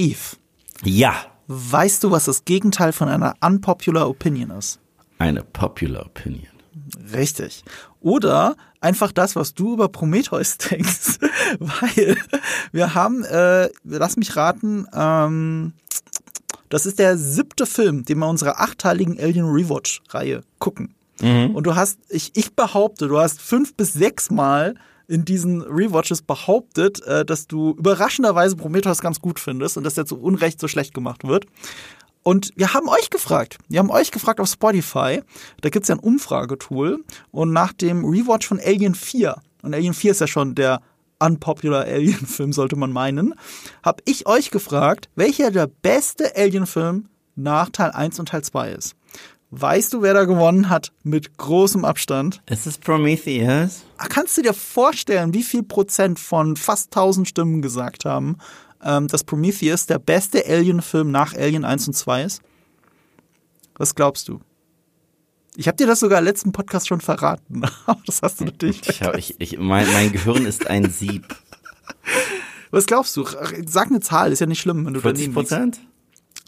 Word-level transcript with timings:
Eve. 0.00 0.36
Ja. 0.82 1.14
Weißt 1.46 2.02
du, 2.04 2.10
was 2.10 2.24
das 2.24 2.44
Gegenteil 2.44 2.92
von 2.92 3.08
einer 3.08 3.34
unpopular 3.40 4.08
Opinion 4.08 4.50
ist? 4.50 4.78
Eine 5.18 5.42
popular 5.42 6.06
opinion. 6.06 6.46
Richtig. 7.12 7.64
Oder 8.00 8.56
einfach 8.80 9.12
das, 9.12 9.36
was 9.36 9.52
du 9.52 9.74
über 9.74 9.88
Prometheus 9.88 10.56
denkst. 10.70 11.18
Weil 11.58 12.16
wir 12.72 12.94
haben, 12.94 13.24
äh, 13.24 13.68
lass 13.84 14.16
mich 14.16 14.36
raten, 14.36 14.86
ähm, 14.94 15.74
das 16.70 16.86
ist 16.86 16.98
der 16.98 17.18
siebte 17.18 17.66
Film, 17.66 18.04
den 18.04 18.18
wir 18.18 18.28
unserer 18.28 18.60
achteiligen 18.60 19.18
Alien 19.20 19.46
Rewatch-Reihe 19.46 20.42
gucken. 20.58 20.94
Und 21.20 21.66
du 21.66 21.74
hast, 21.74 21.98
ich, 22.08 22.30
ich 22.34 22.54
behaupte, 22.54 23.06
du 23.06 23.18
hast 23.18 23.42
fünf 23.42 23.74
bis 23.74 23.92
sechs 23.92 24.30
Mal 24.30 24.74
in 25.10 25.24
diesen 25.24 25.62
Rewatches 25.62 26.22
behauptet, 26.22 27.02
äh, 27.02 27.24
dass 27.24 27.48
du 27.48 27.72
überraschenderweise 27.72 28.54
Prometheus 28.54 29.00
ganz 29.00 29.20
gut 29.20 29.40
findest 29.40 29.76
und 29.76 29.82
dass 29.82 29.94
der 29.94 30.06
zu 30.06 30.18
Unrecht 30.20 30.60
so 30.60 30.68
schlecht 30.68 30.94
gemacht 30.94 31.26
wird. 31.26 31.46
Und 32.22 32.52
wir 32.54 32.74
haben 32.74 32.88
euch 32.88 33.10
gefragt. 33.10 33.58
Wir 33.68 33.80
haben 33.80 33.90
euch 33.90 34.12
gefragt 34.12 34.40
auf 34.40 34.48
Spotify. 34.48 35.22
Da 35.62 35.68
gibt's 35.70 35.88
ja 35.88 35.96
ein 35.96 36.00
Umfragetool. 36.00 37.02
Und 37.32 37.52
nach 37.52 37.72
dem 37.72 38.04
Rewatch 38.04 38.46
von 38.46 38.60
Alien 38.60 38.94
4, 38.94 39.36
und 39.62 39.74
Alien 39.74 39.94
4 39.94 40.12
ist 40.12 40.20
ja 40.20 40.26
schon 40.26 40.54
der 40.54 40.80
unpopular 41.18 41.84
Alien-Film, 41.84 42.52
sollte 42.52 42.76
man 42.76 42.92
meinen, 42.92 43.34
habe 43.82 44.02
ich 44.06 44.26
euch 44.26 44.50
gefragt, 44.50 45.08
welcher 45.16 45.50
der 45.50 45.66
beste 45.66 46.36
Alien-Film 46.36 47.08
nach 47.36 47.70
Teil 47.70 47.90
1 47.90 48.20
und 48.20 48.28
Teil 48.28 48.42
2 48.42 48.72
ist. 48.72 48.94
Weißt 49.52 49.92
du, 49.92 50.02
wer 50.02 50.14
da 50.14 50.24
gewonnen 50.26 50.68
hat? 50.68 50.92
Mit 51.02 51.36
großem 51.36 51.84
Abstand. 51.84 52.40
Ist 52.48 52.66
es 52.66 52.78
Prometheus? 52.78 53.82
Ah, 53.98 54.06
Kannst 54.08 54.38
du 54.38 54.42
dir 54.42 54.54
vorstellen, 54.54 55.34
wie 55.34 55.42
viel 55.42 55.64
Prozent 55.64 56.20
von 56.20 56.56
fast 56.56 56.94
1000 56.96 57.28
Stimmen 57.28 57.60
gesagt 57.60 58.04
haben, 58.04 58.36
ähm, 58.84 59.08
dass 59.08 59.24
Prometheus 59.24 59.86
der 59.86 59.98
beste 59.98 60.46
Alien-Film 60.46 61.10
nach 61.10 61.34
Alien 61.34 61.64
1 61.64 61.88
und 61.88 61.94
2 61.94 62.22
ist? 62.24 62.42
Was 63.74 63.94
glaubst 63.96 64.28
du? 64.28 64.40
Ich 65.56 65.66
habe 65.66 65.76
dir 65.76 65.88
das 65.88 65.98
sogar 66.00 66.20
im 66.20 66.24
letzten 66.26 66.52
Podcast 66.52 66.86
schon 66.86 67.00
verraten. 67.00 67.62
Das 68.06 68.22
hast 68.22 68.40
du 68.40 68.44
natürlich. 68.44 68.88
Ich 68.88 69.00
ich, 69.00 69.34
ich, 69.40 69.58
mein, 69.58 69.92
mein 69.92 70.12
Gehirn 70.12 70.46
ist 70.46 70.68
ein 70.68 70.88
Sieb. 70.90 71.26
Was 72.70 72.86
glaubst 72.86 73.16
du? 73.16 73.26
Sag 73.66 73.88
eine 73.88 73.98
Zahl, 73.98 74.30
ist 74.30 74.38
ja 74.38 74.46
nicht 74.46 74.60
schlimm, 74.60 74.86
wenn 74.86 74.94
du 74.94 75.00
40 75.00 75.24
daneben 75.24 75.40
liegst. 75.40 75.50
Prozent? 75.50 75.80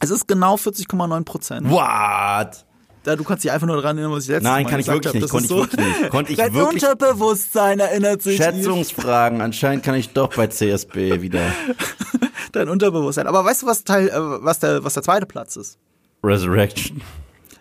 Es 0.01 0.11
ist 0.11 0.29
genau 0.29 0.55
40,9 0.55 1.25
Prozent. 1.25 1.69
What? 1.69 2.65
Da, 3.05 3.17
du 3.17 3.25
kannst 3.25 3.43
dich 3.43 3.51
einfach 3.51 3.67
nur 3.67 3.77
daran 3.77 3.99
erinnern, 3.99 4.17
was 4.17 4.25
ich 4.25 4.31
letztes 4.31 4.45
Nein, 4.45 4.63
Mal 4.65 4.71
kann 4.71 4.81
ich 4.81 4.87
wirklich 4.87 5.09
habe. 5.09 5.19
nicht. 5.19 5.31
Konnte 5.31 5.47
ich 5.47 5.51
wirklich 5.51 5.99
nicht. 6.01 6.11
Konnte 6.11 6.33
ich 6.33 6.39
Dein 6.39 6.55
wirklich- 6.55 6.83
Unterbewusstsein 6.85 7.81
erinnert 7.81 8.23
sich. 8.23 8.37
Schätzungsfragen. 8.37 9.41
Anscheinend 9.41 9.85
kann 9.85 9.95
ich 9.97 10.11
doch 10.11 10.35
bei 10.35 10.47
CSB 10.47 11.21
wieder. 11.21 11.41
Dein 12.53 12.69
Unterbewusstsein. 12.69 13.27
Aber 13.27 13.45
weißt 13.45 13.63
du, 13.63 13.67
was 13.67 13.83
Teil, 13.85 14.09
äh, 14.09 14.13
was 14.45 14.59
der, 14.61 14.85
was 14.85 14.95
der 14.95 15.03
zweite 15.03 15.27
Platz 15.27 15.57
ist? 15.57 15.79
Resurrection. 16.23 17.01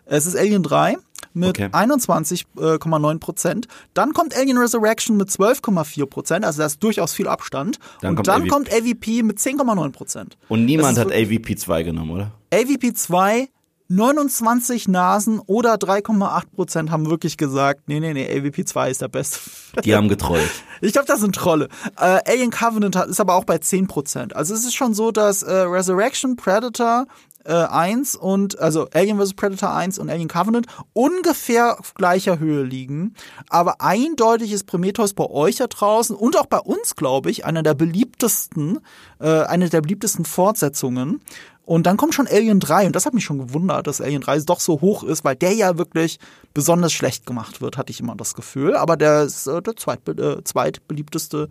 Es 0.06 0.26
ist 0.26 0.36
Alien 0.36 0.62
3 0.62 0.98
mit 1.34 1.50
Okay. 1.60 1.70
21,9 1.72 3.20
Prozent. 3.20 3.68
Dann 3.94 4.14
kommt 4.14 4.36
Alien 4.36 4.58
Resurrection 4.58 5.16
mit 5.18 5.30
12,4 5.30 6.06
Prozent. 6.06 6.46
Also 6.46 6.60
da 6.60 6.66
ist 6.66 6.84
durchaus 6.84 7.14
viel 7.14 7.28
Abstand. 7.28 7.80
Dann 8.02 8.12
Und 8.12 8.16
kommt 8.18 8.28
dann 8.28 8.42
AVP. 8.42 8.50
kommt 8.50 8.74
AVP 8.74 9.24
mit 9.24 9.40
10,9 9.40 9.92
Prozent. 9.92 10.38
Und 10.50 10.66
niemand 10.66 10.98
hat 10.98 11.08
AVP 11.12 11.56
2 11.56 11.84
genommen, 11.84 12.12
oder? 12.12 12.32
AVP 12.54 12.94
2 12.94 13.48
29 13.92 14.88
Nasen 14.88 15.40
oder 15.40 15.76
3,8 15.76 16.44
Prozent 16.56 16.92
haben 16.92 17.10
wirklich 17.10 17.36
gesagt, 17.36 17.82
nee, 17.88 18.00
nee, 18.00 18.14
nee, 18.14 18.26
AVP 18.26 18.64
2 18.64 18.90
ist 18.90 19.02
der 19.02 19.10
beste. 19.10 19.40
Die 19.84 19.96
haben 19.96 20.08
getrollt. 20.08 20.50
Ich 20.84 20.94
glaube, 20.94 21.06
das 21.06 21.20
sind 21.20 21.36
Trolle. 21.36 21.68
Äh, 21.96 22.22
Alien 22.26 22.50
Covenant 22.50 22.96
ist 22.96 23.20
aber 23.20 23.36
auch 23.36 23.44
bei 23.44 23.58
10%. 23.58 24.34
Also 24.34 24.56
es 24.56 24.66
ist 24.66 24.74
schon 24.74 24.96
so, 24.96 25.12
dass 25.12 25.44
äh, 25.44 25.54
Resurrection, 25.54 26.38
Predator 26.38 27.06
äh, 27.46 27.54
1 27.54 28.16
und, 28.16 28.60
also 28.60 28.88
Alien 28.94 29.20
vs. 29.20 29.34
Predator 29.34 29.74
1 29.74 30.00
und 30.00 30.10
Alien 30.10 30.28
Covenant 30.28 30.68
ungefähr 30.94 31.80
auf 31.80 31.94
gleicher 31.94 32.40
Höhe 32.40 32.64
liegen. 32.64 33.16
Aber 33.50 33.82
eindeutig 33.82 34.52
ist 34.52 34.66
Prometheus 34.66 35.14
bei 35.14 35.26
euch 35.30 35.58
da 35.58 35.68
draußen 35.68 36.16
und 36.16 36.38
auch 36.38 36.46
bei 36.46 36.60
uns, 36.60 36.96
glaube 36.96 37.32
ich, 37.32 37.46
einer 37.46 37.64
der 37.64 37.74
beliebtesten, 37.74 38.80
äh, 39.20 39.44
eine 39.44 39.70
der 39.70 39.82
beliebtesten 39.82 40.26
Fortsetzungen. 40.26 41.22
Und 41.72 41.84
dann 41.84 41.96
kommt 41.96 42.14
schon 42.14 42.28
Alien 42.28 42.60
3 42.60 42.88
und 42.88 42.98
das 42.98 43.06
hat 43.06 43.14
mich 43.14 43.24
schon 43.24 43.38
gewundert, 43.38 43.88
dass 43.88 44.02
Alien 44.02 44.20
3 44.20 44.42
doch 44.42 44.60
so 44.60 44.82
hoch 44.82 45.04
ist, 45.04 45.24
weil 45.24 45.38
der 45.38 45.54
ja 45.54 45.78
wirklich 45.78 46.20
besonders 46.54 46.92
schlecht 46.92 47.26
gemacht 47.26 47.62
wird, 47.62 47.78
hatte 47.78 47.92
ich 47.92 48.02
immer 48.02 48.14
das 48.14 48.34
Gefühl. 48.34 48.76
Aber 48.76 48.98
der 48.98 49.24
ist 49.24 49.48
äh, 49.48 49.62
der 49.62 49.78
zweitbe 49.78 50.12
äh, 50.12 50.44
zweitbeliebteste 50.44 51.48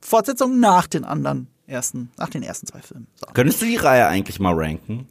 Fortsetzung 0.00 0.60
nach 0.60 0.86
den 0.86 1.04
anderen 1.04 1.48
ersten, 1.66 2.12
nach 2.18 2.28
den 2.28 2.44
ersten 2.44 2.68
zwei 2.68 2.82
Filmen. 2.82 3.08
So. 3.16 3.26
Könntest 3.34 3.62
du 3.62 3.66
die 3.66 3.74
Reihe 3.74 4.06
eigentlich 4.06 4.38
mal 4.38 4.54
ranken? 4.54 5.08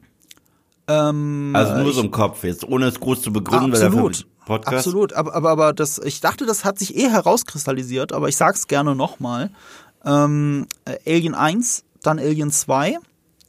Ähm, 0.88 1.52
Also 1.54 1.76
nur 1.84 1.92
so 1.92 2.00
im 2.00 2.12
Kopf 2.12 2.46
jetzt, 2.46 2.64
ohne 2.64 2.86
es 2.86 3.02
groß 3.02 3.22
zu 3.22 3.34
begründen, 3.34 3.74
weil 3.74 3.84
absolut, 3.84 4.26
Podcast. 4.46 4.78
absolut. 4.78 5.12
Aber, 5.12 5.36
aber, 5.36 5.50
aber 5.50 5.74
das, 5.74 6.00
ich 6.00 6.22
dachte, 6.22 6.46
das 6.46 6.64
hat 6.64 6.80
sich 6.80 6.96
eh 6.96 7.10
herauskristallisiert, 7.10 8.14
aber 8.14 8.30
ich 8.30 8.38
sag's 8.38 8.68
gerne 8.68 8.96
nochmal. 8.96 9.52
Ähm, 10.06 10.68
äh, 10.86 11.18
Alien 11.18 11.36
1, 11.36 11.84
dann 12.02 12.18
Alien 12.18 12.50
2. 12.50 12.98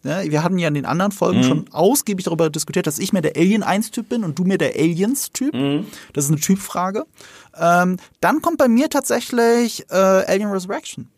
Ja, 0.05 0.23
wir 0.23 0.43
hatten 0.45 0.59
ja 0.59 0.69
in 0.69 0.75
den 0.75 0.85
anderen 0.87 1.13
Folgen 1.13 1.39
Mhm. 1.41 1.45
schon 1.45 1.65
ausgiebig 1.73 2.25
darüber 2.27 2.51
diskutiert, 2.51 2.87
dass 2.87 2.99
ich 2.99 3.13
mir 3.13 3.23
der 3.23 3.37
Alien 3.37 3.65
1-Typ 3.65 4.09
bin 4.09 4.23
und 4.23 4.39
du 4.39 4.45
mir 4.45 4.59
der 4.59 4.75
Aliens-Typ. 4.77 5.55
Mhm. 5.55 5.87
Das 6.13 6.25
ist 6.27 6.31
eine 6.31 6.41
Typfrage. 6.41 7.05
Ähm, 7.59 7.97
dann 8.21 8.43
kommt 8.43 8.59
bei 8.59 8.69
mir 8.69 8.89
tatsächlich 8.91 9.85
äh, 9.91 9.95
Alien 9.97 10.51
Resurrection. 10.51 11.09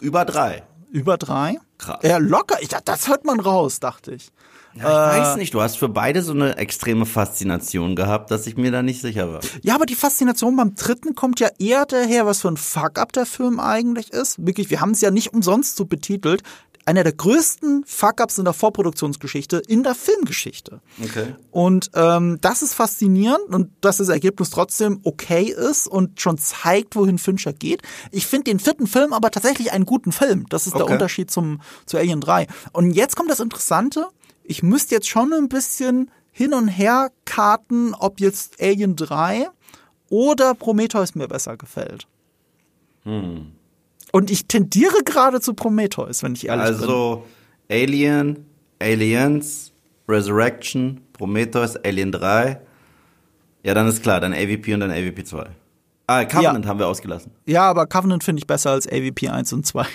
Über 0.00 0.24
drei. 0.24 0.62
Über 0.90 1.16
drei. 1.18 1.58
Krass. 1.78 1.98
Ja, 2.02 2.18
locker. 2.18 2.56
Ich, 2.62 2.68
dachte, 2.68 2.84
das 2.86 3.06
hört 3.08 3.24
man 3.24 3.38
raus, 3.38 3.80
dachte 3.80 4.12
ich. 4.14 4.30
Ja, 4.74 5.12
ich 5.16 5.20
weiß 5.22 5.36
nicht, 5.36 5.52
du 5.52 5.60
hast 5.60 5.78
für 5.78 5.88
beide 5.88 6.22
so 6.22 6.32
eine 6.32 6.56
extreme 6.56 7.04
Faszination 7.04 7.96
gehabt, 7.96 8.30
dass 8.30 8.46
ich 8.46 8.56
mir 8.56 8.70
da 8.70 8.82
nicht 8.82 9.00
sicher 9.00 9.32
war. 9.32 9.40
Ja, 9.62 9.74
aber 9.74 9.84
die 9.84 9.96
Faszination 9.96 10.56
beim 10.56 10.76
dritten 10.76 11.16
kommt 11.16 11.40
ja 11.40 11.48
eher 11.58 11.86
daher, 11.86 12.24
was 12.24 12.40
für 12.42 12.48
ein 12.48 12.56
Fuck-up 12.56 13.12
der 13.12 13.26
Film 13.26 13.58
eigentlich 13.58 14.12
ist. 14.12 14.44
Wirklich, 14.46 14.70
wir 14.70 14.80
haben 14.80 14.92
es 14.92 15.00
ja 15.00 15.10
nicht 15.10 15.34
umsonst 15.34 15.76
so 15.76 15.86
betitelt. 15.86 16.42
Einer 16.90 17.04
der 17.04 17.12
größten 17.12 17.84
Fuck-ups 17.86 18.38
in 18.38 18.44
der 18.46 18.52
Vorproduktionsgeschichte, 18.52 19.62
in 19.68 19.84
der 19.84 19.94
Filmgeschichte. 19.94 20.80
Okay. 21.00 21.36
Und 21.52 21.88
ähm, 21.94 22.38
das 22.40 22.62
ist 22.62 22.74
faszinierend 22.74 23.54
und 23.54 23.70
dass 23.80 23.98
das 23.98 24.08
Ergebnis 24.08 24.50
trotzdem 24.50 24.98
okay 25.04 25.44
ist 25.44 25.86
und 25.86 26.20
schon 26.20 26.36
zeigt, 26.36 26.96
wohin 26.96 27.18
Fincher 27.18 27.52
geht. 27.52 27.82
Ich 28.10 28.26
finde 28.26 28.50
den 28.50 28.58
vierten 28.58 28.88
Film 28.88 29.12
aber 29.12 29.30
tatsächlich 29.30 29.70
einen 29.70 29.86
guten 29.86 30.10
Film. 30.10 30.46
Das 30.48 30.66
ist 30.66 30.74
der 30.74 30.82
Okay. 30.82 30.94
Unterschied 30.94 31.30
zum 31.30 31.60
zu 31.86 31.96
Alien 31.96 32.20
3. 32.20 32.48
Und 32.72 32.90
jetzt 32.90 33.14
kommt 33.14 33.30
das 33.30 33.38
Interessante. 33.38 34.08
Ich 34.42 34.64
müsste 34.64 34.96
jetzt 34.96 35.08
schon 35.08 35.32
ein 35.32 35.48
bisschen 35.48 36.10
hin 36.32 36.54
und 36.54 36.66
her 36.66 37.12
karten, 37.24 37.94
ob 37.94 38.18
jetzt 38.18 38.60
Alien 38.60 38.96
3 38.96 39.48
oder 40.08 40.54
Prometheus 40.54 41.14
mir 41.14 41.28
besser 41.28 41.56
gefällt. 41.56 42.08
Und 44.12 44.30
ich 44.30 44.46
tendiere 44.46 45.02
gerade 45.04 45.40
zu 45.40 45.54
Prometheus, 45.54 46.22
wenn 46.22 46.34
ich 46.34 46.46
ehrlich 46.48 46.64
bin. 46.66 46.74
Also 46.76 47.24
Alien, 47.70 48.44
Aliens, 48.80 49.72
Resurrection, 50.08 51.00
Prometheus, 51.12 51.76
Alien 51.76 52.10
3. 52.12 52.60
Ja, 53.62 53.74
dann 53.74 53.86
ist 53.86 54.02
klar, 54.02 54.20
dann 54.20 54.32
AVP 54.32 54.74
und 54.74 54.80
dann 54.80 54.90
AVP 54.90 55.24
2. 55.24 55.46
Ah, 56.06 56.24
Covenant 56.24 56.66
haben 56.66 56.78
wir 56.80 56.88
ausgelassen. 56.88 57.30
Ja, 57.46 57.68
aber 57.70 57.86
Covenant 57.86 58.24
finde 58.24 58.40
ich 58.40 58.46
besser 58.46 58.70
als 58.72 58.88
AVP 58.88 59.28
1 59.28 59.52
und 59.52 59.66
2. 59.66 59.84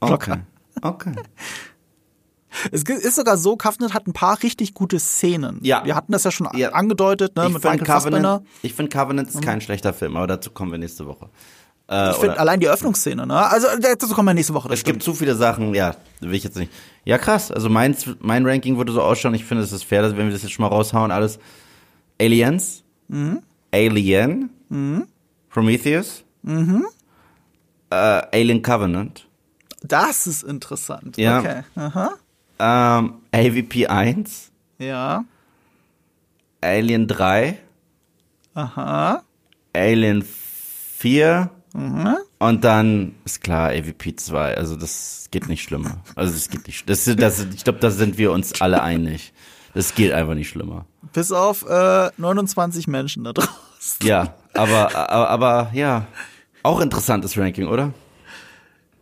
Okay. 0.00 0.36
Okay. 0.82 1.12
Es 2.70 2.82
ist 2.82 3.16
sogar 3.16 3.38
so, 3.38 3.56
Covenant 3.56 3.94
hat 3.94 4.06
ein 4.06 4.12
paar 4.12 4.42
richtig 4.42 4.74
gute 4.74 4.98
Szenen. 5.00 5.58
Ja. 5.62 5.82
Wir 5.86 5.94
hatten 5.96 6.12
das 6.12 6.24
ja 6.24 6.30
schon 6.30 6.48
Ja. 6.54 6.70
angedeutet, 6.72 7.34
ne, 7.36 7.46
Ich 7.46 7.52
mit 7.54 7.62
finde 7.62 7.78
Michael 7.78 7.86
Fassbender. 7.94 8.18
Covenant, 8.20 8.46
ich 8.62 8.74
find 8.74 8.92
Covenant 8.92 9.28
ist 9.28 9.40
kein 9.42 9.60
schlechter 9.62 9.94
Film, 9.94 10.16
aber 10.16 10.26
dazu 10.26 10.50
kommen 10.50 10.70
wir 10.72 10.78
nächste 10.78 11.06
Woche. 11.06 11.30
Äh, 11.88 12.10
Ich 12.12 12.16
finde 12.16 12.38
allein 12.38 12.60
die 12.60 12.68
Öffnungsszene, 12.68 13.26
ne? 13.26 13.34
Also 13.46 13.66
dazu 13.80 14.08
kommen 14.14 14.28
wir 14.28 14.34
nächste 14.34 14.54
Woche. 14.54 14.68
Das 14.68 14.78
Es 14.78 14.84
gibt 14.84 15.02
zu 15.02 15.12
viele 15.14 15.34
Sachen, 15.34 15.74
ja, 15.74 15.94
will 16.20 16.34
ich 16.34 16.44
jetzt 16.44 16.56
nicht. 16.56 16.72
Ja, 17.04 17.18
krass. 17.18 17.50
Also 17.50 17.68
mein, 17.68 17.94
mein 18.20 18.46
Ranking 18.46 18.78
würde 18.78 18.92
so 18.92 19.02
ausschauen. 19.02 19.34
Ich 19.34 19.44
finde, 19.44 19.62
es 19.62 19.72
ist 19.72 19.84
fair, 19.84 20.00
dass 20.02 20.16
wenn 20.16 20.26
wir 20.26 20.32
das 20.32 20.42
jetzt 20.42 20.52
schon 20.52 20.62
mal 20.62 20.68
raushauen, 20.68 21.10
alles. 21.10 21.38
Aliens, 22.20 22.82
Mhm. 23.08 23.42
Alien, 23.72 24.48
Prometheus, 25.50 26.24
Mhm. 26.42 26.86
äh, 27.90 27.94
Alien 28.32 28.62
Covenant, 28.62 29.26
Das 29.82 30.26
ist 30.26 30.42
interessant. 30.44 31.18
Ja. 31.18 31.40
Okay. 31.40 31.62
Aha. 31.76 32.14
ähm, 32.58 33.14
AVP 33.32 33.86
1, 33.88 34.50
Ja. 34.78 35.24
Alien 36.62 37.06
3, 37.06 37.58
Aha. 38.54 39.22
Alien 39.74 40.22
4 40.96 41.50
Mhm. 41.74 42.16
und 42.38 42.62
dann 42.62 43.16
ist 43.24 43.42
klar 43.42 43.70
AVP 43.70 44.14
2. 44.14 44.56
Also 44.56 44.76
das 44.76 45.26
geht 45.32 45.48
nicht 45.48 45.64
schlimmer. 45.64 45.98
Also 46.14 46.32
das 46.32 46.48
geht 46.48 46.66
nicht. 46.68 46.88
Das, 46.88 47.04
das, 47.04 47.46
ich 47.52 47.64
glaube, 47.64 47.80
da 47.80 47.90
sind 47.90 48.16
wir 48.16 48.30
uns 48.30 48.60
alle 48.60 48.80
einig. 48.82 49.32
Das 49.74 49.94
geht 49.96 50.12
einfach 50.12 50.34
nicht 50.34 50.48
schlimmer. 50.48 50.86
Bis 51.12 51.32
auf 51.32 51.68
äh, 51.68 52.10
29 52.16 52.86
Menschen 52.86 53.24
da 53.24 53.32
draußen. 53.32 53.50
Ja, 54.04 54.34
aber, 54.54 54.94
aber, 54.94 55.30
aber 55.30 55.70
ja, 55.72 56.06
auch 56.62 56.80
interessantes 56.80 57.36
Ranking, 57.36 57.66
oder? 57.66 57.92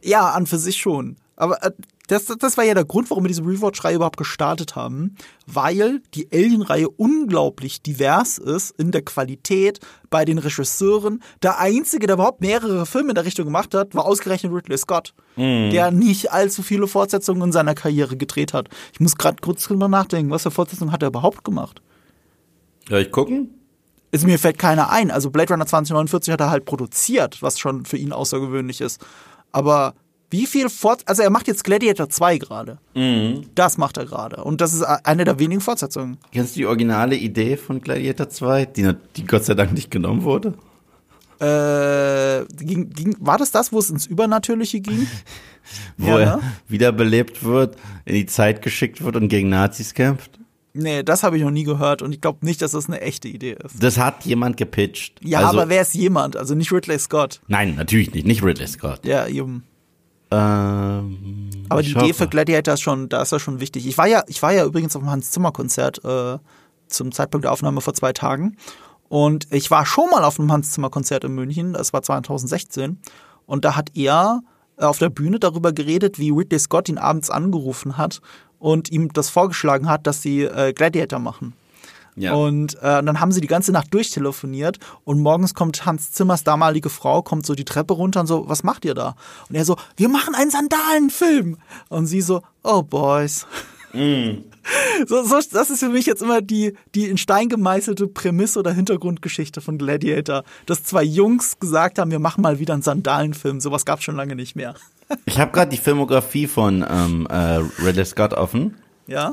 Ja, 0.02 0.30
an 0.30 0.46
für 0.46 0.58
sich 0.58 0.78
schon. 0.78 1.16
Aber 1.42 1.60
äh, 1.64 1.72
das, 2.06 2.26
das 2.26 2.56
war 2.56 2.62
ja 2.62 2.72
der 2.74 2.84
Grund, 2.84 3.10
warum 3.10 3.24
wir 3.24 3.28
diese 3.28 3.42
Rewatch-Reihe 3.42 3.96
überhaupt 3.96 4.16
gestartet 4.16 4.76
haben, 4.76 5.16
weil 5.44 6.00
die 6.14 6.28
Alien-Reihe 6.32 6.88
unglaublich 6.88 7.82
divers 7.82 8.38
ist 8.38 8.78
in 8.78 8.92
der 8.92 9.02
Qualität 9.02 9.80
bei 10.08 10.24
den 10.24 10.38
Regisseuren. 10.38 11.20
Der 11.42 11.58
einzige, 11.58 12.06
der 12.06 12.14
überhaupt 12.14 12.42
mehrere 12.42 12.86
Filme 12.86 13.08
in 13.08 13.14
der 13.16 13.24
Richtung 13.24 13.46
gemacht 13.46 13.74
hat, 13.74 13.92
war 13.96 14.04
ausgerechnet 14.04 14.52
Ridley 14.52 14.78
Scott, 14.78 15.14
der 15.36 15.90
nicht 15.90 16.30
allzu 16.30 16.62
viele 16.62 16.86
Fortsetzungen 16.86 17.42
in 17.42 17.52
seiner 17.52 17.74
Karriere 17.74 18.16
gedreht 18.16 18.52
hat. 18.52 18.68
Ich 18.92 19.00
muss 19.00 19.16
gerade 19.16 19.38
kurz 19.40 19.64
drüber 19.64 19.88
nachdenken, 19.88 20.30
was 20.30 20.44
für 20.44 20.52
Fortsetzungen 20.52 20.92
hat 20.92 21.02
er 21.02 21.08
überhaupt 21.08 21.42
gemacht? 21.42 21.82
Soll 22.88 23.00
ich 23.00 23.10
gucken? 23.10 23.50
Ist 24.12 24.26
mir 24.26 24.38
fällt 24.38 24.58
keiner 24.58 24.90
ein. 24.90 25.10
Also 25.10 25.30
Blade 25.30 25.54
Runner 25.54 25.66
2049 25.66 26.32
hat 26.32 26.40
er 26.40 26.50
halt 26.50 26.66
produziert, 26.66 27.42
was 27.42 27.58
schon 27.58 27.84
für 27.84 27.96
ihn 27.96 28.12
außergewöhnlich 28.12 28.80
ist. 28.80 29.04
Aber 29.50 29.94
wie 30.32 30.46
viel 30.46 30.68
Fort 30.68 31.02
also 31.06 31.22
er 31.22 31.30
macht 31.30 31.46
jetzt 31.46 31.62
Gladiator 31.62 32.08
2 32.08 32.38
gerade. 32.38 32.78
Das 33.54 33.78
macht 33.78 33.98
er 33.98 34.06
gerade 34.06 34.42
und 34.42 34.60
das 34.60 34.72
ist 34.72 34.82
eine 34.82 35.24
der 35.24 35.38
wenigen 35.38 35.60
Fortsetzungen. 35.60 36.16
Kennst 36.32 36.56
du 36.56 36.60
die 36.60 36.66
originale 36.66 37.16
Idee 37.16 37.56
von 37.56 37.80
Gladiator 37.80 38.28
2, 38.28 38.64
die, 38.66 38.92
die 39.16 39.26
Gott 39.26 39.44
sei 39.44 39.54
Dank 39.54 39.72
nicht 39.72 39.90
genommen 39.90 40.24
wurde? 40.24 40.54
Äh, 41.38 42.44
ging, 42.56 42.90
ging, 42.90 43.16
war 43.18 43.36
das 43.36 43.50
das, 43.50 43.72
wo 43.72 43.78
es 43.78 43.90
ins 43.90 44.06
Übernatürliche 44.06 44.80
ging? 44.80 45.06
Wo 45.96 46.08
Ja, 46.08 46.18
er 46.18 46.36
ne? 46.36 46.42
wiederbelebt 46.66 47.44
wird, 47.44 47.76
in 48.04 48.14
die 48.14 48.26
Zeit 48.26 48.62
geschickt 48.62 49.04
wird 49.04 49.14
und 49.16 49.28
gegen 49.28 49.48
Nazis 49.48 49.94
kämpft? 49.94 50.40
Nee, 50.74 51.02
das 51.02 51.22
habe 51.22 51.36
ich 51.36 51.42
noch 51.42 51.50
nie 51.50 51.64
gehört 51.64 52.00
und 52.02 52.12
ich 52.12 52.20
glaube 52.20 52.44
nicht, 52.44 52.62
dass 52.62 52.72
das 52.72 52.88
eine 52.88 53.00
echte 53.00 53.28
Idee 53.28 53.56
ist. 53.62 53.82
Das 53.82 53.98
hat 53.98 54.24
jemand 54.24 54.56
gepitcht. 54.56 55.20
Ja, 55.22 55.40
also, 55.40 55.60
aber 55.60 55.68
wer 55.68 55.82
ist 55.82 55.94
jemand? 55.94 56.36
Also 56.36 56.54
nicht 56.54 56.72
Ridley 56.72 56.98
Scott. 56.98 57.40
Nein, 57.46 57.74
natürlich 57.76 58.12
nicht, 58.14 58.26
nicht 58.26 58.42
Ridley 58.42 58.66
Scott. 58.66 59.04
Ja, 59.04 59.26
eben. 59.26 59.64
Ähm, 60.32 61.50
Aber 61.68 61.82
die 61.82 61.90
Idee 61.90 62.14
für. 62.14 62.26
Gladiator 62.26 62.74
ist 62.74 62.80
schon, 62.80 63.10
da 63.10 63.20
ist 63.20 63.32
ja 63.32 63.38
schon 63.38 63.60
wichtig. 63.60 63.86
Ich 63.86 63.98
war 63.98 64.06
ja, 64.06 64.22
ich 64.28 64.42
war 64.42 64.52
ja 64.52 64.64
übrigens 64.64 64.96
auf 64.96 65.02
dem 65.02 65.10
Hans 65.10 65.30
Zimmer 65.30 65.52
Konzert 65.52 66.02
äh, 66.04 66.38
zum 66.88 67.12
Zeitpunkt 67.12 67.44
der 67.44 67.52
Aufnahme 67.52 67.82
vor 67.82 67.92
zwei 67.92 68.14
Tagen 68.14 68.56
und 69.08 69.46
ich 69.52 69.70
war 69.70 69.84
schon 69.84 70.08
mal 70.10 70.24
auf 70.24 70.40
einem 70.40 70.50
Hans 70.50 70.70
Zimmer 70.70 70.88
Konzert 70.88 71.24
in 71.24 71.34
München. 71.34 71.74
Das 71.74 71.92
war 71.92 72.02
2016 72.02 72.98
und 73.44 73.64
da 73.66 73.76
hat 73.76 73.90
er 73.94 74.40
äh, 74.78 74.84
auf 74.84 74.98
der 74.98 75.10
Bühne 75.10 75.38
darüber 75.38 75.72
geredet, 75.72 76.18
wie 76.18 76.30
Ridley 76.30 76.58
Scott 76.58 76.88
ihn 76.88 76.98
abends 76.98 77.28
angerufen 77.28 77.98
hat 77.98 78.22
und 78.58 78.90
ihm 78.90 79.12
das 79.12 79.28
vorgeschlagen 79.28 79.88
hat, 79.88 80.06
dass 80.06 80.22
sie 80.22 80.44
äh, 80.44 80.72
Gladiator 80.72 81.18
machen. 81.18 81.52
Ja. 82.14 82.34
Und 82.34 82.74
äh, 82.76 83.02
dann 83.02 83.20
haben 83.20 83.32
sie 83.32 83.40
die 83.40 83.46
ganze 83.46 83.72
Nacht 83.72 83.92
durchtelefoniert 83.94 84.78
und 85.04 85.20
morgens 85.20 85.54
kommt 85.54 85.86
Hans 85.86 86.12
Zimmers 86.12 86.44
damalige 86.44 86.90
Frau, 86.90 87.22
kommt 87.22 87.46
so 87.46 87.54
die 87.54 87.64
Treppe 87.64 87.94
runter 87.94 88.20
und 88.20 88.26
so, 88.26 88.48
was 88.48 88.64
macht 88.64 88.84
ihr 88.84 88.94
da? 88.94 89.16
Und 89.48 89.54
er 89.54 89.64
so, 89.64 89.76
wir 89.96 90.08
machen 90.08 90.34
einen 90.34 90.50
Sandalenfilm. 90.50 91.56
Und 91.88 92.06
sie 92.06 92.20
so, 92.20 92.42
oh 92.62 92.82
boys. 92.82 93.46
So, 95.06 95.24
so, 95.24 95.40
das 95.50 95.70
ist 95.70 95.80
für 95.80 95.88
mich 95.88 96.06
jetzt 96.06 96.22
immer 96.22 96.40
die, 96.40 96.74
die 96.94 97.08
in 97.08 97.18
Stein 97.18 97.48
gemeißelte 97.48 98.06
Prämisse 98.06 98.60
oder 98.60 98.72
Hintergrundgeschichte 98.72 99.60
von 99.60 99.76
Gladiator, 99.76 100.44
dass 100.66 100.84
zwei 100.84 101.02
Jungs 101.02 101.58
gesagt 101.58 101.98
haben, 101.98 102.12
wir 102.12 102.20
machen 102.20 102.42
mal 102.42 102.60
wieder 102.60 102.72
einen 102.72 102.82
Sandalenfilm. 102.82 103.60
Sowas 103.60 103.84
gab's 103.84 104.04
schon 104.04 104.16
lange 104.16 104.36
nicht 104.36 104.54
mehr. 104.54 104.74
Ich 105.26 105.40
habe 105.40 105.50
gerade 105.52 105.70
die 105.70 105.78
Filmografie 105.78 106.46
von 106.46 106.86
ähm, 106.88 107.26
äh, 107.28 107.60
Ridley 107.84 108.04
Scott 108.04 108.32
offen. 108.34 108.76
Ja? 109.06 109.32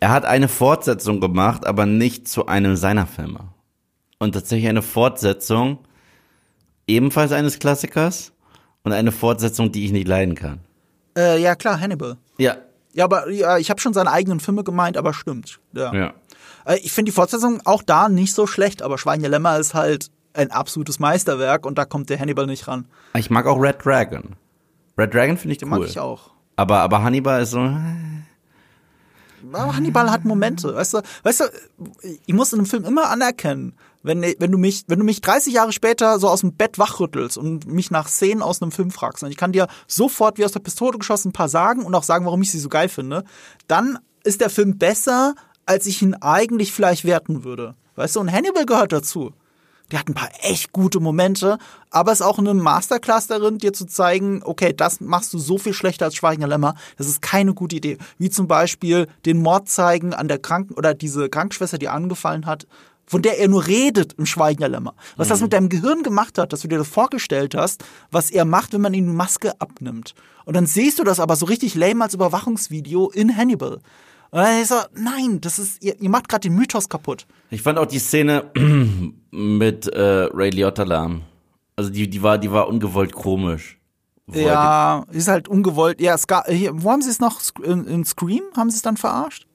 Er 0.00 0.10
hat 0.10 0.24
eine 0.24 0.48
Fortsetzung 0.48 1.20
gemacht, 1.20 1.66
aber 1.66 1.84
nicht 1.86 2.26
zu 2.26 2.46
einem 2.46 2.76
seiner 2.76 3.06
Filme. 3.06 3.40
Und 4.18 4.32
tatsächlich 4.32 4.68
eine 4.68 4.82
Fortsetzung 4.82 5.78
ebenfalls 6.86 7.32
eines 7.32 7.58
Klassikers 7.58 8.32
und 8.82 8.92
eine 8.92 9.12
Fortsetzung, 9.12 9.72
die 9.72 9.84
ich 9.84 9.92
nicht 9.92 10.08
leiden 10.08 10.34
kann. 10.34 10.60
Äh, 11.16 11.40
ja, 11.40 11.54
klar, 11.54 11.78
Hannibal. 11.80 12.16
Ja. 12.38 12.56
Ja, 12.92 13.04
aber 13.04 13.30
ja, 13.30 13.58
ich 13.58 13.70
habe 13.70 13.80
schon 13.80 13.92
seine 13.94 14.10
eigenen 14.10 14.40
Filme 14.40 14.64
gemeint, 14.64 14.96
aber 14.96 15.12
stimmt. 15.12 15.60
Ja. 15.72 15.94
Ja. 15.94 16.14
Äh, 16.64 16.78
Ich 16.82 16.92
finde 16.92 17.10
die 17.10 17.14
Fortsetzung 17.14 17.60
auch 17.64 17.82
da 17.82 18.08
nicht 18.08 18.34
so 18.34 18.46
schlecht, 18.46 18.82
aber 18.82 18.98
Schwein 18.98 19.20
der 19.20 19.30
Lämmer 19.30 19.58
ist 19.58 19.74
halt 19.74 20.10
ein 20.32 20.50
absolutes 20.50 20.98
Meisterwerk 20.98 21.66
und 21.66 21.76
da 21.78 21.84
kommt 21.84 22.08
der 22.10 22.18
Hannibal 22.18 22.46
nicht 22.46 22.66
ran. 22.68 22.86
Ich 23.14 23.30
mag 23.30 23.46
auch 23.46 23.60
Red 23.60 23.84
Dragon. 23.84 24.34
Red 24.98 25.14
Dragon 25.14 25.36
finde 25.36 25.52
ich 25.52 25.58
Den 25.58 25.72
cool. 25.72 25.80
mag 25.80 25.88
ich 25.88 25.98
auch. 26.00 26.30
Aber, 26.56 26.78
aber 26.80 27.02
Hannibal 27.02 27.42
ist 27.42 27.50
so. 27.52 27.70
Hannibal 29.52 30.10
hat 30.10 30.24
Momente, 30.24 30.74
weißt 30.74 30.94
du, 30.94 31.02
weißt 31.22 31.40
du, 31.40 31.44
ich 32.26 32.34
muss 32.34 32.52
in 32.52 32.60
einem 32.60 32.66
Film 32.66 32.84
immer 32.84 33.10
anerkennen, 33.10 33.74
wenn, 34.02 34.22
wenn 34.22 34.50
du 34.50 34.58
mich, 34.58 34.84
wenn 34.86 34.98
du 34.98 35.04
mich 35.04 35.20
30 35.20 35.52
Jahre 35.52 35.72
später 35.72 36.18
so 36.18 36.28
aus 36.28 36.40
dem 36.40 36.54
Bett 36.54 36.78
wachrüttelst 36.78 37.36
und 37.36 37.66
mich 37.66 37.90
nach 37.90 38.08
Szenen 38.08 38.42
aus 38.42 38.62
einem 38.62 38.72
Film 38.72 38.90
fragst, 38.90 39.22
und 39.22 39.30
ich 39.30 39.36
kann 39.36 39.52
dir 39.52 39.68
sofort 39.86 40.38
wie 40.38 40.44
aus 40.44 40.52
der 40.52 40.60
Pistole 40.60 40.98
geschossen 40.98 41.28
ein 41.28 41.32
paar 41.32 41.48
sagen 41.48 41.84
und 41.84 41.94
auch 41.94 42.02
sagen, 42.02 42.24
warum 42.24 42.42
ich 42.42 42.50
sie 42.50 42.58
so 42.58 42.68
geil 42.68 42.88
finde, 42.88 43.24
dann 43.66 43.98
ist 44.24 44.40
der 44.40 44.50
Film 44.50 44.78
besser, 44.78 45.34
als 45.66 45.86
ich 45.86 46.02
ihn 46.02 46.14
eigentlich 46.14 46.72
vielleicht 46.72 47.04
werten 47.04 47.44
würde. 47.44 47.74
Weißt 47.96 48.16
du, 48.16 48.20
und 48.20 48.32
Hannibal 48.32 48.66
gehört 48.66 48.92
dazu. 48.92 49.32
Die 49.90 49.98
hat 49.98 50.08
ein 50.08 50.14
paar 50.14 50.30
echt 50.42 50.72
gute 50.72 51.00
Momente, 51.00 51.58
aber 51.90 52.12
ist 52.12 52.22
auch 52.22 52.38
eine 52.38 52.54
Masterclass 52.54 53.26
darin, 53.26 53.58
dir 53.58 53.72
zu 53.72 53.86
zeigen, 53.86 54.42
okay, 54.44 54.72
das 54.72 55.00
machst 55.00 55.32
du 55.32 55.38
so 55.38 55.58
viel 55.58 55.72
schlechter 55.72 56.06
als 56.06 56.14
Schweigender 56.14 56.48
Lämmer. 56.48 56.74
Das 56.96 57.08
ist 57.08 57.22
keine 57.22 57.54
gute 57.54 57.76
Idee. 57.76 57.98
Wie 58.18 58.30
zum 58.30 58.46
Beispiel 58.46 59.08
den 59.26 59.42
Mord 59.42 59.68
zeigen 59.68 60.14
an 60.14 60.28
der 60.28 60.38
Kranken 60.38 60.74
oder 60.74 60.94
diese 60.94 61.28
Krankenschwester, 61.28 61.78
die 61.78 61.88
angefallen 61.88 62.46
hat, 62.46 62.66
von 63.10 63.22
der 63.22 63.40
er 63.40 63.48
nur 63.48 63.66
redet 63.66 64.12
im 64.18 64.26
Schweigender 64.26 64.68
Lämmer. 64.68 64.94
Was 65.16 65.26
das 65.26 65.40
mit 65.40 65.52
deinem 65.52 65.68
Gehirn 65.68 66.04
gemacht 66.04 66.38
hat, 66.38 66.52
dass 66.52 66.60
du 66.60 66.68
dir 66.68 66.78
das 66.78 66.86
vorgestellt 66.86 67.56
hast, 67.56 67.82
was 68.12 68.30
er 68.30 68.44
macht, 68.44 68.72
wenn 68.72 68.80
man 68.80 68.94
ihm 68.94 69.06
die 69.06 69.12
Maske 69.12 69.60
abnimmt. 69.60 70.14
Und 70.44 70.54
dann 70.54 70.66
siehst 70.66 71.00
du 71.00 71.04
das 71.04 71.18
aber 71.18 71.34
so 71.34 71.46
richtig 71.46 71.74
lame 71.74 72.04
als 72.04 72.14
Überwachungsvideo 72.14 73.10
in 73.10 73.36
Hannibal. 73.36 73.80
Und 74.32 74.38
dann 74.40 74.60
ist 74.62 74.68
so, 74.68 74.76
nein, 74.94 75.40
das 75.40 75.58
ist, 75.58 75.82
ihr, 75.82 76.00
ihr 76.00 76.08
macht 76.10 76.28
gerade 76.28 76.42
den 76.48 76.54
Mythos 76.54 76.88
kaputt. 76.88 77.26
Ich 77.50 77.62
fand 77.62 77.78
auch 77.78 77.86
die 77.86 77.98
Szene 77.98 78.44
mit 79.30 79.86
äh, 79.88 80.28
Ray 80.32 80.50
Liotta 80.50 80.84
lahm. 80.84 81.22
Also 81.76 81.90
die, 81.90 82.08
die 82.08 82.22
war, 82.22 82.38
die 82.38 82.50
war 82.52 82.68
ungewollt 82.68 83.12
komisch. 83.12 83.78
Er 84.32 84.42
Ja, 84.42 85.06
ist 85.10 85.26
halt 85.28 85.48
ungewollt. 85.48 86.00
Ja, 86.00 86.16
Ska 86.16 86.44
hier, 86.46 86.70
wo 86.82 86.90
haben 86.92 87.02
sie 87.02 87.10
es 87.10 87.18
noch? 87.18 87.40
In, 87.64 87.86
in 87.86 88.04
Scream 88.04 88.42
haben 88.56 88.70
sie 88.70 88.76
es 88.76 88.82
dann 88.82 88.96
verarscht? 88.96 89.46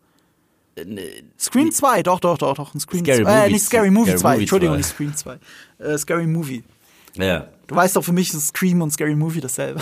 Scream 1.39 1.72
2, 1.72 2.04
doch, 2.04 2.19
doch, 2.19 2.38
doch, 2.38 2.56
doch. 2.56 2.74
Scream 2.77 3.06
Scary 3.06 3.24
2. 3.24 3.31
Äh, 3.31 3.39
Movie 3.44 3.54
nicht 3.54 3.66
Scary 3.66 3.92
Movie 3.92 4.10
Scary 4.18 4.19
2, 4.19 4.30
Movie 4.31 4.42
Entschuldigung, 4.42 4.74
2. 4.74 4.77
nicht 4.77 4.89
Scream 4.89 5.16
2. 5.16 5.38
Äh, 5.80 5.98
Scary 5.98 6.27
Movie. 6.27 6.63
die- 7.16 7.22
Ja. 7.22 7.48
Du 7.68 7.75
weißt 7.75 7.95
doch, 7.95 8.04
für 8.04 8.12
mich 8.12 8.33
ist 8.33 8.48
Scream 8.50 8.81
und 8.81 8.92
Scary 8.92 9.16
Movie 9.16 9.39
dasselbe. 9.39 9.81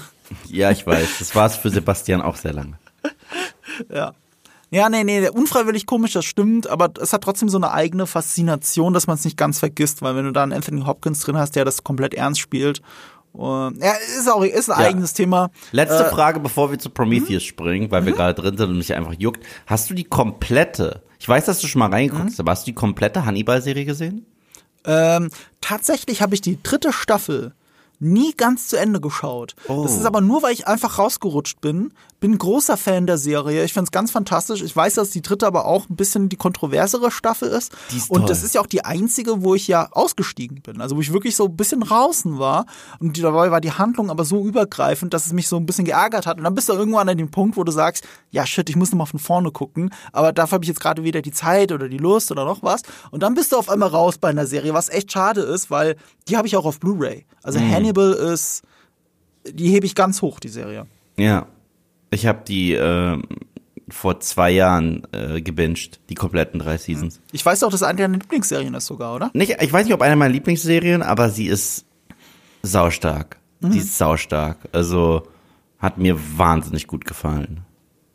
ja, 0.50 0.70
ich 0.72 0.86
weiß. 0.86 1.18
Das 1.20 1.34
war 1.36 1.48
es 1.48 1.56
für 1.56 1.70
Sebastian 1.72 2.22
auch 2.22 2.36
sehr 2.36 2.54
lange. 2.54 2.78
ja. 3.90 4.14
Ja, 4.74 4.90
nee, 4.90 5.04
nee, 5.04 5.30
unfreiwillig 5.30 5.86
komisch, 5.86 6.14
das 6.14 6.26
stimmt, 6.26 6.68
aber 6.68 6.92
es 7.00 7.14
hat 7.14 7.24
trotzdem 7.24 7.48
so 7.48 7.58
eine 7.58 7.72
eigene 7.72 8.08
Faszination, 8.08 8.94
dass 8.94 9.06
man 9.06 9.16
es 9.18 9.24
nicht 9.24 9.38
ganz 9.38 9.60
vergisst, 9.60 10.02
weil 10.02 10.16
wenn 10.16 10.26
du 10.26 10.32
da 10.32 10.42
einen 10.42 10.52
Anthony 10.52 10.82
Hopkins 10.82 11.20
drin 11.20 11.38
hast, 11.38 11.56
der 11.56 11.64
das 11.64 11.84
komplett 11.84 12.14
ernst 12.16 12.40
spielt, 12.42 12.82
und, 13.34 13.82
ja, 13.84 13.94
ist 14.18 14.28
auch 14.32 14.44
ist 14.44 14.70
ein 14.72 14.80
Ja. 14.82 14.88
eigenes 14.88 15.14
Thema. 15.14 15.50
Letzte 15.72 16.06
Äh, 16.06 16.10
Frage, 16.10 16.40
bevor 16.40 16.70
wir 16.72 16.78
zu 16.80 16.90
Prometheus 16.92 17.44
springen, 17.44 17.90
weil 17.92 18.06
wir 18.06 18.14
gerade 18.14 18.40
drin 18.40 18.58
sind 18.58 18.70
und 18.70 18.78
mich 18.78 18.94
einfach 18.96 19.14
juckt. 19.18 19.44
Hast 19.66 19.90
du 19.90 19.94
die 19.96 20.04
komplette, 20.04 21.02
ich 21.20 21.28
weiß, 21.30 21.46
dass 21.46 21.60
du 21.60 21.68
schon 21.68 21.80
mal 21.80 21.90
reingeguckt 21.90 22.30
hast, 22.30 22.40
aber 22.40 22.52
hast 22.52 22.68
du 22.68 22.72
die 22.72 22.76
komplette 22.76 23.26
Hannibal-Serie 23.26 23.86
gesehen? 23.86 24.26
Ähm, 24.86 25.30
tatsächlich 25.62 26.22
habe 26.22 26.36
ich 26.36 26.42
die 26.42 26.62
dritte 26.62 26.92
Staffel 26.94 27.54
nie 28.04 28.34
ganz 28.34 28.68
zu 28.68 28.78
Ende 28.78 29.00
geschaut. 29.00 29.56
Oh. 29.68 29.84
Das 29.84 29.96
ist 29.96 30.06
aber 30.06 30.22
nur, 30.22 30.44
weil 30.44 30.54
ich 30.54 30.68
einfach 30.68 31.00
rausgerutscht 31.00 31.62
bin. 31.62 31.94
Bin 32.20 32.38
großer 32.38 32.78
Fan 32.78 33.08
der 33.08 33.18
Serie. 33.18 33.64
Ich 33.64 33.74
finde 33.74 33.86
es 33.86 33.92
ganz 33.92 34.12
fantastisch. 34.12 34.62
Ich 34.62 34.76
weiß, 34.76 34.96
dass 34.96 35.10
die 35.10 35.22
dritte 35.22 35.46
aber 35.46 35.66
auch 35.66 35.90
ein 35.90 35.96
bisschen 35.96 36.30
die 36.30 36.38
kontroversere 36.38 37.12
Staffel 37.12 37.50
ist. 37.50 37.74
Ist 37.96 38.10
und 38.10 38.20
toll. 38.20 38.30
das 38.30 38.44
ist 38.44 38.56
ja 38.56 38.62
auch 38.62 38.68
die 38.68 38.86
einzige, 38.86 39.44
wo 39.44 39.56
ich 39.56 39.68
ja 39.68 39.90
ausgestiegen 39.92 40.62
bin. 40.62 40.80
Also 40.80 40.96
wo 40.96 41.02
ich 41.02 41.12
wirklich 41.12 41.36
so 41.36 41.46
ein 41.46 41.58
bisschen 41.58 41.82
draußen 41.82 42.40
war. 42.40 42.66
Und 43.00 43.22
dabei 43.22 43.52
war 43.52 43.60
die 43.60 43.72
Handlung 43.72 44.10
aber 44.10 44.24
so 44.24 44.46
übergreifend, 44.46 45.14
dass 45.14 45.26
es 45.26 45.34
mich 45.34 45.48
so 45.48 45.58
ein 45.58 45.66
bisschen 45.66 45.86
geärgert 45.86 46.26
hat. 46.26 46.38
Und 46.38 46.44
dann 46.44 46.56
bist 46.56 46.70
du 46.70 46.74
irgendwann 46.74 47.10
an 47.10 47.18
dem 47.18 47.32
Punkt, 47.32 47.58
wo 47.58 47.64
du 47.64 47.72
sagst, 47.72 48.06
ja 48.32 48.46
shit, 48.46 48.70
ich 48.70 48.76
muss 48.76 48.92
nochmal 48.92 49.08
von 49.08 49.20
vorne 49.20 49.52
gucken. 49.52 49.90
Aber 50.12 50.32
dafür 50.32 50.56
habe 50.56 50.66
ich 50.66 50.70
jetzt 50.70 50.80
gerade 50.80 51.04
weder 51.04 51.22
die 51.22 51.32
Zeit 51.32 51.72
oder 51.72 51.90
die 51.90 51.98
Lust 51.98 52.32
oder 52.32 52.46
noch 52.46 52.64
was. 52.64 52.84
Und 53.12 53.24
dann 53.24 53.34
bist 53.36 53.52
du 53.52 53.58
auf 53.58 53.70
einmal 53.70 53.90
raus 53.90 54.18
bei 54.18 54.30
einer 54.30 54.46
Serie, 54.46 54.74
was 54.74 54.90
echt 54.90 55.12
schade 55.12 55.42
ist, 55.42 55.70
weil 55.70 55.98
die 56.28 56.38
habe 56.38 56.48
ich 56.48 56.56
auch 56.56 56.66
auf 56.66 56.80
Blu-ray. 56.80 57.26
Also 57.44 57.60
Hannibal 57.60 57.93
ist, 58.02 58.64
die 59.50 59.70
hebe 59.70 59.86
ich 59.86 59.96
ganz 59.96 60.22
hoch, 60.22 60.40
die 60.40 60.50
Serie. 60.50 60.88
Ja. 61.18 61.48
Ich 62.12 62.26
habe 62.26 62.44
die 62.48 62.74
ähm, 62.74 63.24
vor 63.90 64.20
zwei 64.20 64.52
Jahren 64.52 65.04
äh, 65.12 65.42
gebinged, 65.42 66.00
die 66.10 66.16
kompletten 66.16 66.60
drei 66.60 66.78
Seasons. 66.78 67.20
Ich 67.32 67.46
weiß 67.46 67.64
auch, 67.64 67.72
dass 67.72 67.84
eine 67.84 67.98
deiner 67.98 68.18
Lieblingsserien 68.18 68.74
ist 68.74 68.86
sogar, 68.86 69.16
oder? 69.16 69.32
Nicht, 69.34 69.56
ich 69.62 69.74
weiß 69.74 69.86
nicht, 69.86 69.94
ob 69.94 70.02
eine 70.02 70.16
meiner 70.16 70.34
Lieblingsserien, 70.34 71.02
aber 71.02 71.30
sie 71.30 71.48
ist 71.48 71.86
saustark. 72.62 73.38
Die 73.62 73.78
ist 73.78 73.98
saustark. 73.98 74.58
Also 74.74 75.24
hat 75.80 75.98
mir 75.98 76.18
wahnsinnig 76.38 76.88
gut 76.88 77.06
gefallen. 77.06 77.62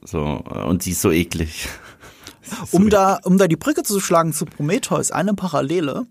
So, 0.02 0.44
äh, 0.50 0.64
und 0.64 0.82
sie 0.82 0.92
ist 0.92 1.02
so 1.02 1.11
eklig. 1.11 1.68
Um 2.70 2.88
da, 2.88 3.18
um 3.25 3.37
da 3.37 3.47
die 3.47 3.56
Brücke 3.56 3.82
zu 3.82 4.00
schlagen 4.00 4.32
zu 4.32 4.47
Prometheus, 4.47 5.11
eine 5.11 5.35
Parallele. 5.35 6.06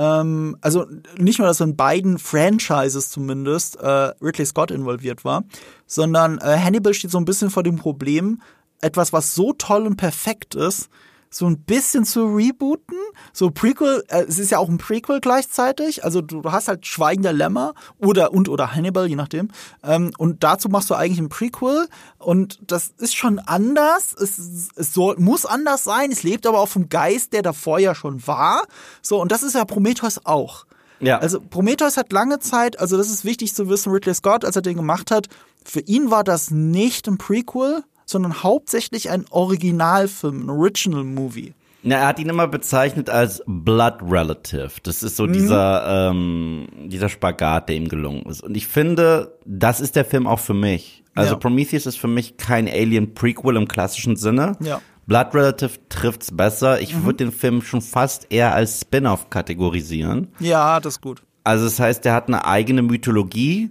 Ähm, 0.00 0.56
also 0.62 0.86
nicht 1.18 1.38
nur, 1.38 1.46
dass 1.46 1.60
in 1.60 1.76
beiden 1.76 2.18
Franchises 2.18 3.10
zumindest 3.10 3.76
äh, 3.76 4.12
Ridley 4.22 4.46
Scott 4.46 4.70
involviert 4.70 5.26
war, 5.26 5.44
sondern 5.86 6.38
äh, 6.38 6.56
Hannibal 6.58 6.94
steht 6.94 7.10
so 7.10 7.18
ein 7.18 7.26
bisschen 7.26 7.50
vor 7.50 7.62
dem 7.62 7.76
Problem, 7.76 8.40
etwas, 8.80 9.12
was 9.12 9.34
so 9.34 9.52
toll 9.52 9.86
und 9.86 9.96
perfekt 9.96 10.54
ist, 10.54 10.88
so 11.32 11.46
ein 11.46 11.60
bisschen 11.60 12.04
zu 12.04 12.26
rebooten. 12.26 12.98
So 13.32 13.50
Prequel, 13.50 14.04
äh, 14.08 14.24
es 14.24 14.38
ist 14.38 14.50
ja 14.50 14.58
auch 14.58 14.68
ein 14.68 14.78
Prequel 14.78 15.20
gleichzeitig. 15.20 16.04
Also 16.04 16.20
du, 16.20 16.42
hast 16.44 16.66
halt 16.66 16.86
Schweigender 16.86 17.32
Lämmer 17.32 17.74
oder 17.98 18.32
und 18.32 18.48
oder 18.48 18.74
Hannibal, 18.74 19.06
je 19.06 19.14
nachdem. 19.14 19.48
Ähm, 19.84 20.10
und 20.18 20.42
dazu 20.42 20.68
machst 20.68 20.90
du 20.90 20.94
eigentlich 20.94 21.20
ein 21.20 21.28
Prequel. 21.28 21.88
Und 22.18 22.58
das 22.66 22.92
ist 22.98 23.14
schon 23.14 23.38
anders. 23.38 24.12
Es, 24.12 24.38
es 24.74 24.92
soll, 24.92 25.16
muss 25.18 25.46
anders 25.46 25.84
sein. 25.84 26.10
Es 26.10 26.24
lebt 26.24 26.46
aber 26.46 26.58
auch 26.58 26.68
vom 26.68 26.88
Geist, 26.88 27.32
der 27.32 27.42
davor 27.42 27.78
ja 27.78 27.94
schon 27.94 28.26
war. 28.26 28.64
So, 29.00 29.20
und 29.20 29.30
das 29.30 29.44
ist 29.44 29.54
ja 29.54 29.64
Prometheus 29.64 30.26
auch. 30.26 30.66
Ja. 30.98 31.18
Also 31.18 31.40
Prometheus 31.40 31.96
hat 31.96 32.12
lange 32.12 32.40
Zeit, 32.40 32.78
also 32.78 32.98
das 32.98 33.08
ist 33.08 33.24
wichtig 33.24 33.54
zu 33.54 33.68
wissen, 33.70 33.90
Ridley 33.90 34.14
Scott, 34.14 34.44
als 34.44 34.56
er 34.56 34.62
den 34.62 34.76
gemacht 34.76 35.10
hat, 35.10 35.28
für 35.64 35.80
ihn 35.80 36.10
war 36.10 36.24
das 36.24 36.50
nicht 36.50 37.08
ein 37.08 37.16
Prequel, 37.16 37.84
sondern 38.10 38.42
hauptsächlich 38.42 39.10
ein 39.10 39.24
Originalfilm, 39.30 40.46
ein 40.46 40.50
Original 40.50 41.04
Movie. 41.04 41.54
Na, 41.82 41.94
er 41.96 42.06
hat 42.08 42.18
ihn 42.18 42.28
immer 42.28 42.46
bezeichnet 42.46 43.08
als 43.08 43.42
Blood 43.46 43.94
Relative. 44.02 44.72
Das 44.82 45.02
ist 45.02 45.16
so 45.16 45.26
Mhm. 45.26 45.32
dieser, 45.32 46.10
ähm, 46.10 46.68
dieser 46.88 47.08
Spagat, 47.08 47.68
der 47.70 47.76
ihm 47.76 47.88
gelungen 47.88 48.22
ist. 48.26 48.42
Und 48.42 48.54
ich 48.56 48.66
finde, 48.66 49.38
das 49.46 49.80
ist 49.80 49.96
der 49.96 50.04
Film 50.04 50.26
auch 50.26 50.40
für 50.40 50.52
mich. 50.52 51.02
Also 51.14 51.32
Ja. 51.32 51.38
Prometheus 51.38 51.86
ist 51.86 51.98
für 51.98 52.06
mich 52.08 52.36
kein 52.36 52.68
Alien-Prequel 52.68 53.56
im 53.56 53.66
klassischen 53.66 54.16
Sinne. 54.16 54.56
Ja. 54.60 54.76
Mhm. 54.76 54.80
Blood 55.06 55.34
Relative 55.34 55.70
trifft's 55.88 56.30
besser. 56.36 56.80
Ich 56.80 57.02
würde 57.02 57.24
den 57.24 57.32
Film 57.32 57.62
schon 57.62 57.80
fast 57.80 58.26
eher 58.30 58.54
als 58.54 58.80
Spin-off 58.82 59.28
kategorisieren. 59.30 60.28
Ja, 60.38 60.78
das 60.80 60.94
ist 60.96 61.00
gut. 61.00 61.22
Also 61.42 61.64
das 61.64 61.80
heißt, 61.80 62.04
er 62.06 62.12
hat 62.12 62.28
eine 62.28 62.44
eigene 62.44 62.82
Mythologie, 62.82 63.70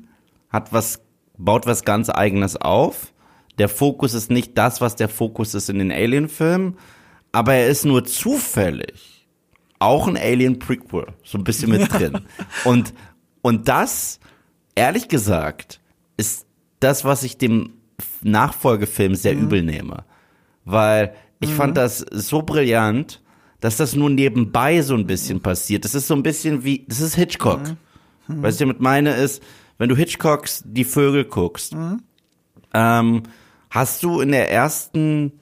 hat 0.50 0.74
was, 0.74 1.00
baut 1.38 1.65
was 1.67 1.86
ganz 1.86 2.10
eigenes 2.10 2.58
auf. 2.58 3.13
Der 3.60 3.70
Fokus 3.70 4.13
ist 4.13 4.32
nicht 4.32 4.58
das, 4.58 4.82
was 4.82 4.96
der 4.96 5.10
Fokus 5.10 5.54
ist 5.54 5.70
in 5.70 5.80
den 5.80 5.92
Alien-Filmen, 5.92 6.78
aber 7.32 7.54
er 7.54 7.68
ist 7.68 7.86
nur 7.86 8.06
zufällig 8.06 9.28
auch 9.80 10.08
ein 10.08 10.18
Alien-Prequel, 10.18 11.08
so 11.24 11.38
ein 11.38 11.44
bisschen 11.44 11.72
mit 11.72 11.92
drin. 11.92 12.20
Und, 12.66 12.94
und 13.42 13.70
das, 13.70 14.20
ehrlich 14.75 15.08
gesagt, 15.08 15.80
ist 16.18 16.46
das, 16.82 17.06
was 17.06 17.24
ich 17.24 17.38
dem 17.38 17.75
Nachfolgefilm 18.22 19.16
sehr 19.16 19.34
übel 19.34 19.63
nehme. 19.63 20.04
Weil 20.66 21.13
ich 21.39 21.50
fand 21.50 21.78
das 21.78 22.00
so 22.12 22.42
brillant, 22.42 23.22
dass 23.62 23.78
das 23.78 23.96
nur 23.96 24.10
nebenbei 24.10 24.82
so 24.82 24.96
ein 24.96 25.08
bisschen 25.08 25.42
passiert. 25.42 25.86
Das 25.86 25.96
ist 25.96 26.08
so 26.08 26.13
ein 26.13 26.24
bisschen 26.24 26.66
wie, 26.66 26.86
das 26.88 27.00
ist 27.00 27.16
Hitchcock. 27.16 27.62
Was 28.28 28.56
ich 28.56 28.60
damit 28.60 28.82
meine 28.82 29.16
ist, 29.16 29.42
wenn 29.78 29.89
du 29.89 29.96
Hitchcocks 29.96 30.63
Die 30.66 30.84
Vögel 30.84 31.24
guckst, 31.24 31.75
ähm, 32.74 33.24
hast 33.70 34.04
du 34.04 34.20
in 34.22 34.32
der 34.32 34.52
ersten 34.52 35.34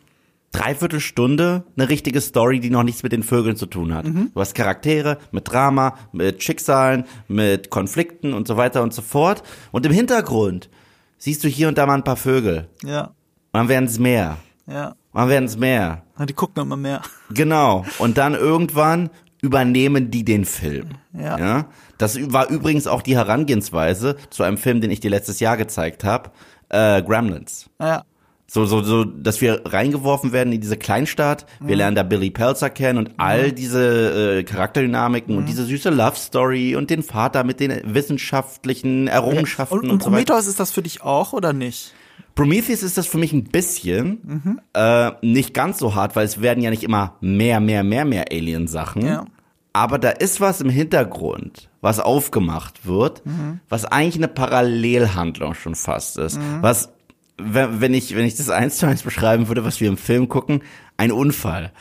Dreiviertelstunde 0.52 1.64
eine 1.76 1.90
richtige 1.90 2.20
Story, 2.22 2.60
die 2.60 2.70
noch 2.70 2.84
nichts 2.84 3.04
mit 3.04 3.12
den 3.12 3.24
Vögeln 3.24 3.56
zu 3.56 3.66
tun 3.68 3.94
hat. 3.94 4.06
Du 4.06 4.40
hast 4.40 4.56
Charaktere 4.56 5.18
mit 5.32 5.52
Drama, 5.52 5.96
mit 6.12 6.42
Schicksalen, 6.44 7.06
mit 7.28 7.70
Konflikten 7.70 8.34
und 8.34 8.48
so 8.48 8.58
weiter 8.58 8.82
und 8.82 8.94
so 8.94 9.02
fort. 9.02 9.44
Und 9.72 9.86
im 9.86 9.92
Hintergrund 9.92 10.70
siehst 11.18 11.44
du 11.44 11.48
hier 11.48 11.68
und 11.68 11.78
da 11.78 11.86
mal 11.86 11.96
ein 11.96 12.04
paar 12.04 12.16
Vögel. 12.18 12.68
Ja, 12.84 13.06
Und 13.08 13.14
dann 13.54 13.70
werden 13.70 13.86
es 13.86 14.00
mehr. 14.00 14.38
ja. 14.68 14.96
Und 15.14 15.22
dann 15.22 15.30
werden 15.30 15.46
es 15.46 15.58
mehr. 15.58 16.04
Na, 16.18 16.26
Die 16.26 16.34
gucken 16.34 16.62
immer 16.64 16.78
mehr. 16.78 17.02
Genau. 17.32 17.86
Und 18.00 18.18
dann 18.18 18.34
irgendwann 18.36 19.10
übernehmen 19.42 20.12
die 20.12 20.24
den 20.26 20.46
Film. 20.46 20.90
Ja. 21.14 21.66
Das 21.98 22.18
war 22.32 22.50
übrigens 22.50 22.86
auch 22.88 23.02
die 23.02 23.16
Herangehensweise 23.16 24.16
zu 24.30 24.44
einem 24.44 24.58
Film, 24.58 24.82
den 24.82 24.92
ich 24.92 25.00
dir 25.00 25.10
letztes 25.10 25.40
Jahr 25.40 25.58
gezeigt 25.58 26.04
habe, 26.04 26.32
äh, 26.70 27.02
Gremlins. 27.02 27.70
Ja, 27.82 28.04
So, 28.50 28.66
so, 28.66 28.82
so, 28.82 29.04
dass 29.04 29.42
wir 29.42 29.62
reingeworfen 29.66 30.32
werden 30.32 30.54
in 30.54 30.62
diese 30.62 30.78
Kleinstadt. 30.78 31.46
Wir 31.60 31.72
Mhm. 31.74 31.78
lernen 31.78 31.96
da 31.98 32.04
Billy 32.04 32.32
Pelzer 32.32 32.70
kennen 32.70 32.98
und 32.98 33.12
all 33.18 33.52
diese 33.52 34.38
äh, 34.40 34.44
Charakterdynamiken 34.44 35.34
Mhm. 35.34 35.40
und 35.42 35.50
diese 35.50 35.66
süße 35.66 35.90
Love 35.90 36.16
Story 36.16 36.76
und 36.78 36.90
den 36.90 37.04
Vater 37.04 37.44
mit 37.44 37.60
den 37.60 37.82
wissenschaftlichen 37.94 39.08
Errungenschaften 39.08 39.80
und, 39.80 39.84
und, 39.86 39.92
und 39.92 40.04
so 40.04 40.12
weiter. 40.12 40.26
Prometheus 40.26 40.48
ist 40.48 40.60
das 40.60 40.72
für 40.72 40.82
dich 40.82 41.02
auch 41.04 41.34
oder 41.34 41.54
nicht? 41.54 41.94
Prometheus 42.36 42.84
ist 42.84 42.98
das 42.98 43.08
für 43.08 43.18
mich 43.18 43.34
ein 43.34 43.46
bisschen, 43.46 44.20
Mhm. 44.24 44.60
äh, 44.74 45.12
nicht 45.22 45.54
ganz 45.54 45.80
so 45.80 45.96
hart, 45.96 46.16
weil 46.16 46.26
es 46.26 46.42
werden 46.42 46.64
ja 46.64 46.70
nicht 46.70 46.84
immer 46.84 47.16
mehr, 47.20 47.60
mehr, 47.60 47.84
mehr, 47.84 48.06
mehr 48.06 48.26
Alien-Sachen. 48.32 49.06
Ja. 49.06 49.26
Aber 49.74 50.00
da 50.00 50.10
ist 50.10 50.40
was 50.42 50.62
im 50.62 50.70
Hintergrund, 50.70 51.70
was 51.82 52.00
aufgemacht 52.00 52.86
wird, 52.86 53.26
Mhm. 53.26 53.60
was 53.70 53.86
eigentlich 53.86 54.16
eine 54.16 54.28
Parallelhandlung 54.28 55.54
schon 55.54 55.76
fast 55.76 56.18
ist. 56.18 56.38
Mhm. 56.38 56.62
Was, 56.62 56.90
wenn 57.38 57.82
wenn 57.82 57.94
ich, 57.94 58.16
wenn 58.16 58.26
ich 58.26 58.36
das 58.36 58.50
eins 58.50 58.78
zu 58.78 58.88
eins 58.88 59.04
beschreiben 59.04 59.48
würde, 59.48 59.64
was 59.64 59.80
wir 59.80 59.88
im 59.88 59.98
Film 59.98 60.28
gucken, 60.28 60.64
ein 60.98 61.12
Unfall, 61.12 61.72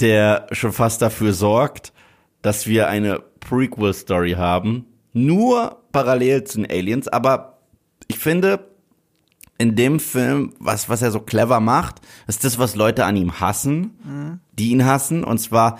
der 0.00 0.46
schon 0.52 0.72
fast 0.72 1.02
dafür 1.02 1.32
sorgt, 1.32 1.92
dass 2.42 2.66
wir 2.66 2.88
eine 2.88 3.20
Prequel-Story 3.40 4.32
haben, 4.32 4.86
nur 5.12 5.82
parallel 5.92 6.44
zu 6.44 6.58
den 6.58 6.70
Aliens, 6.70 7.08
aber 7.08 7.58
ich 8.08 8.18
finde, 8.18 8.72
in 9.58 9.76
dem 9.76 10.00
Film, 10.00 10.54
was, 10.58 10.88
was 10.88 11.02
er 11.02 11.12
so 11.12 11.20
clever 11.20 11.60
macht, 11.60 12.00
ist 12.26 12.42
das, 12.42 12.58
was 12.58 12.74
Leute 12.74 13.04
an 13.04 13.16
ihm 13.16 13.38
hassen, 13.38 14.40
die 14.58 14.70
ihn 14.70 14.84
hassen. 14.84 15.22
Und 15.22 15.38
zwar, 15.38 15.78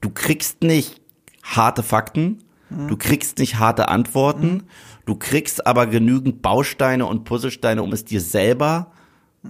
du 0.00 0.08
kriegst 0.08 0.62
nicht 0.62 1.02
harte 1.42 1.82
Fakten, 1.82 2.38
du 2.70 2.96
kriegst 2.96 3.38
nicht 3.38 3.58
harte 3.58 3.88
Antworten, 3.88 4.62
du 5.08 5.14
kriegst 5.16 5.66
aber 5.66 5.86
genügend 5.86 6.42
Bausteine 6.42 7.06
und 7.06 7.24
Puzzlesteine, 7.24 7.82
um 7.82 7.92
es 7.94 8.04
dir 8.04 8.20
selber 8.20 8.92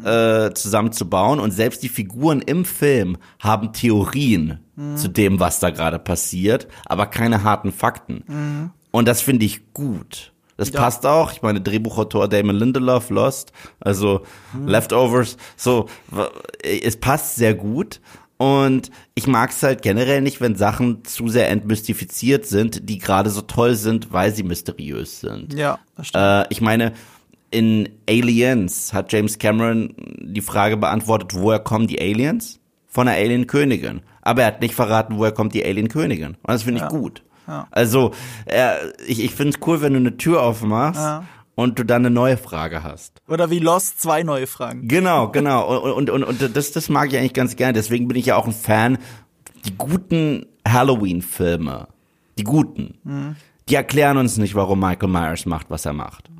äh, 0.04 0.52
zusammenzubauen. 0.52 1.40
Und 1.40 1.50
selbst 1.50 1.82
die 1.82 1.88
Figuren 1.88 2.40
im 2.40 2.64
Film 2.64 3.16
haben 3.40 3.72
Theorien 3.72 4.60
zu 4.94 5.08
dem, 5.08 5.40
was 5.40 5.58
da 5.58 5.70
gerade 5.70 5.98
passiert, 5.98 6.68
aber 6.86 7.06
keine 7.06 7.42
harten 7.42 7.72
Fakten. 7.72 8.70
Und 8.92 9.08
das 9.08 9.20
finde 9.20 9.44
ich 9.44 9.72
gut. 9.74 10.32
Das 10.56 10.70
Ja. 10.70 10.80
passt 10.80 11.04
auch. 11.04 11.32
Ich 11.32 11.42
meine, 11.42 11.60
Drehbuchautor 11.60 12.28
Damon 12.28 12.54
Lindelof, 12.54 13.10
Lost, 13.10 13.50
also 13.80 14.22
Leftovers, 14.66 15.36
so, 15.56 15.86
es 16.62 16.96
passt 16.96 17.34
sehr 17.34 17.54
gut. 17.54 18.00
Und 18.38 18.90
ich 19.14 19.26
mag 19.26 19.50
es 19.50 19.62
halt 19.62 19.82
generell 19.82 20.20
nicht, 20.22 20.40
wenn 20.40 20.54
Sachen 20.54 21.04
zu 21.04 21.28
sehr 21.28 21.50
entmystifiziert 21.50 22.46
sind, 22.46 22.88
die 22.88 22.98
gerade 22.98 23.30
so 23.30 23.42
toll 23.42 23.74
sind, 23.74 24.12
weil 24.12 24.32
sie 24.32 24.44
mysteriös 24.44 25.20
sind. 25.20 25.54
Ja, 25.54 25.78
das 25.96 26.08
stimmt. 26.08 26.24
Äh, 26.24 26.44
ich 26.50 26.60
meine, 26.60 26.92
in 27.50 27.88
Aliens 28.08 28.92
hat 28.92 29.12
James 29.12 29.38
Cameron 29.38 29.92
die 30.20 30.40
Frage 30.40 30.76
beantwortet, 30.76 31.34
woher 31.34 31.58
kommen 31.58 31.86
die 31.88 32.00
Aliens? 32.00 32.60
Von 32.86 33.06
der 33.06 33.16
Alien-Königin. 33.16 34.00
Aber 34.22 34.42
er 34.42 34.46
hat 34.48 34.60
nicht 34.60 34.74
verraten, 34.74 35.18
woher 35.18 35.32
kommt 35.32 35.52
die 35.54 35.64
Alien-Königin. 35.64 36.28
Und 36.36 36.38
das 36.48 36.62
finde 36.62 36.78
ich 36.78 36.82
Ja. 36.82 36.88
gut. 36.88 37.22
Ja. 37.46 37.66
Also, 37.70 38.12
äh, 38.46 38.74
ich, 39.06 39.22
ich 39.24 39.30
finde 39.34 39.54
es 39.58 39.66
cool, 39.66 39.80
wenn 39.80 39.94
du 39.94 39.98
eine 39.98 40.16
Tür 40.16 40.42
aufmachst 40.42 41.00
Ja. 41.00 41.24
Und 41.58 41.76
du 41.76 41.84
dann 41.84 42.06
eine 42.06 42.14
neue 42.14 42.36
Frage 42.36 42.84
hast. 42.84 43.20
Oder 43.26 43.50
wie 43.50 43.58
Lost 43.58 44.00
zwei 44.00 44.22
neue 44.22 44.46
Fragen. 44.46 44.86
Genau, 44.86 45.28
genau. 45.32 45.80
Und, 45.80 46.08
und, 46.08 46.10
und, 46.10 46.22
und 46.22 46.56
das, 46.56 46.70
das 46.70 46.88
mag 46.88 47.08
ich 47.12 47.18
eigentlich 47.18 47.34
ganz 47.34 47.56
gerne. 47.56 47.72
Deswegen 47.72 48.06
bin 48.06 48.16
ich 48.16 48.26
ja 48.26 48.36
auch 48.36 48.46
ein 48.46 48.52
Fan. 48.52 48.98
Die 49.64 49.76
guten 49.76 50.46
Halloween-Filme, 50.64 51.88
die 52.38 52.44
guten, 52.44 53.34
die 53.68 53.74
erklären 53.74 54.18
uns 54.18 54.36
nicht, 54.36 54.54
warum 54.54 54.78
Michael 54.78 55.08
Myers 55.08 55.46
macht, 55.46 55.68
was 55.68 55.84
er 55.84 55.94
macht. 55.94 56.30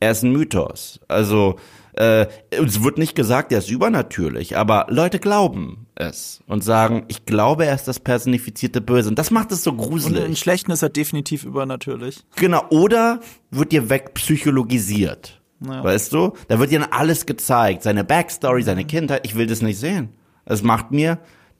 Er 0.00 0.10
ist 0.10 0.22
ein 0.22 0.32
Mythos. 0.32 1.00
Also, 1.08 1.56
äh, 1.94 2.26
es 2.50 2.84
wird 2.84 2.98
nicht 2.98 3.14
gesagt, 3.14 3.52
er 3.52 3.60
ist 3.60 3.70
übernatürlich, 3.70 4.58
aber 4.58 4.86
Leute 4.90 5.18
glauben 5.18 5.86
es 5.98 6.40
und 6.46 6.62
sagen, 6.64 7.04
ich 7.08 7.26
glaube, 7.26 7.66
er 7.66 7.74
ist 7.74 7.88
das 7.88 8.00
personifizierte 8.00 8.80
Böse. 8.80 9.08
Und 9.08 9.18
das 9.18 9.30
macht 9.30 9.52
es 9.52 9.64
so 9.64 9.70
Und 9.72 9.78
gruselig. 9.78 10.24
in 10.24 10.36
Schlechten 10.36 10.70
ist 10.70 10.82
er 10.82 10.88
definitiv 10.88 11.44
übernatürlich. 11.44 12.24
Genau, 12.36 12.64
oder 12.70 13.20
wird 13.50 13.72
dir 13.72 13.90
wegpsychologisiert. 13.90 15.40
Ja. 15.60 15.82
Weißt 15.82 16.12
du? 16.12 16.32
Da 16.46 16.58
wird 16.60 16.70
dir 16.70 16.80
dann 16.80 16.92
alles 16.92 17.26
gezeigt. 17.26 17.82
Seine 17.82 18.04
Backstory, 18.04 18.62
seine 18.62 18.84
Kindheit. 18.84 19.22
Ich 19.26 19.34
will 19.34 19.46
das 19.46 19.60
nicht 19.60 19.78
sehen. 19.78 20.10
Es 20.44 20.62
macht 20.62 20.92
mir 20.92 21.18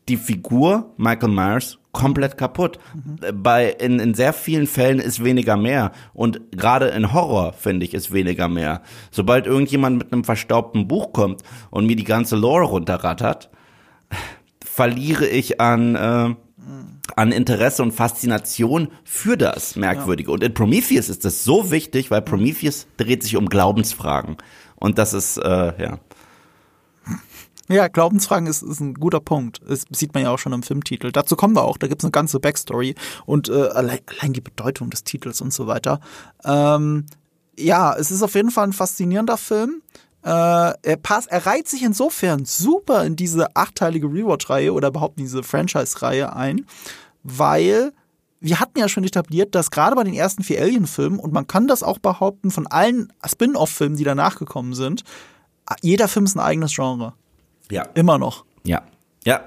die 0.09 0.17
Figur 0.17 0.95
Michael 0.97 1.31
Myers 1.31 1.79
komplett 1.93 2.39
kaputt. 2.39 2.79
Bei, 3.35 3.71
in, 3.71 3.99
in 3.99 4.15
sehr 4.15 4.33
vielen 4.33 4.67
Fällen 4.69 5.01
ist 5.01 5.25
weniger 5.25 5.57
mehr. 5.57 5.91
Und 6.15 6.41
gerade 6.53 6.87
in 6.89 7.13
Horror, 7.13 7.53
finde 7.53 7.85
ich, 7.85 7.93
ist 7.93 8.13
weniger 8.13 8.49
mehr. 8.49 8.83
Sobald 9.11 9.47
irgendjemand 9.47 9.99
mit 9.99 10.13
einem 10.13 10.23
verstaubten 10.25 10.87
Buch 10.87 11.13
kommt 11.13 11.43
und 11.71 11.87
mir 11.87 11.97
die 11.97 12.05
ganze 12.05 12.37
Lore 12.37 12.65
runterrattert, 12.65 13.51
verliere 14.65 15.27
ich 15.27 15.61
an, 15.61 15.95
äh, 15.95 16.35
an 17.17 17.33
Interesse 17.33 17.83
und 17.83 17.93
Faszination 17.93 18.89
für 19.05 19.37
das 19.37 19.77
Merkwürdige. 19.77 20.31
Und 20.31 20.43
in 20.43 20.55
Prometheus 20.55 21.09
ist 21.09 21.25
das 21.25 21.45
so 21.45 21.71
wichtig, 21.71 22.11
weil 22.11 22.23
Prometheus 22.23 22.87
dreht 22.97 23.23
sich 23.23 23.37
um 23.37 23.49
Glaubensfragen. 23.49 24.37
Und 24.77 24.99
das 24.99 25.15
ist, 25.15 25.39
äh, 25.39 25.83
ja. 25.83 25.99
Ja, 27.69 27.89
Glaubensfragen 27.89 28.47
ist, 28.47 28.63
ist 28.63 28.81
ein 28.81 28.95
guter 28.95 29.21
Punkt. 29.21 29.61
Das 29.69 29.85
sieht 29.91 30.15
man 30.15 30.23
ja 30.23 30.31
auch 30.31 30.39
schon 30.39 30.55
im 30.55 30.63
Filmtitel. 30.63 31.13
Dazu 31.13 31.37
kommen 31.37 31.55
wir 31.55 31.65
auch. 31.65 31.77
Da 31.77 31.87
gibt's 31.87 32.05
eine 32.05 32.13
ganze 32.13 32.41
Backstory 32.41 32.95
und 33.27 33.49
äh, 33.49 33.69
allein, 33.69 33.99
allein 34.07 34.33
die 34.33 34.41
Bedeutung 34.41 34.89
des 34.89 35.05
Titels 35.05 35.41
und 35.43 35.53
so 35.53 35.67
weiter. 35.67 36.01
Ähm, 36.45 37.05
ja, 37.59 37.95
es 37.95 38.11
ist 38.11 38.23
auf 38.23 38.35
jeden 38.35 38.51
Fall 38.51 38.69
ein 38.69 38.73
faszinierender 38.73 39.37
Film. 39.37 39.83
Äh, 40.29 40.75
er 40.83 40.97
passt, 41.03 41.29
er 41.31 41.47
reiht 41.47 41.69
sich 41.69 41.83
insofern 41.83 42.45
super 42.45 43.05
in 43.07 43.17
diese 43.17 43.57
achteilige 43.57 44.09
Rewatch-Reihe 44.09 44.75
oder 44.75 44.89
überhaupt 44.89 45.17
in 45.19 45.25
diese 45.25 45.43
Franchise-Reihe 45.43 46.35
ein, 46.37 46.67
weil 47.23 47.93
wir 48.41 48.61
hatten 48.61 48.79
ja 48.79 48.89
schon 48.89 49.05
etabliert, 49.05 49.55
dass 49.55 49.71
gerade 49.71 49.97
bei 49.97 50.05
den 50.05 50.13
ersten 50.15 50.43
vier 50.43 50.61
Alien-Filmen, 50.61 51.19
und 51.19 51.33
man 51.33 51.47
kann 51.47 51.67
das 51.67 51.83
auch 51.83 51.99
behaupten 51.99 52.51
von 52.51 52.67
allen 52.67 53.11
Spin-off-Filmen, 53.27 53.97
die 53.97 54.05
danach 54.05 54.37
gekommen 54.39 54.75
sind, 54.75 55.03
jeder 55.83 56.09
Film 56.09 56.27
ist 56.27 56.37
ein 56.37 56.41
eigenes 56.41 56.75
Genre. 56.75 57.15
Ja. 57.71 57.83
Immer 57.95 58.19
noch. 58.19 58.45
Ja. 58.65 58.83
Ja. 59.25 59.41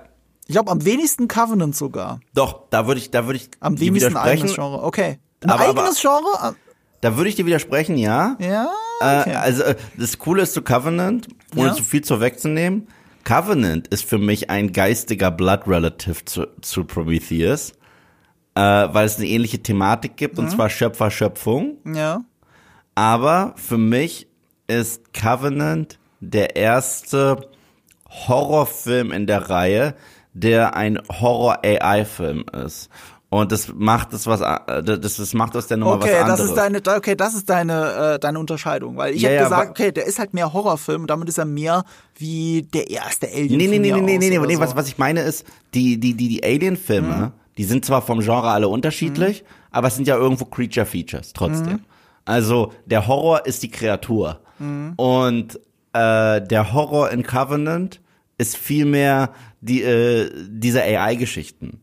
Ich 0.48 0.54
glaube, 0.54 0.72
am 0.72 0.84
wenigsten 0.84 1.28
Covenant 1.28 1.76
sogar. 1.76 2.20
Doch, 2.34 2.64
da 2.72 2.88
würde 2.88 3.00
ich, 3.00 3.12
da 3.12 3.26
würde 3.28 3.38
ich 3.38 3.50
Am 3.60 3.80
wenigsten 3.80 4.18
ein 4.18 4.24
eigenes. 4.24 4.56
Genre. 4.56 4.82
Okay. 4.84 5.20
Ein 5.44 5.50
Aber- 5.52 5.68
aber- 5.70 5.82
eigenes 5.84 6.02
Genre? 6.02 6.56
Da 7.02 7.18
würde 7.18 7.30
ich 7.30 7.36
dir 7.36 7.46
widersprechen, 7.46 7.98
ja. 7.98 8.38
Ja. 8.40 8.68
Okay. 9.00 9.32
Äh, 9.32 9.36
also 9.36 9.64
äh, 9.64 9.76
das 9.98 10.18
Coole 10.20 10.44
ist 10.44 10.54
zu 10.54 10.62
Covenant, 10.62 11.28
ohne 11.56 11.70
Ja. 11.70 11.74
zu 11.74 11.84
viel 11.84 12.04
zu 12.04 12.22
wegzunehmen. 12.22 12.88
Covenant 13.24 13.88
ist 13.90 14.06
für 14.06 14.18
mich 14.18 14.50
ein 14.50 14.72
geistiger 14.72 15.30
Blood 15.32 15.68
Relative 15.68 16.24
zu, 16.26 16.48
zu 16.62 16.86
Prometheus, 16.86 17.72
äh, 18.56 18.62
weil 18.62 19.06
es 19.06 19.18
eine 19.18 19.28
ähnliche 19.28 19.62
Thematik 19.62 20.18
gibt, 20.18 20.38
Mhm. 20.38 20.46
und 20.46 20.50
zwar 20.52 20.70
Schöpfer, 20.70 21.12
Schöpfung. 21.12 21.78
ja. 21.86 22.22
Aber 22.94 23.54
für 23.56 23.78
mich 23.78 24.28
ist 24.68 25.14
Covenant 25.14 25.98
der 26.20 26.56
erste 26.58 27.48
Horrorfilm 28.10 29.12
in 29.12 29.26
der 29.28 29.50
Reihe, 29.50 29.96
der 30.34 30.76
ein 30.76 31.00
Horror-AI-Film 31.10 32.46
ist. 32.66 32.90
Und 33.34 33.54
das 33.54 33.72
macht 33.74 34.12
das 34.12 34.28
was, 34.28 34.42
äh, 34.42 34.84
das, 34.84 35.16
das 35.16 35.34
macht 35.34 35.56
aus 35.56 35.66
der 35.68 35.78
Nummer 35.78 36.00
was 36.02 36.06
Okay, 36.06 36.18
anderes. 36.18 36.40
das 36.40 36.50
ist 36.50 36.56
deine, 36.58 36.82
okay, 36.98 37.16
das 37.16 37.34
ist 37.34 37.50
deine, 37.50 38.14
äh, 38.16 38.20
deine 38.20 38.38
Unterscheidung, 38.40 38.98
weil 38.98 39.14
ich 39.16 39.22
Ja, 39.22 39.30
habe 39.30 39.36
ja, 39.38 39.44
gesagt, 39.44 39.70
okay, 39.70 39.94
der 39.94 40.06
ist 40.06 40.20
halt 40.20 40.34
mehr 40.34 40.52
Horrorfilm 40.52 41.04
und 41.04 41.10
damit 41.10 41.30
ist 41.30 41.38
er 41.38 41.46
mehr 41.46 41.86
wie 42.18 42.64
der 42.74 42.90
erste 42.90 43.28
Alien. 43.30 43.56
Nee, 43.58 43.68
nee, 43.68 43.80
nee, 43.80 43.92
nee, 43.94 44.02
nee, 44.02 44.18
nee, 44.30 44.38
nee, 44.38 44.56
so. 44.56 44.60
was, 44.60 44.76
was 44.76 44.88
ich 44.90 44.98
meine 44.98 45.22
ist, 45.22 45.46
die, 45.74 45.98
die, 45.98 46.14
die, 46.16 46.28
die 46.28 46.44
Alien-Filme, 46.44 47.16
Mhm. 47.28 47.32
die 47.58 47.64
sind 47.64 47.86
zwar 47.86 48.02
vom 48.02 48.20
Genre 48.20 48.50
alle 48.50 48.68
unterschiedlich, 48.68 49.46
aber 49.72 49.88
es 49.88 49.96
sind 49.96 50.10
ja 50.10 50.18
irgendwo 50.18 50.44
Creature-Features 50.44 51.32
trotzdem. 51.32 51.74
Mhm. 51.76 51.86
Also 52.26 52.74
der 52.86 53.08
Horror 53.08 53.46
ist 53.46 53.64
die 53.64 53.72
Kreatur. 53.72 54.42
Mhm. 54.60 54.92
Und 54.98 55.56
äh, 55.94 56.42
der 56.42 56.74
Horror 56.74 57.12
in 57.12 57.24
Covenant 57.24 58.02
ist 58.38 58.58
vielmehr 58.58 59.30
die, 59.62 59.84
äh, 59.84 60.30
diese 60.50 60.82
AI-Geschichten. 60.84 61.81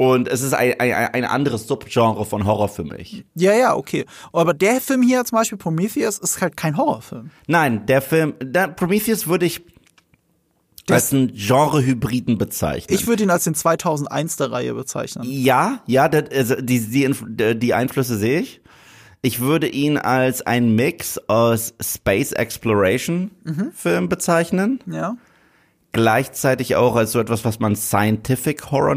Und 0.00 0.28
es 0.28 0.40
ist 0.40 0.54
ein, 0.54 0.80
ein, 0.80 0.92
ein 0.94 1.24
anderes 1.26 1.66
Subgenre 1.66 2.24
von 2.24 2.46
Horror 2.46 2.70
für 2.70 2.84
mich. 2.84 3.26
Ja, 3.34 3.52
ja, 3.52 3.76
okay. 3.76 4.06
Aber 4.32 4.54
der 4.54 4.80
Film 4.80 5.02
hier 5.02 5.22
zum 5.26 5.36
Beispiel 5.36 5.58
Prometheus 5.58 6.16
ist 6.18 6.40
halt 6.40 6.56
kein 6.56 6.78
Horrorfilm. 6.78 7.28
Nein, 7.48 7.84
der 7.84 8.00
Film, 8.00 8.32
der 8.42 8.68
Prometheus 8.68 9.26
würde 9.26 9.44
ich 9.44 9.60
als 10.88 11.12
einen 11.12 11.34
Genre-Hybriden 11.34 12.38
bezeichnen. 12.38 12.96
Ich 12.98 13.06
würde 13.06 13.24
ihn 13.24 13.30
als 13.30 13.44
den 13.44 13.54
2001 13.54 14.36
der 14.36 14.50
Reihe 14.50 14.72
bezeichnen. 14.72 15.22
Ja, 15.26 15.82
ja, 15.86 16.08
das, 16.08 16.30
also 16.34 16.54
die, 16.62 16.80
die, 16.80 17.58
die 17.58 17.74
Einflüsse 17.74 18.16
sehe 18.16 18.40
ich. 18.40 18.62
Ich 19.20 19.40
würde 19.40 19.68
ihn 19.68 19.98
als 19.98 20.40
ein 20.40 20.74
Mix 20.74 21.18
aus 21.28 21.74
Space 21.78 22.32
Exploration 22.32 23.32
Film 23.74 24.08
bezeichnen, 24.08 24.80
Ja. 24.86 25.18
gleichzeitig 25.92 26.76
auch 26.76 26.96
als 26.96 27.12
so 27.12 27.20
etwas, 27.20 27.44
was 27.44 27.58
man 27.60 27.76
Scientific 27.76 28.70
Horror 28.70 28.94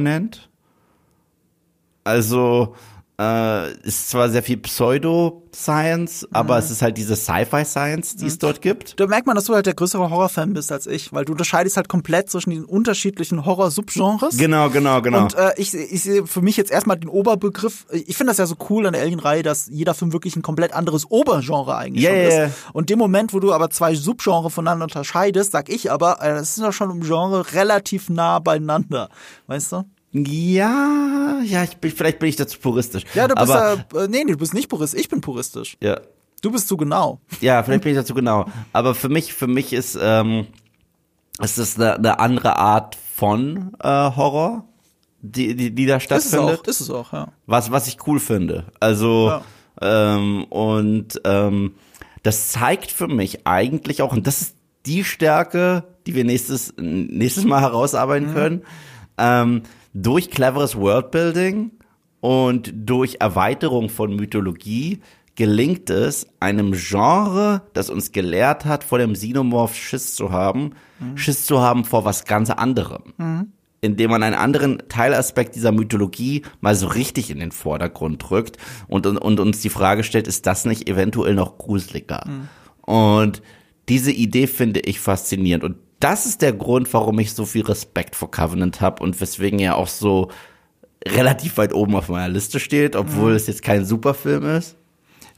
Also 2.03 2.75
äh, 3.19 3.73
ist 3.83 4.09
zwar 4.09 4.29
sehr 4.29 4.41
viel 4.41 4.57
Pseudo-Science, 4.57 6.27
aber 6.31 6.57
es 6.57 6.71
ist 6.71 6.81
halt 6.81 6.97
diese 6.97 7.15
Sci-Fi-Science, 7.15 8.15
die 8.15 8.25
es 8.25 8.39
dort 8.39 8.61
gibt. 8.61 8.99
Da 8.99 9.05
merkt 9.05 9.27
man, 9.27 9.35
dass 9.35 9.45
du 9.45 9.53
halt 9.53 9.67
der 9.67 9.75
größere 9.75 10.09
Horrorfan 10.09 10.53
bist 10.53 10.71
als 10.71 10.87
ich, 10.87 11.13
weil 11.13 11.23
du 11.23 11.33
unterscheidest 11.33 11.77
halt 11.77 11.87
komplett 11.89 12.31
zwischen 12.31 12.49
den 12.49 12.65
unterschiedlichen 12.65 13.45
Horror-Subgenres. 13.45 14.37
Genau, 14.37 14.69
genau, 14.71 15.01
genau. 15.01 15.23
Und 15.23 15.35
äh, 15.35 15.51
ich, 15.57 15.75
ich 15.75 16.01
sehe 16.01 16.25
für 16.25 16.41
mich 16.41 16.57
jetzt 16.57 16.71
erstmal 16.71 16.97
den 16.97 17.09
Oberbegriff. 17.09 17.85
Ich 17.91 18.17
finde 18.17 18.31
das 18.31 18.39
ja 18.39 18.47
so 18.47 18.55
cool 18.69 18.87
an 18.87 18.93
der 18.93 19.03
Alien-Reihe, 19.03 19.43
dass 19.43 19.67
jeder 19.67 19.93
Film 19.93 20.11
wirklich 20.11 20.35
ein 20.35 20.41
komplett 20.41 20.73
anderes 20.73 21.09
Obergenre 21.09 21.75
eigentlich 21.75 22.03
ja, 22.03 22.11
ist. 22.11 22.35
ja. 22.35 22.49
Und 22.73 22.89
dem 22.89 22.97
Moment, 22.97 23.33
wo 23.33 23.39
du 23.39 23.53
aber 23.53 23.69
zwei 23.69 23.93
Subgenre 23.93 24.49
voneinander 24.49 24.85
unterscheidest, 24.85 25.51
sag 25.51 25.69
ich 25.69 25.91
aber, 25.91 26.19
äh, 26.21 26.33
das 26.33 26.57
ist 26.57 26.63
ja 26.63 26.71
schon 26.71 26.89
im 26.89 27.01
Genre 27.01 27.53
relativ 27.53 28.09
nah 28.09 28.39
beieinander. 28.39 29.09
Weißt 29.45 29.71
du? 29.71 29.83
Ja, 30.13 31.41
ja, 31.43 31.63
ich 31.63 31.77
bin, 31.77 31.91
vielleicht 31.91 32.19
bin 32.19 32.29
ich 32.29 32.35
dazu 32.35 32.59
puristisch. 32.59 33.03
Ja, 33.15 33.27
du 33.27 33.35
bist 33.35 33.51
aber, 33.51 33.83
ja, 33.93 34.03
äh, 34.03 34.07
nee, 34.07 34.23
du 34.25 34.37
bist 34.37 34.53
nicht 34.53 34.69
puristisch. 34.69 34.99
Ich 35.01 35.09
bin 35.09 35.21
puristisch. 35.21 35.77
ja. 35.81 35.99
Du 36.41 36.51
bist 36.51 36.67
zu 36.67 36.75
genau. 36.75 37.21
Ja, 37.39 37.63
vielleicht 37.63 37.83
bin 37.83 37.93
ich 37.93 37.97
dazu 37.97 38.13
genau. 38.13 38.45
Aber 38.73 38.95
für 38.95 39.07
mich, 39.07 39.33
für 39.33 39.47
mich 39.47 39.71
ist, 39.71 39.97
ähm, 40.01 40.47
ist 41.41 41.57
es 41.57 41.77
eine, 41.79 41.95
eine 41.95 42.19
andere 42.19 42.57
Art 42.57 42.97
von 43.15 43.71
äh, 43.81 43.87
Horror, 43.87 44.65
die, 45.21 45.55
die, 45.55 45.73
die 45.73 45.85
da 45.85 45.95
Ist 45.95 46.01
es 46.01 46.05
stattfindet. 46.27 46.59
auch, 46.59 46.67
ist 46.67 46.81
es 46.81 46.89
auch, 46.89 47.13
ja. 47.13 47.29
Was, 47.45 47.71
was 47.71 47.87
ich 47.87 47.95
cool 48.07 48.19
finde. 48.19 48.65
Also, 48.81 49.29
Ja. 49.29 49.41
ähm, 50.17 50.43
und 50.49 51.21
ähm, 51.23 51.75
das 52.23 52.49
zeigt 52.49 52.91
für 52.91 53.07
mich 53.07 53.47
eigentlich 53.47 54.01
auch, 54.01 54.11
und 54.11 54.27
das 54.27 54.41
ist 54.41 54.55
die 54.85 55.05
Stärke, 55.05 55.85
die 56.05 56.13
wir 56.13 56.25
nächstes, 56.25 56.73
nächstes 56.77 57.45
Mal 57.45 57.61
herausarbeiten 57.61 58.31
Mhm. 58.31 58.33
können, 58.33 58.61
ähm, 59.17 59.61
durch 59.93 60.29
cleveres 60.29 60.75
Worldbuilding 60.75 61.71
und 62.21 62.73
durch 62.75 63.17
Erweiterung 63.19 63.89
von 63.89 64.15
Mythologie 64.15 65.01
gelingt 65.35 65.89
es, 65.89 66.27
einem 66.39 66.73
Genre, 66.73 67.63
das 67.73 67.89
uns 67.89 68.11
gelehrt 68.11 68.65
hat, 68.65 68.83
vor 68.83 68.99
dem 68.99 69.13
Xenomorph 69.13 69.75
Schiss 69.75 70.15
zu 70.15 70.31
haben, 70.31 70.73
Mhm. 70.99 71.17
Schiss 71.17 71.45
zu 71.45 71.59
haben 71.61 71.85
vor 71.85 72.05
was 72.05 72.25
ganz 72.25 72.49
anderem 72.49 73.49
indem 73.83 74.11
man 74.11 74.23
einen 74.23 74.35
anderen 74.35 74.81
Teilaspekt 74.87 75.55
dieser 75.55 75.73
Mythologie 75.73 76.43
mal 76.61 76.73
so 76.73 76.87
richtig 76.87 77.29
in 77.29 77.39
den 77.39 77.51
Vordergrund 77.51 78.23
drückt 78.29 78.55
und, 78.87 79.05
und, 79.05 79.17
und 79.17 79.41
uns 79.41 79.59
die 79.59 79.69
Frage 79.69 80.05
stellt, 80.05 80.25
ist 80.25 80.45
das 80.45 80.63
nicht 80.63 80.87
eventuell 80.87 81.35
noch 81.35 81.57
gruseliger? 81.57 82.25
Und 82.81 83.41
diese 83.89 84.13
Idee 84.13 84.47
finde 84.47 84.79
ich 84.79 85.01
faszinierend. 85.01 85.65
Und 85.65 85.75
das 86.03 86.25
ist 86.25 86.41
der 86.41 86.51
Grund, 86.51 86.93
warum 86.93 87.17
ich 87.19 87.33
so 87.33 87.45
viel 87.45 87.63
Respekt 87.63 88.17
vor 88.17 88.29
Covenant 88.29 88.81
habe 88.81 89.01
und 89.01 89.21
weswegen 89.21 89.59
er 89.59 89.77
auch 89.77 89.87
so 89.87 90.29
relativ 91.07 91.57
weit 91.57 91.73
oben 91.73 91.95
auf 91.95 92.09
meiner 92.09 92.27
Liste 92.27 92.59
steht, 92.59 92.97
obwohl 92.97 93.33
es 93.33 93.47
jetzt 93.47 93.61
kein 93.61 93.85
Superfilm 93.85 94.45
ist. 94.57 94.75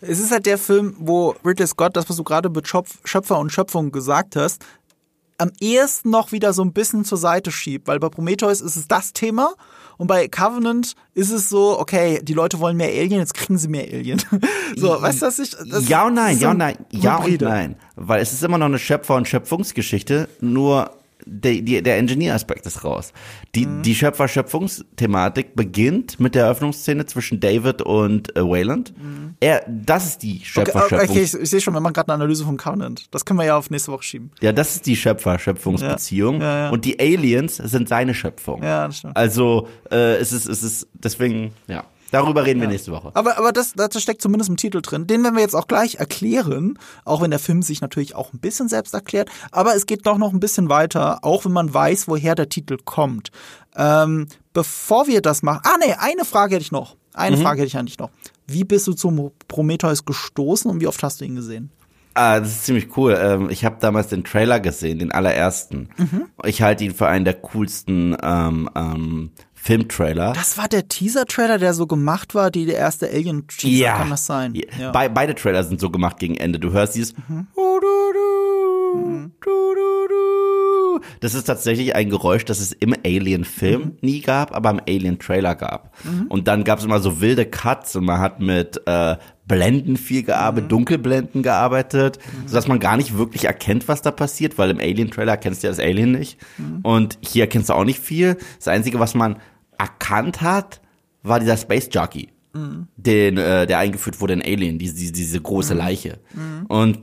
Es 0.01 0.19
ist 0.19 0.31
halt 0.31 0.47
der 0.47 0.57
Film, 0.57 0.95
wo 0.99 1.35
Ridley 1.45 1.67
Scott, 1.67 1.95
das, 1.95 2.09
was 2.09 2.17
du 2.17 2.23
gerade 2.23 2.49
mit 2.49 2.67
Schöpf 2.67 2.97
Schöpfer 3.03 3.37
und 3.37 3.51
Schöpfung 3.51 3.91
gesagt 3.91 4.35
hast, 4.35 4.65
am 5.37 5.51
ehesten 5.59 6.09
noch 6.09 6.31
wieder 6.31 6.51
so 6.51 6.63
ein 6.63 6.73
bisschen 6.73 7.05
zur 7.05 7.17
Seite 7.17 7.51
schiebt, 7.51 7.87
weil 7.87 7.99
bei 7.99 8.09
Prometheus 8.09 8.61
ist 8.61 8.75
es 8.75 8.87
das 8.87 9.13
Thema 9.13 9.53
und 9.97 10.07
bei 10.07 10.27
Covenant 10.27 10.95
ist 11.13 11.31
es 11.31 11.49
so, 11.49 11.79
okay, 11.79 12.19
die 12.21 12.33
Leute 12.33 12.59
wollen 12.59 12.77
mehr 12.77 12.89
Alien, 12.89 13.19
jetzt 13.19 13.33
kriegen 13.33 13.57
sie 13.57 13.67
mehr 13.67 13.85
Alien. 13.85 14.21
so, 14.75 15.01
weißt 15.01 15.21
du, 15.21 15.25
was 15.25 15.39
ich. 15.39 15.51
Das 15.51 15.87
ja 15.87 16.05
und 16.07 16.15
nein, 16.15 16.37
ja 16.39 16.51
und 16.51 16.61
ein 16.61 16.75
nein, 16.75 16.85
ja 16.91 17.17
und 17.17 17.41
nein. 17.41 17.75
Weil 17.95 18.21
es 18.21 18.33
ist 18.33 18.43
immer 18.43 18.57
noch 18.57 18.67
eine 18.67 18.79
Schöpfer- 18.79 19.15
und 19.15 19.27
Schöpfungsgeschichte, 19.27 20.29
nur 20.41 20.91
der, 21.25 21.53
die, 21.61 21.81
der 21.81 21.97
Engineer-Aspekt 21.97 22.65
ist 22.65 22.83
raus. 22.83 23.13
Die, 23.55 23.65
Mhm. 23.65 23.81
die 23.81 23.95
Schöpfer-Schöpfungsthematik 23.95 25.55
beginnt 25.55 26.19
mit 26.19 26.35
der 26.35 26.45
Eröffnungsszene 26.45 27.05
zwischen 27.05 27.39
David 27.39 27.81
und 27.81 28.35
äh, 28.35 28.41
Wayland. 28.41 28.93
Er, 29.39 29.63
das 29.67 30.05
ist 30.05 30.23
die 30.23 30.41
Mhm. 30.55 30.61
Okay, 30.61 30.95
okay, 30.95 31.21
ich, 31.21 31.33
ich 31.33 31.49
sehe 31.49 31.61
schon, 31.61 31.73
wir 31.73 31.79
machen 31.81 31.93
gerade 31.93 32.09
eine 32.13 32.23
Analyse 32.23 32.45
von 32.45 32.57
Covenant. 32.57 33.05
Das 33.13 33.25
können 33.25 33.39
wir 33.39 33.45
ja 33.45 33.57
auf 33.57 33.69
nächste 33.69 33.91
Woche 33.91 34.03
schieben. 34.03 34.31
Ja, 34.41 34.51
das 34.51 34.75
ist 34.75 34.85
die 34.85 34.95
Schöpfer-Schöpfungsbeziehung. 34.95 36.41
Ja, 36.41 36.47
ja, 36.47 36.57
ja. 36.65 36.69
Und 36.69 36.85
die 36.85 36.99
Aliens 36.99 37.57
sind 37.57 37.89
seine 37.89 38.13
Schöpfung. 38.13 38.63
Ja, 38.63 38.87
das 38.87 38.99
stimmt. 38.99 39.17
Also, 39.17 39.67
äh, 39.91 40.15
es 40.17 40.31
ist, 40.33 40.47
es 40.47 40.63
ist, 40.63 40.87
deswegen, 40.93 41.51
ja. 41.67 41.83
Darüber 42.15 42.45
reden 42.45 42.61
wir 42.61 42.69
nächste 42.69 42.93
Woche. 42.93 43.11
Aber, 43.13 43.37
aber 43.37 43.51
das, 43.51 43.73
das 43.73 44.01
steckt 44.01 44.21
zumindest 44.21 44.49
im 44.49 44.55
Titel 44.55 44.81
drin. 44.81 45.05
Den 45.05 45.21
werden 45.21 45.35
wir 45.35 45.41
jetzt 45.41 45.53
auch 45.53 45.67
gleich 45.67 45.95
erklären, 45.95 46.79
auch 47.03 47.21
wenn 47.21 47.29
der 47.29 47.41
Film 47.41 47.61
sich 47.61 47.81
natürlich 47.81 48.15
auch 48.15 48.31
ein 48.31 48.39
bisschen 48.39 48.69
selbst 48.69 48.93
erklärt. 48.93 49.29
Aber 49.51 49.75
es 49.75 49.85
geht 49.85 50.07
doch 50.07 50.17
noch 50.17 50.31
ein 50.31 50.39
bisschen 50.39 50.69
weiter, 50.69 51.25
auch 51.25 51.43
wenn 51.43 51.51
man 51.51 51.73
weiß, 51.73 52.07
woher 52.07 52.33
der 52.33 52.47
Titel 52.47 52.77
kommt. 52.85 53.31
Ähm, 53.75 54.27
bevor 54.53 55.07
wir 55.07 55.21
das 55.21 55.43
machen. 55.43 55.59
Ah, 55.65 55.75
nee, 55.77 55.93
eine 55.99 56.23
Frage 56.23 56.55
hätte 56.55 56.63
ich 56.63 56.71
noch. 56.71 56.95
Eine 57.13 57.35
Frage 57.35 57.59
hätte 57.59 57.67
ich 57.67 57.77
eigentlich 57.77 57.99
noch. 57.99 58.11
Wie 58.47 58.63
bist 58.63 58.87
du 58.87 58.93
zum 58.93 59.31
Prometheus 59.49 60.05
gestoßen 60.05 60.71
und 60.71 60.79
wie 60.79 60.87
oft 60.87 61.03
hast 61.03 61.19
du 61.19 61.25
ihn 61.25 61.35
gesehen? 61.35 61.69
Ah, 62.13 62.39
das 62.39 62.49
ist 62.49 62.65
ziemlich 62.65 62.95
cool. 62.95 63.17
Ähm, 63.19 63.49
ich 63.49 63.65
habe 63.65 63.75
damals 63.81 64.07
den 64.07 64.23
Trailer 64.23 64.61
gesehen, 64.61 64.99
den 64.99 65.11
allerersten. 65.11 65.89
Mhm. 65.97 66.27
Ich 66.45 66.61
halte 66.61 66.85
ihn 66.85 66.93
für 66.93 67.07
einen 67.07 67.25
der 67.25 67.33
coolsten 67.33 68.15
ähm, 68.23 68.69
ähm, 68.73 69.31
Filmtrailer. 69.65 70.33
Das 70.33 70.59
war 70.59 70.67
der 70.67 70.87
Teaser-Trailer, 70.87 71.57
der 71.57 71.73
so 71.73 71.87
gemacht 71.87 72.35
war, 72.35 72.51
die 72.51 72.67
der 72.67 72.77
erste 72.77 73.07
Alien-Teaser. 73.09 73.93
Kann 73.93 74.11
das 74.11 74.27
sein? 74.27 74.53
Ja. 74.53 74.61
Ja. 74.79 74.87
Mhm. 74.89 74.93
Be 74.93 75.09
beide 75.11 75.33
Trailer 75.33 75.63
sind 75.63 75.79
so 75.79 75.89
gemacht 75.89 76.19
gegen 76.19 76.35
Ende. 76.35 76.59
Du 76.59 76.71
hörst 76.71 76.93
dieses 76.95 77.15
du. 77.15 77.21
Das 81.19 81.33
ist 81.33 81.45
tatsächlich 81.45 81.95
ein 81.95 82.09
Geräusch, 82.09 82.45
das 82.45 82.59
es 82.59 82.71
im 82.73 82.93
Alien-Film 83.03 83.81
Mhm. 83.81 83.91
nie 84.01 84.21
gab, 84.21 84.55
aber 84.55 84.69
im 84.69 84.79
Alien-Trailer 84.87 85.55
gab. 85.55 85.91
Und 86.29 86.47
dann 86.47 86.63
gab 86.63 86.79
es 86.79 86.85
immer 86.85 86.99
so 86.99 87.19
wilde 87.19 87.45
Cuts 87.45 87.95
und 87.95 88.05
man 88.05 88.19
hat 88.19 88.39
mit 88.39 88.79
äh, 88.85 89.17
Blenden 89.47 89.97
viel 89.97 90.21
Mhm. 90.21 90.25
gearbeitet, 90.27 90.71
Dunkelblenden 90.71 91.43
gearbeitet, 91.43 92.19
sodass 92.45 92.67
man 92.67 92.79
gar 92.79 92.97
nicht 92.97 93.17
wirklich 93.17 93.45
erkennt, 93.45 93.87
was 93.87 94.01
da 94.03 94.11
passiert, 94.11 94.57
weil 94.57 94.69
im 94.69 94.79
Alien-Trailer 94.79 95.37
kennst 95.37 95.63
du 95.63 95.67
ja 95.67 95.71
das 95.71 95.79
Alien 95.79 96.11
nicht. 96.11 96.37
Mhm. 96.57 96.79
Und 96.83 97.17
hier 97.21 97.43
erkennst 97.43 97.69
du 97.69 97.73
auch 97.73 97.85
nicht 97.85 97.99
viel. 97.99 98.37
Das 98.57 98.67
Einzige, 98.67 98.99
was 98.99 99.15
man 99.15 99.37
erkannt 99.77 100.41
hat, 100.41 100.81
war 101.23 101.39
dieser 101.39 101.57
Space 101.57 101.89
Jockey, 101.91 102.29
den, 102.97 103.37
äh, 103.37 103.67
der 103.67 103.79
eingeführt 103.79 104.21
wurde 104.21 104.33
in 104.33 104.41
Alien, 104.41 104.79
diese, 104.79 104.95
diese, 104.95 105.11
diese 105.11 105.41
große 105.41 105.73
Leiche. 105.73 106.19
Und 106.67 106.99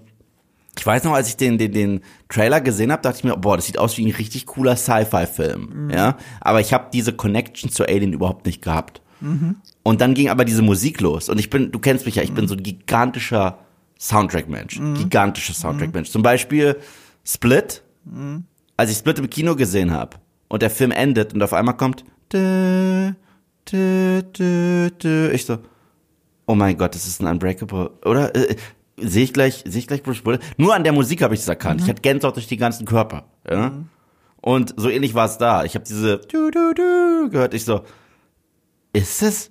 ich 0.79 0.87
weiß 0.87 1.05
noch, 1.05 1.13
als 1.13 1.29
ich 1.29 1.37
den, 1.37 1.59
den, 1.59 1.73
den 1.73 2.01
Trailer 2.31 2.63
gesehen 2.63 2.91
habe, 2.93 3.03
dachte 3.03 3.19
ich 3.19 3.25
mir, 3.25 3.37
boah, 3.37 3.57
das 3.57 3.67
sieht 3.67 3.79
aus 3.79 3.99
wie 3.99 4.07
ein 4.07 4.15
richtig 4.15 4.47
cooler 4.47 4.77
Sci-Fi-Film. 4.77 5.91
Ja, 5.93 6.17
aber 6.41 6.61
ich 6.61 6.73
habe 6.73 6.89
diese 6.93 7.13
Connection 7.13 7.71
zu 7.71 7.85
Alien 7.85 8.15
überhaupt 8.15 8.47
nicht 8.47 8.63
gehabt. 8.63 9.03
Und 9.83 10.01
dann 10.01 10.15
ging 10.15 10.31
aber 10.31 10.45
diese 10.45 10.63
Musik 10.63 11.01
los. 11.01 11.29
Und 11.29 11.39
ich 11.39 11.51
bin, 11.51 11.71
du 11.71 11.79
kennst 11.79 12.07
mich 12.07 12.15
ja, 12.15 12.23
ich 12.23 12.33
bin 12.33 12.49
so 12.49 12.55
ein 12.55 12.63
gigantischer 12.63 13.59
Soundtrack-Mensch. 14.01 14.81
Gigantischer 14.97 15.55
Soundtrack-Mensch. 15.55 16.11
Zum 16.11 16.23
Beispiel 16.23 16.77
Split. 17.25 17.83
Als 18.77 18.91
ich 18.91 18.97
Split 18.97 19.19
im 19.19 19.29
Kino 19.31 19.55
gesehen 19.55 19.91
habe 19.93 20.17
und 20.49 20.63
der 20.63 20.71
Film 20.71 20.91
endet 20.91 21.35
und 21.35 21.43
auf 21.43 21.53
einmal 21.53 21.77
kommt 21.77 22.05
dö, 22.33 23.13
dö, 23.71 24.23
dö, 24.23 24.91
dö, 24.91 25.31
ich 25.33 25.45
so, 25.45 25.59
oh 26.47 26.55
mein 26.55 26.77
Gott, 26.77 26.95
das 26.95 27.07
ist 27.07 27.21
ein 27.21 27.27
Unbreakable, 27.27 27.91
oder? 28.05 28.35
Äh, 28.35 28.57
sehe 28.97 29.25
ich 29.25 29.33
gleich, 29.33 29.65
sehe 29.67 29.81
ich 29.81 29.87
gleich 29.87 30.03
Bruce 30.03 30.25
Willis? 30.25 30.41
Nur 30.57 30.75
an 30.75 30.85
der 30.85 30.93
Musik 30.93 31.23
habe 31.23 31.35
ich 31.35 31.41
es 31.41 31.49
erkannt. 31.49 31.81
Ich 31.81 31.89
hatte 31.89 32.03
Gänsehaut 32.03 32.37
durch 32.37 32.47
den 32.47 32.59
ganzen 32.59 32.87
Körper. 32.87 33.25
Ja? 33.49 33.73
Und 34.41 34.75
so 34.77 34.89
ähnlich 34.89 35.15
war 35.15 35.27
es 35.27 35.39
da. 35.39 35.65
Ich 35.65 35.75
habe 35.75 35.85
diese 35.85 36.19
du, 36.19 36.51
du, 36.51 36.75
du 36.75 37.31
gehört. 37.31 37.55
Ich 37.55 37.65
so, 37.65 37.83
ist 38.93 39.23
es, 39.23 39.51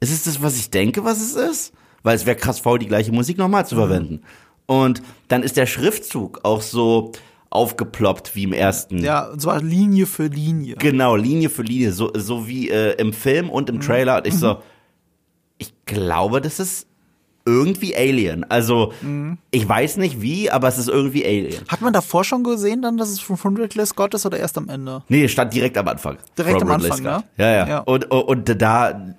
ist 0.00 0.12
es 0.12 0.24
das, 0.24 0.42
was 0.42 0.56
ich 0.56 0.70
denke, 0.70 1.04
was 1.04 1.20
es 1.20 1.34
ist? 1.34 1.72
Weil 2.02 2.16
es 2.16 2.26
wäre 2.26 2.36
krass 2.36 2.60
faul, 2.60 2.78
die 2.78 2.86
gleiche 2.86 3.12
Musik 3.12 3.38
nochmal 3.38 3.66
zu 3.66 3.74
verwenden. 3.74 4.22
Und 4.66 5.02
dann 5.28 5.42
ist 5.42 5.56
der 5.56 5.66
Schriftzug 5.66 6.40
auch 6.44 6.62
so 6.62 7.12
aufgeploppt 7.50 8.34
wie 8.34 8.44
im 8.44 8.52
ersten. 8.52 8.98
Ja, 8.98 9.28
und 9.28 9.40
zwar 9.40 9.62
Linie 9.62 10.06
für 10.06 10.26
Linie. 10.26 10.76
Genau, 10.76 11.16
Linie 11.16 11.48
für 11.48 11.62
Linie, 11.62 11.92
so, 11.92 12.10
so 12.14 12.46
wie 12.46 12.70
äh, 12.70 12.92
im 13.00 13.12
Film 13.12 13.50
und 13.50 13.70
im 13.70 13.80
Trailer. 13.80 14.18
Und 14.18 14.26
ich 14.26 14.34
so, 14.34 14.58
ich 15.56 15.72
glaube, 15.86 16.40
das 16.40 16.60
ist 16.60 16.86
irgendwie 17.46 17.96
Alien. 17.96 18.44
Also, 18.50 18.92
ich 19.50 19.66
weiß 19.66 19.96
nicht 19.96 20.20
wie, 20.20 20.50
aber 20.50 20.68
es 20.68 20.76
ist 20.76 20.88
irgendwie 20.88 21.24
Alien. 21.24 21.64
Hat 21.68 21.80
man 21.80 21.94
davor 21.94 22.22
schon 22.22 22.44
gesehen, 22.44 22.82
dann, 22.82 22.98
dass 22.98 23.08
es 23.08 23.20
von 23.20 23.38
von 23.38 23.56
Ridley 23.56 23.86
Scott 23.86 24.12
ist 24.12 24.26
oder 24.26 24.38
erst 24.38 24.58
am 24.58 24.68
Ende? 24.68 25.02
Nee, 25.08 25.26
stand 25.28 25.54
direkt 25.54 25.78
am 25.78 25.88
Anfang. 25.88 26.18
Direkt 26.36 26.60
am 26.60 26.70
Ridley 26.70 26.90
Anfang, 26.90 27.06
Scott. 27.06 27.24
Ja, 27.38 27.50
ja. 27.50 27.68
Ja. 27.68 27.78
Und, 27.80 28.10
und, 28.10 28.22
und 28.22 28.62
da 28.62 29.14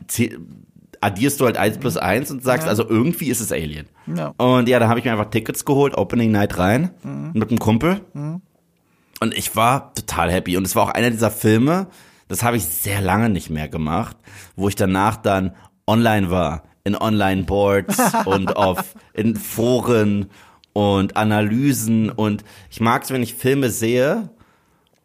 addierst 1.02 1.40
du 1.40 1.46
halt 1.46 1.58
eins 1.58 1.78
plus 1.78 1.98
eins 1.98 2.30
und 2.32 2.44
sagst, 2.44 2.66
Ja. 2.66 2.70
also 2.70 2.88
irgendwie 2.88 3.30
ist 3.30 3.40
es 3.40 3.52
Alien. 3.52 3.88
Ja. 4.08 4.34
Und 4.38 4.68
ja, 4.68 4.80
da 4.80 4.88
habe 4.90 5.00
ich 5.00 5.06
mir 5.06 5.12
einfach 5.12 5.30
Tickets 5.30 5.64
geholt, 5.66 5.96
Opening 5.98 6.32
Night 6.32 6.58
rein, 6.58 6.92
mit 7.34 7.50
einem 7.50 7.60
Kumpel. 7.60 8.02
Und 8.14 9.34
ich 9.38 9.56
war 9.56 9.94
total 9.94 10.32
happy. 10.32 10.58
Und 10.58 10.66
es 10.66 10.76
war 10.76 10.84
auch 10.84 10.90
einer 10.90 11.10
dieser 11.10 11.32
Filme, 11.32 11.88
das 12.28 12.44
habe 12.44 12.58
ich 12.58 12.66
sehr 12.66 13.02
lange 13.02 13.30
nicht 13.30 13.50
mehr 13.50 13.68
gemacht, 13.68 14.16
wo 14.56 14.68
ich 14.68 14.76
danach 14.76 15.16
dann 15.18 15.56
online 15.88 16.30
war, 16.32 16.64
in 16.84 16.96
Online-Boards 16.96 17.98
und 18.26 18.56
auf, 18.56 18.96
in 19.14 19.36
Foren 19.36 20.28
und 20.74 21.18
Analysen. 21.18 22.10
Und 22.10 22.44
ich 22.70 22.80
mag 22.82 23.04
es, 23.04 23.12
wenn 23.12 23.24
ich 23.24 23.34
Filme 23.36 23.70
sehe, 23.70 24.30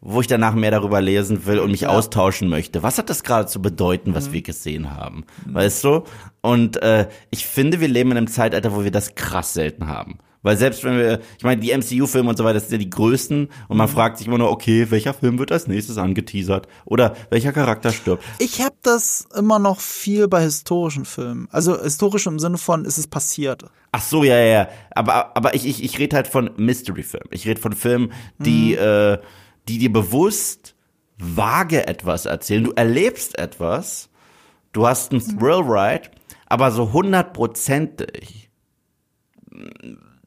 wo 0.05 0.21
ich 0.21 0.27
danach 0.27 0.53
mehr 0.53 0.71
darüber 0.71 1.01
lesen 1.01 1.47
will 1.47 1.59
und 1.59 1.71
mich 1.71 1.87
austauschen 1.87 2.47
möchte. 2.47 2.83
Was 2.83 2.99
hat 2.99 3.09
das 3.09 3.23
gerade 3.23 3.47
zu 3.47 3.59
bedeuten, 3.59 4.13
was 4.13 4.31
wir 4.31 4.43
gesehen 4.43 4.95
haben? 4.95 5.25
Weißt 5.47 5.83
du? 5.83 6.03
Und 6.41 6.77
äh, 6.83 7.07
ich 7.31 7.47
finde, 7.47 7.79
wir 7.79 7.87
leben 7.87 8.11
in 8.11 8.17
einem 8.17 8.27
Zeitalter, 8.27 8.75
wo 8.75 8.83
wir 8.83 8.91
das 8.91 9.15
krass 9.15 9.53
selten 9.55 9.87
haben. 9.87 10.19
Weil 10.43 10.57
selbst 10.57 10.83
wenn 10.83 10.95
wir, 10.95 11.21
ich 11.39 11.43
meine, 11.43 11.59
die 11.59 11.75
MCU-Filme 11.75 12.29
und 12.29 12.37
so 12.37 12.43
weiter, 12.43 12.53
das 12.53 12.69
sind 12.69 12.79
ja 12.79 12.85
die 12.85 12.91
größten 12.91 13.49
und 13.67 13.77
man 13.77 13.87
fragt 13.87 14.19
sich 14.19 14.27
immer 14.27 14.37
nur, 14.37 14.51
okay, 14.51 14.91
welcher 14.91 15.15
Film 15.15 15.39
wird 15.39 15.51
als 15.51 15.65
nächstes 15.65 15.97
angeteasert? 15.97 16.67
Oder 16.85 17.15
welcher 17.31 17.51
Charakter 17.51 17.91
stirbt? 17.91 18.23
Ich 18.37 18.61
habe 18.61 18.75
das 18.83 19.27
immer 19.35 19.57
noch 19.57 19.79
viel 19.79 20.27
bei 20.27 20.43
historischen 20.43 21.05
Filmen. 21.05 21.47
Also 21.49 21.81
historisch 21.81 22.27
im 22.27 22.37
Sinne 22.37 22.59
von, 22.59 22.85
ist 22.85 22.99
es 22.99 23.07
passiert. 23.07 23.65
Ach 23.91 24.03
so, 24.03 24.23
ja, 24.23 24.37
ja, 24.37 24.45
ja. 24.45 24.67
Aber, 24.91 25.35
aber 25.35 25.55
ich, 25.55 25.65
ich, 25.65 25.83
ich 25.83 25.97
rede 25.97 26.15
halt 26.15 26.27
von 26.27 26.51
Mystery-Filmen. 26.57 27.29
Ich 27.31 27.47
rede 27.47 27.59
von 27.59 27.73
Filmen, 27.73 28.11
die, 28.37 28.75
äh, 28.75 29.17
die 29.67 29.77
dir 29.77 29.91
bewusst 29.91 30.75
vage 31.17 31.87
etwas 31.87 32.25
erzählen. 32.25 32.63
Du 32.63 32.71
erlebst 32.71 33.37
etwas, 33.37 34.09
du 34.73 34.87
hast 34.87 35.11
einen 35.11 35.21
Thrill-Ride, 35.21 36.11
aber 36.47 36.71
so 36.71 36.91
hundertprozentig 36.93 38.49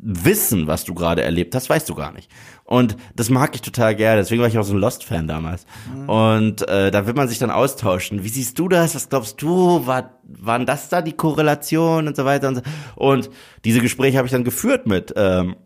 wissen, 0.00 0.66
was 0.66 0.84
du 0.84 0.94
gerade 0.94 1.22
erlebt 1.22 1.54
hast, 1.54 1.68
weißt 1.68 1.88
du 1.88 1.94
gar 1.94 2.12
nicht. 2.12 2.30
Und 2.64 2.96
das 3.16 3.30
mag 3.30 3.54
ich 3.54 3.62
total 3.62 3.96
gerne. 3.96 4.20
Deswegen 4.20 4.40
war 4.40 4.48
ich 4.48 4.58
auch 4.58 4.64
so 4.64 4.74
ein 4.74 4.78
Lost-Fan 4.78 5.26
damals. 5.26 5.66
Und 6.06 6.68
äh, 6.68 6.90
da 6.90 7.06
will 7.06 7.14
man 7.14 7.28
sich 7.28 7.38
dann 7.38 7.50
austauschen. 7.50 8.24
Wie 8.24 8.28
siehst 8.28 8.58
du 8.58 8.68
das? 8.68 8.94
Was 8.94 9.08
glaubst 9.08 9.40
du? 9.42 9.86
War, 9.86 10.20
waren 10.22 10.66
das 10.66 10.88
da 10.88 11.02
die 11.02 11.14
Korrelation 11.14 12.06
und 12.06 12.16
so 12.16 12.24
weiter 12.24 12.48
und 12.48 12.56
so. 12.56 12.62
Und 12.94 13.30
diese 13.64 13.80
Gespräche 13.80 14.18
habe 14.18 14.26
ich 14.26 14.32
dann 14.32 14.44
geführt 14.44 14.86
mit 14.86 15.14
ähm, 15.16 15.56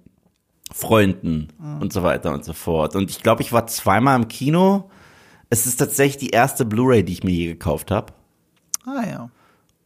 Freunden 0.74 1.48
und 1.80 1.92
so 1.92 2.02
weiter 2.02 2.32
und 2.32 2.44
so 2.44 2.52
fort. 2.52 2.96
Und 2.96 3.10
ich 3.10 3.22
glaube, 3.22 3.42
ich 3.42 3.52
war 3.52 3.66
zweimal 3.66 4.16
im 4.18 4.28
Kino. 4.28 4.90
Es 5.50 5.66
ist 5.66 5.76
tatsächlich 5.76 6.16
die 6.18 6.30
erste 6.30 6.64
Blu-ray, 6.64 7.04
die 7.04 7.12
ich 7.12 7.24
mir 7.24 7.32
je 7.32 7.46
gekauft 7.46 7.90
habe 7.90 8.12
Ah 8.86 9.06
ja. 9.06 9.30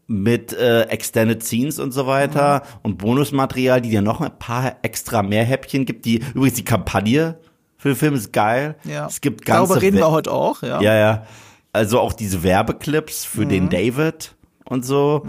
mit 0.06 0.52
äh, 0.52 0.82
Extended 0.84 1.42
Scenes 1.42 1.78
und 1.80 1.92
so 1.92 2.06
weiter 2.06 2.62
und 2.82 2.98
Bonusmaterial, 2.98 3.80
die 3.80 3.90
dir 3.90 4.02
noch 4.02 4.20
ein 4.20 4.38
paar 4.38 4.76
extra 4.82 5.22
mehr 5.22 5.44
Häppchen 5.44 5.84
gibt. 5.86 6.04
Die 6.04 6.22
übrigens 6.34 6.54
die 6.54 6.64
Kampagne 6.64 7.38
für 7.76 7.88
den 7.90 7.96
Film 7.96 8.14
ist 8.14 8.32
geil. 8.32 8.76
Ja. 8.84 9.06
Es 9.06 9.20
gibt 9.20 9.44
ganze 9.44 9.68
Darüber 9.68 9.82
reden 9.82 9.96
wir 9.98 10.10
heute 10.10 10.30
auch, 10.32 10.62
ja. 10.62 10.80
ja, 10.80 10.94
ja. 10.94 11.26
Also 11.72 12.00
auch 12.00 12.12
diese 12.14 12.42
Werbeclips 12.42 13.24
für 13.24 13.42
Mhm. 13.44 13.48
den 13.48 13.68
David 13.68 14.34
und 14.64 14.84
so. 14.86 15.26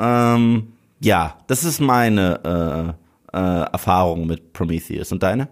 Ähm, 0.00 0.72
ja, 1.00 1.36
das 1.46 1.62
ist 1.64 1.80
meine 1.80 2.94
äh, 2.96 3.03
äh, 3.34 3.64
Erfahrung 3.72 4.26
mit 4.26 4.52
Prometheus. 4.52 5.12
Und 5.12 5.22
deine? 5.22 5.48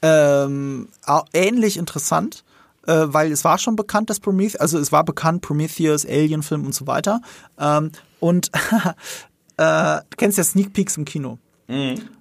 Ähm, 0.00 0.88
ähnlich 1.32 1.76
interessant, 1.76 2.44
äh, 2.86 3.06
weil 3.06 3.32
es 3.32 3.44
war 3.44 3.58
schon 3.58 3.76
bekannt, 3.76 4.10
dass 4.10 4.20
Prometheus, 4.20 4.60
also 4.60 4.78
es 4.78 4.92
war 4.92 5.04
bekannt, 5.04 5.42
Prometheus, 5.42 6.06
Alien-Film 6.06 6.64
und 6.64 6.74
so 6.74 6.86
weiter. 6.86 7.20
Ähm, 7.58 7.90
und 8.20 8.50
äh, 9.56 10.00
du 10.08 10.16
kennst 10.16 10.38
ja 10.38 10.44
Sneak 10.44 10.72
Peeks 10.72 10.96
im 10.96 11.04
Kino. 11.04 11.38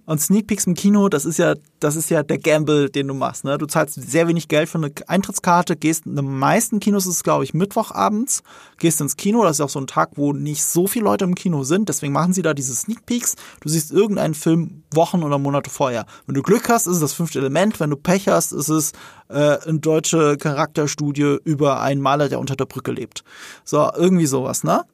Und 0.08 0.22
Sneak 0.22 0.48
Peeks 0.48 0.66
im 0.66 0.74
Kino, 0.74 1.10
das 1.10 1.26
ist 1.26 1.38
ja, 1.38 1.56
das 1.82 1.98
ist 1.98 2.10
ja 2.10 2.24
der 2.24 2.38
Gamble, 2.38 2.90
den 2.90 3.10
du 3.10 3.14
machst. 3.14 3.44
Ne? 3.44 3.58
Du 3.58 3.66
zahlst 3.66 3.96
sehr 3.96 4.30
wenig 4.30 4.48
Geld 4.48 4.70
für 4.70 4.78
eine 4.78 4.90
Eintrittskarte, 5.06 5.76
gehst 5.76 6.06
in 6.06 6.16
den 6.16 6.40
meisten 6.40 6.80
Kinos 6.80 7.06
ist 7.06 7.16
es, 7.16 7.24
glaube 7.24 7.44
ich, 7.44 7.54
Mittwochabends, 7.54 8.42
gehst 8.78 9.02
ins 9.02 9.18
Kino, 9.18 9.44
das 9.44 9.58
ist 9.58 9.62
auch 9.62 9.70
so 9.70 9.82
ein 9.82 9.86
Tag, 9.86 10.12
wo 10.16 10.32
nicht 10.32 10.64
so 10.64 10.88
viele 10.88 11.04
Leute 11.04 11.26
im 11.26 11.36
Kino 11.36 11.64
sind, 11.64 11.90
deswegen 11.90 12.14
machen 12.14 12.32
sie 12.32 12.42
da 12.42 12.54
diese 12.54 12.74
Sneak 12.74 13.06
Peeks. 13.06 13.36
Du 13.60 13.68
siehst 13.68 13.92
irgendeinen 13.92 14.34
Film 14.34 14.84
Wochen 14.94 15.24
oder 15.24 15.38
Monate 15.38 15.70
vorher. 15.70 16.06
Wenn 16.26 16.36
du 16.36 16.42
Glück 16.42 16.70
hast, 16.70 16.88
ist 16.88 16.96
es 16.96 17.02
das 17.02 17.14
fünfte 17.14 17.40
Element, 17.40 17.82
wenn 17.82 17.90
du 17.90 17.98
Pech 17.98 18.30
hast, 18.30 18.54
ist 18.54 18.70
es 18.70 18.94
äh, 19.28 19.58
eine 19.58 19.80
deutsche 19.80 20.38
Charakterstudie 20.38 21.40
über 21.44 21.82
einen 21.82 22.00
Maler, 22.00 22.30
der 22.30 22.40
unter 22.40 22.56
der 22.56 22.66
Brücke 22.66 22.94
lebt. 22.94 23.26
So, 23.66 23.92
irgendwie 23.94 24.26
sowas, 24.26 24.64
ne? 24.64 24.86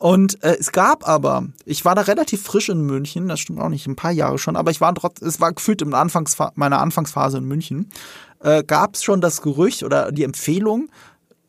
Und 0.00 0.42
äh, 0.42 0.56
es 0.58 0.72
gab 0.72 1.06
aber, 1.06 1.44
ich 1.66 1.84
war 1.84 1.94
da 1.94 2.00
relativ 2.00 2.42
frisch 2.42 2.70
in 2.70 2.80
München, 2.80 3.28
das 3.28 3.38
stimmt 3.38 3.60
auch 3.60 3.68
nicht, 3.68 3.86
ein 3.86 3.96
paar 3.96 4.12
Jahre 4.12 4.38
schon, 4.38 4.56
aber 4.56 4.70
ich 4.70 4.80
war 4.80 4.94
trotz, 4.94 5.20
es 5.20 5.42
war 5.42 5.52
gefühlt 5.52 5.82
in 5.82 5.92
Anfangsfa 5.92 6.52
meiner 6.54 6.80
Anfangsphase 6.80 7.36
in 7.36 7.44
München, 7.44 7.90
äh, 8.38 8.64
gab 8.64 8.94
es 8.94 9.04
schon 9.04 9.20
das 9.20 9.42
Gerücht 9.42 9.82
oder 9.82 10.10
die 10.10 10.24
Empfehlung, 10.24 10.88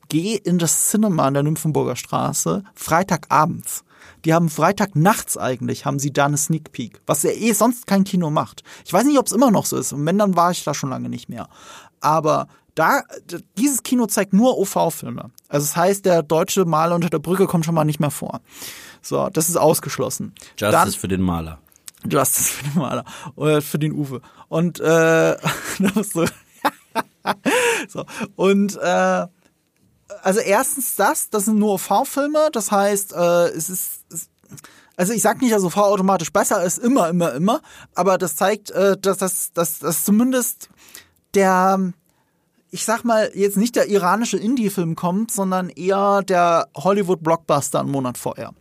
geh 0.09 0.35
in 0.35 0.57
das 0.57 0.89
Cinema 0.89 1.27
an 1.27 1.33
der 1.33 1.43
Nymphenburger 1.43 1.95
Straße 1.95 2.65
Freitagabends. 2.75 3.85
Die 4.25 4.33
haben 4.33 4.49
Freitag 4.49 4.97
nachts 4.97 5.37
eigentlich, 5.37 5.85
haben 5.85 5.99
sie 5.99 6.11
da 6.11 6.25
eine 6.25 6.35
Sneak 6.35 6.73
Peek, 6.73 6.99
was 7.05 7.23
ja 7.23 7.31
eh 7.31 7.53
sonst 7.53 7.87
kein 7.87 8.03
Kino 8.03 8.31
macht. 8.31 8.63
Ich 8.83 8.91
weiß 8.91 9.05
nicht, 9.05 9.17
ob 9.17 9.27
es 9.27 9.31
immer 9.31 9.51
noch 9.51 9.65
so 9.65 9.77
ist. 9.77 9.93
Und 9.93 10.05
wenn, 10.05 10.17
dann 10.17 10.35
war 10.35 10.51
ich 10.51 10.65
da 10.65 10.73
schon 10.73 10.89
lange 10.89 11.07
nicht 11.07 11.29
mehr. 11.29 11.47
Aber 12.01 12.47
da, 12.75 13.03
dieses 13.57 13.83
Kino 13.83 14.07
zeigt 14.07 14.33
nur 14.33 14.57
OV-Filme. 14.57 15.31
Also 15.51 15.65
das 15.65 15.75
heißt, 15.75 16.05
der 16.05 16.23
deutsche 16.23 16.63
Maler 16.63 16.95
unter 16.95 17.09
der 17.09 17.19
Brücke 17.19 17.45
kommt 17.45 17.65
schon 17.65 17.75
mal 17.75 17.83
nicht 17.83 17.99
mehr 17.99 18.09
vor. 18.09 18.39
So, 19.01 19.29
das 19.29 19.49
ist 19.49 19.57
ausgeschlossen. 19.57 20.33
Justice 20.57 20.97
für 20.97 21.09
den 21.09 21.21
Maler. 21.21 21.59
Justice 22.09 22.53
für 22.53 22.63
den 22.63 22.79
Maler. 22.79 23.03
Oder 23.35 23.61
für 23.61 23.77
den 23.77 23.91
Uwe. 23.91 24.21
Und 24.47 24.79
äh, 24.79 25.35
du 25.79 26.03
so. 27.89 28.05
Und 28.35 28.77
äh, 28.77 29.27
also 30.23 30.39
erstens 30.39 30.95
das, 30.95 31.29
das 31.29 31.45
sind 31.45 31.59
nur 31.59 31.73
OV-Filme, 31.73 32.49
das 32.53 32.71
heißt, 32.71 33.13
äh, 33.13 33.47
es 33.49 33.69
ist. 33.69 34.05
Es, 34.09 34.29
also 34.97 35.13
ich 35.13 35.21
sag 35.21 35.41
nicht, 35.41 35.53
dass 35.53 35.63
OV 35.63 35.77
automatisch 35.77 36.31
besser 36.31 36.63
ist, 36.63 36.77
immer, 36.77 37.09
immer, 37.09 37.33
immer, 37.33 37.61
aber 37.95 38.17
das 38.17 38.35
zeigt, 38.35 38.69
äh, 38.71 38.97
dass 38.97 39.17
das 39.17 39.51
dass, 39.53 39.79
dass 39.79 40.03
zumindest 40.03 40.69
der 41.33 41.93
ich 42.71 42.85
sag 42.85 43.03
mal, 43.03 43.29
jetzt 43.35 43.57
nicht 43.57 43.75
der 43.75 43.89
iranische 43.89 44.37
Indie-Film 44.37 44.95
kommt, 44.95 45.31
sondern 45.31 45.69
eher 45.69 46.23
der 46.23 46.69
Hollywood-Blockbuster 46.75 47.81
einen 47.81 47.91
Monat 47.91 48.17
vorher. 48.17 48.53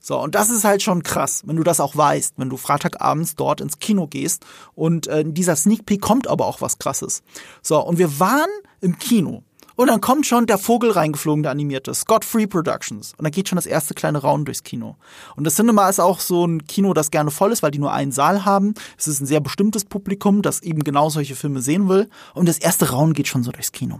So, 0.00 0.20
und 0.20 0.34
das 0.34 0.50
ist 0.50 0.64
halt 0.64 0.82
schon 0.82 1.02
krass, 1.02 1.42
wenn 1.46 1.56
du 1.56 1.62
das 1.62 1.80
auch 1.80 1.96
weißt, 1.96 2.34
wenn 2.36 2.50
du 2.50 2.58
Freitagabends 2.58 3.36
dort 3.36 3.62
ins 3.62 3.78
Kino 3.78 4.06
gehst 4.06 4.44
und 4.74 5.06
äh, 5.06 5.24
dieser 5.26 5.56
Sneak 5.56 5.86
Peek 5.86 6.02
kommt 6.02 6.28
aber 6.28 6.44
auch 6.44 6.60
was 6.60 6.78
krasses. 6.78 7.22
So, 7.62 7.80
und 7.80 7.96
wir 7.96 8.20
waren 8.20 8.50
im 8.82 8.98
Kino. 8.98 9.42
Und 9.76 9.88
dann 9.88 10.00
kommt 10.00 10.26
schon 10.26 10.46
der 10.46 10.58
Vogel 10.58 10.90
reingeflogen, 10.92 11.42
der 11.42 11.52
animierte. 11.52 11.92
Scott 11.94 12.24
Free 12.24 12.46
Productions. 12.46 13.12
Und 13.16 13.24
dann 13.24 13.32
geht 13.32 13.48
schon 13.48 13.56
das 13.56 13.66
erste 13.66 13.94
kleine 13.94 14.18
Raunen 14.18 14.44
durchs 14.44 14.62
Kino. 14.62 14.96
Und 15.36 15.44
das 15.44 15.56
Cinema 15.56 15.88
ist 15.88 16.00
auch 16.00 16.20
so 16.20 16.46
ein 16.46 16.66
Kino, 16.66 16.94
das 16.94 17.10
gerne 17.10 17.30
voll 17.30 17.52
ist, 17.52 17.62
weil 17.62 17.70
die 17.70 17.78
nur 17.78 17.92
einen 17.92 18.12
Saal 18.12 18.44
haben. 18.44 18.74
Es 18.96 19.08
ist 19.08 19.20
ein 19.20 19.26
sehr 19.26 19.40
bestimmtes 19.40 19.84
Publikum, 19.84 20.42
das 20.42 20.62
eben 20.62 20.84
genau 20.84 21.10
solche 21.10 21.34
Filme 21.34 21.60
sehen 21.60 21.88
will. 21.88 22.08
Und 22.34 22.48
das 22.48 22.58
erste 22.58 22.90
Raunen 22.90 23.14
geht 23.14 23.28
schon 23.28 23.42
so 23.42 23.50
durchs 23.50 23.72
Kino. 23.72 23.98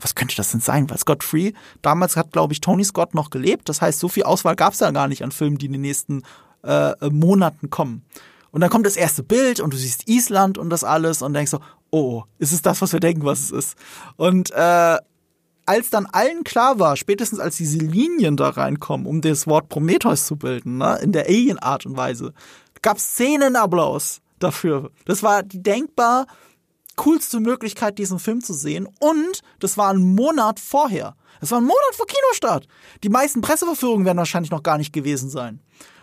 Was 0.00 0.14
könnte 0.14 0.36
das 0.36 0.50
denn 0.50 0.60
sein? 0.60 0.90
Weil 0.90 0.98
Scott 0.98 1.22
Free, 1.22 1.52
damals 1.80 2.16
hat, 2.16 2.32
glaube 2.32 2.52
ich, 2.52 2.60
Tony 2.60 2.84
Scott 2.84 3.14
noch 3.14 3.30
gelebt. 3.30 3.68
Das 3.68 3.80
heißt, 3.80 3.98
so 3.98 4.08
viel 4.08 4.24
Auswahl 4.24 4.56
gab 4.56 4.72
es 4.72 4.80
da 4.80 4.90
gar 4.90 5.08
nicht 5.08 5.22
an 5.22 5.30
Filmen, 5.32 5.58
die 5.58 5.66
in 5.66 5.72
den 5.72 5.80
nächsten 5.82 6.22
äh, 6.64 6.92
Monaten 7.10 7.70
kommen. 7.70 8.04
Und 8.52 8.60
dann 8.60 8.70
kommt 8.70 8.86
das 8.86 8.96
erste 8.96 9.22
Bild 9.22 9.58
und 9.58 9.72
du 9.72 9.76
siehst 9.76 10.08
Island 10.08 10.58
und 10.58 10.70
das 10.70 10.84
alles 10.84 11.22
und 11.22 11.32
denkst 11.32 11.50
so, 11.50 11.60
oh, 11.90 12.22
ist 12.38 12.52
es 12.52 12.62
das, 12.62 12.80
was 12.80 12.92
wir 12.92 13.00
denken, 13.00 13.24
was 13.24 13.40
es 13.40 13.50
ist? 13.50 13.76
Und 14.16 14.50
äh, 14.52 14.98
als 15.66 15.90
dann 15.90 16.06
allen 16.06 16.44
klar 16.44 16.78
war, 16.78 16.96
spätestens 16.96 17.40
als 17.40 17.56
diese 17.56 17.78
Linien 17.78 18.36
da 18.36 18.50
reinkommen, 18.50 19.06
um 19.06 19.20
das 19.20 19.46
Wort 19.46 19.68
Prometheus 19.68 20.26
zu 20.26 20.36
bilden, 20.36 20.78
ne, 20.78 20.98
in 21.02 21.12
der 21.12 21.26
Alien-Art 21.26 21.86
und 21.86 21.96
Weise, 21.96 22.34
gab 22.82 22.98
es 22.98 23.04
Szenenapplaus 23.04 24.20
dafür. 24.38 24.90
Das 25.06 25.22
war 25.22 25.42
die 25.42 25.62
denkbar 25.62 26.26
coolste 26.96 27.40
Möglichkeit, 27.40 27.98
diesen 27.98 28.18
Film 28.18 28.42
zu 28.42 28.52
sehen. 28.52 28.86
Und 29.00 29.40
das 29.60 29.78
war 29.78 29.90
ein 29.90 30.14
Monat 30.14 30.60
vorher. 30.60 31.14
Das 31.40 31.50
war 31.50 31.58
ein 31.58 31.64
Monat 31.64 31.94
vor 31.94 32.06
Kinostart. 32.06 32.66
Die 33.02 33.08
meisten 33.08 33.40
Presseverführungen 33.40 34.04
werden 34.04 34.18
wahrscheinlich 34.18 34.50
noch 34.50 34.62
gar 34.62 34.78
nicht 34.78 34.92
gewesen 34.92 35.30
sein. 35.30 35.60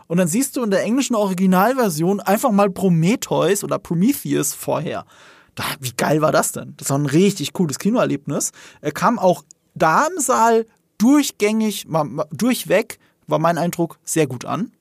Und 0.10 0.18
dann 0.18 0.28
siehst 0.28 0.58
du 0.58 0.64
in 0.64 0.72
der 0.72 0.82
englischen 0.82 1.16
Originalversion 1.16 2.20
einfach 2.20 2.52
mal 2.52 2.72
Prometheus 2.72 3.64
oder 3.64 3.78
Prometheus 3.78 4.56
vorher. 4.56 5.06
Da, 5.54 5.64
wie 5.80 5.92
geil 5.96 6.20
war 6.22 6.32
das 6.32 6.52
denn? 6.52 6.74
Das 6.78 6.90
war 6.90 6.98
ein 6.98 7.06
richtig 7.06 7.54
cooles 7.54 7.78
Kinoerlebnis. 7.78 8.52
Er 8.82 8.92
kam 8.92 9.20
auch 9.20 9.44
da 9.76 10.08
im 10.08 10.20
Saal 10.20 10.66
durchgängig, 10.98 11.86
durchweg, 12.32 12.98
war 13.28 13.38
mein 13.38 13.60
Eindruck, 13.60 14.00
sehr 14.04 14.26
gut 14.26 14.46
an. 14.46 14.72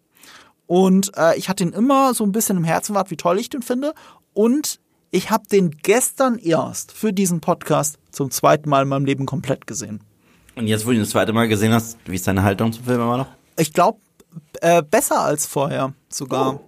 Und 0.66 1.12
äh, 1.14 1.36
ich 1.36 1.50
hatte 1.50 1.62
ihn 1.62 1.74
immer 1.74 2.14
so 2.14 2.24
ein 2.24 2.32
bisschen 2.32 2.56
im 2.56 2.64
Herzen 2.64 2.94
wart, 2.94 3.10
wie 3.10 3.16
toll 3.18 3.38
ich 3.38 3.50
den 3.50 3.60
finde. 3.60 3.92
Und 4.32 4.80
ich 5.10 5.30
habe 5.30 5.46
den 5.46 5.72
gestern 5.72 6.38
erst 6.38 6.90
für 6.90 7.12
diesen 7.12 7.40
Podcast 7.40 7.98
zum 8.12 8.30
zweiten 8.30 8.70
Mal 8.70 8.84
in 8.84 8.88
meinem 8.88 9.04
Leben 9.04 9.26
komplett 9.26 9.66
gesehen. 9.66 10.00
Und 10.56 10.68
jetzt, 10.68 10.86
wo 10.86 10.90
du 10.90 10.96
ihn 10.96 11.00
das 11.00 11.10
zweite 11.10 11.34
Mal 11.34 11.48
gesehen 11.48 11.74
hast, 11.74 11.98
wie 12.06 12.14
ist 12.14 12.26
deine 12.26 12.42
Haltung 12.42 12.72
zum 12.72 12.84
Film 12.84 13.02
immer 13.02 13.18
noch? 13.18 13.28
Ich 13.58 13.74
glaube, 13.74 13.98
äh, 14.60 14.82
besser 14.82 15.20
als 15.20 15.46
vorher 15.46 15.92
sogar. 16.08 16.54
Oh. 16.54 16.60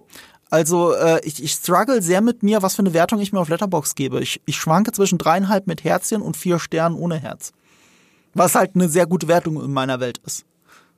Also 0.49 0.93
äh, 0.93 1.21
ich, 1.23 1.41
ich 1.41 1.53
struggle 1.53 2.01
sehr 2.01 2.19
mit 2.21 2.43
mir, 2.43 2.61
was 2.61 2.75
für 2.75 2.81
eine 2.81 2.93
Wertung 2.93 3.19
ich 3.21 3.31
mir 3.31 3.39
auf 3.39 3.47
Letterbox 3.47 3.95
gebe. 3.95 4.19
Ich, 4.19 4.41
ich 4.45 4.57
schwanke 4.57 4.91
zwischen 4.91 5.17
dreieinhalb 5.17 5.65
mit 5.65 5.83
Herzchen 5.85 6.21
und 6.21 6.35
vier 6.35 6.59
Sternen 6.59 6.97
ohne 6.97 7.17
Herz. 7.17 7.53
Was 8.33 8.55
halt 8.55 8.75
eine 8.75 8.89
sehr 8.89 9.07
gute 9.07 9.29
Wertung 9.29 9.63
in 9.63 9.71
meiner 9.71 9.99
Welt 10.01 10.19
ist. 10.25 10.45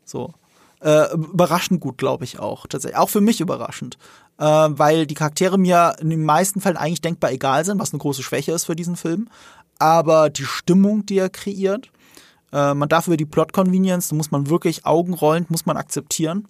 So. 0.06 0.34
Äh, 0.82 1.14
überraschend 1.14 1.82
gut, 1.82 2.00
glaube 2.00 2.24
ich 2.24 2.40
auch. 2.40 2.66
Tatsächlich. 2.68 2.98
Auch 2.98 3.10
für 3.10 3.22
mich 3.22 3.42
überraschend. 3.42 3.98
Äh, 4.40 4.44
weil 4.44 5.06
die 5.06 5.14
Charaktere 5.14 5.60
mir 5.60 5.96
in 6.00 6.10
den 6.10 6.26
meisten 6.26 6.60
Fällen 6.60 6.78
eigentlich 6.78 7.02
denkbar 7.02 7.32
egal 7.32 7.64
sind, 7.64 7.80
was 7.80 7.94
eine 7.94 8.00
große 8.00 8.24
Schwäche 8.24 8.52
ist 8.52 8.66
für 8.66 8.76
diesen 8.76 8.96
Film. 8.96 9.30
Aber 9.78 10.32
die 10.32 10.46
Stimmung, 10.46 11.06
die 11.06 11.20
er 11.20 11.30
kreiert, 11.30 11.92
äh, 12.54 12.74
man 12.74 12.88
darf 12.88 13.08
über 13.08 13.18
die 13.18 13.26
Plot-Convenience, 13.26 14.10
da 14.10 14.16
muss 14.16 14.32
man 14.32 14.50
wirklich 14.50 14.86
augenrollend, 14.86 15.50
muss 15.50 15.66
man 15.66 15.76
akzeptieren. 15.76 16.48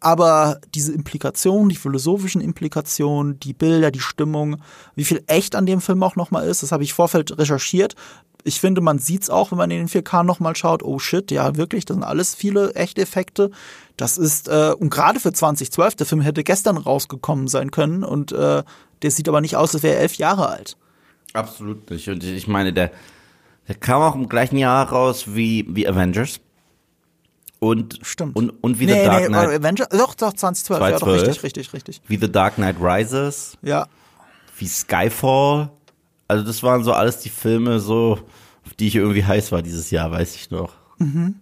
Aber 0.00 0.60
diese 0.74 0.92
Implikationen, 0.92 1.70
die 1.70 1.76
philosophischen 1.76 2.42
Implikationen, 2.42 3.40
die 3.40 3.54
Bilder, 3.54 3.90
die 3.90 4.00
Stimmung, 4.00 4.60
wie 4.94 5.04
viel 5.04 5.22
echt 5.28 5.54
an 5.54 5.64
dem 5.64 5.80
Film 5.80 6.02
auch 6.02 6.16
nochmal 6.16 6.46
ist, 6.46 6.62
das 6.62 6.72
habe 6.72 6.82
ich 6.82 6.92
Vorfeld 6.92 7.38
recherchiert. 7.38 7.94
Ich 8.42 8.60
finde, 8.60 8.82
man 8.82 8.98
sieht's 8.98 9.30
auch, 9.30 9.50
wenn 9.50 9.56
man 9.56 9.70
in 9.70 9.78
den 9.78 9.88
4K 9.88 10.22
nochmal 10.22 10.54
schaut. 10.56 10.82
Oh 10.82 10.98
shit, 10.98 11.30
ja 11.30 11.56
wirklich, 11.56 11.86
das 11.86 11.94
sind 11.94 12.04
alles 12.04 12.34
viele 12.34 12.74
echte 12.74 13.00
Effekte. 13.00 13.50
Das 13.96 14.18
ist, 14.18 14.48
äh, 14.48 14.74
und 14.78 14.90
gerade 14.90 15.20
für 15.20 15.32
2012, 15.32 15.94
der 15.94 16.06
Film 16.06 16.20
hätte 16.20 16.44
gestern 16.44 16.76
rausgekommen 16.76 17.48
sein 17.48 17.70
können 17.70 18.04
und 18.04 18.32
äh, 18.32 18.62
der 19.00 19.10
sieht 19.10 19.28
aber 19.28 19.40
nicht 19.40 19.56
aus, 19.56 19.74
als 19.74 19.82
wäre 19.82 19.94
er 19.94 20.00
elf 20.02 20.16
Jahre 20.16 20.48
alt. 20.48 20.76
Absolut 21.32 21.90
nicht. 21.90 22.08
Und 22.08 22.22
ich 22.22 22.46
meine, 22.46 22.74
der, 22.74 22.90
der 23.68 23.74
kam 23.74 24.02
auch 24.02 24.14
im 24.14 24.28
gleichen 24.28 24.56
Jahr 24.56 24.88
raus 24.88 25.24
wie, 25.28 25.66
wie 25.68 25.88
Avengers. 25.88 26.40
Und, 27.60 27.98
Stimmt. 28.02 28.36
Und, 28.36 28.50
und 28.62 28.78
wie 28.78 28.86
nee, 28.86 29.00
The 29.00 29.04
Dark 29.06 29.20
nee, 29.22 29.26
Knight. 29.28 29.48
Avengers, 29.60 29.88
doch, 29.88 30.14
doch, 30.14 30.34
2012, 30.34 30.78
2012. 30.78 30.82
Ja, 30.82 30.98
doch, 30.98 31.28
richtig, 31.28 31.42
richtig, 31.42 31.72
richtig. 31.72 32.00
Wie 32.08 32.18
The 32.18 32.30
Dark 32.30 32.56
Knight 32.56 32.76
Rises. 32.78 33.56
Ja. 33.62 33.86
Wie 34.58 34.66
Skyfall. 34.66 35.70
Also 36.28 36.44
das 36.44 36.62
waren 36.62 36.84
so 36.84 36.92
alles 36.92 37.20
die 37.20 37.30
Filme, 37.30 37.80
so, 37.80 38.18
auf 38.66 38.74
die 38.78 38.88
ich 38.88 38.96
irgendwie 38.96 39.24
heiß 39.24 39.52
war 39.52 39.62
dieses 39.62 39.90
Jahr, 39.90 40.10
weiß 40.10 40.34
ich 40.34 40.50
noch. 40.50 40.72
Mhm. 40.98 41.36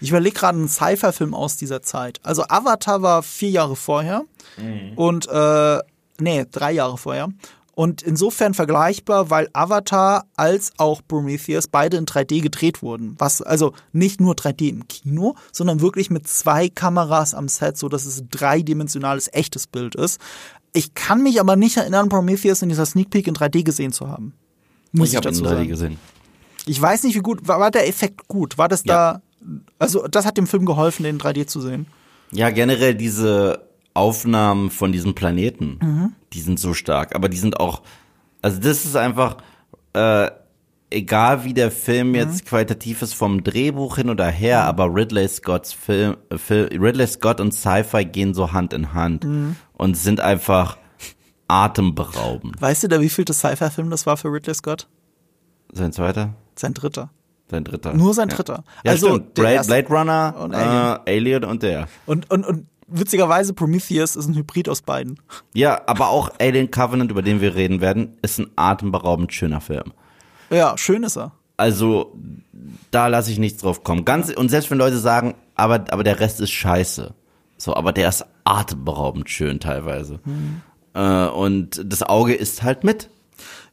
Ich 0.00 0.10
überlege 0.10 0.34
gerade 0.34 0.58
einen 0.58 0.68
Sci-Fi-Film 0.68 1.34
aus 1.34 1.56
dieser 1.56 1.82
Zeit. 1.82 2.20
Also 2.22 2.44
Avatar 2.48 3.02
war 3.02 3.22
vier 3.22 3.50
Jahre 3.50 3.76
vorher 3.76 4.24
mhm. 4.56 4.92
und 4.96 5.28
äh, 5.28 5.78
nee, 6.18 6.46
drei 6.50 6.72
Jahre 6.72 6.98
vorher. 6.98 7.28
Und 7.74 8.02
insofern 8.02 8.52
vergleichbar, 8.52 9.30
weil 9.30 9.48
Avatar 9.54 10.26
als 10.36 10.72
auch 10.76 11.00
Prometheus 11.06 11.68
beide 11.68 11.96
in 11.96 12.04
3D 12.04 12.42
gedreht 12.42 12.82
wurden. 12.82 13.14
Was 13.18 13.40
also 13.40 13.72
nicht 13.92 14.20
nur 14.20 14.34
3D 14.34 14.68
im 14.68 14.88
Kino, 14.88 15.36
sondern 15.52 15.80
wirklich 15.80 16.10
mit 16.10 16.28
zwei 16.28 16.68
Kameras 16.68 17.34
am 17.34 17.48
Set, 17.48 17.78
so 17.78 17.88
dass 17.88 18.04
es 18.04 18.20
ein 18.20 18.28
dreidimensionales 18.30 19.30
echtes 19.32 19.66
Bild 19.66 19.94
ist. 19.94 20.20
Ich 20.74 20.94
kann 20.94 21.22
mich 21.22 21.40
aber 21.40 21.56
nicht 21.56 21.78
erinnern, 21.78 22.10
Prometheus 22.10 22.60
in 22.60 22.68
dieser 22.68 22.84
Sneak 22.84 23.10
Peek 23.10 23.26
in 23.26 23.34
3D 23.34 23.62
gesehen 23.62 23.92
zu 23.92 24.08
haben. 24.08 24.34
Muss 24.92 25.08
ich, 25.08 25.14
ich 25.14 25.20
dazu 25.20 25.42
in 25.42 25.46
3D 25.46 25.54
sagen. 25.54 25.68
gesehen. 25.68 25.98
Ich 26.66 26.80
weiß 26.80 27.04
nicht, 27.04 27.14
wie 27.14 27.20
gut 27.20 27.48
war, 27.48 27.58
war 27.58 27.70
der 27.70 27.88
Effekt 27.88 28.28
gut? 28.28 28.58
War 28.58 28.68
das 28.68 28.84
ja. 28.84 29.14
da 29.14 29.22
also 29.78 30.06
das 30.06 30.26
hat 30.26 30.36
dem 30.36 30.46
Film 30.46 30.66
geholfen, 30.66 31.02
den 31.04 31.16
in 31.16 31.20
3D 31.20 31.46
zu 31.46 31.60
sehen? 31.60 31.86
Ja, 32.30 32.50
generell 32.50 32.94
diese 32.94 33.68
Aufnahmen 33.94 34.70
von 34.70 34.92
diesem 34.92 35.14
Planeten, 35.14 35.78
mhm. 35.82 36.12
Die 36.32 36.40
sind 36.40 36.58
so 36.58 36.74
stark. 36.74 37.14
Aber 37.14 37.28
die 37.28 37.36
sind 37.36 37.60
auch, 37.60 37.82
also 38.40 38.58
das 38.58 38.84
ist 38.84 38.96
einfach, 38.96 39.38
äh, 39.92 40.30
egal 40.90 41.44
wie 41.44 41.54
der 41.54 41.70
Film 41.70 42.08
mhm. 42.08 42.14
jetzt 42.16 42.46
qualitativ 42.46 43.02
ist 43.02 43.14
vom 43.14 43.42
Drehbuch 43.42 43.96
hin 43.96 44.10
oder 44.10 44.26
her, 44.26 44.62
mhm. 44.62 44.68
aber 44.68 44.94
Ridley 44.94 45.28
Scotts 45.28 45.72
Film, 45.72 46.16
Film 46.36 46.68
Ridley 46.82 47.06
Scott 47.06 47.40
und 47.40 47.52
Sci-Fi 47.52 48.04
gehen 48.04 48.34
so 48.34 48.52
Hand 48.52 48.72
in 48.72 48.92
Hand 48.92 49.24
mhm. 49.24 49.56
und 49.74 49.96
sind 49.96 50.20
einfach 50.20 50.78
atemberaubend. 51.48 52.60
Weißt 52.60 52.84
du 52.84 52.88
da, 52.88 53.00
wie 53.00 53.08
viel 53.08 53.24
das 53.24 53.38
Sci-Fi-Film 53.38 53.90
das 53.90 54.06
war 54.06 54.16
für 54.16 54.28
Ridley 54.28 54.54
Scott? 54.54 54.88
Sein 55.72 55.92
zweiter? 55.92 56.34
Sein 56.56 56.74
dritter. 56.74 57.10
Sein 57.50 57.64
dritter. 57.64 57.92
Nur 57.92 58.14
sein 58.14 58.28
dritter. 58.28 58.64
Ja, 58.84 58.92
also 58.92 59.08
stimmt. 59.08 59.34
Blade, 59.34 59.66
Blade 59.66 59.88
Runner, 59.88 60.34
und 60.38 60.54
Alien. 60.54 61.06
Äh, 61.06 61.16
Alien 61.16 61.44
und 61.44 61.62
der. 61.62 61.88
Und, 62.06 62.30
und, 62.30 62.46
und 62.46 62.66
witzigerweise 62.92 63.54
Prometheus 63.54 64.16
ist 64.16 64.28
ein 64.28 64.34
Hybrid 64.34 64.68
aus 64.68 64.82
beiden. 64.82 65.18
Ja, 65.54 65.80
aber 65.86 66.08
auch 66.08 66.30
Alien 66.38 66.70
Covenant, 66.70 67.10
über 67.10 67.22
den 67.22 67.40
wir 67.40 67.54
reden 67.54 67.80
werden, 67.80 68.16
ist 68.22 68.38
ein 68.38 68.50
atemberaubend 68.56 69.32
schöner 69.32 69.60
Film. 69.60 69.92
Ja, 70.50 70.76
schön 70.76 71.02
ist 71.02 71.16
er. 71.16 71.32
Also, 71.56 72.16
da 72.90 73.06
lasse 73.08 73.30
ich 73.30 73.38
nichts 73.38 73.62
drauf 73.62 73.84
kommen. 73.84 74.04
Ganz, 74.04 74.30
und 74.30 74.48
selbst 74.48 74.70
wenn 74.70 74.78
Leute 74.78 74.98
sagen, 74.98 75.34
aber, 75.54 75.84
aber 75.90 76.04
der 76.04 76.20
Rest 76.20 76.40
ist 76.40 76.50
scheiße. 76.50 77.14
So, 77.56 77.74
aber 77.74 77.92
der 77.92 78.08
ist 78.08 78.24
atemberaubend 78.44 79.30
schön 79.30 79.60
teilweise. 79.60 80.20
Mhm. 80.24 80.62
Äh, 80.94 81.26
und 81.26 81.80
das 81.84 82.02
Auge 82.02 82.34
ist 82.34 82.62
halt 82.62 82.84
mit. 82.84 83.08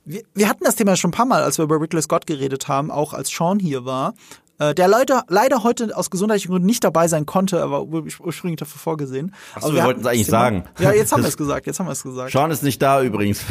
Wir, 0.06 0.22
wir 0.34 0.48
hatten 0.48 0.64
das 0.64 0.76
Thema 0.76 0.96
schon 0.96 1.10
ein 1.10 1.14
paar 1.14 1.26
Mal, 1.26 1.44
als 1.44 1.58
wir 1.58 1.64
über 1.64 1.82
Ridley 1.82 2.02
Scott 2.02 2.28
geredet 2.28 2.68
haben, 2.68 2.92
auch 2.92 3.14
als 3.14 3.30
Sean 3.30 3.60
hier 3.60 3.86
war. 3.86 4.14
Äh, 4.60 4.76
der 4.76 4.88
leider, 4.90 5.24
leider 5.30 5.64
heute 5.64 5.96
aus 5.96 6.10
gesundheitlichen 6.10 6.52
Gründen 6.52 6.66
nicht 6.66 6.84
dabei 6.84 7.08
sein 7.08 7.26
konnte, 7.26 7.64
aber 7.64 7.84
ursprünglich 7.84 8.60
dafür 8.60 8.80
vorgesehen. 8.80 9.34
Achso, 9.56 9.70
wir, 9.70 9.76
wir 9.76 9.84
wollten 9.86 10.02
es 10.02 10.06
eigentlich 10.06 10.28
sagen. 10.28 10.66
Ja, 10.80 10.92
jetzt 10.92 11.14
haben 11.14 11.24
wir 11.24 11.30
es 11.30 11.38
gesagt, 11.38 11.66
jetzt 11.66 11.80
haben 11.80 11.88
wir 11.88 11.94
es 11.94 12.04
gesagt. 12.04 12.32
Sean 12.32 12.52
ist 12.52 12.62
nicht 12.62 12.82
da 12.82 13.02
übrigens. 13.02 13.42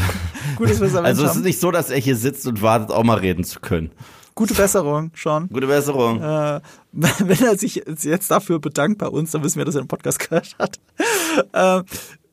Gut, 0.56 0.68
dass 0.68 0.80
wir 0.80 0.86
es 0.86 0.94
Also 1.08 1.24
es 1.24 1.36
ist 1.36 1.44
nicht 1.44 1.60
so, 1.60 1.70
dass 1.70 1.90
er 1.90 1.98
hier 1.98 2.16
sitzt 2.16 2.46
und 2.46 2.60
wartet, 2.60 2.90
auch 2.90 3.04
mal 3.04 3.18
reden 3.18 3.42
zu 3.44 3.60
können. 3.60 3.90
Gute 4.34 4.54
Besserung, 4.54 5.10
Sean. 5.16 5.48
Gute 5.48 5.66
Besserung. 5.66 6.22
Äh, 6.22 6.60
wenn 6.92 7.44
er 7.44 7.58
sich 7.58 7.82
jetzt 7.86 8.30
dafür 8.30 8.60
bedankt 8.60 8.98
bei 8.98 9.08
uns, 9.08 9.30
dann 9.32 9.42
wissen 9.42 9.58
wir, 9.58 9.64
dass 9.64 9.74
er 9.74 9.80
einen 9.80 9.88
Podcast 9.88 10.18
gehört 10.20 10.56
hat. 10.58 10.78
Äh, 11.52 11.82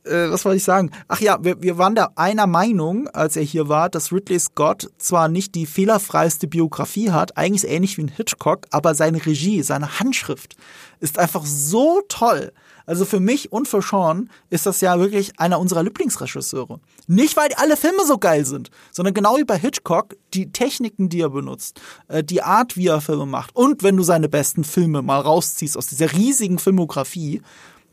äh, 0.06 0.30
was 0.32 0.46
wollte 0.46 0.58
ich 0.58 0.64
sagen? 0.64 0.92
Ach 1.08 1.20
ja, 1.20 1.44
wir, 1.44 1.62
wir 1.62 1.78
waren 1.78 1.96
da 1.96 2.12
einer 2.16 2.48
Meinung, 2.48 3.08
als 3.10 3.36
er 3.36 3.44
hier 3.44 3.68
war, 3.70 3.90
dass 3.90 4.12
Ridley 4.12 4.40
Scott 4.40 4.90
zwar 4.98 5.28
nicht 5.28 5.56
die 5.56 5.66
fehlerfreiste 5.66 6.48
Biografie 6.48 7.12
hat, 7.12 7.38
eigentlich 7.38 7.70
ähnlich 7.70 7.98
wie 7.98 8.04
ein 8.04 8.10
Hitchcock, 8.10 8.66
aber 8.72 8.96
seine 8.96 9.26
Regie, 9.26 9.62
seine 9.64 10.00
Handschrift 10.00 10.56
ist 11.00 11.20
einfach 11.20 11.46
so 11.46 12.02
toll. 12.08 12.52
Also 12.86 13.04
für 13.06 13.20
mich 13.20 13.52
und 13.52 13.68
für 13.68 13.82
Sean 13.82 14.30
ist 14.50 14.68
das 14.68 14.82
ja 14.82 15.00
wirklich 15.00 15.40
einer 15.40 15.60
unserer 15.60 15.82
Lieblingsregisseure. 15.84 16.80
Nicht, 17.08 17.36
weil 17.36 17.50
alle 17.56 17.78
Filme 17.78 18.06
so 18.06 18.18
geil 18.18 18.46
sind, 18.46 18.70
sondern 18.92 19.14
genau 19.14 19.38
wie 19.38 19.44
bei 19.44 19.58
Hitchcock, 19.58 20.16
die 20.34 20.52
Techniken, 20.52 21.10
die 21.10 21.22
er 21.22 21.30
benutzt, 21.30 21.82
äh, 22.08 22.24
die 22.24 22.44
Art, 22.44 22.78
wie 22.78 22.88
er 22.88 23.02
Filme 23.02 23.26
macht. 23.26 23.56
Und 23.56 23.82
wenn 23.82 23.98
du 23.98 24.04
seine 24.04 24.30
besten 24.30 24.64
Filme 24.64 25.02
mal 25.02 25.20
rausziehst 25.20 25.78
aus 25.78 25.88
dieser 25.88 26.14
riesigen 26.14 26.60
Filmografie, 26.60 27.42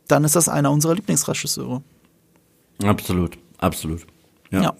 dann 0.08 0.24
ist 0.24 0.36
das 0.36 0.48
einer 0.48 0.70
unserer 0.70 0.94
Lieblingsregisseure. 0.94 1.82
Absolut, 2.84 3.38
absolut. 3.58 4.06
Ja. 4.50 4.62
ja. 4.62 4.74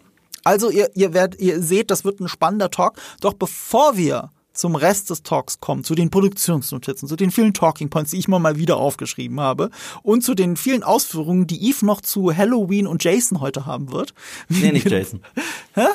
Also 0.45 0.71
ihr, 0.71 0.91
ihr, 0.95 1.15
werdet, 1.15 1.41
ihr 1.41 1.63
seht, 1.63 1.91
das 1.91 2.05
wird 2.05 2.21
ein 2.21 2.29
spannender 2.29 2.71
Talk. 2.71 2.99
Doch 3.21 3.35
bevor 3.35 3.97
wir 3.97 4.31
zum 4.53 4.75
Rest 4.77 5.11
des 5.11 5.23
Talks 5.23 5.61
kommen, 5.61 5.85
zu 5.85 5.95
den 5.95 6.11
Produktionsnotizen, 6.11 7.09
zu 7.09 7.17
den 7.17 7.31
vielen 7.31 7.55
Talking 7.55 7.89
Points, 7.89 8.11
die 8.11 8.19
ich 8.19 8.29
mal, 8.29 8.39
mal 8.39 8.59
wieder 8.59 8.77
aufgeschrieben 8.77 9.41
habe 9.41 9.71
und 10.03 10.23
zu 10.23 10.35
den 10.35 10.57
vielen 10.57 10.83
Ausführungen, 10.83 11.47
die 11.47 11.69
Eve 11.69 11.87
noch 11.87 12.01
zu 12.01 12.37
Halloween 12.37 12.87
und 12.87 13.03
Jason 13.03 13.41
heute 13.41 13.67
haben 13.67 13.93
wird. 13.93 14.15
Nee, 14.49 14.73
nicht 14.73 14.91
Jason. 14.91 15.21
Hä? 15.75 15.87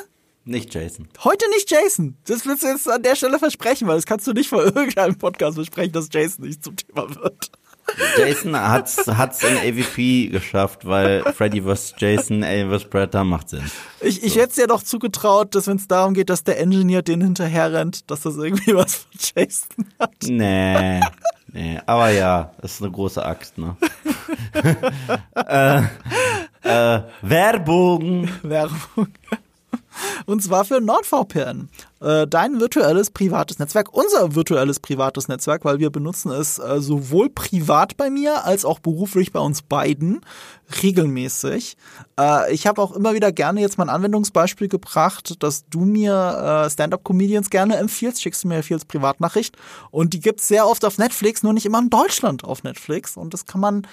Nicht 0.44 0.72
Jason. 0.72 1.08
Heute 1.24 1.48
nicht 1.50 1.70
Jason. 1.70 2.16
Das 2.24 2.46
willst 2.46 2.62
du 2.62 2.68
jetzt 2.68 2.88
an 2.88 3.02
der 3.02 3.16
Stelle 3.16 3.38
versprechen, 3.38 3.86
weil 3.86 3.96
das 3.96 4.06
kannst 4.06 4.26
du 4.26 4.32
nicht 4.32 4.48
vor 4.48 4.64
irgendeinem 4.64 5.16
Podcast 5.16 5.56
versprechen, 5.56 5.92
dass 5.92 6.08
Jason 6.10 6.46
nicht 6.46 6.64
zum 6.64 6.74
Thema 6.74 7.14
wird. 7.14 7.50
Jason 8.16 8.56
hat's, 8.56 9.06
hat's 9.06 9.42
in 9.42 9.56
AVP 9.56 10.28
geschafft, 10.28 10.86
weil 10.86 11.22
Freddy 11.34 11.62
vs. 11.62 11.94
Jason, 11.98 12.42
Alien 12.42 12.70
vs. 12.70 12.84
Predator 12.84 13.24
macht 13.24 13.48
Sinn. 13.50 13.64
Ich, 14.00 14.22
ich 14.22 14.34
so. 14.34 14.40
hätte 14.40 14.50
es 14.50 14.56
ja 14.56 14.66
doch 14.66 14.82
zugetraut, 14.82 15.54
dass 15.54 15.66
wenn 15.66 15.76
es 15.76 15.88
darum 15.88 16.14
geht, 16.14 16.30
dass 16.30 16.44
der 16.44 16.60
Engineer 16.60 17.02
den 17.02 17.20
hinterher 17.20 17.72
rennt, 17.72 18.10
dass 18.10 18.22
das 18.22 18.36
irgendwie 18.36 18.74
was 18.74 18.96
von 18.96 19.10
Jason 19.34 19.86
hat. 19.98 20.14
Nee. 20.24 21.00
Nee, 21.50 21.80
aber 21.86 22.10
ja, 22.10 22.52
das 22.60 22.74
ist 22.74 22.82
eine 22.82 22.90
große 22.90 23.24
Axt, 23.24 23.56
ne? 23.56 23.76
äh, 25.34 25.82
äh, 26.62 27.02
Werbung. 27.22 28.28
Werbung. 28.42 29.08
Und 30.26 30.42
zwar 30.42 30.64
für 30.64 30.80
NordVPN. 30.80 31.68
Äh, 32.00 32.28
dein 32.28 32.60
virtuelles 32.60 33.10
privates 33.10 33.58
Netzwerk, 33.58 33.92
unser 33.92 34.36
virtuelles 34.36 34.78
privates 34.78 35.26
Netzwerk, 35.26 35.64
weil 35.64 35.80
wir 35.80 35.90
benutzen 35.90 36.30
es 36.30 36.60
äh, 36.60 36.80
sowohl 36.80 37.28
privat 37.28 37.96
bei 37.96 38.08
mir 38.08 38.44
als 38.44 38.64
auch 38.64 38.78
beruflich 38.78 39.32
bei 39.32 39.40
uns 39.40 39.62
beiden 39.62 40.20
regelmäßig. 40.80 41.76
Äh, 42.18 42.54
ich 42.54 42.68
habe 42.68 42.80
auch 42.80 42.92
immer 42.92 43.14
wieder 43.14 43.32
gerne 43.32 43.60
jetzt 43.60 43.78
mal 43.78 43.84
ein 43.84 43.94
Anwendungsbeispiel 43.96 44.68
gebracht, 44.68 45.42
dass 45.42 45.68
du 45.68 45.80
mir 45.80 46.68
Stand-up-Comedians 46.70 47.50
gerne 47.50 47.76
empfiehlst, 47.76 48.22
schickst 48.22 48.44
du 48.44 48.48
mir 48.48 48.62
viel 48.62 48.76
als 48.76 48.84
Privatnachricht. 48.84 49.56
Und 49.90 50.14
die 50.14 50.20
gibt's 50.20 50.46
sehr 50.46 50.68
oft 50.68 50.84
auf 50.84 50.98
Netflix, 50.98 51.42
nur 51.42 51.52
nicht 51.52 51.66
immer 51.66 51.80
in 51.80 51.90
Deutschland 51.90 52.44
auf 52.44 52.62
Netflix. 52.62 53.16
Und 53.16 53.34
das 53.34 53.46
kann 53.46 53.60
man 53.60 53.86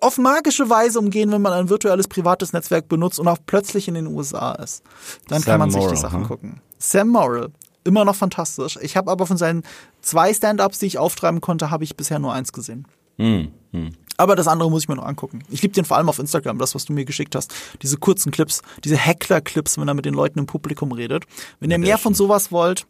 auf 0.00 0.18
magische 0.18 0.68
Weise 0.70 0.98
umgehen, 0.98 1.30
wenn 1.32 1.42
man 1.42 1.52
ein 1.52 1.68
virtuelles 1.68 2.08
privates 2.08 2.52
Netzwerk 2.52 2.88
benutzt 2.88 3.18
und 3.18 3.28
auch 3.28 3.38
plötzlich 3.46 3.88
in 3.88 3.94
den 3.94 4.06
USA 4.06 4.52
ist. 4.52 4.82
Dann 5.28 5.42
Sam 5.42 5.50
kann 5.50 5.60
man 5.60 5.70
sich 5.70 5.80
Morrill, 5.80 5.94
die 5.94 6.00
Sachen 6.00 6.22
huh? 6.22 6.28
gucken. 6.28 6.60
Sam 6.78 7.08
Morrill, 7.08 7.50
immer 7.84 8.04
noch 8.04 8.16
fantastisch. 8.16 8.78
Ich 8.82 8.96
habe 8.96 9.10
aber 9.10 9.26
von 9.26 9.36
seinen 9.36 9.62
zwei 10.00 10.32
Stand-ups, 10.32 10.78
die 10.78 10.86
ich 10.86 10.98
auftreiben 10.98 11.40
konnte, 11.40 11.70
habe 11.70 11.84
ich 11.84 11.96
bisher 11.96 12.18
nur 12.18 12.32
eins 12.32 12.52
gesehen. 12.52 12.86
Mm, 13.16 13.48
mm. 13.72 13.88
Aber 14.16 14.34
das 14.34 14.48
andere 14.48 14.68
muss 14.68 14.82
ich 14.82 14.88
mir 14.88 14.96
noch 14.96 15.06
angucken. 15.06 15.44
Ich 15.48 15.62
liebe 15.62 15.74
den 15.74 15.84
vor 15.84 15.96
allem 15.96 16.08
auf 16.08 16.18
Instagram, 16.18 16.58
das, 16.58 16.74
was 16.74 16.84
du 16.84 16.92
mir 16.92 17.04
geschickt 17.04 17.36
hast. 17.36 17.54
Diese 17.82 17.96
kurzen 17.98 18.32
Clips, 18.32 18.62
diese 18.82 18.96
Heckler-Clips, 18.96 19.78
wenn 19.78 19.86
er 19.86 19.94
mit 19.94 20.06
den 20.06 20.14
Leuten 20.14 20.40
im 20.40 20.46
Publikum 20.46 20.90
redet. 20.90 21.24
Wenn 21.60 21.70
ihr 21.70 21.78
mehr 21.78 21.98
von 21.98 22.14
sowas 22.14 22.50
wollt, 22.50 22.86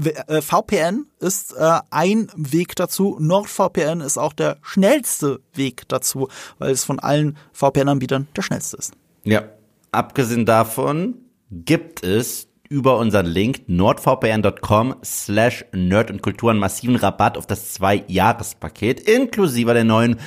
VPN 0.00 1.06
ist 1.18 1.52
äh, 1.52 1.80
ein 1.90 2.28
Weg 2.36 2.76
dazu. 2.76 3.16
NordVPN 3.20 4.00
ist 4.00 4.18
auch 4.18 4.32
der 4.32 4.58
schnellste 4.62 5.40
Weg 5.54 5.88
dazu, 5.88 6.28
weil 6.58 6.72
es 6.72 6.84
von 6.84 6.98
allen 6.98 7.36
VPN-Anbietern 7.52 8.28
der 8.36 8.42
schnellste 8.42 8.76
ist. 8.76 8.94
Ja, 9.24 9.44
abgesehen 9.92 10.46
davon 10.46 11.16
gibt 11.50 12.02
es 12.02 12.48
über 12.68 12.98
unseren 12.98 13.26
Link 13.26 13.62
nordvpn.com 13.66 14.96
slash 15.04 15.64
nerd 15.72 16.10
und 16.10 16.22
Kultur 16.22 16.50
einen 16.50 16.60
massiven 16.60 16.96
Rabatt 16.96 17.36
auf 17.36 17.46
das 17.46 17.72
Zwei-Jahres-Paket 17.72 19.00
inklusive 19.00 19.74
der 19.74 19.84
neuen 19.84 20.20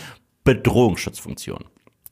Bedrohungsschutzfunktion 0.43 1.63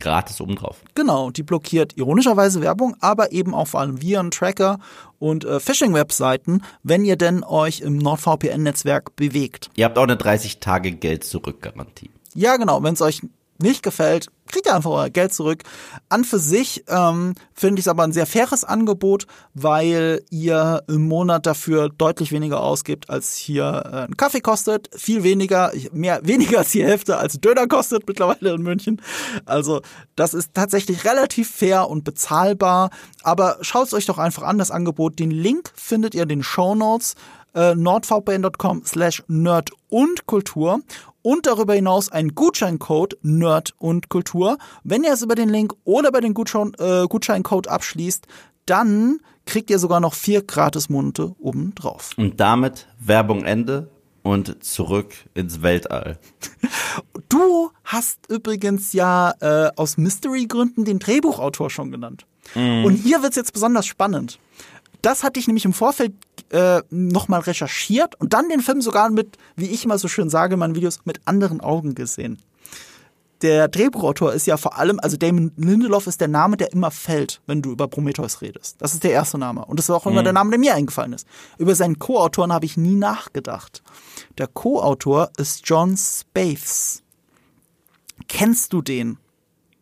gratis 0.02 0.42
obendrauf. 0.42 0.82
Genau, 0.96 1.32
die 1.32 1.44
blockiert 1.44 1.96
ironischerweise 1.96 2.62
Werbung, 2.62 2.96
aber 3.00 3.32
eben 3.32 3.54
auch 3.54 3.68
vor 3.68 3.80
allem 3.80 4.02
Viren-Tracker 4.02 4.80
und 5.20 5.46
äh, 5.46 5.60
Phishing-Webseiten, 5.60 6.64
wenn 6.84 7.06
ihr 7.06 7.16
denn 7.16 7.44
euch 7.44 7.82
im 7.82 7.98
NordVPN-Netzwerk 7.98 9.16
bewegt. 9.16 9.70
Ihr 9.76 9.86
habt 9.86 9.98
auch 9.98 10.04
eine 10.04 10.16
30-Tage-Geld-Zurück-Garantie. 10.16 12.10
Ja, 12.34 12.58
genau. 12.58 12.84
Wenn 12.84 12.94
es 12.94 13.02
euch 13.02 13.22
nicht 13.62 13.84
gefällt, 13.84 14.28
kriegt 14.52 14.66
ihr 14.66 14.76
einfach 14.76 14.92
euer 14.92 15.10
Geld 15.10 15.34
zurück. 15.34 15.64
An 16.10 16.24
für 16.24 16.40
sich 16.40 16.84
ähm, 16.88 17.34
finde 17.54 17.80
ich 17.80 17.86
es 17.86 17.88
aber 17.88 18.04
ein 18.04 18.12
sehr 18.12 18.26
faires 18.26 18.64
Angebot, 18.64 19.26
weil 19.54 20.24
ihr 20.30 20.84
im 20.88 21.08
Monat 21.08 21.46
dafür 21.46 21.90
deutlich 21.90 22.32
weniger 22.32 22.62
ausgibt, 22.62 23.10
als 23.10 23.36
hier 23.36 23.84
äh, 23.86 23.96
ein 24.08 24.18
Kaffee 24.18 24.42
kostet. 24.42 24.90
Viel 24.96 25.24
weniger, 25.24 25.72
mehr, 25.92 26.20
weniger 26.24 26.60
als 26.60 26.72
die 26.72 26.84
Hälfte 26.84 27.18
als 27.18 27.40
Döner 27.40 27.68
kostet 27.68 28.08
mittlerweile 28.08 28.54
in 28.54 28.62
München. 28.62 29.02
Also 29.46 29.82
das 30.16 30.34
ist 30.34 30.54
tatsächlich 30.54 31.06
relativ 31.06 31.50
fair 31.50 31.90
und 31.90 32.04
bezahlbar. 32.04 32.90
Aber 33.24 33.58
schaut 33.62 33.88
es 33.88 33.94
euch 33.94 34.06
doch 34.06 34.18
einfach 34.18 34.44
an, 34.44 34.58
das 34.58 34.72
Angebot. 34.72 35.20
Den 35.20 35.32
Link 35.32 35.72
findet 35.76 36.14
ihr 36.14 36.24
in 36.24 36.30
den 36.30 36.44
Show 36.44 36.76
Notes 36.76 37.16
äh, 37.54 37.76
nordvpn.com 37.76 38.84
slash 38.86 39.24
nerd 39.28 39.72
und 39.90 40.26
Kultur 40.26 40.82
und 41.22 41.46
darüber 41.46 41.74
hinaus 41.74 42.12
ein 42.12 42.36
Gutscheincode 42.36 43.18
Nerd 43.22 43.74
und 43.78 44.10
Kultur. 44.10 44.58
Wenn 44.84 45.04
ihr 45.04 45.14
es 45.14 45.22
über 45.22 45.36
den 45.36 45.50
Link 45.50 45.74
oder 45.84 46.12
bei 46.12 46.22
den 46.22 46.34
Gutschein, 46.34 46.74
äh, 46.80 47.06
Gutscheincode 47.08 47.68
abschließt, 47.68 48.28
dann 48.66 49.20
kriegt 49.46 49.70
ihr 49.70 49.80
sogar 49.80 50.00
noch 50.00 50.14
vier 50.14 50.44
Gratis-Monate 50.44 51.36
obendrauf. 51.40 52.12
Und 52.18 52.40
damit 52.40 52.88
Werbung 53.00 53.44
Ende 53.44 53.90
und 54.24 54.64
zurück 54.64 55.14
ins 55.34 55.62
Weltall. 55.62 56.20
Du 57.30 57.72
hast 57.84 58.30
übrigens 58.30 58.94
ja 58.94 59.34
äh, 59.40 59.72
aus 59.76 59.98
Mystery-Gründen 59.98 60.86
den 60.86 61.00
Drehbuchautor 61.00 61.70
schon 61.70 61.92
genannt. 61.92 62.26
Mm. 62.56 62.86
Und 62.86 62.96
hier 62.96 63.24
wird's 63.24 63.36
jetzt 63.36 63.54
besonders 63.54 63.86
spannend. 63.86 64.40
Das 65.02 65.24
hatte 65.24 65.40
ich 65.40 65.48
nämlich 65.48 65.66
im 65.66 65.74
Vorfeld 65.74 66.14
äh, 66.52 66.82
nochmal 66.90 67.42
recherchiert 67.42 68.20
und 68.20 68.34
dann 68.34 68.50
den 68.50 68.62
Film 68.62 68.82
sogar 68.82 69.10
mit, 69.10 69.38
wie 69.56 69.68
ich 69.68 69.86
immer 69.86 69.98
so 69.98 70.08
schön 70.08 70.30
sage 70.30 70.54
in 70.54 70.60
meinen 70.60 70.76
Videos, 70.76 71.00
mit 71.06 71.22
anderen 71.26 71.62
Augen 71.62 71.96
gesehen. 71.96 72.40
Der 73.42 73.68
Drehbuchautor 73.68 74.34
ist 74.34 74.46
ja 74.46 74.56
vor 74.56 74.78
allem, 74.78 75.00
also 75.00 75.18
Damon 75.18 75.52
Lindelof 75.58 76.06
ist 76.06 76.22
der 76.22 76.28
Name, 76.28 76.58
der 76.58 76.72
immer 76.74 76.92
fällt, 76.92 77.42
wenn 77.48 77.64
du 77.64 77.72
über 77.72 77.88
Prometheus 77.88 78.42
redest. 78.42 78.76
Das 78.80 78.94
ist 78.94 79.04
der 79.04 79.12
erste 79.12 79.40
Name. 79.40 79.66
Und 79.66 79.80
das 79.80 79.86
ist 79.86 79.96
auch 79.96 80.06
immer 80.06 80.22
mhm. 80.22 80.26
der 80.26 80.34
Name, 80.34 80.52
der 80.52 80.60
mir 80.60 80.76
eingefallen 80.76 81.14
ist. 81.14 81.26
Über 81.58 81.74
seinen 81.74 81.98
Co-Autoren 81.98 82.54
habe 82.54 82.66
ich 82.66 82.78
nie 82.78 82.94
nachgedacht. 82.94 83.82
Der 84.38 84.46
Co-Autor 84.48 85.32
ist 85.38 85.62
John 85.66 85.98
Spaths. 85.98 87.02
Kennst 88.28 88.74
du 88.74 88.84
den? 88.84 89.18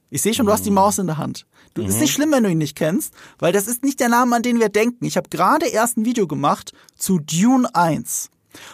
Ich 0.10 0.22
sehe 0.22 0.34
schon, 0.34 0.46
du 0.46 0.54
hast 0.54 0.66
die 0.66 0.70
mhm. 0.70 0.76
Maus 0.76 0.98
in 0.98 1.08
der 1.08 1.18
Hand. 1.18 1.46
Du, 1.74 1.84
mhm. 1.84 1.90
Ist 1.90 2.00
nicht 2.00 2.14
schlimm, 2.14 2.32
wenn 2.32 2.44
du 2.44 2.50
ihn 2.50 2.58
nicht 2.58 2.76
kennst, 2.76 3.14
weil 3.38 3.54
das 3.54 3.68
ist 3.68 3.84
nicht 3.84 4.00
der 4.00 4.10
Name, 4.10 4.36
an 4.36 4.42
den 4.42 4.60
wir 4.60 4.70
denken. 4.70 5.06
Ich 5.06 5.18
habe 5.18 5.30
gerade 5.30 5.68
erst 5.68 5.98
ein 5.98 6.06
Video 6.06 6.28
gemacht 6.28 6.74
zu 6.96 7.20
Dune 7.20 7.74
1. 7.74 8.30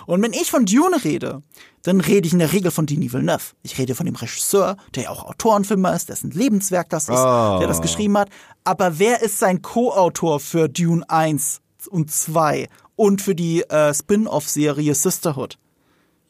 Und 0.06 0.22
wenn 0.22 0.34
ich 0.34 0.50
von 0.50 0.66
Dune 0.66 1.04
rede, 1.04 1.42
dann 1.84 2.02
rede 2.02 2.26
ich 2.26 2.34
in 2.34 2.40
der 2.40 2.52
Regel 2.52 2.72
von 2.72 2.86
Denis 2.86 3.14
Villeneuve. 3.14 3.54
Ich 3.62 3.78
rede 3.78 3.94
von 3.94 4.06
dem 4.06 4.16
Regisseur, 4.16 4.78
der 4.96 5.04
ja 5.04 5.10
auch 5.10 5.26
Autorenfilmer 5.26 5.94
ist, 5.96 6.10
dessen 6.10 6.32
Lebenswerk 6.32 6.90
das 6.90 7.04
ist, 7.04 7.20
oh. 7.20 7.60
der 7.60 7.68
das 7.68 7.82
geschrieben 7.82 8.18
hat. 8.18 8.30
Aber 8.64 8.98
wer 8.98 9.22
ist 9.22 9.38
sein 9.40 9.62
Co-Autor 9.62 10.40
für 10.40 10.68
Dune 10.68 11.08
1 11.08 11.62
und 11.90 12.12
2 12.12 12.70
und 12.96 13.22
für 13.22 13.36
die 13.36 13.62
äh, 13.70 13.94
Spin-off-Serie 13.94 14.96
Sisterhood? 14.96 15.60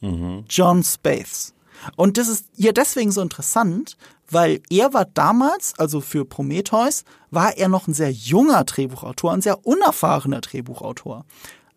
Mhm. 0.00 0.44
John 0.48 0.82
Spaths. 0.82 1.54
Und 1.94 2.18
das 2.18 2.28
ist 2.28 2.46
hier 2.56 2.72
deswegen 2.72 3.12
so 3.12 3.20
interessant, 3.20 3.96
weil 4.30 4.60
er 4.70 4.92
war 4.92 5.04
damals, 5.04 5.78
also 5.78 6.00
für 6.00 6.24
Prometheus, 6.24 7.04
war 7.30 7.56
er 7.56 7.68
noch 7.68 7.86
ein 7.86 7.94
sehr 7.94 8.10
junger 8.10 8.64
Drehbuchautor, 8.64 9.32
ein 9.32 9.42
sehr 9.42 9.66
unerfahrener 9.66 10.40
Drehbuchautor. 10.40 11.24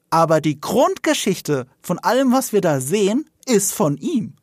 Aber 0.09 0.41
die 0.41 0.59
Grundgeschichte 0.59 1.67
von 1.81 1.99
allem, 1.99 2.31
was 2.31 2.51
wir 2.53 2.61
da 2.61 2.81
sehen, 2.81 3.29
ist 3.45 3.73
von 3.73 3.97
ihm. 3.97 4.33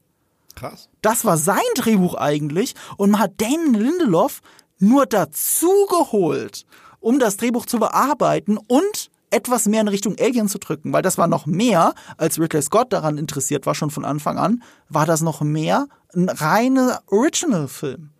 Krass. 0.54 0.88
Das 1.02 1.24
war 1.24 1.36
sein 1.36 1.58
Drehbuch 1.74 2.14
eigentlich 2.14 2.74
und 2.96 3.10
man 3.10 3.20
hat 3.20 3.40
Damon 3.40 3.74
Lindelof 3.74 4.40
nur 4.78 5.06
dazu 5.06 5.86
geholt, 5.88 6.64
um 7.00 7.18
das 7.18 7.36
Drehbuch 7.36 7.66
zu 7.66 7.78
bearbeiten 7.78 8.56
und 8.56 9.10
etwas 9.30 9.66
mehr 9.66 9.80
in 9.80 9.88
Richtung 9.88 10.16
Alien 10.18 10.48
zu 10.48 10.58
drücken, 10.58 10.92
weil 10.92 11.02
das 11.02 11.18
war 11.18 11.26
noch 11.26 11.46
mehr, 11.46 11.94
als 12.16 12.38
Ridley 12.38 12.62
Scott 12.62 12.92
daran 12.92 13.18
interessiert 13.18 13.66
war, 13.66 13.74
schon 13.74 13.90
von 13.90 14.04
Anfang 14.04 14.38
an, 14.38 14.62
war 14.88 15.06
das 15.06 15.20
noch 15.20 15.40
mehr 15.40 15.86
ein 16.14 16.28
reiner 16.28 17.02
Original-Film. 17.06 18.10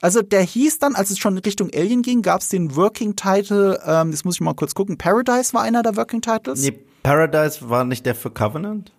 Also 0.00 0.20
der 0.20 0.42
hieß 0.42 0.80
dann, 0.80 0.96
als 0.96 1.10
es 1.10 1.18
schon 1.18 1.36
in 1.36 1.42
Richtung 1.42 1.70
Alien 1.72 2.02
ging, 2.02 2.22
gab 2.22 2.40
es 2.40 2.48
den 2.48 2.74
Working 2.74 3.14
Title, 3.14 3.80
ähm, 3.86 4.10
das 4.10 4.24
muss 4.24 4.34
ich 4.34 4.40
mal 4.40 4.54
kurz 4.54 4.74
gucken, 4.74 4.98
Paradise 4.98 5.54
war 5.54 5.62
einer 5.62 5.82
der 5.82 5.96
Working 5.96 6.20
Titles. 6.20 6.60
Nee, 6.62 6.78
Paradise 7.02 7.68
war 7.68 7.84
nicht 7.84 8.04
der 8.04 8.14
für 8.14 8.30
Covenant? 8.30 8.92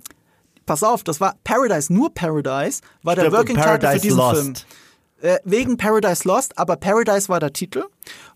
Pass 0.65 0.81
auf, 0.81 1.03
das 1.03 1.19
war 1.19 1.35
Paradise, 1.43 1.91
nur 1.91 2.13
Paradise 2.13 2.81
war 3.03 3.15
der 3.15 3.31
Working 3.33 3.57
Title 3.57 3.91
für 3.91 3.99
diesen 3.99 4.17
Lost. 4.17 4.41
Film. 4.41 4.53
Äh, 5.23 5.39
wegen 5.45 5.77
Paradise 5.77 6.27
Lost, 6.27 6.57
aber 6.57 6.75
Paradise 6.75 7.29
war 7.29 7.39
der 7.39 7.53
Titel. 7.53 7.85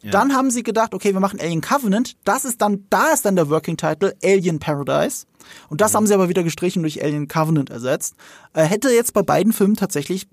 Dann 0.03 0.33
haben 0.33 0.49
sie 0.51 0.63
gedacht, 0.63 0.93
okay, 0.93 1.11
wir 1.11 1.19
machen 1.19 1.37
Alien 1.37 1.59
Covenant. 1.59 2.15
Das 2.23 2.45
ist 2.45 2.61
dann, 2.61 2.85
da 2.89 3.09
ist 3.09 3.25
dann 3.25 3.35
der 3.35 3.49
Working 3.49 3.75
Title 3.75 4.15
Alien 4.23 4.59
Paradise. 4.59 5.25
Und 5.67 5.81
das 5.81 5.93
haben 5.93 6.07
sie 6.07 6.13
aber 6.13 6.29
wieder 6.29 6.43
gestrichen 6.43 6.83
durch 6.83 7.03
Alien 7.03 7.27
Covenant 7.27 7.71
ersetzt. 7.71 8.15
Äh, 8.53 8.63
hätte 8.63 8.89
jetzt 8.89 9.11
bei 9.11 9.21
beiden 9.21 9.51
Filmen 9.51 9.75
tatsächlich 9.75 10.29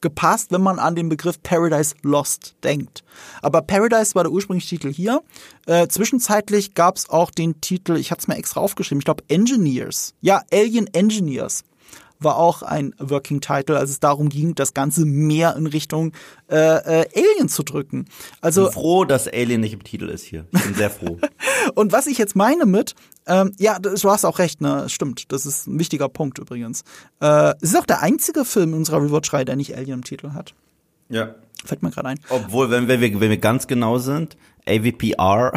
gepasst, 0.00 0.50
wenn 0.50 0.62
man 0.62 0.78
an 0.78 0.96
den 0.96 1.10
Begriff 1.10 1.42
Paradise 1.42 1.94
Lost 2.00 2.54
denkt. 2.64 3.04
Aber 3.42 3.60
Paradise 3.60 4.14
war 4.14 4.24
der 4.24 4.32
ursprüngliche 4.32 4.78
Titel 4.78 4.90
hier. 4.90 5.22
Äh, 5.66 5.88
zwischenzeitlich 5.88 6.72
gab 6.72 6.96
es 6.96 7.10
auch 7.10 7.30
den 7.30 7.60
Titel, 7.60 7.96
ich 7.96 8.10
hatte 8.10 8.20
es 8.20 8.28
mir 8.28 8.36
extra 8.36 8.60
aufgeschrieben, 8.60 9.00
ich 9.00 9.04
glaube 9.04 9.24
Engineers. 9.28 10.14
Ja, 10.22 10.42
Alien 10.50 10.86
Engineers 10.94 11.64
war 12.18 12.36
auch 12.36 12.62
ein 12.62 12.94
Working 12.98 13.40
Title, 13.40 13.78
als 13.78 13.90
es 13.90 14.00
darum 14.00 14.28
ging, 14.28 14.54
das 14.54 14.74
Ganze 14.74 15.04
mehr 15.04 15.54
in 15.56 15.66
Richtung 15.66 16.12
äh, 16.50 16.56
äh, 16.56 17.06
Alien 17.14 17.48
zu 17.48 17.62
drücken. 17.62 18.06
Also 18.40 18.62
Ich 18.68 18.74
bin 18.74 18.82
froh, 18.82 19.04
dass 19.04 19.28
Alien 19.28 19.60
nicht 19.60 19.72
im 19.74 19.84
Titel 19.84 20.08
ist 20.08 20.24
hier. 20.24 20.46
Ich 20.52 20.62
bin 20.62 20.74
sehr 20.74 20.90
froh. 20.90 21.18
und 21.74 21.92
was 21.92 22.06
ich 22.06 22.18
jetzt 22.18 22.36
meine 22.36 22.66
mit, 22.66 22.94
ähm, 23.26 23.52
ja, 23.58 23.78
du 23.78 23.90
hast 24.10 24.24
auch 24.24 24.38
recht, 24.38 24.60
ne, 24.60 24.88
stimmt. 24.88 25.30
Das 25.32 25.46
ist 25.46 25.66
ein 25.66 25.78
wichtiger 25.78 26.08
Punkt 26.08 26.38
übrigens. 26.38 26.82
Äh, 27.20 27.54
es 27.60 27.70
ist 27.70 27.76
auch 27.78 27.86
der 27.86 28.02
einzige 28.02 28.44
Film 28.44 28.70
in 28.70 28.78
unserer 28.78 29.02
Rewatch-Reihe, 29.02 29.44
der 29.44 29.56
nicht 29.56 29.74
Alien 29.76 29.98
im 29.98 30.04
Titel 30.04 30.32
hat. 30.32 30.54
ja. 31.08 31.34
Fällt 31.64 31.82
mir 31.82 31.90
gerade 31.90 32.08
ein. 32.08 32.20
Obwohl, 32.28 32.70
wenn 32.70 32.86
wir, 32.86 33.00
wenn 33.00 33.18
wir 33.30 33.38
ganz 33.38 33.66
genau 33.66 33.98
sind, 33.98 34.36
AVPR, 34.68 35.52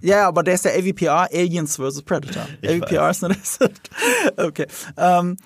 Ja, 0.00 0.28
aber 0.28 0.42
der 0.42 0.54
ist 0.54 0.64
der 0.64 0.74
AVPR, 0.74 1.28
Aliens 1.32 1.76
vs. 1.76 2.02
Predator. 2.02 2.46
AVPR 2.62 3.10
ist 3.10 3.22
nicht 3.22 3.40
das. 3.40 3.58
Okay. 4.36 4.66
Ähm, 4.96 5.36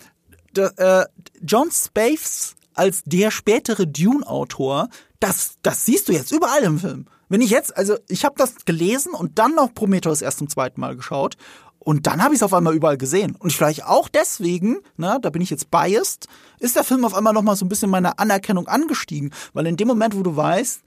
äh, 0.59 1.07
John 1.43 1.71
Spaves 1.71 2.57
als 2.75 3.03
der 3.05 3.31
spätere 3.31 3.87
Dune-Autor, 3.87 4.89
das, 5.21 5.55
das 5.63 5.85
siehst 5.85 6.09
du 6.09 6.13
jetzt 6.13 6.31
überall 6.31 6.63
im 6.63 6.79
Film. 6.79 7.07
Wenn 7.29 7.41
ich 7.41 7.51
jetzt, 7.51 7.77
also 7.77 7.97
ich 8.09 8.25
habe 8.25 8.37
das 8.39 8.65
gelesen 8.65 9.13
und 9.13 9.39
dann 9.39 9.55
noch 9.55 9.75
Prometheus 9.75 10.23
erst 10.23 10.39
zum 10.39 10.49
zweiten 10.49 10.81
Mal 10.81 10.97
geschaut 10.97 11.37
und 11.81 12.07
dann 12.07 12.23
habe 12.23 12.35
ich 12.35 12.39
es 12.39 12.43
auf 12.43 12.55
einmal 12.55 12.75
überall 12.75 12.97
gesehen. 12.99 13.37
Und 13.39 13.53
vielleicht 13.53 13.85
auch 13.85 14.09
deswegen, 14.09 14.79
na, 14.97 15.19
da 15.19 15.31
bin 15.31 15.43
ich 15.43 15.51
jetzt 15.51 15.71
biased, 15.71 16.29
ist 16.59 16.77
der 16.77 16.85
Film 16.85 17.05
auf 17.05 17.15
einmal 17.15 17.33
noch 17.33 17.43
mal 17.43 17.57
so 17.57 17.65
ein 17.65 17.69
bisschen 17.69 17.91
meiner 17.91 18.19
Anerkennung 18.19 18.69
angestiegen, 18.69 19.33
weil 19.53 19.67
in 19.67 19.77
dem 19.77 19.89
Moment, 19.89 20.17
wo 20.17 20.23
du 20.23 20.37
weißt, 20.37 20.83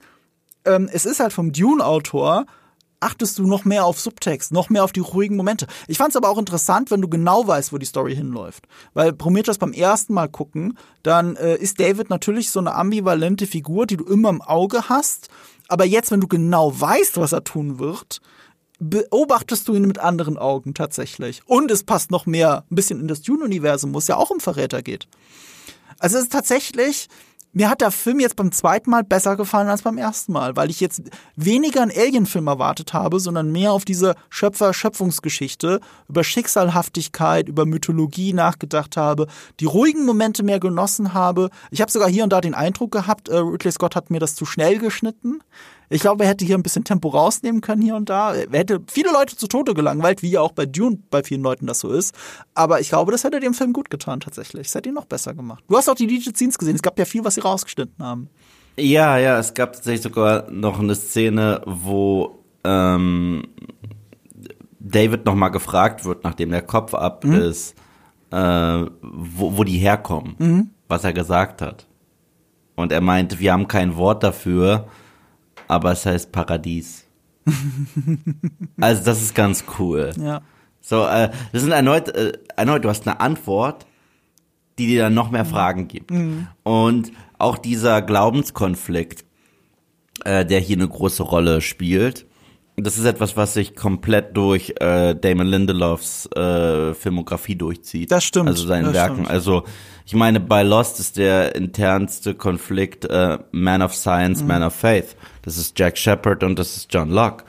ähm, 0.64 0.88
es 0.92 1.04
ist 1.04 1.20
halt 1.20 1.32
vom 1.32 1.52
Dune-Autor, 1.52 2.46
achtest 3.02 3.38
du 3.38 3.46
noch 3.46 3.64
mehr 3.64 3.84
auf 3.84 4.00
Subtext, 4.00 4.52
noch 4.52 4.70
mehr 4.70 4.84
auf 4.84 4.92
die 4.92 5.00
ruhigen 5.00 5.36
Momente. 5.36 5.66
Ich 5.88 5.98
fand 5.98 6.10
es 6.10 6.16
aber 6.16 6.30
auch 6.30 6.38
interessant, 6.38 6.90
wenn 6.90 7.02
du 7.02 7.08
genau 7.08 7.46
weißt, 7.46 7.72
wo 7.72 7.78
die 7.78 7.86
Story 7.86 8.14
hinläuft. 8.14 8.66
Weil 8.94 9.12
Prometheus 9.12 9.58
beim 9.58 9.72
ersten 9.72 10.14
Mal 10.14 10.28
gucken, 10.28 10.78
dann 11.02 11.36
äh, 11.36 11.56
ist 11.56 11.80
David 11.80 12.10
natürlich 12.10 12.50
so 12.50 12.60
eine 12.60 12.74
ambivalente 12.74 13.46
Figur, 13.46 13.86
die 13.86 13.96
du 13.96 14.04
immer 14.04 14.30
im 14.30 14.42
Auge 14.42 14.88
hast. 14.88 15.28
Aber 15.68 15.84
jetzt, 15.84 16.10
wenn 16.10 16.20
du 16.20 16.28
genau 16.28 16.78
weißt, 16.78 17.16
was 17.18 17.32
er 17.32 17.44
tun 17.44 17.78
wird, 17.78 18.20
beobachtest 18.78 19.68
du 19.68 19.74
ihn 19.74 19.86
mit 19.86 19.98
anderen 19.98 20.36
Augen 20.36 20.74
tatsächlich. 20.74 21.42
Und 21.46 21.70
es 21.70 21.84
passt 21.84 22.10
noch 22.10 22.26
mehr 22.26 22.64
ein 22.70 22.74
bisschen 22.74 23.00
in 23.00 23.08
das 23.08 23.22
Dune-Universum, 23.22 23.94
wo 23.94 23.98
es 23.98 24.08
ja 24.08 24.16
auch 24.16 24.30
um 24.30 24.40
Verräter 24.40 24.82
geht. 24.82 25.06
Also 25.98 26.16
es 26.16 26.24
ist 26.24 26.32
tatsächlich, 26.32 27.08
mir 27.52 27.68
hat 27.68 27.80
der 27.80 27.90
Film 27.90 28.20
jetzt 28.20 28.36
beim 28.36 28.50
zweiten 28.50 28.90
Mal 28.90 29.04
besser 29.04 29.36
gefallen 29.36 29.68
als 29.68 29.82
beim 29.82 29.98
ersten 29.98 30.32
Mal, 30.32 30.56
weil 30.56 30.70
ich 30.70 30.80
jetzt 30.80 31.02
weniger 31.36 31.82
einen 31.82 31.90
Alien-Film 31.90 32.46
erwartet 32.46 32.92
habe, 32.92 33.20
sondern 33.20 33.52
mehr 33.52 33.72
auf 33.72 33.84
diese 33.84 34.14
Schöpfer-Schöpfungsgeschichte, 34.30 35.80
über 36.08 36.24
Schicksalhaftigkeit, 36.24 37.48
über 37.48 37.66
Mythologie 37.66 38.32
nachgedacht 38.32 38.96
habe, 38.96 39.26
die 39.60 39.66
ruhigen 39.66 40.06
Momente 40.06 40.42
mehr 40.42 40.60
genossen 40.60 41.12
habe. 41.14 41.50
Ich 41.70 41.80
habe 41.80 41.90
sogar 41.90 42.08
hier 42.08 42.24
und 42.24 42.32
da 42.32 42.40
den 42.40 42.54
Eindruck 42.54 42.92
gehabt, 42.92 43.28
äh, 43.28 43.36
Ridley 43.36 43.72
Scott 43.72 43.96
hat 43.96 44.10
mir 44.10 44.20
das 44.20 44.34
zu 44.34 44.46
schnell 44.46 44.78
geschnitten. 44.78 45.40
Ich 45.92 46.00
glaube, 46.00 46.24
er 46.24 46.30
hätte 46.30 46.46
hier 46.46 46.56
ein 46.56 46.62
bisschen 46.62 46.84
Tempo 46.84 47.08
rausnehmen 47.08 47.60
können 47.60 47.82
hier 47.82 47.96
und 47.96 48.08
da. 48.08 48.34
Er 48.34 48.58
hätte 48.58 48.80
viele 48.86 49.12
Leute 49.12 49.36
zu 49.36 49.46
Tode 49.46 49.74
gelangweilt, 49.74 50.22
wie 50.22 50.30
ja 50.30 50.40
auch 50.40 50.52
bei 50.52 50.64
Dune 50.64 50.98
bei 51.10 51.22
vielen 51.22 51.42
Leuten 51.42 51.66
das 51.66 51.80
so 51.80 51.90
ist. 51.90 52.14
Aber 52.54 52.80
ich 52.80 52.88
glaube, 52.88 53.12
das 53.12 53.24
hätte 53.24 53.40
dem 53.40 53.52
Film 53.52 53.74
gut 53.74 53.90
getan 53.90 54.20
tatsächlich. 54.20 54.68
Es 54.68 54.74
hätte 54.74 54.88
ihn 54.88 54.94
noch 54.94 55.04
besser 55.04 55.34
gemacht. 55.34 55.62
Du 55.68 55.76
hast 55.76 55.90
auch 55.90 55.94
die 55.94 56.06
Deleted 56.06 56.34
Scenes 56.34 56.56
gesehen. 56.56 56.76
Es 56.76 56.82
gab 56.82 56.98
ja 56.98 57.04
viel, 57.04 57.24
was 57.24 57.34
sie 57.34 57.42
rausgeschnitten 57.42 58.02
haben. 58.02 58.30
Ja, 58.78 59.18
ja, 59.18 59.38
es 59.38 59.52
gab 59.52 59.74
tatsächlich 59.74 60.00
sogar 60.00 60.50
noch 60.50 60.80
eine 60.80 60.94
Szene, 60.94 61.60
wo 61.66 62.38
ähm, 62.64 63.48
David 64.80 65.26
nochmal 65.26 65.50
gefragt 65.50 66.06
wird, 66.06 66.24
nachdem 66.24 66.50
der 66.50 66.62
Kopf 66.62 66.94
ab 66.94 67.26
ist, 67.26 67.74
äh, 68.30 68.36
wo, 69.02 69.58
wo 69.58 69.64
die 69.64 69.76
herkommen, 69.76 70.70
was 70.88 71.04
er 71.04 71.12
gesagt 71.12 71.60
hat. 71.60 71.86
Und 72.76 72.92
er 72.92 73.02
meinte, 73.02 73.38
wir 73.38 73.52
haben 73.52 73.68
kein 73.68 73.96
Wort 73.96 74.22
dafür, 74.22 74.88
aber 75.72 75.92
es 75.92 76.04
heißt 76.04 76.30
Paradies. 76.32 77.04
also 78.80 79.04
das 79.04 79.22
ist 79.22 79.34
ganz 79.34 79.64
cool. 79.78 80.12
Ja. 80.20 80.42
So, 80.80 81.04
äh, 81.06 81.30
das 81.52 81.62
sind 81.62 81.72
erneut, 81.72 82.08
äh, 82.08 82.32
erneut, 82.56 82.84
du 82.84 82.88
hast 82.88 83.06
eine 83.06 83.20
Antwort, 83.20 83.86
die 84.78 84.86
dir 84.86 85.04
dann 85.04 85.14
noch 85.14 85.30
mehr 85.30 85.44
Fragen 85.44 85.88
gibt. 85.88 86.10
Und 86.62 87.12
auch 87.38 87.58
dieser 87.58 88.02
Glaubenskonflikt, 88.02 89.24
äh, 90.24 90.44
der 90.44 90.60
hier 90.60 90.76
eine 90.76 90.88
große 90.88 91.22
Rolle 91.22 91.60
spielt, 91.60 92.26
das 92.76 92.98
ist 92.98 93.04
etwas, 93.04 93.36
was 93.36 93.54
sich 93.54 93.76
komplett 93.76 94.36
durch 94.36 94.74
äh, 94.80 95.14
Damon 95.14 95.46
Lindelofs 95.46 96.26
äh, 96.34 96.94
Filmografie 96.94 97.54
durchzieht. 97.54 98.10
Das 98.10 98.24
stimmt, 98.24 98.48
Also 98.48 98.66
seinen 98.66 98.92
Werken. 98.92 99.14
stimmt. 99.16 99.30
Also 99.30 99.64
ich 100.04 100.14
meine, 100.14 100.40
bei 100.40 100.62
Lost 100.62 101.00
ist 101.00 101.16
der 101.16 101.54
internste 101.54 102.34
Konflikt 102.34 103.04
äh, 103.06 103.38
Man 103.52 103.82
of 103.82 103.94
Science, 103.94 104.42
Mhm. 104.42 104.48
Man 104.48 104.62
of 104.62 104.74
Faith. 104.74 105.16
Das 105.42 105.56
ist 105.58 105.78
Jack 105.78 105.96
Shepard 105.98 106.42
und 106.44 106.58
das 106.58 106.76
ist 106.76 106.92
John 106.92 107.10
Locke. 107.10 107.44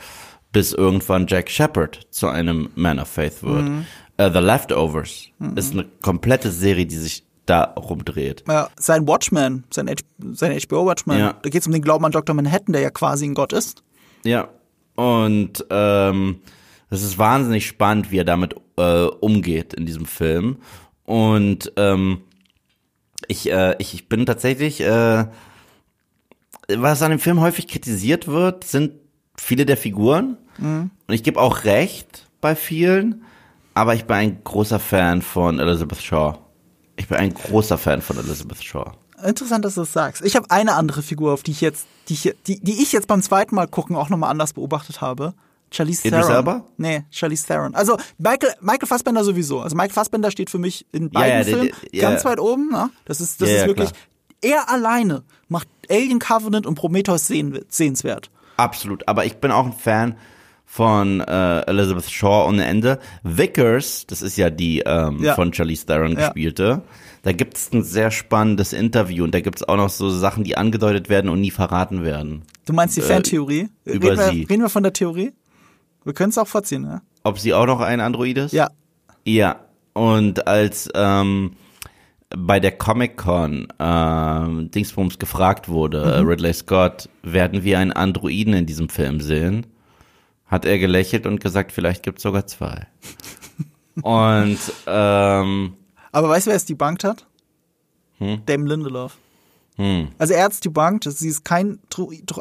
Bis 0.52 0.72
irgendwann 0.74 1.26
Jack 1.28 1.50
Shepard 1.50 2.02
zu 2.12 2.28
einem 2.28 2.70
Man 2.76 3.00
of 3.00 3.08
Faith 3.08 3.42
wird. 3.44 3.64
Mhm. 3.64 3.86
Äh, 4.18 4.32
The 4.32 4.40
Leftovers 4.40 5.30
ist 5.56 5.74
eine 5.74 5.86
komplette 6.02 6.52
Serie, 6.52 6.86
die 6.86 6.96
sich 6.96 7.24
da 7.46 7.64
rumdreht. 7.76 8.44
Ja, 8.48 8.70
sein 8.80 9.08
Watchman, 9.08 9.64
sein, 9.70 9.90
H 9.90 9.96
sein 10.34 10.58
HBO 10.60 10.86
Watchman, 10.86 11.18
Ja. 11.20 11.34
da 11.42 11.50
geht 11.50 11.62
es 11.62 11.68
um 11.68 11.74
den 11.74 11.82
Glauben 11.82 12.06
an 12.06 12.12
Dr. 12.12 12.34
Manhattan, 12.36 12.72
der 12.74 12.82
ja 12.82 12.90
quasi 12.90 13.26
ein 13.26 13.34
Gott 13.34 13.52
ist. 13.52 13.84
Ja. 14.24 14.48
Und 14.96 15.66
ähm, 15.72 16.40
das 16.90 17.02
ist 17.02 17.18
wahnsinnig 17.18 17.66
spannend, 17.68 18.12
wie 18.12 18.20
er 18.20 18.24
damit 18.24 18.56
äh, 18.78 19.06
umgeht 19.06 19.74
in 19.74 19.86
diesem 19.88 20.06
Film. 20.06 20.58
Und 21.06 21.74
ähm, 21.76 22.22
ich, 23.28 23.52
äh, 23.52 23.76
ich, 23.80 23.94
ich 23.94 24.10
bin 24.10 24.26
tatsächlich, 24.26 24.82
äh, 24.82 25.26
was 26.70 27.02
an 27.02 27.12
dem 27.12 27.20
Film 27.20 27.42
häufig 27.42 27.68
kritisiert 27.68 28.28
wird, 28.28 28.64
sind 28.64 28.94
viele 29.38 29.66
der 29.66 29.78
Figuren. 29.78 30.38
Und 30.60 30.92
ich 31.08 31.24
gebe 31.24 31.42
auch 31.42 31.64
recht 31.64 32.28
bei 32.40 32.56
vielen, 32.56 33.24
aber 33.74 33.96
ich 33.96 34.06
bin 34.06 34.16
ein 34.18 34.44
großer 34.44 34.80
Fan 34.80 35.22
von 35.22 35.60
Elizabeth 35.60 36.02
Shaw. 36.02 36.38
Ich 36.96 37.08
bin 37.08 37.18
ein 37.18 37.34
großer 37.34 37.78
Fan 37.78 38.02
von 38.02 38.18
Elizabeth 38.18 38.64
Shaw. 38.64 38.92
Interessant, 39.26 39.66
dass 39.66 39.76
du 39.76 39.82
das 39.82 39.94
sagst. 39.94 40.24
Ich 40.24 40.36
habe 40.36 40.52
eine 40.52 40.74
andere 40.76 41.02
Figur, 41.02 41.34
auf 41.34 41.44
die 41.44 41.52
ich 41.52 41.62
jetzt, 41.62 41.88
die 42.10 42.14
ich, 42.14 42.36
die, 42.46 42.60
die 42.60 42.84
ich 42.84 42.92
jetzt 42.92 43.08
beim 43.08 43.22
zweiten 43.22 43.56
Mal 43.56 43.68
gucken 43.68 43.96
auch 43.96 44.10
nochmal 44.10 44.30
anders 44.30 44.54
beobachtet 44.54 45.02
habe. 45.02 45.34
Charlize 45.74 46.08
Idris 46.08 46.28
Theron. 46.28 46.36
Elba? 46.36 46.66
Nee, 46.78 47.04
Charlize 47.10 47.48
Theron. 47.48 47.74
Also 47.76 47.98
Michael, 48.18 48.54
Michael 48.62 48.88
Fassbender 48.88 49.24
sowieso. 49.24 49.62
Also 49.62 49.76
Michael 49.76 49.94
Fassbender 49.94 50.30
steht 50.32 50.50
für 50.50 50.60
mich 50.60 50.86
in 50.92 51.06
Ja, 51.06 51.10
beiden 51.20 51.38
ja, 51.40 51.44
Filmen 51.44 51.72
der- 51.92 52.00
ja. 52.02 52.10
ganz 52.10 52.24
weit 52.26 52.40
oben. 52.40 52.70
Ne? 52.70 52.90
Das 53.06 53.20
ist, 53.20 53.42
das 53.42 53.50
Ja, 53.50 53.56
ist 53.56 53.62
ja, 53.62 53.68
wirklich, 53.68 53.90
er 54.42 54.70
alleine 54.70 55.24
macht 55.48 55.68
Alien 55.90 56.20
Covenant 56.20 56.66
und 56.68 56.76
Prometheus 56.76 57.28
sehen, 57.28 57.60
sehenswert. 57.70 58.30
Absolut, 58.58 59.08
aber 59.08 59.26
ich 59.26 59.38
bin 59.38 59.52
auch 59.52 59.66
ein 59.66 59.74
Fan 59.74 60.16
von 60.66 61.22
äh, 61.22 61.60
Elizabeth 61.68 62.10
Shaw 62.10 62.48
ohne 62.48 62.66
Ende. 62.66 63.00
Vickers, 63.24 64.06
das 64.08 64.22
ist 64.22 64.38
ja 64.38 64.50
die 64.50 64.80
ähm, 64.86 65.20
Ja. 65.24 65.36
von 65.36 65.54
Charlize 65.54 65.86
Theron 65.86 66.12
Ja. 66.14 66.28
gespielte, 66.28 66.82
da 67.24 67.32
gibt 67.32 67.58
es 67.58 67.72
ein 67.74 67.84
sehr 67.84 68.12
spannendes 68.12 68.74
Interview 68.74 69.24
und 69.24 69.34
da 69.34 69.40
gibt 69.42 69.58
es 69.62 69.68
auch 69.68 69.78
noch 69.78 69.90
so 69.90 70.10
Sachen, 70.10 70.44
die 70.44 70.58
angedeutet 70.58 71.10
werden 71.10 71.30
und 71.30 71.42
nie 71.42 71.52
verraten 71.52 72.04
werden. 72.04 72.44
Du 72.66 72.74
meinst 72.74 72.98
die 72.98 73.02
Fantheorie? 73.02 73.70
Äh, 73.86 73.92
über 73.94 74.12
reden, 74.12 74.18
wir, 74.20 74.30
sie. 74.32 74.44
reden 74.44 74.62
wir 74.62 74.70
von 74.70 74.84
der 74.84 74.94
Theorie? 74.94 75.32
Wir 76.04 76.14
können 76.14 76.30
es 76.30 76.38
auch 76.38 76.48
vorziehen, 76.48 76.82
ne? 76.84 77.02
Ob 77.24 77.40
sie 77.40 77.54
auch 77.54 77.66
noch 77.66 77.80
ein 77.80 78.00
Android 78.02 78.38
ist? 78.38 78.52
Ja. 78.54 78.70
Ja, 79.26 79.62
und 79.94 80.48
als 80.48 80.90
ähm, 80.96 81.54
bei 82.36 82.60
der 82.60 82.72
Comic-Con 82.74 83.68
ähm, 83.80 84.72
Dingsbums 84.72 85.20
gefragt 85.20 85.70
wurde, 85.70 86.22
Mhm. 86.22 86.28
Ridley 86.28 86.54
Scott, 86.54 87.08
werden 87.22 87.64
wir 87.64 87.80
einen 87.80 87.94
Androiden 87.94 88.54
in 88.54 88.66
diesem 88.66 88.90
Film 88.90 89.22
sehen? 89.22 89.66
Hat 90.48 90.66
er 90.66 90.78
gelächelt 90.78 91.26
und 91.26 91.40
gesagt, 91.40 91.72
vielleicht 91.72 92.04
gibt's 92.04 92.24
sogar 92.24 92.46
zwei. 92.48 92.88
und 94.02 94.60
ähm, 94.88 95.74
Aber 96.12 96.30
weißt 96.30 96.48
du, 96.48 96.50
wer 96.50 96.58
es 96.58 96.66
debunked 96.66 97.04
hat? 97.04 97.26
Hm? 98.18 98.42
Damon 98.46 98.68
Lindelof. 98.68 99.18
Also 100.20 100.34
er 100.36 100.44
hat's 100.44 100.60
debunked, 100.60 101.06
sie 101.12 101.30
ist 101.30 101.44
kein 101.44 101.80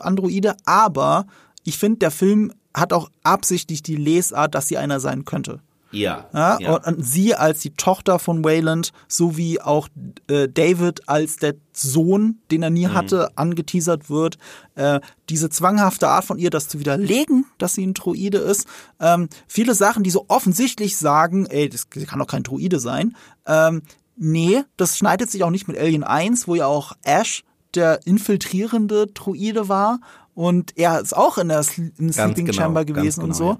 Androide, 0.02 0.54
aber 0.66 1.26
ich 1.64 1.78
finde, 1.78 2.00
der 2.00 2.10
Film 2.10 2.52
hat 2.74 2.92
auch 2.92 3.10
absichtlich 3.22 3.82
die 3.82 3.96
Lesart, 3.96 4.54
dass 4.54 4.68
sie 4.68 4.78
einer 4.78 5.00
sein 5.00 5.24
könnte. 5.24 5.60
Ja. 5.94 6.26
Ja, 6.32 6.58
ja. 6.58 6.76
Und, 6.76 7.04
sie 7.04 7.34
als 7.34 7.60
die 7.60 7.74
Tochter 7.74 8.18
von 8.18 8.42
Wayland, 8.42 8.92
sowie 9.08 9.60
auch 9.60 9.88
äh, 10.26 10.48
David 10.48 11.06
als 11.06 11.36
der 11.36 11.54
Sohn, 11.74 12.38
den 12.50 12.62
er 12.62 12.70
nie 12.70 12.86
Mhm. 12.86 12.94
hatte, 12.94 13.30
angeteasert 13.36 14.08
wird. 14.08 14.38
Äh, 14.74 15.00
diese 15.28 15.50
zwanghafte 15.50 16.08
Art 16.08 16.24
von 16.24 16.38
ihr, 16.38 16.48
das 16.48 16.68
zu 16.68 16.80
widerlegen, 16.80 17.44
dass 17.58 17.74
sie 17.74 17.86
ein 17.86 17.92
Droide 17.92 18.38
ist. 18.38 18.66
Ähm, 19.00 19.28
viele 19.46 19.74
Sachen, 19.74 20.02
die 20.02 20.10
so 20.10 20.24
offensichtlich 20.28 20.96
sagen, 20.96 21.44
ey, 21.44 21.68
das 21.68 21.90
kann 21.90 22.18
doch 22.18 22.26
kein 22.26 22.42
Droide 22.42 22.80
sein. 22.80 23.14
Ähm, 23.46 23.82
nee, 24.16 24.62
das 24.78 24.96
schneidet 24.96 25.30
sich 25.30 25.44
auch 25.44 25.50
nicht 25.50 25.68
mit 25.68 25.76
Alien 25.76 26.04
1, 26.04 26.48
wo 26.48 26.54
ja 26.54 26.66
auch 26.66 26.94
Ash 27.04 27.44
der 27.74 28.06
infiltrierende 28.06 29.08
Droide 29.08 29.68
war. 29.68 30.00
Und 30.34 30.78
er 30.78 31.00
ist 31.00 31.14
auch 31.14 31.36
in 31.36 31.48
der 31.48 31.62
Sl- 31.62 31.92
im 31.98 32.10
Sleeping 32.12 32.46
genau, 32.46 32.56
Chamber 32.62 32.84
gewesen 32.86 33.20
und 33.22 33.32
genau, 33.36 33.52
so. 33.52 33.58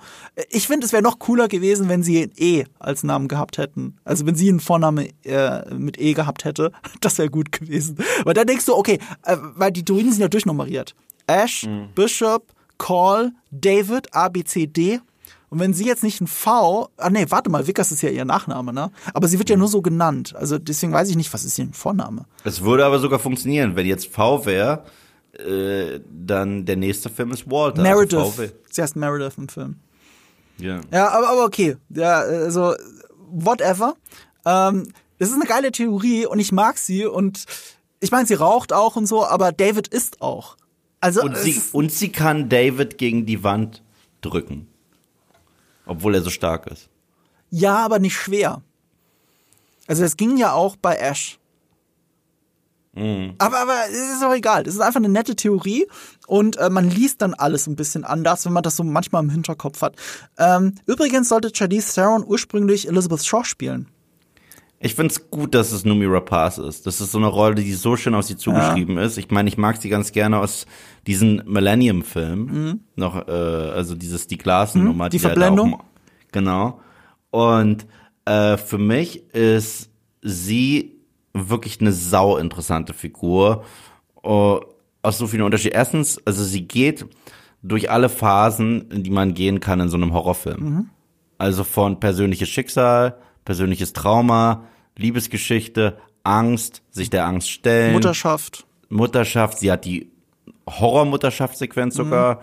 Ich 0.48 0.66
finde, 0.66 0.86
es 0.86 0.92
wäre 0.92 1.02
noch 1.02 1.18
cooler 1.18 1.46
gewesen, 1.48 1.88
wenn 1.90 2.02
sie 2.02 2.30
E 2.36 2.64
als 2.78 3.02
Namen 3.02 3.28
gehabt 3.28 3.58
hätten. 3.58 3.96
Also 4.04 4.24
wenn 4.24 4.36
sie 4.36 4.48
einen 4.48 4.60
Vorname 4.60 5.10
äh, 5.24 5.74
mit 5.74 6.00
E 6.00 6.14
gehabt 6.14 6.44
hätte, 6.46 6.72
das 7.00 7.18
wäre 7.18 7.28
gut 7.28 7.52
gewesen. 7.52 7.98
Weil 8.24 8.32
dann 8.34 8.46
denkst 8.46 8.64
du, 8.66 8.74
okay, 8.74 8.98
äh, 9.24 9.36
weil 9.56 9.70
die 9.70 9.84
Druiden 9.84 10.12
sind 10.12 10.22
ja 10.22 10.28
durchnummeriert. 10.28 10.94
Ash, 11.26 11.66
Mhm. 11.66 11.88
Bishop, 11.94 12.46
Call, 12.78 13.32
David, 13.50 14.14
A, 14.14 14.28
B, 14.28 14.42
C, 14.42 14.66
D. 14.66 15.00
Und 15.50 15.58
wenn 15.60 15.74
sie 15.74 15.84
jetzt 15.84 16.02
nicht 16.02 16.22
ein 16.22 16.26
V, 16.26 16.88
ah 16.96 17.10
nee, 17.10 17.26
warte 17.28 17.50
mal, 17.50 17.66
Vickers 17.66 17.92
ist 17.92 18.00
ja 18.02 18.08
ihr 18.08 18.24
Nachname, 18.24 18.72
ne? 18.72 18.90
Aber 19.12 19.28
sie 19.28 19.38
wird 19.38 19.50
Mhm. 19.50 19.52
ja 19.52 19.58
nur 19.58 19.68
so 19.68 19.82
genannt. 19.82 20.34
Also 20.34 20.58
deswegen 20.58 20.94
weiß 20.94 21.10
ich 21.10 21.16
nicht, 21.16 21.32
was 21.34 21.44
ist 21.44 21.58
ihr 21.58 21.68
Vorname. 21.72 22.24
Es 22.44 22.62
würde 22.62 22.86
aber 22.86 22.98
sogar 22.98 23.18
funktionieren, 23.18 23.76
wenn 23.76 23.86
jetzt 23.86 24.06
V 24.06 24.46
wäre, 24.46 24.84
äh, 25.38 26.00
dann 26.10 26.64
der 26.66 26.76
nächste 26.76 27.08
Film 27.08 27.32
ist 27.32 27.50
Walter. 27.50 27.82
Meredith. 27.82 28.14
Also 28.18 28.30
V 28.32 28.38
wär- 28.38 28.52
sie 28.70 28.82
heißt 28.82 28.96
Meredith 28.96 29.38
im 29.38 29.48
Film. 29.48 29.76
ja. 30.58 30.80
Ja, 30.92 31.08
aber, 31.10 31.28
aber 31.28 31.44
okay. 31.44 31.76
Ja, 31.90 32.20
also, 32.20 32.74
whatever. 33.30 33.94
Ähm, 34.44 34.88
das 35.18 35.28
ist 35.30 35.34
eine 35.36 35.44
geile 35.46 35.70
Theorie 35.72 36.26
und 36.26 36.38
ich 36.38 36.52
mag 36.52 36.78
sie 36.78 37.06
und 37.06 37.44
ich 38.00 38.10
meine, 38.10 38.26
sie 38.26 38.34
raucht 38.34 38.72
auch 38.72 38.96
und 38.96 39.06
so, 39.06 39.24
aber 39.24 39.52
David 39.52 39.88
isst 39.88 40.20
auch. 40.20 40.56
Also, 41.00 41.22
Und 41.22 41.36
sie, 41.36 41.52
ist, 41.52 41.72
und 41.74 41.92
sie 41.92 42.10
kann 42.10 42.48
David 42.48 42.98
gegen 42.98 43.26
die 43.26 43.42
Wand 43.44 43.82
drücken. 44.20 44.66
Obwohl 45.86 46.14
er 46.14 46.22
so 46.22 46.30
stark 46.30 46.66
ist. 46.68 46.88
ja, 47.50 47.76
aber 47.84 47.98
nicht 47.98 48.14
schwer. 48.16 48.62
Also, 49.88 50.02
das 50.02 50.16
ging 50.16 50.36
ja 50.36 50.52
auch 50.52 50.76
bei 50.76 50.94
Ash. 50.96 51.38
Mhm. 52.94 53.34
Aber, 53.38 53.58
aber 53.58 53.74
es 53.90 54.16
ist 54.16 54.22
auch 54.24 54.34
egal. 54.34 54.64
Das 54.64 54.74
ist 54.74 54.80
einfach 54.80 55.00
eine 55.00 55.08
nette 55.08 55.34
Theorie 55.34 55.86
und 56.26 56.56
äh, 56.58 56.68
man 56.68 56.90
liest 56.90 57.22
dann 57.22 57.32
alles 57.34 57.66
ein 57.66 57.74
bisschen 57.76 58.04
anders, 58.04 58.44
wenn 58.44 58.52
man 58.52 58.62
das 58.62 58.76
so 58.76 58.84
manchmal 58.84 59.22
im 59.22 59.30
Hinterkopf 59.30 59.80
hat. 59.82 59.96
Ähm, 60.38 60.74
übrigens 60.86 61.28
sollte 61.30 61.50
Charlize 61.54 61.94
Theron 61.94 62.22
ursprünglich 62.26 62.86
Elizabeth 62.88 63.24
Shaw 63.24 63.44
spielen. 63.44 63.88
Ich 64.84 64.96
find's 64.96 65.30
gut, 65.30 65.54
dass 65.54 65.70
es 65.70 65.84
Numi 65.84 66.06
Rapaz 66.06 66.58
ist. 66.58 66.86
Das 66.88 67.00
ist 67.00 67.12
so 67.12 67.18
eine 67.18 67.28
Rolle, 67.28 67.54
die 67.54 67.72
so 67.72 67.94
schön 67.96 68.16
auf 68.16 68.24
sie 68.24 68.36
zugeschrieben 68.36 68.98
ist. 68.98 69.16
Ich 69.16 69.30
meine, 69.30 69.48
ich 69.48 69.56
mag 69.56 69.80
sie 69.80 69.88
ganz 69.88 70.10
gerne 70.10 70.40
aus 70.40 70.66
diesen 71.06 71.40
Millennium-Filmen. 71.46 72.84
Noch, 72.96 73.28
äh, 73.28 73.30
also 73.30 73.94
dieses 73.94 74.26
Die 74.26 74.38
Glasnummer. 74.38 75.06
Mhm, 75.06 75.10
die 75.10 75.18
da 75.18 75.28
Verblendung. 75.28 75.74
auch- 75.74 75.84
genau. 76.32 76.80
Und 77.30 77.86
äh, 78.24 78.56
für 78.56 78.78
mich 78.78 79.32
ist 79.32 79.88
sie 80.20 80.98
wirklich 81.34 81.80
eine 81.80 81.92
sau 81.92 82.36
interessante 82.36 82.92
Figur. 82.92 83.64
Oh, 84.22 84.60
aus 85.02 85.18
so 85.18 85.26
vielen 85.26 85.42
Unterschieden. 85.42 85.74
Erstens, 85.74 86.20
also 86.24 86.44
sie 86.44 86.66
geht 86.66 87.06
durch 87.62 87.90
alle 87.90 88.08
Phasen, 88.08 88.90
in 88.90 89.02
die 89.02 89.10
man 89.10 89.34
gehen 89.34 89.60
kann 89.60 89.80
in 89.80 89.88
so 89.88 89.96
einem 89.96 90.12
Horrorfilm. 90.12 90.90
Also 91.38 91.64
von 91.64 91.98
persönliches 92.00 92.48
Schicksal, 92.48 93.16
persönliches 93.44 93.92
Trauma, 93.92 94.64
Liebesgeschichte, 94.96 95.98
Angst, 96.24 96.82
sich 96.90 97.10
der 97.10 97.26
Angst 97.26 97.50
stellen, 97.50 97.94
Mutterschaft. 97.94 98.66
Mutterschaft. 98.88 99.58
Sie 99.58 99.72
hat 99.72 99.84
die 99.84 100.10
Horror-Mutterschaftssequenz 100.68 101.94
sogar, 101.96 102.42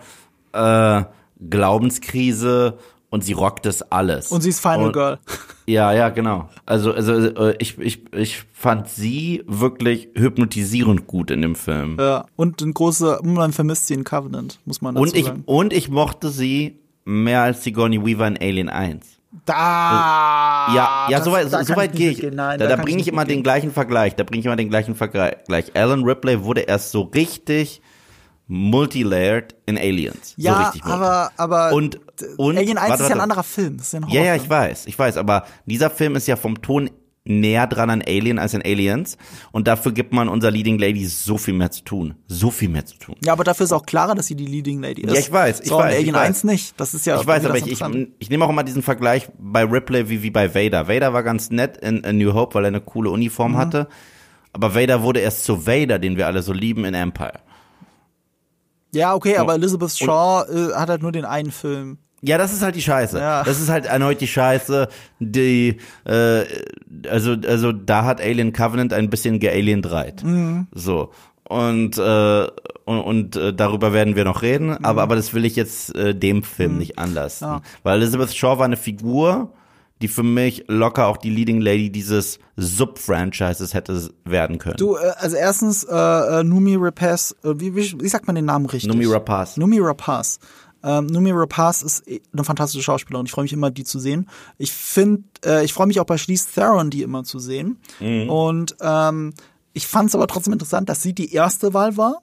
äh, 0.52 1.04
Glaubenskrise 1.48 2.78
und 3.10 3.22
sie 3.24 3.32
rockt 3.32 3.66
das 3.66 3.82
alles. 3.92 4.28
Und 4.32 4.40
sie 4.40 4.48
ist 4.50 4.60
Final 4.60 4.86
Und- 4.86 4.92
Girl. 4.92 5.18
Ja, 5.66 5.92
ja, 5.92 6.08
genau. 6.08 6.48
Also, 6.66 6.92
also 6.92 7.12
äh, 7.14 7.54
ich, 7.60 7.78
ich, 7.78 8.02
ich 8.12 8.42
fand 8.52 8.88
sie 8.88 9.44
wirklich 9.46 10.08
hypnotisierend 10.16 11.06
gut 11.06 11.30
in 11.30 11.42
dem 11.42 11.54
Film. 11.54 11.96
Ja, 12.00 12.24
und 12.34 12.60
ein 12.60 12.74
großer, 12.74 13.20
man 13.22 13.52
vermisst 13.52 13.86
sie 13.86 13.94
in 13.94 14.02
Covenant, 14.02 14.58
muss 14.64 14.80
man 14.82 14.96
dazu 14.96 15.04
und 15.04 15.14
ich 15.16 15.26
sagen. 15.26 15.42
und 15.46 15.72
ich 15.72 15.88
mochte 15.88 16.30
sie 16.30 16.80
mehr 17.04 17.42
als 17.42 17.62
Sigourney 17.62 18.04
Weaver 18.04 18.26
in 18.26 18.38
Alien 18.38 18.68
1. 18.68 19.06
Da! 19.44 19.54
Ja, 20.74 21.06
ja, 21.08 21.18
das- 21.18 21.24
soweit, 21.24 21.46
da 21.52 21.58
kann 21.58 21.66
so 21.66 21.76
weit 21.76 21.92
gehe 21.92 22.10
ich. 22.10 22.22
Nein, 22.22 22.58
da 22.58 22.66
da 22.66 22.74
kann 22.76 22.80
bringe 22.84 22.90
ich 22.98 23.06
nicht 23.06 23.08
immer 23.12 23.22
den 23.24 23.28
mitgehen. 23.28 23.42
gleichen 23.44 23.70
Vergleich. 23.72 24.16
Da 24.16 24.24
bringe 24.24 24.40
ich 24.40 24.46
immer 24.46 24.56
den 24.56 24.70
gleichen 24.70 24.96
Vergleich. 24.96 25.36
Alan 25.74 26.02
Ripley 26.02 26.42
wurde 26.42 26.62
erst 26.62 26.90
so 26.90 27.02
richtig 27.02 27.80
multilayered 28.50 29.54
in 29.66 29.78
Aliens. 29.78 30.34
so 30.36 30.42
Ja, 30.42 30.58
richtig 30.64 30.84
multi- 30.84 30.94
aber, 30.96 31.30
aber 31.36 31.72
Und- 31.72 32.00
und- 32.36 32.58
Alien 32.58 32.78
1 32.78 32.90
warte, 32.90 33.02
ist 33.04 33.08
ja 33.08 33.14
ein 33.14 33.20
anderer 33.20 33.42
Film. 33.44 33.76
Ist 33.76 33.92
ja 33.92 34.00
ein 34.00 34.08
Ja, 34.08 34.22
ja, 34.22 34.34
ich 34.36 34.48
weiß, 34.48 34.86
ich 34.86 34.98
weiß, 34.98 35.16
aber 35.16 35.44
dieser 35.66 35.88
Film 35.90 36.16
ist 36.16 36.26
ja 36.26 36.36
vom 36.36 36.60
Ton 36.60 36.90
näher 37.24 37.66
dran 37.66 37.90
an 37.90 38.02
Alien 38.04 38.38
als 38.38 38.54
an 38.54 38.62
Aliens 38.64 39.18
und 39.52 39.68
dafür 39.68 39.92
gibt 39.92 40.12
man 40.12 40.28
unserer 40.28 40.50
Leading 40.50 40.78
Lady 40.78 41.04
so 41.06 41.36
viel 41.38 41.52
mehr 41.54 41.70
zu 41.70 41.84
tun. 41.84 42.14
So 42.26 42.50
viel 42.50 42.70
mehr 42.70 42.86
zu 42.86 42.96
tun. 42.98 43.14
Ja, 43.22 43.34
aber 43.34 43.44
dafür 43.44 43.64
ist 43.64 43.72
auch 43.72 43.84
klarer, 43.86 44.14
dass 44.14 44.26
sie 44.26 44.34
die 44.34 44.46
Leading 44.46 44.80
Lady 44.82 45.02
ist. 45.02 45.12
Ja, 45.12 45.20
ich 45.20 45.30
weiß, 45.30 45.60
ich 45.60 45.68
so, 45.68 45.76
weiß, 45.78 45.92
ich 45.92 45.98
Alien 46.00 46.14
weiß. 46.14 46.26
1 46.28 46.44
nicht. 46.44 46.80
Das 46.80 46.94
ist 46.94 47.04
ja 47.06 47.20
Ich 47.20 47.26
weiß, 47.26 47.44
aber 47.44 47.56
ich, 47.58 47.66
ich, 47.70 47.80
ich 48.18 48.30
nehme 48.30 48.44
auch 48.44 48.48
immer 48.50 48.64
diesen 48.64 48.82
Vergleich 48.82 49.28
bei 49.38 49.62
Ripley 49.64 50.08
wie, 50.08 50.22
wie 50.22 50.30
bei 50.30 50.54
Vader. 50.54 50.88
Vader 50.88 51.12
war 51.12 51.22
ganz 51.22 51.50
nett 51.50 51.76
in, 51.76 51.98
in 51.98 52.18
New 52.18 52.32
Hope, 52.32 52.54
weil 52.54 52.64
er 52.64 52.68
eine 52.68 52.80
coole 52.80 53.10
Mhm. 53.10 53.14
Uniform 53.14 53.56
hatte. 53.58 53.86
Aber 54.52 54.74
Vader 54.74 55.02
wurde 55.02 55.20
erst 55.20 55.44
zu 55.44 55.66
Vader, 55.66 55.98
den 56.00 56.16
wir 56.16 56.26
alle 56.26 56.42
so 56.42 56.52
lieben 56.52 56.84
in 56.84 56.94
Empire. 56.94 57.34
Ja, 58.92 59.14
okay, 59.14 59.36
aber 59.36 59.54
Elizabeth 59.54 59.90
Shaw 59.92 60.44
äh, 60.50 60.74
hat 60.74 60.88
halt 60.88 61.02
nur 61.02 61.12
den 61.12 61.24
einen 61.24 61.50
Film. 61.52 61.98
Ja, 62.22 62.36
das 62.36 62.52
ist 62.52 62.60
halt 62.62 62.74
die 62.76 62.82
Scheiße. 62.82 63.18
Ja. 63.18 63.44
Das 63.44 63.60
ist 63.60 63.70
halt 63.70 63.86
erneut 63.86 64.20
die 64.20 64.26
Scheiße, 64.26 64.88
die, 65.20 65.78
äh, 66.04 66.44
also, 67.08 67.34
also 67.46 67.72
da 67.72 68.04
hat 68.04 68.20
Alien 68.20 68.52
Covenant 68.52 68.92
ein 68.92 69.08
bisschen 69.08 69.38
gealien 69.40 69.80
dreit. 69.80 70.22
Mhm. 70.22 70.66
So. 70.72 71.12
Und, 71.48 71.96
äh, 71.98 72.46
und, 72.84 73.00
und 73.00 73.36
äh, 73.36 73.54
darüber 73.54 73.92
werden 73.92 74.16
wir 74.16 74.24
noch 74.24 74.42
reden, 74.42 74.68
Mhm. 74.68 74.78
aber, 74.84 75.02
aber 75.02 75.16
das 75.16 75.32
will 75.34 75.44
ich 75.44 75.56
jetzt 75.56 75.94
äh, 75.96 76.14
dem 76.14 76.42
Film 76.42 76.76
nicht 76.78 76.98
anlassen. 76.98 77.60
Weil 77.82 78.00
Elizabeth 78.02 78.34
Shaw 78.34 78.58
war 78.58 78.66
eine 78.66 78.76
Figur, 78.76 79.52
die 80.02 80.08
für 80.08 80.22
mich 80.22 80.64
locker 80.68 81.06
auch 81.06 81.16
die 81.16 81.30
Leading 81.30 81.60
Lady 81.60 81.90
dieses 81.90 82.38
Sub-Franchises 82.56 83.74
hätte 83.74 84.10
werden 84.24 84.58
können. 84.58 84.76
Du, 84.76 84.96
äh, 84.96 85.12
also 85.18 85.36
erstens, 85.36 85.84
äh, 85.84 85.94
äh, 85.94 86.42
Numi 86.42 86.76
Rapaz, 86.78 87.34
äh, 87.44 87.54
wie, 87.56 87.74
wie, 87.76 88.00
wie 88.00 88.08
sagt 88.08 88.26
man 88.26 88.36
den 88.36 88.46
Namen 88.46 88.66
richtig? 88.66 88.88
Numi 88.88 89.06
Rapaz. 89.06 89.56
Numi 89.56 89.78
Rapaz. 89.80 90.38
Ähm, 90.82 91.06
Numi 91.06 91.30
Rapaz 91.32 91.82
ist 91.82 92.04
eine 92.32 92.44
fantastische 92.44 92.82
Schauspielerin. 92.82 93.26
Ich 93.26 93.32
freue 93.32 93.42
mich 93.42 93.52
immer, 93.52 93.70
die 93.70 93.84
zu 93.84 93.98
sehen. 93.98 94.28
Ich 94.56 94.72
finde, 94.72 95.24
äh, 95.44 95.64
ich 95.64 95.74
freue 95.74 95.86
mich 95.86 96.00
auch 96.00 96.06
bei 96.06 96.16
Charlize 96.16 96.48
Theron, 96.54 96.88
die 96.88 97.02
immer 97.02 97.22
zu 97.24 97.38
sehen. 97.38 97.78
Und 98.00 98.76
ähm, 98.80 99.34
ich 99.74 99.86
fand 99.86 100.08
es 100.08 100.14
aber 100.14 100.26
trotzdem 100.26 100.54
interessant, 100.54 100.88
dass 100.88 101.02
sie 101.02 101.12
die 101.12 101.34
erste 101.34 101.74
Wahl 101.74 101.98
war, 101.98 102.22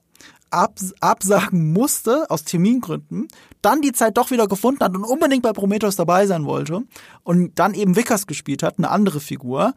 abs 0.58 0.94
absagen 1.00 1.72
musste 1.72 2.30
aus 2.30 2.44
Termingründen, 2.44 3.28
dann 3.62 3.82
die 3.82 3.92
Zeit 3.92 4.18
doch 4.18 4.32
wieder 4.32 4.48
gefunden 4.48 4.84
hat 4.84 4.96
und 4.96 5.04
unbedingt 5.04 5.44
bei 5.44 5.54
Prometheus 5.54 5.96
dabei 5.96 6.26
sein 6.26 6.46
wollte 6.46 6.84
und 7.24 7.58
dann 7.60 7.74
eben 7.74 7.96
Vickers 7.96 8.28
gespielt 8.28 8.64
hat, 8.64 8.78
eine 8.78 8.90
andere 8.90 9.20
Figur. 9.20 9.74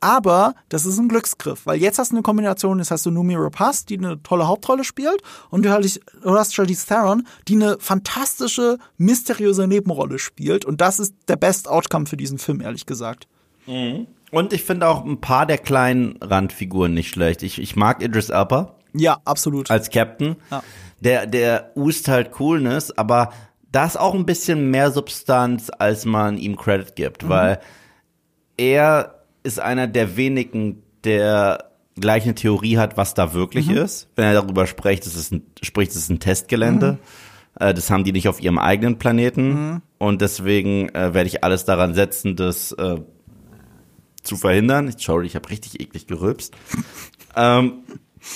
Aber 0.00 0.54
das 0.68 0.86
ist 0.86 0.98
ein 0.98 1.08
Glücksgriff, 1.08 1.66
weil 1.66 1.80
jetzt 1.80 1.98
hast 1.98 2.12
du 2.12 2.16
eine 2.16 2.22
Kombination, 2.22 2.78
jetzt 2.78 2.92
hast 2.92 3.04
du 3.04 3.10
Numi 3.10 3.34
Rapaz, 3.36 3.84
die 3.84 3.98
eine 3.98 4.22
tolle 4.22 4.46
Hauptrolle 4.46 4.84
spielt, 4.84 5.22
und 5.50 5.64
du 5.64 5.70
hast 5.72 6.54
Charlize 6.54 6.86
Theron, 6.86 7.26
die 7.48 7.54
eine 7.54 7.78
fantastische, 7.80 8.78
mysteriöse 8.96 9.66
Nebenrolle 9.66 10.20
spielt. 10.20 10.64
Und 10.64 10.80
das 10.80 11.00
ist 11.00 11.14
der 11.26 11.34
Best 11.34 11.66
Outcome 11.66 12.06
für 12.06 12.16
diesen 12.16 12.38
Film, 12.38 12.60
ehrlich 12.60 12.86
gesagt. 12.86 13.26
Und 14.30 14.52
ich 14.52 14.62
finde 14.62 14.86
auch 14.86 15.04
ein 15.04 15.20
paar 15.20 15.46
der 15.46 15.58
kleinen 15.58 16.16
Randfiguren 16.20 16.94
nicht 16.94 17.08
schlecht. 17.08 17.42
Ich, 17.42 17.60
ich 17.60 17.74
mag 17.74 18.00
Idris 18.02 18.28
Elba. 18.28 18.77
Ja, 18.98 19.18
absolut. 19.24 19.70
als 19.70 19.90
Captain. 19.90 20.36
Ja. 20.50 20.62
Der, 21.00 21.26
der 21.26 21.70
ust 21.76 22.08
halt 22.08 22.32
Coolness, 22.32 22.90
aber 22.96 23.32
da 23.70 23.84
ist 23.86 23.98
auch 23.98 24.14
ein 24.14 24.26
bisschen 24.26 24.70
mehr 24.70 24.90
Substanz, 24.90 25.70
als 25.78 26.04
man 26.04 26.38
ihm 26.38 26.56
Credit 26.56 26.96
gibt, 26.96 27.24
Mhm. 27.24 27.28
weil 27.28 27.60
er 28.56 29.22
ist 29.42 29.60
einer 29.60 29.86
der 29.86 30.16
wenigen, 30.16 30.82
der 31.04 31.70
gleich 32.00 32.24
eine 32.24 32.34
Theorie 32.34 32.78
hat, 32.78 32.96
was 32.96 33.14
da 33.14 33.34
wirklich 33.34 33.68
Mhm. 33.68 33.76
ist. 33.78 34.08
Wenn 34.16 34.24
er 34.26 34.34
darüber 34.34 34.66
spricht, 34.66 35.06
es 35.06 35.14
ist 35.14 35.32
ein, 35.32 35.42
spricht, 35.62 35.90
es 35.92 35.96
ist 35.98 36.10
ein 36.10 36.20
Testgelände. 36.20 36.92
Mhm. 36.92 36.98
Äh, 37.66 37.74
Das 37.74 37.90
haben 37.90 38.04
die 38.04 38.12
nicht 38.12 38.28
auf 38.28 38.40
ihrem 38.40 38.58
eigenen 38.58 38.98
Planeten. 38.98 39.82
Und 39.98 40.20
deswegen 40.20 40.88
äh, 40.90 41.14
werde 41.14 41.26
ich 41.28 41.42
alles 41.44 41.64
daran 41.64 41.94
setzen, 41.94 42.36
das 42.36 42.72
äh, 42.72 42.96
zu 44.22 44.36
verhindern. 44.36 44.92
Sorry, 44.96 45.26
ich 45.26 45.34
habe 45.34 45.48
richtig 45.50 45.80
eklig 45.80 46.06
gerülpst. 46.06 46.54
ähm, 47.36 47.82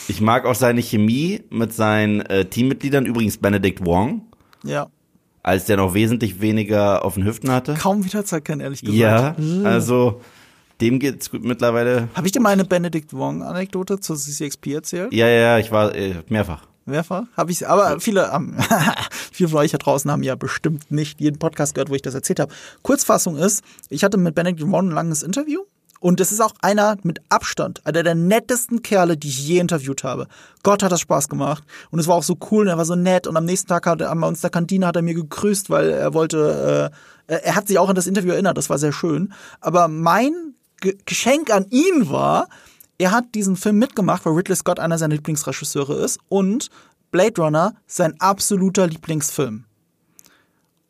Ich 0.09 0.21
mag 0.21 0.45
auch 0.47 0.55
seine 0.55 0.81
Chemie 0.83 1.43
mit 1.51 1.73
seinen 1.73 2.21
äh, 2.23 2.45
Teammitgliedern, 2.45 3.07
übrigens 3.07 3.37
Benedict 3.39 3.85
Wong, 3.85 4.23
Ja. 4.65 4.89
als 5.43 5.65
der 5.67 5.77
noch 5.77 5.95
wesentlich 5.95 6.41
weniger 6.41 7.05
auf 7.05 7.15
den 7.15 7.25
Hüften 7.25 7.51
hatte. 7.51 7.75
Kaum 7.75 8.05
wiederzuerkennen, 8.05 8.61
ehrlich 8.61 8.81
gesagt. 8.83 8.97
Ja, 8.99 9.37
also 9.65 10.21
dem 10.81 10.99
geht's 10.99 11.31
gut 11.31 11.45
mittlerweile. 11.45 12.09
Habe 12.15 12.27
ich 12.27 12.33
dir 12.33 12.41
mal 12.41 12.51
eine 12.51 12.65
Benedict 12.65 13.13
Wong-Anekdote 13.13 14.01
zur 14.01 14.17
CCXP 14.17 14.67
erzählt? 14.75 15.13
Ja, 15.13 15.27
ja, 15.29 15.41
ja, 15.41 15.59
ich 15.59 15.71
war 15.71 15.95
äh, 15.95 16.15
mehrfach. 16.29 16.67
Mehrfach? 16.85 17.23
Habe 17.37 17.53
ich, 17.53 17.69
aber 17.69 18.01
viele, 18.01 18.33
ähm, 18.35 18.57
viele 19.33 19.49
von 19.51 19.59
euch 19.61 19.71
da 19.71 19.79
draußen 19.79 20.11
haben 20.11 20.25
ja 20.25 20.35
bestimmt 20.35 20.91
nicht 20.91 21.21
jeden 21.21 21.39
Podcast 21.39 21.75
gehört, 21.75 21.91
wo 21.91 21.95
ich 21.95 22.03
das 22.03 22.15
erzählt 22.15 22.41
habe. 22.41 22.53
Kurzfassung 22.83 23.37
ist, 23.37 23.63
ich 23.89 24.03
hatte 24.03 24.17
mit 24.19 24.35
Benedict 24.35 24.69
Wong 24.69 24.89
ein 24.89 24.91
langes 24.91 25.23
Interview 25.23 25.61
und 26.03 26.21
es 26.21 26.33
ist 26.33 26.41
auch 26.41 26.55
einer 26.63 26.97
mit 27.05 27.21
Abstand, 27.29 27.87
einer 27.87 28.03
der 28.03 28.17
nettesten 28.17 28.83
Kerle, 28.83 29.17
die 29.17 29.29
ich 29.29 29.47
je 29.47 29.61
interviewt 29.61 30.03
habe. 30.03 30.27
Gott 30.65 30.83
hat 30.83 30.91
das 30.91 31.01
Spaß 31.01 31.29
gemacht 31.29 31.63
und 31.93 32.01
es 32.01 32.09
war 32.09 32.17
auch 32.17 32.25
so 32.25 32.37
cool 32.51 32.65
und 32.65 32.69
er 32.71 32.77
war 32.77 32.85
so 32.85 32.97
nett 32.97 33.29
und 33.29 33.37
am 33.37 33.45
nächsten 33.45 33.69
Tag 33.69 33.87
hat 33.87 34.01
er, 34.01 34.11
an 34.11 34.21
uns 34.25 34.41
der 34.41 34.51
Kantine 34.51 34.89
hat 34.89 34.97
er 34.97 35.03
mir 35.03 35.15
gegrüßt, 35.15 35.71
weil 35.71 35.91
er 35.91 36.13
wollte, 36.13 36.91
äh, 37.29 37.35
er 37.45 37.55
hat 37.55 37.69
sich 37.69 37.79
auch 37.79 37.89
an 37.89 37.95
das 37.95 38.09
Interview 38.09 38.33
erinnert, 38.33 38.59
das 38.59 38.69
war 38.69 38.79
sehr 38.79 38.93
schön. 38.93 39.33
Aber 39.61 39.87
mein 39.87 40.55
Ge 40.81 40.99
Geschenk 41.07 41.55
an 41.55 41.67
ihn 41.71 42.11
war, 42.11 42.49
er 42.99 43.13
hat 43.13 43.37
diesen 43.37 43.55
Film 43.55 43.79
mitgemacht, 43.79 44.27
weil 44.27 44.33
Ridley 44.33 44.57
Scott 44.57 44.81
einer 44.81 44.99
seiner 44.99 45.15
Lieblingsregisseure 45.15 45.95
ist 46.05 46.19
und 46.29 46.69
Blade 47.13 47.41
Runner 47.41 47.75
sein 47.87 48.21
absoluter 48.21 48.89
Lieblingsfilm. 48.89 49.67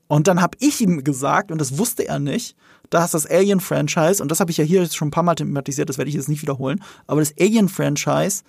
Und 0.08 0.26
dann 0.26 0.40
habe 0.40 0.56
ich 0.58 0.80
ihm 0.80 1.04
gesagt, 1.04 1.52
und 1.52 1.60
das 1.60 1.76
wusste 1.76 2.08
er 2.08 2.18
nicht, 2.18 2.56
dass 2.92 3.12
das 3.12 3.26
Alien-Franchise, 3.26 4.22
und 4.22 4.30
das 4.30 4.38
habe 4.40 4.50
ich 4.50 4.58
ja 4.58 4.64
hier 4.64 4.82
jetzt 4.82 4.96
schon 4.96 5.08
ein 5.08 5.12
paar 5.12 5.22
Mal 5.22 5.34
thematisiert, 5.34 5.88
das 5.88 5.96
werde 5.96 6.10
ich 6.10 6.14
jetzt 6.14 6.28
nicht 6.28 6.42
wiederholen, 6.42 6.82
aber 7.06 7.20
das 7.20 7.32
Alien-Franchise 7.40 8.42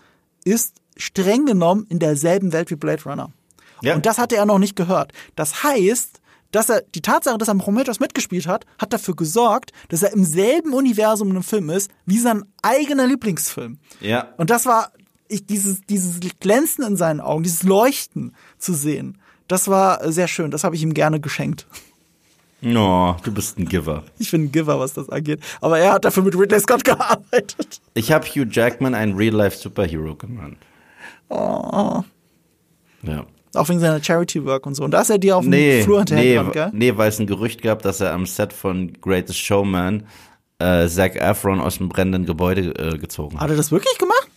ist 0.43 0.75
streng 0.97 1.45
genommen 1.45 1.85
in 1.89 1.99
derselben 1.99 2.51
Welt 2.51 2.69
wie 2.69 2.75
Blade 2.75 3.03
Runner. 3.05 3.31
Ja. 3.81 3.95
Und 3.95 4.05
das 4.05 4.17
hatte 4.17 4.35
er 4.35 4.45
noch 4.45 4.59
nicht 4.59 4.75
gehört. 4.75 5.13
Das 5.35 5.63
heißt, 5.63 6.19
dass 6.51 6.69
er 6.69 6.81
die 6.81 7.01
Tatsache, 7.01 7.37
dass 7.37 7.47
er 7.47 7.55
Prometheus 7.55 8.01
mitgespielt 8.01 8.45
hat, 8.45 8.65
hat 8.77 8.91
dafür 8.91 9.15
gesorgt, 9.15 9.71
dass 9.87 10.03
er 10.03 10.11
im 10.11 10.25
selben 10.25 10.73
Universum 10.73 11.29
in 11.29 11.35
einem 11.35 11.43
Film 11.43 11.69
ist 11.69 11.89
wie 12.05 12.19
sein 12.19 12.43
eigener 12.61 13.07
Lieblingsfilm. 13.07 13.79
Ja. 14.01 14.33
Und 14.37 14.49
das 14.49 14.65
war 14.65 14.91
ich, 15.29 15.45
dieses, 15.45 15.81
dieses 15.81 16.19
Glänzen 16.41 16.83
in 16.83 16.97
seinen 16.97 17.21
Augen, 17.21 17.43
dieses 17.43 17.63
Leuchten 17.63 18.35
zu 18.57 18.73
sehen. 18.73 19.17
Das 19.47 19.69
war 19.69 20.11
sehr 20.11 20.27
schön. 20.27 20.51
Das 20.51 20.65
habe 20.65 20.75
ich 20.75 20.83
ihm 20.83 20.93
gerne 20.93 21.21
geschenkt. 21.21 21.65
No, 22.63 23.17
du 23.23 23.31
bist 23.33 23.59
ein 23.59 23.65
Giver. 23.65 24.03
Ich 24.19 24.31
bin 24.31 24.43
ein 24.45 24.51
Giver, 24.51 24.79
was 24.79 24.93
das 24.93 25.09
angeht. 25.09 25.39
Aber 25.61 25.79
er 25.79 25.93
hat 25.93 26.05
dafür 26.05 26.23
mit 26.23 26.37
Ridley 26.37 26.59
Scott 26.59 26.83
gearbeitet. 26.83 27.81
Ich 27.93 28.11
habe 28.11 28.25
Hugh 28.25 28.47
Jackman 28.49 28.95
einen 28.95 29.15
Real-Life-Superhero 29.15 30.15
genannt. 30.15 30.57
Oh. 31.29 32.03
Ja. 33.03 33.25
Auch 33.55 33.69
wegen 33.69 33.79
seiner 33.79 34.01
Charity-Work 34.03 34.65
und 34.65 34.75
so. 34.75 34.83
Und 34.83 34.91
da 34.91 35.01
ist 35.01 35.09
er 35.09 35.17
dir 35.19 35.37
auf 35.37 35.43
dem 35.43 35.51
Nee, 35.51 35.83
Flur 35.83 35.99
nee, 35.99 36.05
hinterhergerannt, 36.05 36.53
gell? 36.53 36.69
nee, 36.73 36.97
weil 36.97 37.09
es 37.09 37.19
ein 37.19 37.27
Gerücht 37.27 37.61
gab, 37.61 37.81
dass 37.81 37.99
er 38.01 38.13
am 38.13 38.25
Set 38.25 38.53
von 38.53 38.93
Greatest 39.01 39.39
Showman 39.39 40.03
äh, 40.59 40.87
Zac 40.87 41.15
Efron 41.17 41.59
aus 41.59 41.77
dem 41.77 41.89
brennenden 41.89 42.25
Gebäude 42.25 42.73
äh, 42.77 42.97
gezogen 42.97 43.35
hat. 43.35 43.41
Hat 43.43 43.49
er 43.51 43.57
das 43.57 43.71
wirklich 43.71 43.97
gemacht? 43.97 44.27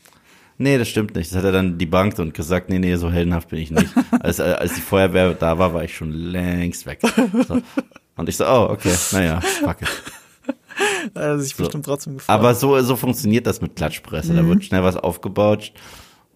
Nee, 0.59 0.79
das 0.79 0.89
stimmt 0.89 1.15
nicht. 1.15 1.31
Das 1.31 1.39
hat 1.39 1.45
er 1.45 1.53
dann 1.53 1.79
debunked 1.79 2.19
und 2.19 2.35
gesagt, 2.35 2.69
nee, 2.71 2.79
nee, 2.79 2.97
so 2.97 3.11
heldenhaft 3.11 3.49
bin 3.49 3.61
ich 3.61 3.71
nicht. 3.71 3.89
als, 4.21 4.39
äh, 4.39 4.43
als 4.59 4.75
die 4.75 4.81
Feuerwehr 4.81 5.35
da 5.35 5.59
war, 5.59 5.73
war 5.73 5.85
ich 5.85 5.95
schon 5.95 6.13
längst 6.13 6.87
weg. 6.87 7.01
So. 7.47 7.61
Und 8.17 8.29
ich 8.29 8.37
so, 8.37 8.47
oh, 8.47 8.69
okay, 8.71 8.95
naja, 9.13 9.41
fuck 9.41 9.83
it. 9.83 9.89
Hat 11.15 11.41
sich 11.41 11.57
bestimmt 11.57 11.85
trotzdem 11.87 12.15
gefreut. 12.19 12.35
Aber 12.35 12.55
so, 12.55 12.81
so 12.83 12.97
funktioniert 12.97 13.47
das 13.47 13.61
mit 13.61 13.77
Klatschpresse. 13.77 14.35
Da 14.35 14.47
wird 14.47 14.65
schnell 14.65 14.83
was 14.83 14.97
aufgebaut 14.97 15.73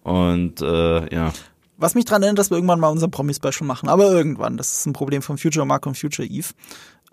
und 0.03 0.61
äh, 0.61 1.13
ja. 1.13 1.31
Was 1.77 1.95
mich 1.95 2.05
dran 2.05 2.21
erinnert, 2.21 2.39
dass 2.39 2.49
wir 2.51 2.57
irgendwann 2.57 2.79
mal 2.79 2.89
unser 2.89 3.07
Promi-Special 3.07 3.65
machen. 3.65 3.89
Aber 3.89 4.11
irgendwann. 4.11 4.57
Das 4.57 4.71
ist 4.71 4.85
ein 4.85 4.93
Problem 4.93 5.21
von 5.21 5.37
Future 5.37 5.65
Mark 5.65 5.85
und 5.87 5.97
Future 5.97 6.27
Eve. 6.27 6.49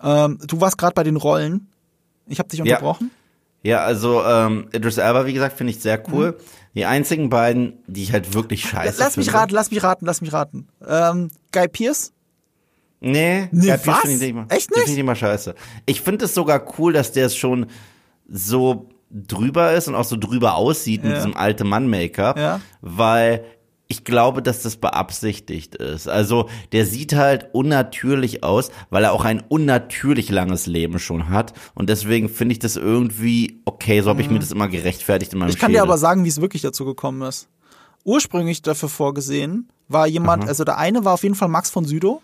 Ähm, 0.03 0.39
du 0.47 0.61
warst 0.61 0.77
gerade 0.79 0.95
bei 0.95 1.05
den 1.05 1.17
Rollen. 1.17 1.69
Ich 2.27 2.39
habe 2.39 2.49
dich 2.51 2.59
Ja. 2.59 2.65
unterbrochen. 2.65 3.11
Ja, 3.63 3.79
also 3.81 4.23
ähm, 4.25 4.69
Idris 4.73 4.99
Elba, 4.99 5.27
wie 5.27 5.33
gesagt, 5.33 5.57
finde 5.57 5.73
ich 5.73 5.81
sehr 5.81 6.01
cool. 6.13 6.39
Die 6.75 6.85
einzigen 6.85 7.29
beiden, 7.29 7.79
die 7.87 8.03
ich 8.05 8.13
halt 8.13 8.33
wirklich 8.35 8.63
scheiße 8.69 9.01
Lass 9.01 9.17
mich 9.17 9.27
finde. 9.27 9.41
raten, 9.41 9.55
lass 9.55 9.71
mich 9.71 9.83
raten, 9.83 10.07
lass 10.07 10.21
mich 10.21 10.33
raten. 10.33 10.69
Ähm, 10.87 11.31
Guy 11.51 11.67
Pierce? 11.67 12.13
Nee, 13.01 13.49
Nee, 13.53 13.67
Guy 13.67 13.79
was? 13.87 13.99
finde 14.01 14.15
ich 14.17 14.21
nicht 14.23 14.35
mal, 14.35 14.47
Echt 14.49 14.71
nicht? 14.71 14.79
finde 14.81 14.93
ich 14.93 14.99
immer 14.99 15.15
scheiße. 15.15 15.55
Ich 15.87 16.01
finde 16.01 16.25
es 16.25 16.35
sogar 16.35 16.63
cool, 16.79 16.93
dass 16.93 17.13
der 17.13 17.27
es 17.27 17.37
schon 17.37 17.67
so 18.29 18.89
drüber 19.11 19.73
ist 19.73 19.89
und 19.89 19.95
auch 19.95 20.05
so 20.05 20.17
drüber 20.17 20.57
aussieht 20.57 21.03
mit 21.03 21.13
Ja. 21.13 21.19
diesem 21.19 21.37
alte 21.37 21.65
Mann-Make-up, 21.65 22.37
Ja. 22.39 22.61
weil 22.81 23.45
ich 23.91 24.05
glaube, 24.05 24.43
dass 24.43 24.63
das 24.63 24.77
beabsichtigt 24.77 25.75
ist. 25.77 26.09
Also 26.09 26.51
der 26.73 26.85
sieht 26.85 27.15
halt 27.15 27.49
unnatürlich 27.55 28.43
aus, 28.45 28.71
weil 28.91 29.05
er 29.05 29.13
auch 29.13 29.25
ein 29.25 29.43
unnatürlich 29.49 30.29
langes 30.31 30.67
Leben 30.67 30.99
schon 30.99 31.31
hat 31.31 31.55
und 31.75 31.89
deswegen 31.89 32.29
finde 32.29 32.53
ich 32.53 32.59
das 32.59 32.77
irgendwie 32.77 33.63
okay, 33.65 34.03
so 34.03 34.11
habe 34.11 34.21
ich 34.21 34.29
mir 34.29 34.41
das 34.41 34.51
immer 34.53 34.69
gerechtfertigt 34.69 35.33
in 35.33 35.39
meinem 35.39 35.47
Mhm. 35.47 35.53
Ich 35.55 35.59
kann 35.59 35.69
Schädel. 35.71 35.79
dir 35.81 35.89
aber 35.89 35.97
sagen, 35.97 36.25
wie 36.25 36.29
es 36.29 36.41
wirklich 36.41 36.61
dazu 36.61 36.85
gekommen 36.85 37.23
ist. 37.23 37.49
Ursprünglich 38.05 38.61
dafür 38.61 38.89
vorgesehen 38.91 39.69
war 39.89 40.07
jemand, 40.07 40.47
also 40.49 40.65
der 40.65 40.77
eine 40.77 41.05
war 41.07 41.15
auf 41.15 41.23
jeden 41.23 41.35
Fall 41.35 41.49
Max 41.49 41.71
von 41.71 41.87
Südow, 41.87 42.21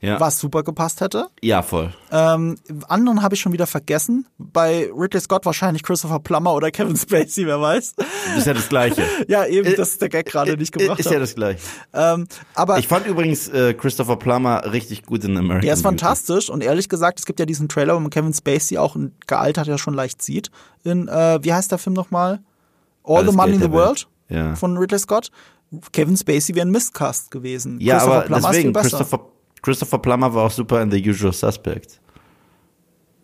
ja. 0.00 0.20
was 0.20 0.38
super 0.38 0.62
gepasst 0.62 1.00
hätte. 1.00 1.28
Ja, 1.40 1.62
voll. 1.62 1.92
Ähm, 2.10 2.56
anderen 2.88 3.22
habe 3.22 3.34
ich 3.34 3.40
schon 3.40 3.52
wieder 3.52 3.66
vergessen. 3.66 4.26
Bei 4.38 4.90
Ridley 4.94 5.20
Scott 5.20 5.46
wahrscheinlich 5.46 5.82
Christopher 5.82 6.20
Plummer 6.20 6.54
oder 6.54 6.70
Kevin 6.70 6.96
Spacey, 6.96 7.46
wer 7.46 7.60
weiß. 7.60 7.94
Ist 8.36 8.46
ja 8.46 8.54
das 8.54 8.68
Gleiche. 8.68 9.02
Ja, 9.28 9.46
eben, 9.46 9.74
das 9.76 9.90
ist 9.90 10.02
der 10.02 10.08
Gag 10.10 10.26
gerade 10.26 10.56
nicht 10.56 10.72
gebracht 10.72 10.98
Ist 11.00 11.10
ja 11.10 11.18
das 11.18 11.34
Gleiche. 11.34 11.60
Ähm, 11.92 12.26
aber 12.54 12.78
Ich 12.78 12.88
fand 12.88 13.06
übrigens 13.06 13.48
äh, 13.48 13.72
Christopher 13.74 14.16
Plummer 14.16 14.70
richtig 14.72 15.04
gut 15.04 15.24
in 15.24 15.36
American 15.36 15.62
Der 15.62 15.72
ist 15.72 15.82
Beauty. 15.82 15.98
fantastisch 15.98 16.50
und 16.50 16.62
ehrlich 16.62 16.88
gesagt, 16.88 17.20
es 17.20 17.26
gibt 17.26 17.40
ja 17.40 17.46
diesen 17.46 17.68
Trailer, 17.68 17.94
wo 17.94 18.00
man 18.00 18.10
Kevin 18.10 18.34
Spacey 18.34 18.76
auch 18.78 18.96
gealtert 19.26 19.66
ja 19.66 19.78
schon 19.78 19.94
leicht 19.94 20.20
sieht. 20.20 20.50
In, 20.82 21.08
äh, 21.08 21.38
wie 21.42 21.52
heißt 21.52 21.70
der 21.70 21.78
Film 21.78 21.94
nochmal? 21.94 22.40
All 23.04 23.18
Alles 23.18 23.30
the 23.30 23.36
Money 23.36 23.54
in 23.54 23.62
the 23.62 23.70
World. 23.70 24.06
Ja. 24.28 24.54
von 24.56 24.76
Ridley 24.76 24.98
Scott. 24.98 25.30
Kevin 25.92 26.16
Spacey 26.16 26.54
wäre 26.54 26.66
ein 26.66 26.70
Mistcast 26.70 27.30
gewesen. 27.30 27.78
Ja, 27.80 27.96
Christopher 27.96 28.16
aber 28.16 28.26
Plummer 28.26 28.38
ist 28.38 28.46
deswegen, 28.48 28.62
viel 28.68 28.72
besser. 28.72 28.96
Christopher, 28.98 29.26
Christopher 29.64 29.98
Plummer 29.98 30.32
war 30.34 30.44
auch 30.44 30.50
super 30.50 30.82
in 30.82 30.90
The 30.90 31.08
Usual 31.10 31.32
Suspect. 31.32 31.98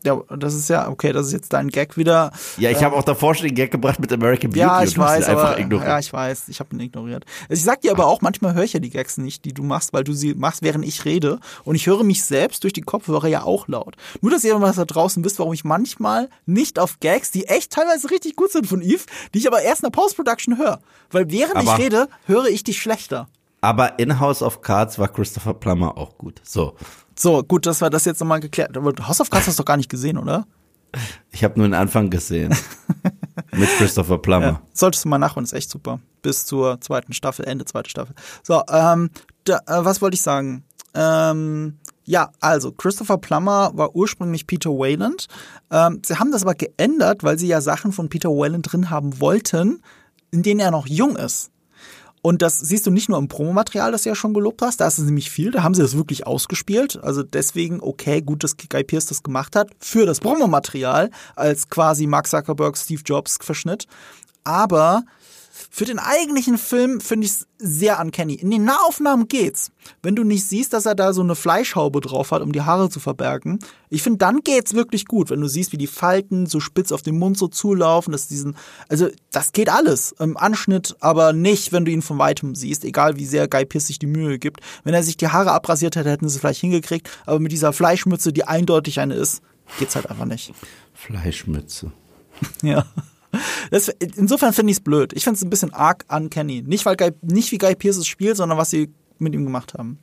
Ja, 0.02 0.18
das 0.34 0.54
ist 0.54 0.70
ja, 0.70 0.88
okay, 0.88 1.12
das 1.12 1.26
ist 1.26 1.32
jetzt 1.32 1.52
dein 1.52 1.68
Gag 1.68 1.98
wieder. 1.98 2.32
Ja, 2.56 2.70
ich 2.70 2.82
habe 2.82 2.96
auch 2.96 3.02
davor 3.04 3.34
schon 3.34 3.48
den 3.48 3.54
Gag 3.54 3.70
gebracht 3.70 4.00
mit 4.00 4.10
American 4.10 4.48
Beauty. 4.48 4.60
Ja, 4.60 4.82
ich 4.82 4.96
weiß, 4.96 5.24
einfach 5.28 5.50
aber 5.50 5.58
ignoriert. 5.58 5.86
ja, 5.88 5.98
ich 5.98 6.10
weiß, 6.10 6.48
ich 6.48 6.58
habe 6.58 6.74
ihn 6.74 6.80
ignoriert. 6.80 7.26
Ich 7.50 7.62
sag 7.62 7.82
dir 7.82 7.90
aber 7.92 8.06
auch, 8.06 8.22
manchmal 8.22 8.54
höre 8.54 8.62
ich 8.64 8.72
ja 8.72 8.80
die 8.80 8.88
Gags 8.88 9.18
nicht, 9.18 9.44
die 9.44 9.52
du 9.52 9.62
machst, 9.62 9.92
weil 9.92 10.02
du 10.02 10.14
sie 10.14 10.32
machst, 10.34 10.62
während 10.62 10.86
ich 10.86 11.04
rede. 11.04 11.38
Und 11.64 11.74
ich 11.74 11.86
höre 11.86 12.02
mich 12.02 12.24
selbst 12.24 12.64
durch 12.64 12.72
die 12.72 12.80
Kopfhörer 12.80 13.28
ja 13.28 13.42
auch 13.42 13.68
laut. 13.68 13.96
Nur, 14.22 14.30
dass 14.30 14.42
ihr 14.42 14.58
was 14.58 14.76
da 14.76 14.86
draußen 14.86 15.22
wisst, 15.22 15.38
warum 15.38 15.52
ich 15.52 15.64
manchmal 15.64 16.30
nicht 16.46 16.78
auf 16.78 16.98
Gags, 17.00 17.30
die 17.30 17.46
echt 17.48 17.70
teilweise 17.70 18.10
richtig 18.10 18.36
gut 18.36 18.50
sind 18.52 18.66
von 18.66 18.80
Eve, 18.80 19.04
die 19.34 19.38
ich 19.38 19.46
aber 19.46 19.60
erst 19.60 19.82
in 19.82 19.90
der 19.90 20.00
Post-Production 20.00 20.56
höre. 20.56 20.80
Weil 21.10 21.30
während 21.30 21.56
Aber- 21.56 21.74
ich 21.74 21.78
rede, 21.78 22.08
höre 22.24 22.46
ich 22.46 22.64
dich 22.64 22.80
schlechter. 22.80 23.28
Aber 23.60 23.98
in 23.98 24.18
House 24.20 24.42
of 24.42 24.62
Cards 24.62 24.98
war 24.98 25.08
Christopher 25.08 25.54
Plummer 25.54 25.96
auch 25.98 26.16
gut. 26.16 26.40
So, 26.42 26.74
So, 27.16 27.42
gut, 27.42 27.66
dass 27.66 27.80
wir 27.80 27.90
das 27.90 28.04
jetzt 28.06 28.20
nochmal 28.20 28.40
geklärt 28.40 28.76
Aber 28.76 28.92
House 29.06 29.20
of 29.20 29.30
Cards 29.30 29.46
hast 29.46 29.58
du 29.58 29.62
doch 29.62 29.66
gar 29.66 29.76
nicht 29.76 29.90
gesehen, 29.90 30.18
oder? 30.18 30.46
ich 31.30 31.44
habe 31.44 31.58
nur 31.58 31.68
den 31.68 31.74
Anfang 31.74 32.10
gesehen. 32.10 32.54
mit 33.52 33.68
Christopher 33.78 34.18
Plummer. 34.18 34.46
Ja, 34.46 34.62
solltest 34.72 35.04
du 35.04 35.08
mal 35.08 35.18
nachholen, 35.18 35.44
ist 35.44 35.52
echt 35.52 35.70
super. 35.70 36.00
Bis 36.22 36.46
zur 36.46 36.80
zweiten 36.80 37.12
Staffel, 37.12 37.44
Ende 37.44 37.64
zweite 37.64 37.90
Staffel. 37.90 38.14
So, 38.42 38.62
ähm, 38.68 39.10
da, 39.44 39.58
äh, 39.66 39.84
was 39.84 40.02
wollte 40.02 40.14
ich 40.14 40.22
sagen? 40.22 40.64
Ähm, 40.94 41.78
ja, 42.04 42.30
also 42.40 42.72
Christopher 42.72 43.18
Plummer 43.18 43.70
war 43.74 43.94
ursprünglich 43.94 44.46
Peter 44.46 44.70
Wayland. 44.70 45.26
Ähm, 45.70 46.02
sie 46.04 46.16
haben 46.16 46.32
das 46.32 46.42
aber 46.42 46.54
geändert, 46.54 47.22
weil 47.22 47.38
sie 47.38 47.46
ja 47.46 47.60
Sachen 47.60 47.92
von 47.92 48.08
Peter 48.08 48.30
Wayland 48.30 48.72
drin 48.72 48.90
haben 48.90 49.20
wollten, 49.20 49.82
in 50.30 50.42
denen 50.42 50.60
er 50.60 50.70
noch 50.70 50.86
jung 50.86 51.16
ist. 51.16 51.50
Und 52.22 52.42
das 52.42 52.58
siehst 52.58 52.86
du 52.86 52.90
nicht 52.90 53.08
nur 53.08 53.18
im 53.18 53.28
Promomaterial, 53.28 53.92
das 53.92 54.02
du 54.02 54.10
ja 54.10 54.14
schon 54.14 54.34
gelobt 54.34 54.60
hast, 54.60 54.80
da 54.80 54.86
ist 54.86 54.98
es 54.98 55.04
nämlich 55.04 55.30
viel, 55.30 55.50
da 55.50 55.62
haben 55.62 55.74
sie 55.74 55.82
das 55.82 55.96
wirklich 55.96 56.26
ausgespielt. 56.26 57.02
Also 57.02 57.22
deswegen, 57.22 57.80
okay, 57.80 58.20
gut, 58.20 58.44
dass 58.44 58.56
Guy 58.56 58.84
Pierce 58.84 59.06
das 59.06 59.22
gemacht 59.22 59.56
hat, 59.56 59.70
für 59.78 60.04
das 60.04 60.20
Promomaterial, 60.20 61.10
als 61.34 61.68
quasi 61.70 62.06
Mark 62.06 62.26
Zuckerberg, 62.26 62.76
Steve 62.76 63.02
Jobs 63.04 63.38
Verschnitt. 63.40 63.86
Aber 64.44 65.04
für 65.72 65.84
den 65.84 66.00
eigentlichen 66.00 66.58
Film 66.58 67.00
finde 67.00 67.26
ich 67.26 67.32
es 67.32 67.46
sehr 67.58 68.00
uncanny. 68.00 68.34
In 68.34 68.50
den 68.50 68.64
Nahaufnahmen 68.64 69.28
geht's. 69.28 69.70
Wenn 70.02 70.16
du 70.16 70.24
nicht 70.24 70.44
siehst, 70.44 70.72
dass 70.72 70.84
er 70.84 70.96
da 70.96 71.12
so 71.12 71.22
eine 71.22 71.36
Fleischhaube 71.36 72.00
drauf 72.00 72.32
hat, 72.32 72.42
um 72.42 72.50
die 72.50 72.62
Haare 72.62 72.90
zu 72.90 72.98
verbergen. 72.98 73.60
Ich 73.88 74.02
finde, 74.02 74.18
dann 74.18 74.40
geht's 74.40 74.74
wirklich 74.74 75.04
gut, 75.06 75.30
wenn 75.30 75.40
du 75.40 75.46
siehst, 75.46 75.72
wie 75.72 75.78
die 75.78 75.86
Falten 75.86 76.46
so 76.46 76.58
spitz 76.58 76.90
auf 76.90 77.02
den 77.02 77.18
Mund 77.18 77.38
so 77.38 77.46
zulaufen, 77.46 78.10
dass 78.10 78.26
diesen, 78.26 78.56
also 78.88 79.08
das 79.30 79.52
geht 79.52 79.68
alles 79.68 80.12
im 80.18 80.36
Anschnitt, 80.36 80.96
aber 80.98 81.32
nicht, 81.32 81.70
wenn 81.72 81.84
du 81.84 81.92
ihn 81.92 82.02
von 82.02 82.18
weitem 82.18 82.56
siehst, 82.56 82.84
egal 82.84 83.16
wie 83.16 83.26
sehr 83.26 83.46
Guy 83.46 83.64
Pearce 83.64 83.86
sich 83.86 84.00
die 84.00 84.06
Mühe 84.06 84.40
gibt. 84.40 84.60
Wenn 84.82 84.94
er 84.94 85.04
sich 85.04 85.16
die 85.16 85.28
Haare 85.28 85.52
abrasiert 85.52 85.94
hätte, 85.94 86.10
hätten 86.10 86.28
sie 86.28 86.34
es 86.34 86.40
vielleicht 86.40 86.60
hingekriegt, 86.60 87.08
aber 87.26 87.38
mit 87.38 87.52
dieser 87.52 87.72
Fleischmütze, 87.72 88.32
die 88.32 88.44
eindeutig 88.44 88.98
eine 88.98 89.14
ist, 89.14 89.40
geht's 89.78 89.94
halt 89.94 90.10
einfach 90.10 90.26
nicht. 90.26 90.52
Fleischmütze. 90.94 91.92
Ja. 92.62 92.86
Das, 93.70 93.88
insofern 93.88 94.52
finde 94.52 94.72
ich 94.72 94.78
es 94.78 94.82
blöd. 94.84 95.12
Ich 95.12 95.24
finde 95.24 95.36
es 95.36 95.42
ein 95.42 95.50
bisschen 95.50 95.72
arg 95.72 96.04
uncanny. 96.08 96.62
Nicht, 96.62 96.84
weil 96.86 96.96
Guy, 96.96 97.12
nicht 97.22 97.52
wie 97.52 97.58
Guy 97.58 97.74
Pierce 97.76 97.98
es 97.98 98.06
spielt, 98.06 98.36
sondern 98.36 98.58
was 98.58 98.70
sie 98.70 98.92
mit 99.18 99.34
ihm 99.34 99.44
gemacht 99.44 99.74
haben. 99.74 99.98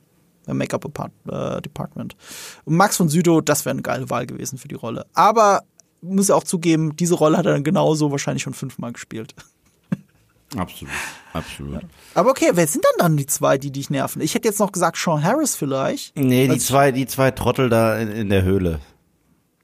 Im 0.46 0.56
Make-up-Department. 0.56 2.16
Und 2.64 2.76
Max 2.76 2.96
von 2.96 3.08
Südow, 3.10 3.42
das 3.44 3.64
wäre 3.66 3.72
eine 3.72 3.82
geile 3.82 4.08
Wahl 4.08 4.26
gewesen 4.26 4.56
für 4.58 4.68
die 4.68 4.74
Rolle. 4.76 5.04
Aber 5.12 5.62
muss 6.00 6.28
ja 6.28 6.34
auch 6.36 6.44
zugeben, 6.44 6.96
diese 6.96 7.14
Rolle 7.16 7.36
hat 7.36 7.44
er 7.46 7.52
dann 7.52 7.64
genauso 7.64 8.10
wahrscheinlich 8.10 8.42
schon 8.44 8.54
fünfmal 8.54 8.92
gespielt. 8.92 9.34
Absolut, 10.56 10.94
absolut. 11.34 11.82
Aber 12.14 12.30
okay, 12.30 12.52
wer 12.54 12.66
sind 12.66 12.82
dann 12.82 13.06
dann 13.06 13.16
die 13.18 13.26
zwei, 13.26 13.58
die 13.58 13.70
dich 13.70 13.90
nerven? 13.90 14.22
Ich 14.22 14.34
hätte 14.34 14.48
jetzt 14.48 14.58
noch 14.60 14.72
gesagt 14.72 14.96
Sean 14.96 15.22
Harris 15.22 15.54
vielleicht. 15.54 16.16
Nee, 16.18 16.46
die 16.46 16.52
Als- 16.52 16.66
zwei, 16.68 16.90
die 16.90 17.06
zwei 17.06 17.30
Trottel 17.32 17.68
da 17.68 17.98
in, 17.98 18.08
in 18.10 18.30
der 18.30 18.44
Höhle. 18.44 18.80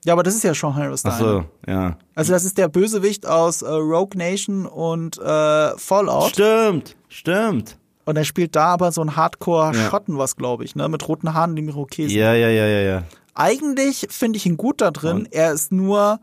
Ja, 0.04 0.12
aber 0.12 0.22
das 0.22 0.34
ist 0.34 0.44
ja 0.44 0.54
Sean 0.54 0.74
Harris. 0.74 1.02
Ach 1.04 1.18
so, 1.18 1.44
ja. 1.66 1.96
Also 2.14 2.32
das 2.32 2.44
ist 2.44 2.58
der 2.58 2.68
Bösewicht 2.68 3.26
aus 3.26 3.62
äh, 3.62 3.68
Rogue 3.68 4.16
Nation 4.16 4.66
und 4.66 5.18
äh, 5.18 5.76
Fallout. 5.78 6.30
Stimmt, 6.30 6.96
stimmt. 7.08 7.78
Und 8.04 8.16
er 8.16 8.24
spielt 8.24 8.54
da 8.54 8.66
aber 8.66 8.92
so 8.92 9.00
ein 9.00 9.08
Ja. 9.08 9.16
Hardcore-Schotten 9.16 10.18
was, 10.18 10.36
glaube 10.36 10.64
ich, 10.64 10.76
ne? 10.76 10.88
Mit 10.90 11.08
roten 11.08 11.32
Haaren 11.32 11.56
dem 11.56 11.68
Irokesen. 11.68 12.14
Ja, 12.16 12.34
ja, 12.34 12.48
ja, 12.48 12.66
ja, 12.66 12.80
ja. 12.80 13.02
Eigentlich 13.34 14.06
finde 14.10 14.36
ich 14.36 14.44
ihn 14.46 14.58
gut 14.58 14.82
da 14.82 14.90
drin. 14.90 15.18
Und? 15.18 15.32
Er 15.32 15.52
ist 15.52 15.72
nur 15.72 16.20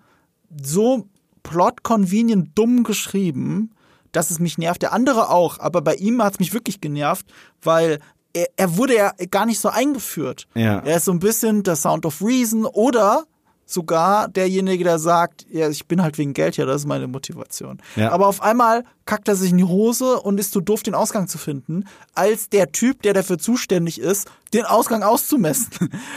so 0.61 1.07
plot-convenient 1.43 2.51
dumm 2.55 2.83
geschrieben, 2.83 3.71
dass 4.11 4.29
es 4.29 4.39
mich 4.39 4.57
nervt. 4.57 4.81
Der 4.83 4.93
andere 4.93 5.29
auch, 5.29 5.59
aber 5.59 5.81
bei 5.81 5.95
ihm 5.95 6.21
hat 6.21 6.33
es 6.33 6.39
mich 6.39 6.53
wirklich 6.53 6.81
genervt, 6.81 7.25
weil 7.63 7.99
er, 8.33 8.47
er 8.57 8.77
wurde 8.77 8.95
ja 8.95 9.11
gar 9.31 9.45
nicht 9.45 9.59
so 9.59 9.69
eingeführt. 9.69 10.47
Ja. 10.53 10.79
Er 10.79 10.97
ist 10.97 11.05
so 11.05 11.11
ein 11.11 11.19
bisschen 11.19 11.63
der 11.63 11.75
Sound 11.75 12.05
of 12.05 12.21
Reason 12.21 12.65
oder 12.65 13.23
sogar 13.71 14.27
derjenige, 14.27 14.83
der 14.83 14.99
sagt, 14.99 15.45
ja, 15.49 15.69
ich 15.69 15.87
bin 15.87 16.01
halt 16.01 16.17
wegen 16.17 16.33
Geld 16.33 16.55
hier, 16.55 16.65
das 16.65 16.81
ist 16.81 16.87
meine 16.87 17.07
Motivation. 17.07 17.81
Ja. 17.95 18.11
Aber 18.11 18.27
auf 18.27 18.41
einmal 18.41 18.83
kackt 19.05 19.27
er 19.27 19.35
sich 19.35 19.51
in 19.51 19.57
die 19.57 19.63
Hose 19.63 20.19
und 20.21 20.39
ist 20.39 20.51
zu 20.51 20.61
doof, 20.61 20.83
den 20.83 20.95
Ausgang 20.95 21.27
zu 21.27 21.37
finden, 21.37 21.85
als 22.13 22.49
der 22.49 22.71
Typ, 22.71 23.01
der 23.01 23.13
dafür 23.13 23.37
zuständig 23.37 23.99
ist, 23.99 24.29
den 24.53 24.65
Ausgang 24.65 25.03
auszumessen. 25.03 25.69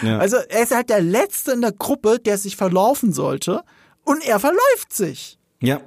Ja. 0.03 0.19
Also 0.19 0.37
er 0.37 0.63
ist 0.63 0.75
halt 0.75 0.91
der 0.91 1.01
Letzte 1.01 1.53
in 1.53 1.61
der 1.61 1.73
Gruppe, 1.73 2.19
der 2.19 2.39
sich 2.39 2.57
verlaufen 2.57 3.13
sollte 3.13 3.63
und 4.05 4.25
er 4.27 4.39
verläuft 4.41 4.93
sich. 4.93 5.39
Ja. 5.61 5.81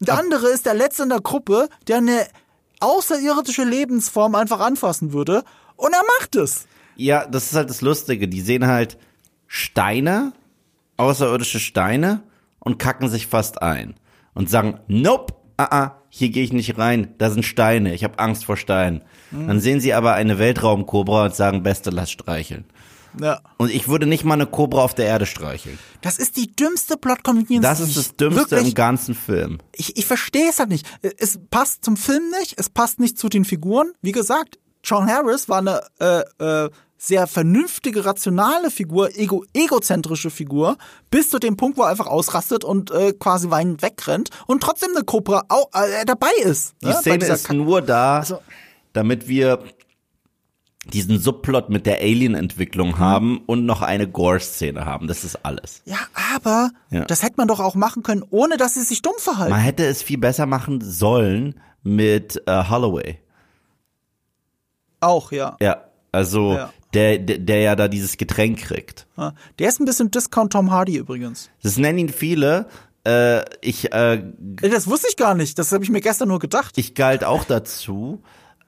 Der 0.00 0.18
andere 0.18 0.48
ist 0.48 0.66
der 0.66 0.74
Letzte 0.74 1.04
in 1.04 1.08
der 1.08 1.20
Gruppe, 1.20 1.68
der 1.88 1.98
eine 1.98 2.26
außerirdische 2.80 3.64
Lebensform 3.64 4.34
einfach 4.34 4.60
anfassen 4.60 5.12
würde 5.12 5.42
und 5.76 5.92
er 5.92 6.02
macht 6.18 6.36
es. 6.36 6.66
Ja, 6.96 7.26
das 7.26 7.46
ist 7.46 7.54
halt 7.54 7.70
das 7.70 7.80
Lustige. 7.80 8.28
Die 8.28 8.40
sehen 8.40 8.66
halt 8.66 8.98
Steine, 9.46 10.32
außerirdische 10.96 11.60
Steine 11.60 12.22
und 12.58 12.78
kacken 12.78 13.08
sich 13.08 13.26
fast 13.26 13.62
ein. 13.62 13.94
Und 14.34 14.50
sagen, 14.50 14.80
nope, 14.88 15.34
ah, 15.56 15.68
ah, 15.70 16.02
hier 16.08 16.30
gehe 16.30 16.42
ich 16.44 16.52
nicht 16.52 16.76
rein, 16.78 17.14
da 17.18 17.30
sind 17.30 17.44
Steine, 17.44 17.94
ich 17.94 18.04
habe 18.04 18.18
Angst 18.18 18.44
vor 18.44 18.56
Steinen. 18.56 19.02
Dann 19.30 19.60
sehen 19.60 19.80
sie 19.80 19.94
aber 19.94 20.14
eine 20.14 20.38
Weltraumkobra 20.38 21.24
und 21.26 21.34
sagen, 21.34 21.62
beste, 21.62 21.90
lass 21.90 22.10
streicheln. 22.10 22.64
Ja. 23.20 23.40
Und 23.58 23.70
ich 23.70 23.88
würde 23.88 24.06
nicht 24.06 24.24
mal 24.24 24.34
eine 24.34 24.46
Kobra 24.46 24.82
auf 24.82 24.94
der 24.94 25.06
Erde 25.06 25.26
streicheln. 25.26 25.78
Das 26.00 26.18
ist 26.18 26.36
die 26.36 26.54
dümmste 26.54 26.96
Plot-Convenience. 26.96 27.62
Das 27.62 27.80
ist 27.80 27.96
das 27.96 28.16
Dümmste 28.16 28.50
wirklich, 28.50 28.68
im 28.68 28.74
ganzen 28.74 29.14
Film. 29.14 29.58
Ich, 29.72 29.96
ich 29.96 30.06
verstehe 30.06 30.48
es 30.50 30.58
halt 30.58 30.70
nicht. 30.70 30.86
Es 31.02 31.38
passt 31.50 31.84
zum 31.84 31.96
Film 31.96 32.22
nicht, 32.40 32.54
es 32.58 32.70
passt 32.70 33.00
nicht 33.00 33.18
zu 33.18 33.28
den 33.28 33.44
Figuren. 33.44 33.92
Wie 34.02 34.12
gesagt, 34.12 34.58
Sean 34.84 35.08
Harris 35.08 35.48
war 35.48 35.58
eine 35.58 35.80
äh, 36.00 36.64
äh, 36.64 36.70
sehr 37.06 37.26
vernünftige, 37.26 38.04
rationale 38.04 38.70
Figur, 38.70 39.10
ego, 39.16 39.44
egozentrische 39.52 40.30
Figur, 40.30 40.76
bis 41.10 41.30
zu 41.30 41.38
dem 41.38 41.56
Punkt, 41.56 41.76
wo 41.78 41.82
er 41.82 41.88
einfach 41.88 42.06
ausrastet 42.06 42.64
und 42.64 42.90
äh, 42.90 43.12
quasi 43.12 43.50
weinend 43.50 43.82
wegrennt 43.82 44.30
und 44.46 44.62
trotzdem 44.62 44.90
eine 44.94 45.04
Cobra 45.04 45.42
au, 45.48 45.64
äh, 45.72 46.04
dabei 46.06 46.30
ist. 46.42 46.74
Die 46.82 46.86
ne, 46.86 46.94
Szene 46.94 47.24
ist 47.26 47.46
Kack- 47.48 47.56
nur 47.56 47.82
da, 47.82 48.18
Also- 48.20 48.40
damit 48.92 49.28
wir 49.28 49.58
diesen 50.92 51.18
Subplot 51.18 51.70
mit 51.70 51.86
der 51.86 52.00
Alien-Entwicklung 52.00 52.88
Mhm. 52.90 52.98
haben 52.98 53.38
und 53.46 53.64
noch 53.64 53.80
eine 53.80 54.06
Gore-Szene 54.06 54.84
haben. 54.84 55.06
Das 55.08 55.24
ist 55.24 55.42
alles. 55.44 55.80
Ja, 55.86 55.96
aber 56.34 56.70
Ja. 56.90 57.04
das 57.06 57.22
hätte 57.22 57.34
man 57.38 57.48
doch 57.48 57.60
auch 57.60 57.74
machen 57.74 58.02
können, 58.02 58.22
ohne 58.30 58.58
dass 58.58 58.74
sie 58.74 58.82
sich 58.82 59.00
dumm 59.00 59.14
verhalten. 59.18 59.50
Man 59.52 59.60
hätte 59.62 59.86
es 59.86 60.02
viel 60.02 60.18
besser 60.18 60.44
machen 60.46 60.80
sollen 60.82 61.58
mit 61.82 62.42
äh, 62.46 62.64
Holloway. 62.68 63.18
auch, 65.00 65.32
ja. 65.32 65.56
Ja, 65.60 65.84
also 66.12 66.54
Ja. 66.54 66.72
Der, 66.94 67.18
der, 67.18 67.38
der 67.38 67.60
ja 67.60 67.76
da 67.76 67.88
dieses 67.88 68.16
Getränk 68.16 68.60
kriegt. 68.60 69.06
Ja. 69.16 69.34
Der 69.58 69.68
ist 69.68 69.80
ein 69.80 69.84
bisschen 69.84 70.10
Discount 70.10 70.52
Tom 70.52 70.70
Hardy 70.70 70.96
übrigens. 70.96 71.50
Das 71.62 71.76
nennen 71.76 71.98
ihn 71.98 72.08
viele. 72.08 72.66
Äh, 73.06 73.42
ich, 73.60 73.92
äh, 73.92 74.22
Das 74.38 74.86
wusste 74.88 75.08
ich 75.10 75.16
gar 75.16 75.34
nicht. 75.34 75.58
Das 75.58 75.72
habe 75.72 75.84
ich 75.84 75.90
mir 75.90 76.00
gestern 76.00 76.28
nur 76.28 76.38
gedacht. 76.38 76.78
ich 76.78 76.94
galt 76.94 77.24
auch 77.24 77.44
dazu. 77.44 78.22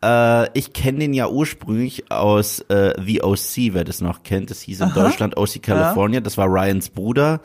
Äh, 0.05 0.51
ich 0.59 0.75
kenne 0.75 0.99
den 0.99 1.15
ja 1.15 1.29
ursprünglich 1.29 2.11
aus 2.11 2.61
äh, 2.69 2.93
The 3.03 3.23
OC, 3.23 3.73
wer 3.73 3.85
das 3.85 4.03
noch 4.03 4.23
kennt. 4.25 4.51
Das 4.51 4.61
hieß 4.61 4.81
in 4.81 4.93
Deutschland 4.93 5.37
OC 5.39 5.63
California. 5.63 6.21
Das 6.21 6.37
war 6.37 6.47
Ryans 6.49 6.91
Bruder. 6.91 7.41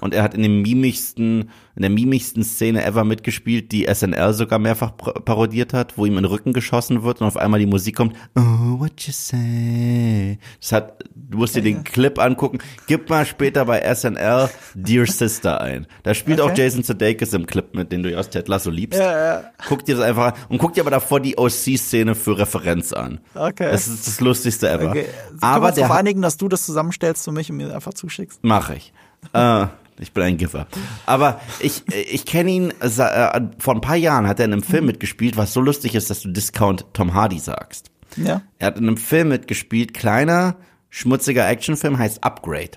Und 0.00 0.14
er 0.14 0.24
hat 0.24 0.34
in 0.34 0.42
dem 0.42 0.62
mimischsten, 0.62 1.50
in 1.74 1.82
der 1.82 1.90
mimischsten 1.90 2.42
Szene 2.44 2.84
ever 2.84 3.04
mitgespielt, 3.04 3.72
die 3.72 3.86
SNL 3.92 4.34
sogar 4.34 4.58
mehrfach 4.58 4.96
par- 4.96 5.14
parodiert 5.14 5.72
hat, 5.72 5.96
wo 5.96 6.04
ihm 6.06 6.12
in 6.16 6.24
den 6.24 6.26
Rücken 6.26 6.52
geschossen 6.52 7.02
wird 7.02 7.20
und 7.20 7.26
auf 7.26 7.36
einmal 7.36 7.58
die 7.60 7.66
Musik 7.66 7.96
kommt. 7.96 8.14
Oh, 8.36 8.78
what 8.80 8.92
you 9.06 9.12
say? 9.12 10.38
Das 10.60 10.72
hat, 10.72 11.04
du 11.14 11.38
musst 11.38 11.54
dir 11.56 11.62
den 11.62 11.82
Clip 11.84 12.18
angucken. 12.18 12.58
Gib 12.86 13.08
mal 13.08 13.24
später 13.26 13.64
bei 13.64 13.80
SNL 13.94 14.50
Dear 14.74 15.06
Sister 15.06 15.60
ein. 15.60 15.86
Da 16.02 16.14
spielt 16.14 16.40
auch 16.40 16.50
Okay. 16.52 16.62
Jason 16.64 16.82
Sudeikis 16.82 17.32
im 17.32 17.46
Clip 17.46 17.74
mit, 17.74 17.90
den 17.92 18.02
du 18.02 18.10
ja 18.10 18.18
aus 18.18 18.28
Ted 18.28 18.48
Lasso 18.48 18.68
liebst. 18.70 19.00
Ja, 19.00 19.24
ja. 19.40 19.44
Guck 19.68 19.84
dir 19.84 19.96
das 19.96 20.04
einfach 20.04 20.26
an 20.26 20.32
und 20.50 20.58
guck 20.58 20.74
dir 20.74 20.82
aber 20.82 20.90
davor 20.90 21.20
die 21.20 21.38
OC-Szene 21.38 22.14
für 22.14 22.36
Referenz 22.38 22.92
an. 22.92 23.20
Okay. 23.34 23.70
Das 23.70 23.88
ist 23.88 24.06
das 24.06 24.20
Lustigste 24.20 24.68
ever. 24.68 24.90
Okay. 24.90 25.06
Aber 25.40 25.72
der 25.72 25.90
einigen, 25.90 26.20
dass 26.20 26.36
du 26.36 26.48
das 26.48 26.66
zusammenstellst 26.66 27.24
für 27.24 27.32
mich 27.32 27.50
und 27.50 27.56
mir 27.56 27.74
einfach 27.74 27.94
zuschickst? 27.94 28.42
mache 28.44 28.74
ich. 28.74 28.92
äh, 29.32 29.66
ich 30.02 30.12
bin 30.12 30.22
ein 30.24 30.36
Giver. 30.36 30.66
Aber 31.06 31.40
ich, 31.60 31.82
ich 31.92 32.26
kenne 32.26 32.50
ihn, 32.50 32.70
äh, 32.80 33.40
vor 33.58 33.74
ein 33.74 33.80
paar 33.80 33.96
Jahren 33.96 34.26
hat 34.26 34.38
er 34.40 34.44
in 34.46 34.52
einem 34.52 34.62
Film 34.62 34.86
mitgespielt, 34.86 35.36
was 35.36 35.52
so 35.52 35.60
lustig 35.60 35.94
ist, 35.94 36.10
dass 36.10 36.20
du 36.22 36.28
Discount 36.30 36.84
Tom 36.92 37.14
Hardy 37.14 37.38
sagst. 37.38 37.90
Ja. 38.16 38.42
Er 38.58 38.66
hat 38.66 38.76
in 38.78 38.86
einem 38.86 38.96
Film 38.98 39.28
mitgespielt, 39.28 39.94
kleiner, 39.94 40.56
schmutziger 40.90 41.48
Actionfilm, 41.48 41.96
heißt 41.98 42.22
Upgrade. 42.22 42.72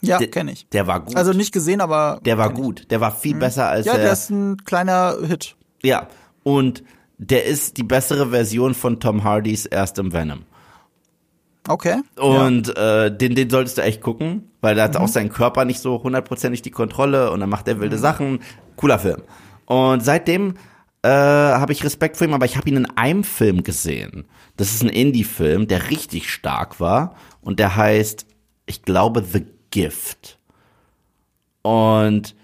Ja, 0.00 0.18
Der- 0.18 0.28
kenne 0.28 0.52
ich. 0.52 0.68
Der 0.70 0.86
war 0.88 1.00
gut. 1.00 1.14
Also 1.16 1.32
nicht 1.32 1.52
gesehen, 1.52 1.80
aber. 1.80 2.20
der 2.24 2.36
war 2.36 2.52
gut. 2.52 2.90
Der 2.90 3.00
war 3.00 3.12
viel 3.14 3.36
besser 3.36 3.68
als 3.68 3.86
Ja, 3.86 3.92
er. 3.92 4.00
der 4.02 4.12
ist 4.12 4.28
ein 4.30 4.56
kleiner 4.64 5.16
Hit. 5.24 5.54
Ja, 5.84 6.08
und 6.42 6.82
der 7.18 7.44
ist 7.44 7.76
die 7.76 7.84
bessere 7.84 8.30
Version 8.30 8.74
von 8.74 8.98
Tom 8.98 9.22
Hardys 9.22 9.66
erstem 9.66 10.12
Venom. 10.12 10.40
Okay. 11.68 12.02
Und 12.16 12.76
äh, 12.76 13.16
den, 13.16 13.34
den 13.34 13.48
solltest 13.48 13.78
du 13.78 13.82
echt 13.82 14.00
gucken, 14.00 14.50
weil 14.60 14.74
da 14.74 14.84
hat 14.84 14.96
auch 14.96 15.08
sein 15.08 15.28
Körper 15.28 15.64
nicht 15.64 15.80
so 15.80 16.02
hundertprozentig 16.02 16.62
die 16.62 16.70
Kontrolle 16.70 17.30
und 17.30 17.40
dann 17.40 17.48
macht 17.50 17.68
er 17.68 17.80
wilde 17.80 17.98
Sachen. 17.98 18.40
Cooler 18.76 18.98
Film. 18.98 19.22
Und 19.66 20.04
seitdem 20.04 20.54
äh, 21.02 21.08
habe 21.08 21.72
ich 21.72 21.84
Respekt 21.84 22.16
vor 22.16 22.26
ihm, 22.26 22.34
aber 22.34 22.46
ich 22.46 22.56
habe 22.56 22.68
ihn 22.68 22.76
in 22.76 22.96
einem 22.96 23.22
Film 23.22 23.62
gesehen. 23.62 24.24
Das 24.56 24.74
ist 24.74 24.82
ein 24.82 24.88
Indie-Film, 24.88 25.68
der 25.68 25.90
richtig 25.90 26.30
stark 26.30 26.80
war 26.80 27.14
und 27.40 27.58
der 27.58 27.76
heißt, 27.76 28.26
ich 28.66 28.82
glaube, 28.82 29.24
The 29.24 29.46
Gift. 29.70 30.38
Und 31.62 32.34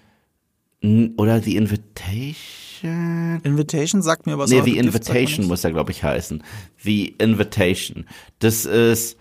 oder 1.16 1.40
The 1.40 1.56
Invitation. 1.56 2.67
Invitation 2.82 4.02
sagt 4.02 4.26
mir 4.26 4.38
was. 4.38 4.50
Nee, 4.50 4.58
aber 4.58 4.64
The 4.66 4.78
Invitation 4.78 5.46
muss 5.46 5.64
er, 5.64 5.72
glaube 5.72 5.90
ich, 5.90 6.02
heißen. 6.02 6.42
The 6.82 7.14
Invitation. 7.18 8.06
Das 8.38 8.64
ist 8.64 9.16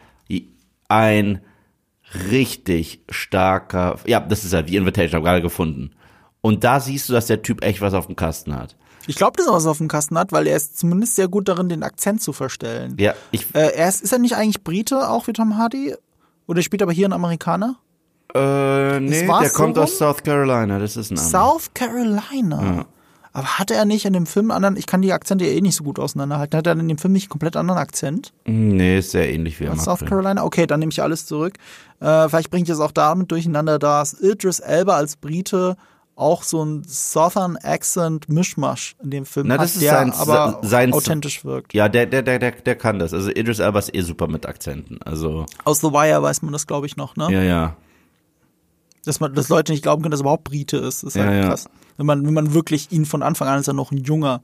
ein 0.89 1.41
richtig 2.31 3.01
starker, 3.09 3.99
ja, 4.05 4.19
das 4.19 4.45
ist 4.45 4.53
ja 4.53 4.65
The 4.65 4.77
Invitation, 4.77 5.17
habe 5.17 5.25
gerade 5.25 5.41
gefunden. 5.41 5.91
Und 6.41 6.63
da 6.63 6.79
siehst 6.79 7.09
du, 7.09 7.13
dass 7.13 7.27
der 7.27 7.41
Typ 7.41 7.63
echt 7.63 7.81
was 7.81 7.93
auf 7.93 8.07
dem 8.07 8.15
Kasten 8.15 8.55
hat. 8.55 8.75
Ich 9.07 9.15
glaube, 9.15 9.37
dass 9.37 9.47
er 9.47 9.53
was 9.53 9.65
auf 9.65 9.77
dem 9.77 9.87
Kasten 9.87 10.17
hat, 10.17 10.31
weil 10.31 10.47
er 10.47 10.55
ist 10.57 10.77
zumindest 10.77 11.15
sehr 11.15 11.27
gut 11.27 11.47
darin, 11.47 11.69
den 11.69 11.83
Akzent 11.83 12.21
zu 12.21 12.33
verstellen. 12.33 12.95
Ja, 12.99 13.13
ich, 13.31 13.53
Äh, 13.55 13.73
er 13.75 13.89
ist, 13.89 14.01
ist 14.01 14.11
er 14.11 14.19
nicht 14.19 14.35
eigentlich 14.35 14.63
Brite, 14.63 15.09
auch 15.09 15.27
wie 15.27 15.33
Tom 15.33 15.57
Hardy? 15.57 15.95
Oder 16.47 16.61
spielt 16.61 16.81
aber 16.81 16.91
hier 16.93 17.07
ein 17.07 17.13
Amerikaner? 17.13 17.77
äh, 18.33 18.99
nee, 18.99 19.25
der 19.25 19.49
kommt 19.51 19.75
so 19.75 19.83
aus 19.83 19.97
South 19.97 20.21
Carolina, 20.23 20.79
das 20.79 20.97
ist 20.97 21.11
ein 21.11 21.17
Ami. 21.17 21.27
South 21.29 21.73
Carolina. 21.73 22.85
Aber 23.37 23.59
hatte 23.59 23.75
er 23.75 23.85
nicht 23.85 24.03
in 24.05 24.13
dem 24.13 24.25
Film 24.25 24.49
einen 24.49 24.55
anderen, 24.65 24.77
ich 24.77 24.87
kann 24.87 25.03
die 25.03 25.13
Akzente 25.13 25.45
ja 25.45 25.51
eh 25.51 25.61
nicht 25.61 25.75
so 25.75 25.83
gut 25.83 25.99
auseinanderhalten, 25.99 26.57
hat 26.57 26.65
er 26.65 26.73
in 26.73 26.87
dem 26.87 26.97
Film 26.97 27.13
nicht 27.13 27.25
einen 27.25 27.29
komplett 27.29 27.55
anderen 27.55 27.77
Akzent? 27.79 28.33
Nee, 28.45 28.97
ist 28.97 29.11
sehr 29.11 29.31
ähnlich 29.31 29.59
wie 29.59 29.65
er 29.65 29.75
South 29.77 29.99
Carolina? 30.03 30.43
Okay, 30.43 30.65
dann 30.65 30.79
nehme 30.79 30.91
ich 30.91 31.03
alles 31.03 31.27
zurück. 31.27 31.53
Äh, 31.99 32.29
vielleicht 32.29 32.49
bringe 32.49 32.63
ich 32.63 32.69
es 32.71 32.79
auch 32.79 32.91
damit 32.91 33.29
durcheinander, 33.31 33.77
dass 33.77 34.13
Idris 34.19 34.57
Elba 34.59 34.95
als 34.95 35.17
Brite 35.17 35.77
auch 36.15 36.41
so 36.41 36.65
ein 36.65 36.83
Southern 36.87 37.57
Accent 37.57 38.27
Mischmasch 38.27 38.95
in 39.03 39.11
dem 39.11 39.25
Film 39.27 39.49
Na, 39.49 39.53
hat, 39.53 39.61
das 39.61 39.75
ist 39.75 39.83
der 39.83 39.91
sein- 39.91 40.13
aber 40.13 40.59
sein- 40.63 40.91
authentisch 40.93 41.45
wirkt. 41.45 41.75
Ja, 41.75 41.89
der, 41.89 42.07
der, 42.07 42.23
der, 42.23 42.39
der, 42.39 42.53
der 42.53 42.75
kann 42.75 42.97
das. 42.97 43.13
Also 43.13 43.29
Idris 43.29 43.59
Elba 43.59 43.77
ist 43.77 43.93
eh 43.93 44.01
super 44.01 44.27
mit 44.27 44.47
Akzenten. 44.47 44.99
Also, 45.03 45.45
Aus 45.63 45.79
The 45.81 45.91
Wire 45.91 46.23
weiß 46.23 46.41
man 46.41 46.53
das, 46.53 46.65
glaube 46.65 46.87
ich, 46.87 46.97
noch, 46.97 47.15
ne? 47.15 47.27
ja, 47.31 47.43
ja. 47.43 47.75
Dass 49.07 49.19
man, 49.19 49.33
dass 49.33 49.49
Leute 49.49 49.71
nicht 49.71 49.81
glauben 49.83 50.01
können, 50.03 50.11
dass 50.11 50.19
er 50.19 50.23
überhaupt 50.23 50.43
Brite 50.43 50.77
ist. 50.77 51.03
Das 51.03 51.09
ist 51.09 51.15
Ja, 51.15 51.23
halt 51.25 51.43
ja. 51.43 51.49
krass. 51.49 51.69
Wenn 51.97 52.05
man, 52.05 52.25
wenn 52.25 52.33
man 52.33 52.53
wirklich 52.53 52.91
ihn 52.91 53.05
von 53.05 53.23
Anfang 53.23 53.47
an, 53.47 53.55
als 53.55 53.67
er 53.67 53.73
noch 53.73 53.91
ein 53.91 53.97
junger 54.03 54.41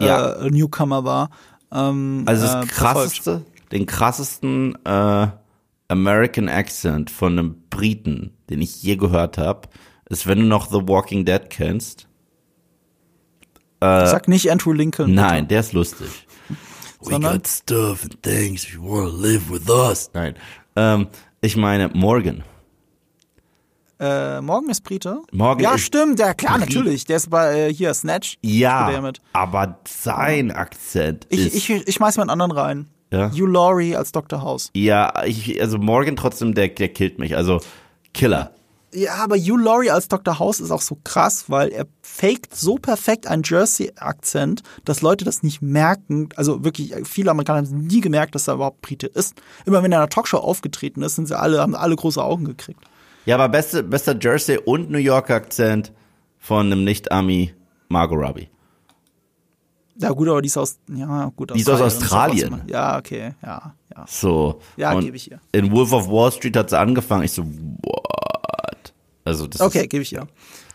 Ja. 0.00 0.32
äh, 0.32 0.50
Newcomer 0.50 1.04
war. 1.04 1.30
Ähm, 1.72 2.22
Also 2.26 2.46
das 2.46 2.64
äh, 2.64 2.66
krasseste, 2.68 3.44
den 3.70 3.86
krassesten 3.86 4.76
äh, 4.84 5.26
American 5.88 6.48
Accent 6.48 7.10
von 7.10 7.32
einem 7.38 7.56
Briten, 7.70 8.32
den 8.50 8.60
ich 8.62 8.82
je 8.82 8.96
gehört 8.96 9.38
habe, 9.38 9.68
ist, 10.08 10.26
wenn 10.26 10.38
du 10.40 10.44
noch 10.46 10.68
The 10.70 10.88
Walking 10.88 11.24
Dead 11.24 11.48
kennst. 11.50 12.06
Sag 13.80 14.26
nicht 14.26 14.50
Andrew 14.50 14.72
Lincoln. 14.72 15.14
Nein, 15.14 15.46
der 15.46 15.60
ist 15.60 15.72
lustig. 15.72 16.08
We 17.02 17.20
got 17.20 17.46
stuff 17.46 18.02
and 18.02 18.20
things 18.22 18.64
if 18.64 18.74
you 18.74 18.82
wanna 18.82 19.08
live 19.10 19.48
with 19.50 19.68
us. 19.70 20.10
Nein. 20.14 20.34
Ähm, 20.74 21.06
ich 21.40 21.56
meine 21.56 21.88
Morgan. 21.90 22.42
Äh, 24.00 24.40
Morgan 24.40 24.70
ist 24.70 24.82
Brite? 24.82 25.22
Morgan 25.32 25.62
ja, 25.62 25.74
ist 25.74 25.82
stimmt, 25.82 26.18
ja 26.20 26.32
klar, 26.34 26.58
Brit. 26.58 26.68
natürlich. 26.68 27.04
Der 27.04 27.16
ist 27.16 27.30
bei 27.30 27.68
äh, 27.68 27.74
hier 27.74 27.92
Snatch. 27.94 28.36
Ja, 28.42 28.90
aber 29.32 29.78
sein 29.88 30.52
Akzent 30.52 31.26
Ich, 31.30 31.46
ist 31.46 31.54
ich, 31.54 31.70
ich 31.70 31.94
schmeiß 31.94 32.16
mal 32.16 32.22
einen 32.22 32.30
anderen 32.30 32.52
rein. 32.52 32.86
Ja? 33.10 33.30
Hugh 33.32 33.46
Laurie 33.46 33.96
als 33.96 34.12
Dr. 34.12 34.42
House. 34.42 34.70
ja, 34.74 35.24
ich, 35.24 35.60
also 35.60 35.78
Morgan 35.78 36.14
trotzdem, 36.16 36.54
der, 36.54 36.68
der 36.68 36.90
killt 36.90 37.18
mich. 37.18 37.34
Also 37.36 37.60
Killer. 38.12 38.52
Ja, 38.94 39.16
aber 39.16 39.36
Hugh 39.36 39.56
Laurie 39.62 39.90
als 39.90 40.08
Dr. 40.08 40.38
House 40.38 40.60
ist 40.60 40.70
auch 40.70 40.80
so 40.80 40.96
krass, 41.04 41.46
weil 41.48 41.68
er 41.68 41.86
faked 42.00 42.54
so 42.54 42.76
perfekt 42.76 43.26
einen 43.26 43.42
Jersey-Akzent, 43.44 44.62
dass 44.84 45.02
Leute 45.02 45.24
das 45.24 45.42
nicht 45.42 45.60
merken. 45.60 46.28
Also 46.36 46.64
wirklich, 46.64 46.94
viele 47.04 47.30
Amerikaner 47.30 47.66
haben 47.66 47.86
nie 47.86 48.00
gemerkt, 48.00 48.34
dass 48.34 48.48
er 48.48 48.54
überhaupt 48.54 48.80
Brite 48.80 49.06
ist. 49.06 49.34
Immer 49.66 49.82
wenn 49.82 49.92
er 49.92 49.96
in 49.98 50.02
einer 50.02 50.08
Talkshow 50.08 50.38
aufgetreten 50.38 51.02
ist, 51.02 51.16
sind 51.16 51.26
sie 51.28 51.38
alle, 51.38 51.60
haben 51.60 51.74
alle 51.74 51.96
große 51.96 52.22
Augen 52.22 52.44
gekriegt. 52.44 52.80
Ja, 53.28 53.34
aber 53.34 53.50
beste, 53.50 53.82
bester 53.82 54.16
Jersey 54.18 54.56
und 54.56 54.90
New 54.90 54.96
Yorker 54.96 55.34
Akzent 55.34 55.92
von 56.38 56.64
einem 56.64 56.82
Nicht-Ami 56.84 57.52
Margot 57.88 58.18
Robbie. 58.18 58.48
Ja, 60.00 60.12
gut, 60.12 60.28
aber 60.28 60.40
die 60.40 60.46
ist 60.46 60.56
aus, 60.56 60.78
ja, 60.88 61.30
gut, 61.36 61.54
Die 61.54 61.60
ist 61.60 61.68
aus 61.68 61.82
Australien. 61.82 62.54
Australien. 62.54 62.70
Ja, 62.70 62.96
okay, 62.96 63.34
ja, 63.42 63.74
ja. 63.94 64.04
So. 64.08 64.60
Ja, 64.78 64.98
gebe 64.98 65.16
ich 65.18 65.30
ihr. 65.30 65.40
In 65.52 65.70
Wolf 65.72 65.92
of 65.92 66.08
Wall 66.08 66.32
Street 66.32 66.56
hat 66.56 66.70
sie 66.70 66.78
angefangen. 66.78 67.24
Ich 67.24 67.32
so, 67.32 67.44
what? 67.44 68.94
Also 69.26 69.46
das 69.46 69.60
Okay, 69.60 69.86
gebe 69.88 70.02
ich 70.02 70.12
ihr. 70.14 70.26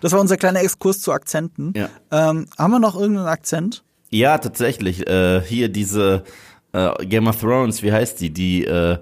Das 0.01 0.11
war 0.11 0.19
unser 0.19 0.37
kleiner 0.37 0.61
Exkurs 0.61 1.01
zu 1.01 1.11
Akzenten. 1.11 1.73
Ja. 1.75 1.89
Ähm, 2.11 2.45
haben 2.55 2.71
wir 2.71 2.79
noch 2.79 2.95
irgendeinen 2.95 3.29
Akzent? 3.29 3.83
ja, 4.11 4.37
tatsächlich. 4.37 5.07
Äh, 5.07 5.41
hier 5.41 5.69
diese 5.69 6.23
äh, 6.71 7.03
Game 7.07 7.25
of 7.25 7.39
Thrones, 7.39 7.81
wie 7.81 7.91
heißt 7.91 8.21
die, 8.21 8.29
die 8.29 8.63
äh, 8.65 8.99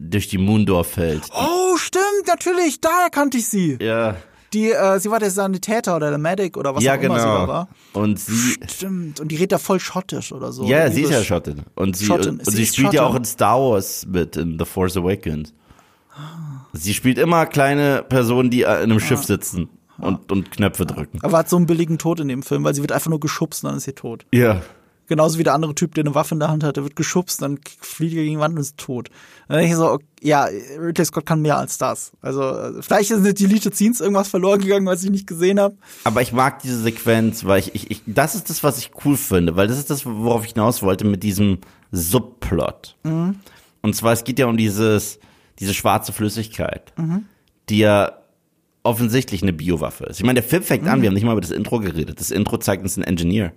durch 0.00 0.28
die 0.28 0.38
Moondor 0.38 0.84
fällt. 0.84 1.22
Oh, 1.32 1.76
stimmt, 1.76 2.26
natürlich, 2.26 2.80
daher 2.80 3.10
kannte 3.10 3.38
ich 3.38 3.48
sie. 3.48 3.78
Ja, 3.80 4.16
Die, 4.52 4.70
äh, 4.72 4.98
sie 4.98 5.10
war 5.10 5.20
der 5.20 5.30
Sanitäter 5.30 5.94
oder 5.94 6.08
der 6.08 6.18
Medic 6.18 6.56
oder 6.56 6.74
was 6.74 6.82
ja 6.82 6.96
auch 6.96 7.00
immer 7.02 7.20
sie 7.20 7.24
da 7.26 7.34
genau. 7.36 7.48
war. 7.48 7.68
Und 7.92 8.18
sie, 8.18 8.56
Stimmt, 8.68 9.20
und 9.20 9.28
die 9.30 9.36
redet 9.36 9.52
ja 9.52 9.58
voll 9.58 9.78
schottisch 9.78 10.32
oder 10.32 10.50
so. 10.52 10.64
ja, 10.64 10.90
sie 10.90 11.02
ist 11.02 11.10
ja. 11.10 11.22
Schottin. 11.22 11.62
Und 11.76 11.96
sie, 11.96 12.06
Schottin. 12.06 12.38
und 12.38 12.50
Sie 12.50 12.56
sie 12.56 12.66
spielt 12.66 12.94
ja 12.94 13.04
auch 13.04 13.14
in 13.14 13.24
Star 13.24 13.60
Wars 13.60 14.06
mit, 14.08 14.36
in 14.36 14.58
The 14.58 14.64
Force 14.64 14.96
Awakens. 14.96 15.52
Sie 16.72 16.94
spielt 16.94 17.18
immer 17.18 17.46
kleine 17.46 18.02
Personen, 18.08 18.50
die 18.50 18.62
äh, 18.62 18.82
in 18.82 18.90
einem 18.90 19.00
Schiff 19.00 19.24
sitzen 19.24 19.68
und, 19.98 20.30
und 20.32 20.50
Knöpfe 20.50 20.86
drücken. 20.86 21.18
Aber 21.22 21.38
hat 21.38 21.48
so 21.48 21.56
einen 21.56 21.66
billigen 21.66 21.98
Tod 21.98 22.20
in 22.20 22.28
dem 22.28 22.42
Film, 22.42 22.64
weil 22.64 22.74
sie 22.74 22.80
wird 22.80 22.92
einfach 22.92 23.10
nur 23.10 23.20
geschubst 23.20 23.62
und 23.64 23.68
dann 23.70 23.76
ist 23.76 23.84
sie 23.84 23.92
tot. 23.92 24.24
Ja. 24.32 24.62
Genauso 25.10 25.40
wie 25.40 25.42
der 25.42 25.54
andere 25.54 25.74
Typ, 25.74 25.96
der 25.96 26.04
eine 26.04 26.14
Waffe 26.14 26.36
in 26.36 26.38
der 26.38 26.50
Hand 26.50 26.62
hat, 26.62 26.76
der 26.76 26.84
wird 26.84 26.94
geschubst, 26.94 27.42
dann 27.42 27.58
fliegt 27.80 28.14
er 28.14 28.22
gegen 28.22 28.36
die 28.36 28.38
Wand 28.38 28.54
und 28.54 28.60
ist 28.60 28.76
tot. 28.76 29.08
Dann 29.48 29.58
denke 29.58 29.72
ich 29.72 29.76
so, 29.76 29.90
okay, 29.90 30.04
ja, 30.22 30.46
Ridley 30.78 31.04
Scott 31.04 31.26
kann 31.26 31.42
mehr 31.42 31.58
als 31.58 31.78
das. 31.78 32.12
Also 32.20 32.42
äh, 32.42 32.80
vielleicht 32.80 33.10
ist 33.10 33.20
mit 33.20 33.40
Deleted 33.40 33.74
Scenes 33.74 34.00
irgendwas 34.00 34.28
verloren 34.28 34.60
gegangen, 34.60 34.86
was 34.86 35.02
ich 35.02 35.10
nicht 35.10 35.26
gesehen 35.26 35.58
habe. 35.58 35.74
Aber 36.04 36.22
ich 36.22 36.32
mag 36.32 36.60
diese 36.62 36.80
Sequenz, 36.80 37.44
weil 37.44 37.58
ich, 37.58 37.74
ich, 37.74 37.90
ich, 37.90 38.02
das 38.06 38.36
ist 38.36 38.50
das, 38.50 38.62
was 38.62 38.78
ich 38.78 38.92
cool 39.04 39.16
finde, 39.16 39.56
weil 39.56 39.66
das 39.66 39.78
ist 39.78 39.90
das, 39.90 40.06
worauf 40.06 40.44
ich 40.44 40.52
hinaus 40.52 40.80
wollte 40.80 41.04
mit 41.04 41.24
diesem 41.24 41.58
Subplot. 41.90 42.96
Und 43.02 43.96
zwar, 43.96 44.12
es 44.12 44.22
geht 44.22 44.38
ja 44.38 44.46
um 44.46 44.56
dieses, 44.56 45.18
diese 45.58 45.74
schwarze 45.74 46.12
Flüssigkeit, 46.12 46.92
die 47.68 47.78
ja 47.78 48.12
offensichtlich 48.84 49.42
eine 49.42 49.52
Biowaffe 49.52 50.04
ist. 50.04 50.20
Ich 50.20 50.24
meine, 50.24 50.40
der 50.40 50.48
Film 50.48 50.62
fängt 50.62 50.86
an, 50.86 51.02
wir 51.02 51.08
haben 51.08 51.14
nicht 51.14 51.24
mal 51.24 51.32
über 51.32 51.40
das 51.40 51.50
Intro 51.50 51.80
geredet. 51.80 52.20
Das 52.20 52.30
Intro 52.30 52.58
zeigt 52.58 52.84
uns 52.84 52.96
einen 52.96 53.08
Engineer. 53.08 53.52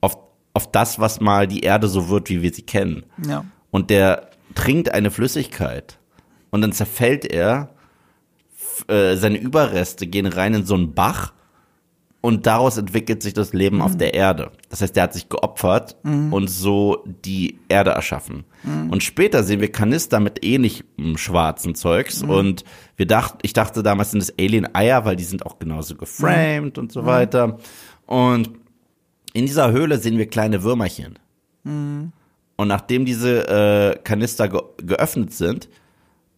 Auf, 0.00 0.16
auf 0.54 0.70
das, 0.70 0.98
was 0.98 1.20
mal 1.20 1.46
die 1.46 1.60
Erde 1.60 1.88
so 1.88 2.08
wird, 2.08 2.28
wie 2.28 2.42
wir 2.42 2.52
sie 2.52 2.62
kennen. 2.62 3.04
Ja. 3.26 3.44
Und 3.70 3.90
der 3.90 4.30
trinkt 4.54 4.92
eine 4.92 5.10
Flüssigkeit 5.10 5.98
und 6.50 6.60
dann 6.60 6.72
zerfällt 6.72 7.24
er, 7.24 7.70
äh, 8.88 9.16
seine 9.16 9.38
Überreste 9.38 10.06
gehen 10.06 10.26
rein 10.26 10.54
in 10.54 10.66
so 10.66 10.74
einen 10.74 10.94
Bach 10.94 11.32
und 12.20 12.46
daraus 12.46 12.76
entwickelt 12.76 13.22
sich 13.22 13.34
das 13.34 13.52
Leben 13.52 13.82
auf 13.82 13.96
der 13.96 14.14
Erde. 14.14 14.52
Das 14.68 14.80
heißt, 14.80 14.94
der 14.94 15.02
hat 15.04 15.12
sich 15.12 15.28
geopfert 15.28 15.96
und 16.04 16.48
so 16.48 17.02
die 17.24 17.58
Erde 17.68 17.90
erschaffen. 17.90 18.44
Und 18.90 19.02
später 19.02 19.42
sehen 19.42 19.60
wir 19.60 19.72
Kanister 19.72 20.20
mit 20.20 20.44
ähnlichem 20.44 21.16
schwarzen 21.16 21.74
Zeugs 21.74 22.22
und 22.22 22.64
wir 22.96 23.06
dachten, 23.06 23.38
ich 23.42 23.54
dachte 23.54 23.82
damals 23.82 24.12
sind 24.12 24.22
es 24.22 24.32
Alien-Eier, 24.38 25.04
weil 25.04 25.16
die 25.16 25.24
sind 25.24 25.44
auch 25.44 25.58
genauso 25.58 25.96
geframed 25.96 26.78
und 26.78 26.92
so 26.92 27.04
weiter. 27.06 27.58
Und 28.06 28.50
in 29.32 29.46
dieser 29.46 29.72
Höhle 29.72 29.98
sehen 29.98 30.18
wir 30.18 30.26
kleine 30.26 30.62
Würmerchen. 30.62 31.18
Und 32.56 32.68
nachdem 32.68 33.04
diese 33.04 33.48
äh, 33.48 33.98
Kanister 34.02 34.48
ge 34.48 34.60
geöffnet 34.78 35.32
sind, 35.32 35.68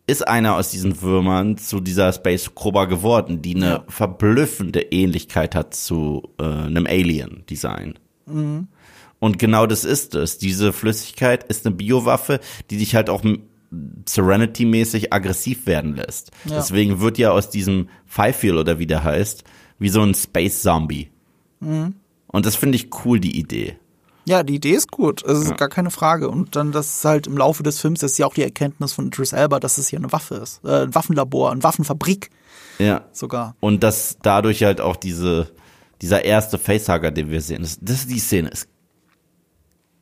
ist 0.06 0.26
einer 0.26 0.56
aus 0.56 0.70
diesen 0.70 1.00
Würmern 1.00 1.56
zu 1.56 1.80
dieser 1.80 2.12
Space 2.12 2.54
Cobra 2.54 2.84
geworden, 2.84 3.40
die 3.40 3.56
eine 3.56 3.84
verblüffende 3.88 4.80
Ähnlichkeit 4.80 5.54
hat 5.54 5.74
zu 5.74 6.28
äh, 6.38 6.44
einem 6.44 6.86
Alien-Design. 6.86 7.94
Und 9.18 9.38
genau 9.38 9.66
das 9.66 9.84
ist 9.84 10.14
es. 10.14 10.36
Diese 10.36 10.72
Flüssigkeit 10.74 11.44
ist 11.44 11.66
eine 11.66 11.74
Biowaffe, 11.74 12.40
die 12.70 12.76
dich 12.76 12.94
halt 12.94 13.08
auch 13.08 13.22
Serenity-mäßig 14.06 15.12
aggressiv 15.12 15.66
werden 15.66 15.96
lässt. 15.96 16.30
Ja. 16.44 16.56
Deswegen 16.56 17.00
wird 17.00 17.16
ja 17.16 17.30
aus 17.30 17.48
diesem 17.48 17.88
Five-Feel 18.04 18.58
oder 18.58 18.78
wie 18.78 18.86
der 18.86 19.02
heißt, 19.02 19.44
wie 19.78 19.88
so 19.88 20.02
ein 20.02 20.14
Space-Zombie. 20.14 21.08
Und 22.34 22.44
das 22.46 22.56
finde 22.56 22.74
ich 22.74 22.90
cool, 23.04 23.20
die 23.20 23.38
Idee. 23.38 23.78
Ja, 24.24 24.42
die 24.42 24.56
Idee 24.56 24.72
ist 24.72 24.90
gut. 24.90 25.22
Das 25.24 25.38
ist 25.38 25.56
gar 25.56 25.68
keine 25.68 25.92
Frage. 25.92 26.28
Und 26.28 26.56
dann 26.56 26.72
das 26.72 26.96
ist 26.96 27.04
halt 27.04 27.28
im 27.28 27.36
Laufe 27.36 27.62
des 27.62 27.80
Films, 27.80 28.00
das 28.00 28.12
ist 28.12 28.18
ja 28.18 28.26
auch 28.26 28.34
die 28.34 28.42
Erkenntnis 28.42 28.92
von 28.92 29.06
Idris 29.06 29.32
Elba, 29.32 29.60
dass 29.60 29.78
es 29.78 29.86
hier 29.86 30.00
eine 30.00 30.10
Waffe 30.10 30.34
ist. 30.34 30.60
Äh, 30.64 30.82
ein 30.82 30.94
Waffenlabor, 30.96 31.52
eine 31.52 31.62
Waffenfabrik 31.62 32.30
Ja. 32.80 33.02
sogar. 33.12 33.54
Und 33.60 33.84
dass 33.84 34.16
dadurch 34.20 34.64
halt 34.64 34.80
auch 34.80 34.96
diese, 34.96 35.52
dieser 36.02 36.24
erste 36.24 36.58
Facehugger, 36.58 37.12
den 37.12 37.30
wir 37.30 37.40
sehen, 37.40 37.62
das, 37.62 37.78
das 37.80 38.08
die 38.08 38.18
Szene 38.18 38.48
ist 38.48 38.66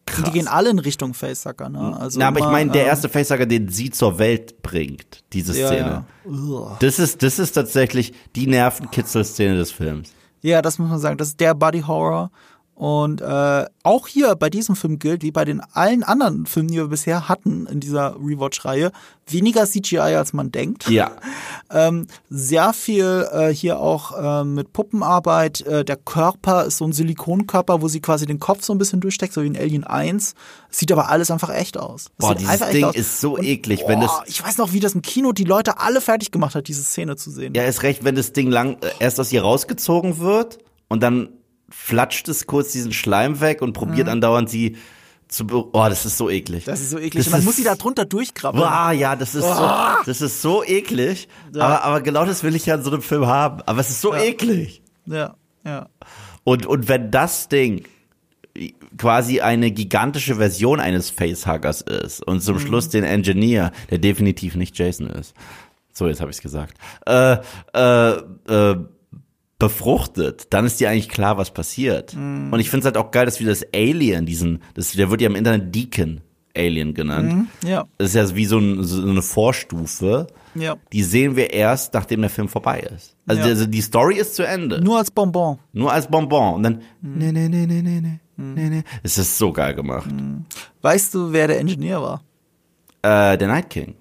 krass. 0.06 0.24
Die 0.24 0.30
gehen 0.30 0.48
alle 0.48 0.70
in 0.70 0.78
Richtung 0.78 1.12
Facesucker, 1.12 1.68
ne? 1.68 1.98
Also 2.00 2.18
Na, 2.18 2.28
aber 2.28 2.38
ich 2.38 2.44
immer, 2.44 2.52
meine, 2.52 2.70
der 2.70 2.84
ähm, 2.84 2.88
erste 2.88 3.10
Facehugger, 3.10 3.44
den 3.44 3.68
sie 3.68 3.90
zur 3.90 4.18
Welt 4.18 4.62
bringt, 4.62 5.22
diese 5.34 5.58
ja, 5.60 5.66
Szene. 5.66 6.06
Ja. 6.24 6.30
Uah. 6.30 6.76
Das 6.80 6.98
ist, 6.98 7.22
das 7.22 7.38
ist 7.38 7.52
tatsächlich 7.52 8.14
die 8.34 8.46
Nervenkitzel-Szene 8.46 9.58
des 9.58 9.70
Films. 9.70 10.14
Ja, 10.43 10.61
das 10.61 10.78
muss 10.78 10.90
man 10.90 10.99
sagen. 10.99 11.16
Das 11.16 11.28
ist 11.28 11.40
der 11.40 11.55
Body 11.55 11.80
Horror. 11.80 12.30
Und 12.74 13.20
äh, 13.20 13.66
auch 13.84 14.08
hier 14.08 14.34
bei 14.34 14.50
diesem 14.50 14.74
Film 14.76 14.98
gilt, 14.98 15.22
wie 15.22 15.30
bei 15.30 15.44
den 15.44 15.60
allen 15.72 16.02
anderen 16.02 16.46
Filmen, 16.46 16.68
die 16.68 16.76
wir 16.76 16.88
bisher 16.88 17.28
hatten 17.28 17.66
in 17.66 17.80
dieser 17.80 18.16
Rewatch-Reihe, 18.16 18.90
weniger 19.28 19.66
CGI 19.66 19.98
als 19.98 20.32
man 20.32 20.50
denkt. 20.52 20.88
Ja. 20.88 21.12
Ähm, 21.74 22.06
sehr 22.28 22.74
viel 22.74 23.26
äh, 23.32 23.48
hier 23.48 23.80
auch 23.80 24.12
äh, 24.42 24.44
mit 24.44 24.74
Puppenarbeit. 24.74 25.62
Äh, 25.62 25.86
der 25.86 25.96
Körper 25.96 26.66
ist 26.66 26.76
so 26.76 26.84
ein 26.84 26.92
Silikonkörper, 26.92 27.80
wo 27.80 27.88
sie 27.88 28.00
quasi 28.00 28.26
den 28.26 28.40
Kopf 28.40 28.62
so 28.62 28.74
ein 28.74 28.78
bisschen 28.78 29.00
durchsteckt, 29.00 29.32
so 29.32 29.42
wie 29.42 29.46
in 29.46 29.56
Alien 29.56 29.84
1. 29.84 30.34
Sieht 30.68 30.92
aber 30.92 31.08
alles 31.08 31.30
einfach 31.30 31.48
echt 31.48 31.78
aus. 31.78 32.10
Das 32.18 32.28
Boah, 32.28 32.34
dieses 32.34 32.60
Ding 32.68 32.90
ist 32.90 33.22
so 33.22 33.36
Und, 33.38 33.44
eklig, 33.44 33.84
wenn 33.86 34.00
boah, 34.00 34.20
das- 34.20 34.28
Ich 34.28 34.44
weiß 34.44 34.58
noch, 34.58 34.74
wie 34.74 34.80
das 34.80 34.94
im 34.94 35.00
Kino 35.00 35.32
die 35.32 35.44
Leute 35.44 35.78
alle 35.78 36.02
fertig 36.02 36.30
gemacht 36.30 36.54
hat, 36.54 36.68
diese 36.68 36.82
Szene 36.82 37.16
zu 37.16 37.30
sehen. 37.30 37.54
Ja, 37.54 37.62
ist 37.64 37.82
recht, 37.84 38.04
wenn 38.04 38.16
das 38.16 38.34
Ding 38.34 38.50
lang 38.50 38.74
äh, 38.82 38.90
erst 38.98 39.18
aus 39.18 39.32
ihr 39.32 39.40
rausgezogen 39.40 40.18
wird 40.18 40.58
und 40.88 41.02
dann 41.02 41.30
flatscht 41.72 42.28
es 42.28 42.46
kurz 42.46 42.72
diesen 42.72 42.92
Schleim 42.92 43.40
weg 43.40 43.62
und 43.62 43.72
probiert 43.72 44.08
andauernd 44.08 44.48
sie 44.50 44.76
zu. 45.28 45.46
be- 45.46 45.64
Oh, 45.72 45.86
das 45.88 46.04
ist 46.06 46.18
so 46.18 46.28
eklig. 46.30 46.66
Mhm. 46.66 46.70
Das 46.70 46.80
ist 46.80 46.90
so 46.90 46.98
eklig. 46.98 47.24
Das 47.24 47.38
ist- 47.38 47.44
muss 47.44 47.56
sie 47.56 47.64
da 47.64 47.74
drunter 47.74 48.04
durchkrabbeln. 48.04 48.62
Boah, 48.62 48.92
ja, 48.92 49.16
das 49.16 49.34
ist 49.34 49.44
so, 49.44 49.70
das 50.06 50.20
ist 50.20 50.42
so 50.42 50.62
eklig. 50.62 51.28
Aber, 51.54 51.82
aber 51.84 52.00
genau 52.02 52.24
das 52.24 52.42
will 52.42 52.54
ich 52.54 52.66
ja 52.66 52.74
in 52.74 52.82
so 52.82 52.90
einem 52.90 53.02
Film 53.02 53.26
haben. 53.26 53.62
Aber 53.66 53.80
es 53.80 53.88
ist 53.90 54.00
so 54.02 54.14
eklig. 54.14 54.82
Ja, 55.06 55.34
ja. 55.64 55.88
Und, 56.44 56.66
und 56.66 56.88
wenn 56.88 57.10
das 57.10 57.48
Ding 57.48 57.84
quasi 58.98 59.40
eine 59.40 59.70
gigantische 59.70 60.34
Version 60.36 60.78
eines 60.80 61.08
Facehuggers 61.10 61.80
ist 61.80 62.22
und 62.26 62.36
Mhm. 62.36 62.40
zum 62.40 62.58
Schluss 62.58 62.88
den 62.90 63.04
Engineer, 63.04 63.72
der 63.90 63.98
definitiv 63.98 64.54
nicht 64.56 64.76
Jason 64.76 65.06
ist. 65.08 65.34
So, 65.94 66.06
jetzt 66.06 66.20
habe 66.20 66.30
ich 66.30 66.36
es 66.36 66.42
gesagt. 66.42 66.76
Äh, 67.06 67.38
äh, 67.74 68.10
äh, 68.48 68.76
befruchtet, 69.62 70.48
dann 70.52 70.66
ist 70.66 70.80
dir 70.80 70.90
eigentlich 70.90 71.08
klar, 71.08 71.38
was 71.38 71.52
passiert. 71.52 72.14
Mhm. 72.16 72.52
Und 72.52 72.58
ich 72.60 72.68
finde 72.68 72.80
es 72.80 72.84
halt 72.86 72.96
auch 72.96 73.10
geil, 73.12 73.24
dass 73.26 73.38
wir 73.40 73.46
das 73.46 73.64
Alien, 73.74 74.26
diesen, 74.26 74.60
das, 74.74 74.92
der 74.92 75.10
wird 75.10 75.20
ja 75.20 75.28
im 75.28 75.36
Internet 75.36 75.72
Deacon 75.74 76.20
Alien 76.56 76.92
genannt. 76.94 77.48
Ja, 77.64 77.86
Das 77.96 78.08
ist 78.08 78.14
ja 78.14 78.36
wie 78.36 78.44
so, 78.44 78.58
ein, 78.58 78.82
so 78.84 79.00
eine 79.00 79.22
Vorstufe. 79.22 80.26
ja. 80.54 80.76
Die 80.92 81.02
sehen 81.02 81.36
wir 81.36 81.50
erst, 81.52 81.94
nachdem 81.94 82.20
der 82.20 82.28
Film 82.30 82.48
vorbei 82.48 82.80
ist. 82.80 83.16
Also, 83.26 83.40
Ja. 83.40 83.46
die, 83.46 83.50
also 83.52 83.66
die 83.66 83.80
Story 83.80 84.16
ist 84.16 84.34
zu 84.34 84.42
Ende. 84.46 84.80
Nur 84.82 84.98
als 84.98 85.10
Bonbon. 85.10 85.58
Nur 85.72 85.90
als 85.92 86.08
Bonbon. 86.08 86.54
Und 86.56 86.62
dann, 86.64 86.82
Mhm. 87.00 87.18
nee, 87.18 87.32
nee, 87.32 87.48
nee, 87.48 87.66
nee, 87.66 87.80
nee, 87.82 88.00
nee, 88.00 88.18
nee, 88.36 88.68
nee. 88.68 88.82
Es 89.02 89.16
ist 89.16 89.38
so 89.38 89.50
geil 89.52 89.74
gemacht. 89.74 90.10
Weißt 90.82 91.14
du, 91.14 91.32
wer 91.32 91.46
der 91.46 91.58
Ingenieur 91.60 92.02
war? 92.02 92.22
Äh, 93.02 93.38
der 93.38 93.48
Night 93.48 93.70
King. 93.70 93.94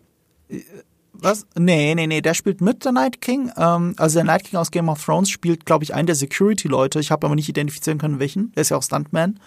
Was? 1.22 1.45
Nee, 1.57 1.93
nee, 1.95 2.07
nee, 2.07 2.22
der 2.22 2.34
spielt 2.34 2.61
mit 2.61 2.84
der 2.84 2.91
Night 2.91 3.22
King. 3.22 3.51
Ähm, 3.55 3.93
also 3.97 4.15
der 4.15 4.24
Night 4.24 4.43
King 4.43 4.59
aus 4.59 4.72
Game 4.72 4.89
of 4.89 5.03
Thrones 5.03 5.30
spielt, 5.30 5.65
glaube 5.65 5.84
ich, 5.84 5.93
einen 5.93 6.07
der 6.07 6.15
Security-Leute. 6.15 6.99
Ich 6.99 7.11
habe 7.11 7.28
aber 7.28 7.36
nicht 7.36 7.47
identifizieren 7.47 7.99
können, 7.99 8.19
welchen. 8.19 8.51
Der 8.53 8.61
ist 8.61 8.69
ja 8.69 8.78
auch 8.78 8.84
Stuntman. 8.84 9.39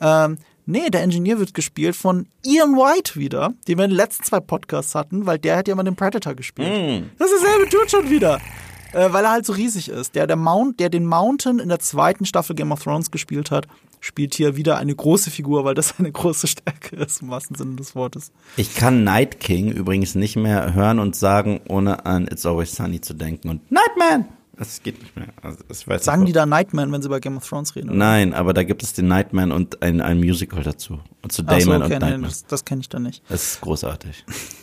Ähm, 0.00 0.38
nee, 0.64 0.88
der 0.88 1.04
Ingenieur 1.04 1.38
wird 1.38 1.52
gespielt 1.52 1.94
von 1.94 2.26
Ian 2.44 2.74
White 2.74 3.16
wieder, 3.16 3.52
den 3.68 3.76
wir 3.78 3.84
in 3.84 3.90
den 3.90 3.96
letzten 3.96 4.24
zwei 4.24 4.40
Podcasts 4.40 4.94
hatten, 4.94 5.26
weil 5.26 5.38
der 5.38 5.58
hat 5.58 5.68
ja 5.68 5.74
mal 5.74 5.82
den 5.82 5.94
Predator 5.96 6.34
gespielt. 6.34 6.68
Das 7.18 7.30
ist 7.30 7.42
dasselbe 7.44 7.68
tut 7.68 7.90
schon 7.90 8.08
wieder. 8.10 8.40
Äh, 8.92 9.12
weil 9.12 9.24
er 9.24 9.32
halt 9.32 9.46
so 9.46 9.52
riesig 9.52 9.88
ist. 9.88 10.14
Der, 10.14 10.26
der, 10.26 10.36
Mount, 10.36 10.80
der 10.80 10.88
den 10.88 11.06
Mountain 11.06 11.58
in 11.58 11.68
der 11.68 11.78
zweiten 11.78 12.24
Staffel 12.24 12.56
Game 12.56 12.72
of 12.72 12.82
Thrones 12.82 13.10
gespielt 13.10 13.50
hat, 13.50 13.66
spielt 14.00 14.34
hier 14.34 14.56
wieder 14.56 14.78
eine 14.78 14.94
große 14.94 15.30
Figur, 15.30 15.64
weil 15.64 15.74
das 15.74 15.94
eine 15.98 16.10
große 16.10 16.46
Stärke 16.46 16.96
ist, 16.96 17.22
im 17.22 17.30
wahrsten 17.30 17.56
Sinne 17.56 17.76
des 17.76 17.94
Wortes. 17.94 18.32
Ich 18.56 18.74
kann 18.74 19.04
Night 19.04 19.40
King 19.40 19.70
übrigens 19.70 20.14
nicht 20.14 20.36
mehr 20.36 20.74
hören 20.74 20.98
und 20.98 21.14
sagen, 21.16 21.60
ohne 21.68 22.06
an 22.06 22.26
It's 22.26 22.44
Always 22.46 22.74
Sunny 22.74 23.00
zu 23.00 23.14
denken. 23.14 23.48
Und 23.48 23.70
Nightman! 23.70 24.26
Das 24.56 24.82
geht 24.82 25.00
nicht 25.00 25.16
mehr. 25.16 25.28
Also, 25.40 25.64
ich 25.70 25.88
weiß 25.88 26.04
Sagen 26.04 26.20
die 26.20 26.24
nicht, 26.26 26.36
da 26.36 26.44
Nightman, 26.44 26.92
wenn 26.92 27.00
sie 27.00 27.08
bei 27.08 27.18
Game 27.18 27.38
of 27.38 27.48
Thrones 27.48 27.74
reden? 27.76 27.88
oder? 27.88 27.98
Nein, 27.98 28.34
aber 28.34 28.52
da 28.52 28.62
gibt 28.62 28.82
es 28.82 28.92
den 28.92 29.08
Nightman 29.08 29.52
und 29.52 29.82
ein, 29.82 30.02
ein 30.02 30.18
Musical 30.18 30.62
dazu. 30.62 31.00
Und 31.22 31.32
zu 31.32 31.44
Ach 31.46 31.58
so, 31.58 31.70
Damon 31.70 31.82
okay, 31.82 31.94
und 31.94 32.02
nee, 32.02 32.08
Nightman. 32.10 32.28
das, 32.28 32.44
das 32.44 32.66
kenne 32.66 32.82
ich 32.82 32.90
dann 32.90 33.04
nicht. 33.04 33.22
Das 33.30 33.52
ist 33.52 33.60
großartig. 33.62 34.26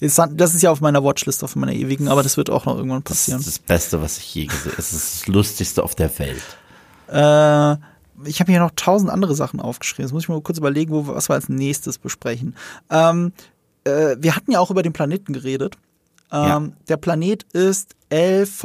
Das 0.00 0.54
ist 0.54 0.62
ja 0.62 0.70
auf 0.70 0.80
meiner 0.80 1.02
Watchlist, 1.02 1.42
auf 1.42 1.56
meiner 1.56 1.72
ewigen, 1.72 2.08
aber 2.08 2.22
das 2.22 2.36
wird 2.36 2.50
auch 2.50 2.66
noch 2.66 2.76
irgendwann 2.76 3.02
Das 3.04 3.16
passieren. 3.18 3.40
ist 3.40 3.48
das 3.48 3.58
Beste, 3.58 4.00
was 4.00 4.18
ich 4.18 4.34
je 4.34 4.46
gesehen 4.46 4.70
habe. 4.72 4.76
Es 4.78 4.92
ist 4.92 5.20
das 5.22 5.26
Lustigste 5.26 5.82
auf 5.82 5.94
der 5.96 6.16
Welt. 6.18 6.42
Äh, 7.08 7.72
ich 8.28 8.40
habe 8.40 8.50
hier 8.52 8.60
noch 8.60 8.70
tausend 8.76 9.10
andere 9.10 9.34
Sachen 9.34 9.60
aufgeschrieben. 9.60 10.04
Jetzt 10.06 10.12
muss 10.12 10.24
ich 10.24 10.28
mal 10.28 10.40
kurz 10.40 10.58
überlegen, 10.58 10.92
wo, 10.92 11.06
was 11.08 11.28
wir 11.28 11.34
als 11.34 11.48
nächstes 11.48 11.98
besprechen. 11.98 12.54
Ähm, 12.90 13.32
äh, 13.84 14.16
wir 14.18 14.36
hatten 14.36 14.52
ja 14.52 14.60
auch 14.60 14.70
über 14.70 14.82
den 14.82 14.92
Planeten 14.92 15.32
geredet. 15.32 15.76
Ähm, 16.30 16.38
Ja. 16.46 16.62
Der 16.88 16.96
Planet 16.96 17.44
ist 17.52 17.94
LV 18.10 18.64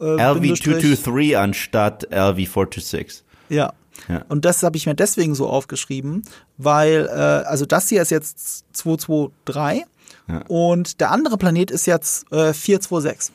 äh, 0.00 0.16
Bindestrich- 0.40 0.82
LV223 0.82 1.36
anstatt 1.36 2.08
LV426. 2.10 3.22
Ja. 3.50 3.72
Ja. 4.08 4.24
Und 4.28 4.44
das 4.44 4.62
habe 4.62 4.76
ich 4.76 4.86
mir 4.86 4.94
deswegen 4.94 5.34
so 5.34 5.48
aufgeschrieben, 5.48 6.22
weil, 6.58 7.06
äh, 7.10 7.46
also 7.46 7.66
das 7.66 7.88
hier 7.88 8.02
ist 8.02 8.10
jetzt 8.10 8.64
223 8.72 9.84
Ja. 10.28 10.42
und 10.48 11.00
der 11.00 11.12
andere 11.12 11.36
Planet 11.38 11.70
ist 11.70 11.86
jetzt 11.86 12.30
äh, 12.32 12.52
426. 12.52 13.32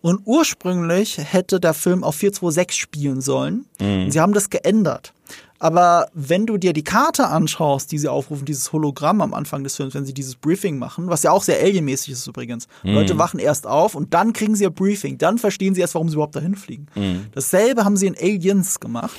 Und 0.00 0.22
ursprünglich 0.24 1.18
hätte 1.18 1.60
der 1.60 1.74
Film 1.74 2.02
auf 2.02 2.16
426 2.16 2.80
spielen 2.80 3.20
sollen. 3.20 3.66
Mhm. 3.80 4.10
Sie 4.10 4.20
haben 4.20 4.32
das 4.34 4.50
geändert. 4.50 5.12
Aber 5.60 6.08
wenn 6.12 6.44
du 6.44 6.56
dir 6.56 6.72
die 6.72 6.82
Karte 6.82 7.28
anschaust, 7.28 7.92
die 7.92 7.98
sie 7.98 8.08
aufrufen, 8.08 8.44
dieses 8.44 8.72
Hologramm 8.72 9.20
am 9.20 9.32
Anfang 9.32 9.62
des 9.62 9.76
Films, 9.76 9.94
wenn 9.94 10.04
sie 10.04 10.12
dieses 10.12 10.34
Briefing 10.34 10.76
machen, 10.76 11.08
was 11.08 11.22
ja 11.22 11.30
auch 11.30 11.44
sehr 11.44 11.60
alienmäßig 11.60 12.14
ist 12.14 12.26
übrigens. 12.26 12.66
Mhm. 12.82 12.94
Leute 12.94 13.16
wachen 13.16 13.38
erst 13.38 13.68
auf 13.68 13.94
und 13.94 14.12
dann 14.12 14.32
kriegen 14.32 14.56
sie 14.56 14.64
ihr 14.64 14.70
Briefing. 14.70 15.18
Dann 15.18 15.38
verstehen 15.38 15.76
sie 15.76 15.80
erst, 15.80 15.94
warum 15.94 16.08
sie 16.08 16.14
überhaupt 16.14 16.34
dahin 16.34 16.56
fliegen. 16.56 16.88
Mhm. 16.96 17.26
Dasselbe 17.32 17.84
haben 17.84 17.96
sie 17.96 18.08
in 18.08 18.16
Aliens 18.16 18.80
gemacht. 18.80 19.16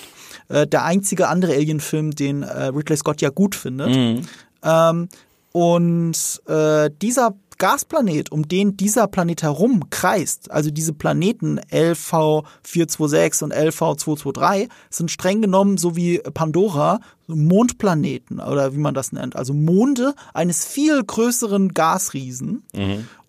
Äh, 0.49 0.67
der 0.67 0.83
einzige 0.83 1.29
andere 1.29 1.53
Alien-Film, 1.53 2.11
den 2.11 2.43
äh, 2.43 2.65
Ridley 2.65 2.97
Scott 2.97 3.21
ja 3.21 3.29
gut 3.29 3.55
findet. 3.55 3.91
Mhm. 3.91 4.27
Ähm, 4.63 5.07
und 5.53 6.41
äh, 6.47 6.89
dieser 7.01 7.35
Gasplanet, 7.59 8.31
um 8.31 8.47
den 8.47 8.75
dieser 8.75 9.07
Planet 9.07 9.43
herum 9.43 9.89
kreist, 9.91 10.49
also 10.51 10.71
diese 10.71 10.93
Planeten 10.93 11.59
LV426 11.59 13.43
und 13.43 13.53
LV223, 13.53 14.69
sind 14.89 15.11
streng 15.11 15.41
genommen, 15.41 15.77
so 15.77 15.95
wie 15.95 16.17
Pandora, 16.33 16.99
Mondplaneten 17.27 18.39
oder 18.39 18.73
wie 18.73 18.79
man 18.79 18.95
das 18.95 19.11
nennt. 19.11 19.35
Also 19.35 19.53
Monde 19.53 20.15
eines 20.33 20.65
viel 20.65 21.03
größeren 21.03 21.69
Gasriesen 21.69 22.63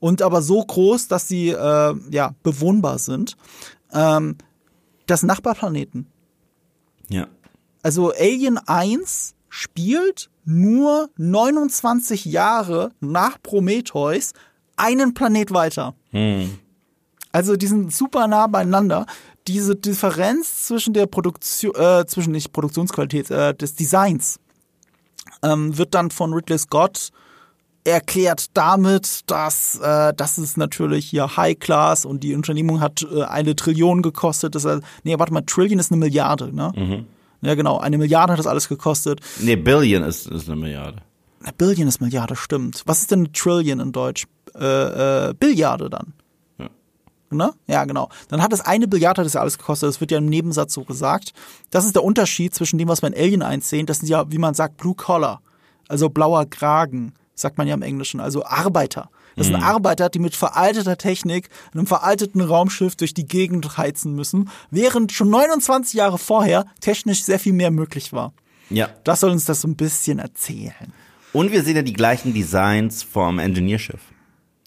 und 0.00 0.22
aber 0.22 0.40
so 0.40 0.64
groß, 0.64 1.08
dass 1.08 1.28
sie 1.28 1.50
äh, 1.50 1.94
ja 2.10 2.34
bewohnbar 2.42 2.98
sind. 2.98 3.36
Ähm, 3.92 4.36
das 5.06 5.20
sind 5.20 5.28
Nachbarplaneten. 5.28 6.06
Ja. 7.08 7.28
Also 7.82 8.12
Alien 8.12 8.56
1 8.56 9.34
spielt 9.50 10.30
nur 10.44 11.10
29 11.16 12.24
Jahre 12.24 12.92
nach 13.00 13.40
Prometheus 13.42 14.32
einen 14.76 15.14
Planet 15.14 15.52
weiter. 15.52 15.94
Also 17.32 17.56
die 17.56 17.66
sind 17.66 17.92
super 17.92 18.26
nah 18.28 18.46
beieinander. 18.46 19.06
Diese 19.46 19.76
Differenz 19.76 20.66
zwischen 20.66 20.94
der 20.94 21.06
Produktion, 21.06 21.74
äh, 21.74 22.06
zwischen 22.06 22.32
nicht 22.32 22.52
Produktionsqualität, 22.52 23.30
äh, 23.30 23.54
des 23.54 23.74
Designs 23.74 24.38
ähm, 25.42 25.76
wird 25.76 25.94
dann 25.94 26.10
von 26.10 26.32
Ridley 26.32 26.58
Scott 26.58 27.10
erklärt 27.84 28.46
damit, 28.54 29.30
dass 29.30 29.78
äh, 29.78 30.14
das 30.14 30.38
ist 30.38 30.56
natürlich 30.56 31.06
hier 31.06 31.36
High 31.36 31.58
Class 31.58 32.06
und 32.06 32.22
die 32.22 32.34
Unternehmung 32.34 32.80
hat 32.80 33.06
äh, 33.12 33.24
eine 33.24 33.54
Trillion 33.54 34.00
gekostet. 34.00 34.54
Das, 34.54 34.64
heißt, 34.64 34.82
nee, 35.02 35.18
warte 35.18 35.32
mal, 35.32 35.42
Trillion 35.42 35.78
ist 35.78 35.92
eine 35.92 35.98
Milliarde, 35.98 36.54
ne? 36.54 36.72
Ja, 37.44 37.54
genau, 37.54 37.78
eine 37.78 37.98
Milliarde 37.98 38.32
hat 38.32 38.38
das 38.38 38.46
alles 38.46 38.68
gekostet. 38.68 39.20
Nee, 39.38 39.56
Billion 39.56 40.02
ist, 40.02 40.26
ist 40.26 40.48
eine 40.48 40.56
Milliarde. 40.56 41.02
Eine 41.42 41.52
Billion 41.52 41.88
ist 41.88 42.00
Milliarde, 42.00 42.36
stimmt. 42.36 42.82
Was 42.86 43.00
ist 43.00 43.10
denn 43.10 43.20
eine 43.20 43.32
Trillion 43.32 43.80
in 43.80 43.92
Deutsch? 43.92 44.26
Äh, 44.54 45.28
äh, 45.28 45.34
Billiarde 45.34 45.90
dann. 45.90 46.14
Ja. 46.58 46.70
Ne? 47.30 47.52
Ja, 47.66 47.84
genau. 47.84 48.08
Dann 48.28 48.42
hat 48.42 48.52
es 48.54 48.62
eine 48.62 48.88
Billiarde 48.88 49.20
hat 49.20 49.26
das 49.26 49.34
ja 49.34 49.42
alles 49.42 49.58
gekostet. 49.58 49.90
Das 49.90 50.00
wird 50.00 50.10
ja 50.10 50.18
im 50.18 50.26
Nebensatz 50.26 50.72
so 50.72 50.84
gesagt. 50.84 51.34
Das 51.70 51.84
ist 51.84 51.94
der 51.94 52.02
Unterschied 52.02 52.54
zwischen 52.54 52.78
dem, 52.78 52.88
was 52.88 53.02
wir 53.02 53.08
in 53.08 53.14
Alien 53.14 53.42
1 53.42 53.68
sehen. 53.68 53.84
Das 53.84 53.98
sind 53.98 54.08
ja, 54.08 54.30
wie 54.32 54.38
man 54.38 54.54
sagt, 54.54 54.78
Blue 54.78 54.94
Collar. 54.94 55.42
Also 55.86 56.08
blauer 56.08 56.46
Kragen, 56.46 57.12
sagt 57.34 57.58
man 57.58 57.66
ja 57.66 57.74
im 57.74 57.82
Englischen. 57.82 58.20
Also 58.20 58.42
Arbeiter. 58.46 59.10
Das 59.36 59.46
sind 59.46 59.56
Arbeiter, 59.56 60.08
die 60.08 60.18
mit 60.18 60.36
veralteter 60.36 60.96
Technik 60.96 61.48
in 61.72 61.80
einem 61.80 61.86
veralteten 61.86 62.40
Raumschiff 62.40 62.96
durch 62.96 63.14
die 63.14 63.26
Gegend 63.26 63.76
heizen 63.76 64.14
müssen, 64.14 64.50
während 64.70 65.12
schon 65.12 65.30
29 65.30 65.94
Jahre 65.94 66.18
vorher 66.18 66.66
technisch 66.80 67.24
sehr 67.24 67.38
viel 67.38 67.52
mehr 67.52 67.70
möglich 67.70 68.12
war. 68.12 68.32
Ja. 68.70 68.88
Das 69.04 69.20
soll 69.20 69.30
uns 69.30 69.44
das 69.44 69.60
so 69.60 69.68
ein 69.68 69.76
bisschen 69.76 70.18
erzählen. 70.18 70.92
Und 71.32 71.52
wir 71.52 71.62
sehen 71.62 71.76
ja 71.76 71.82
die 71.82 71.92
gleichen 71.92 72.32
Designs 72.32 73.02
vom 73.02 73.38
Engineerschiff. 73.38 74.00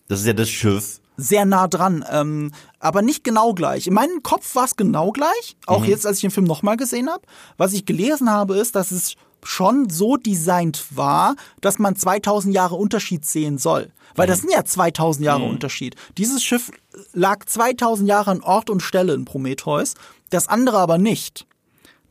Das 0.08 0.20
ist 0.20 0.26
ja 0.26 0.34
das 0.34 0.50
Schiff. 0.50 1.00
sehr 1.18 1.46
nah 1.46 1.68
dran, 1.68 2.06
ähm, 2.12 2.52
aber 2.80 3.02
nicht 3.02 3.24
genau 3.24 3.54
gleich. 3.54 3.88
In 3.88 3.94
meinem 3.94 4.22
Kopf 4.22 4.54
war 4.56 4.66
es 4.66 4.76
genau 4.76 5.12
gleich, 5.12 5.58
auch 5.66 5.84
jetzt, 5.84 6.06
als 6.06 6.18
ich 6.18 6.22
den 6.22 6.32
Film 6.32 6.46
nochmal 6.46 6.78
gesehen 6.78 7.10
habe. 7.10 7.24
Was 7.58 7.74
ich 7.74 7.86
gelesen 7.86 8.30
habe, 8.30 8.58
ist, 8.58 8.76
dass 8.76 8.92
es 8.92 9.16
schon 9.44 9.90
so 9.90 10.18
designt 10.18 10.86
war, 10.96 11.36
dass 11.62 11.80
man 11.80 11.96
2000 11.96 12.54
Jahre 12.54 12.76
Unterschied 12.76 13.26
sehen 13.26 13.58
soll. 13.58 13.92
Weil 14.16 14.28
das 14.28 14.42
sind 14.42 14.52
ja 14.52 14.66
2000 14.66 15.26
Jahre 15.26 15.44
Unterschied. 15.44 15.96
Dieses 16.18 16.44
Schiff 16.44 16.72
lag 17.14 17.46
2000 17.46 18.10
Jahre 18.10 18.32
an 18.32 18.42
Ort 18.42 18.70
und 18.70 18.82
Stelle 18.82 19.14
in 19.14 19.26
Prometheus, 19.26 19.94
das 20.32 20.48
andere 20.48 20.80
aber 20.80 20.98
nicht. 20.98 21.46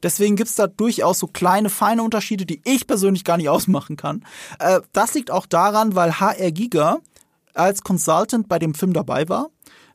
Deswegen 0.03 0.37
gibt's 0.37 0.55
da 0.55 0.69
durchaus 0.69 1.19
so 1.19 1.27
kleine, 1.27 1.69
feine 1.69 2.03
Unterschiede, 2.03 2.47
die 2.47 2.61
ich 2.65 2.87
persönlich 2.87 3.25
gar 3.25 3.37
nicht 3.39 3.49
ausmachen 3.51 3.97
kann. 3.97 4.25
Äh, 4.59 4.81
das 4.93 5.15
liegt 5.15 5.31
auch 5.31 5.47
daran, 5.47 5.95
weil 5.95 6.21
HR 6.21 6.53
Giga 6.53 6.99
als 7.55 7.83
Consultant 7.83 8.49
bei 8.49 8.59
dem 8.59 8.75
Film 8.75 8.93
dabei 8.93 9.29
war. 9.29 9.49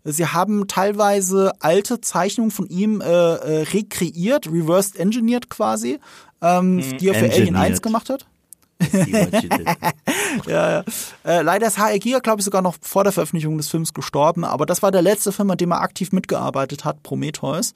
Sie 0.04 0.26
haben 0.26 0.68
teilweise 0.68 1.52
alte 1.60 2.02
Zeichnungen 2.02 2.50
von 2.50 2.66
ihm 2.68 3.02
äh, 3.02 3.06
äh, 3.06 3.62
rekreiert, 3.72 4.48
reversed 4.48 4.96
engineered 4.98 5.50
quasi, 5.50 6.00
ähm, 6.42 6.82
die 7.00 7.08
er 7.10 7.14
für 7.16 7.26
Alien 7.26 7.56
1 7.56 7.80
engineered. 7.80 7.82
gemacht 7.84 8.10
hat. 8.10 8.26
Ja, 10.48 10.72
ja. 10.72 10.84
Äh, 11.26 11.42
leider 11.42 11.68
ist 11.68 11.78
HR 11.78 12.00
Giga, 12.00 12.20
glaube 12.20 12.40
ich, 12.40 12.46
sogar 12.46 12.62
noch 12.62 12.76
vor 12.82 13.04
der 13.04 13.12
Veröffentlichung 13.14 13.58
des 13.58 13.68
Films 13.68 13.94
gestorben, 13.94 14.44
aber 14.46 14.66
das 14.66 14.82
war 14.82 14.92
der 14.92 15.02
letzte 15.02 15.32
Film, 15.32 15.52
an 15.52 15.58
dem 15.58 15.72
er 15.72 15.82
aktiv 15.82 16.12
mitgearbeitet 16.12 16.86
hat, 16.86 17.04
Prometheus. 17.04 17.74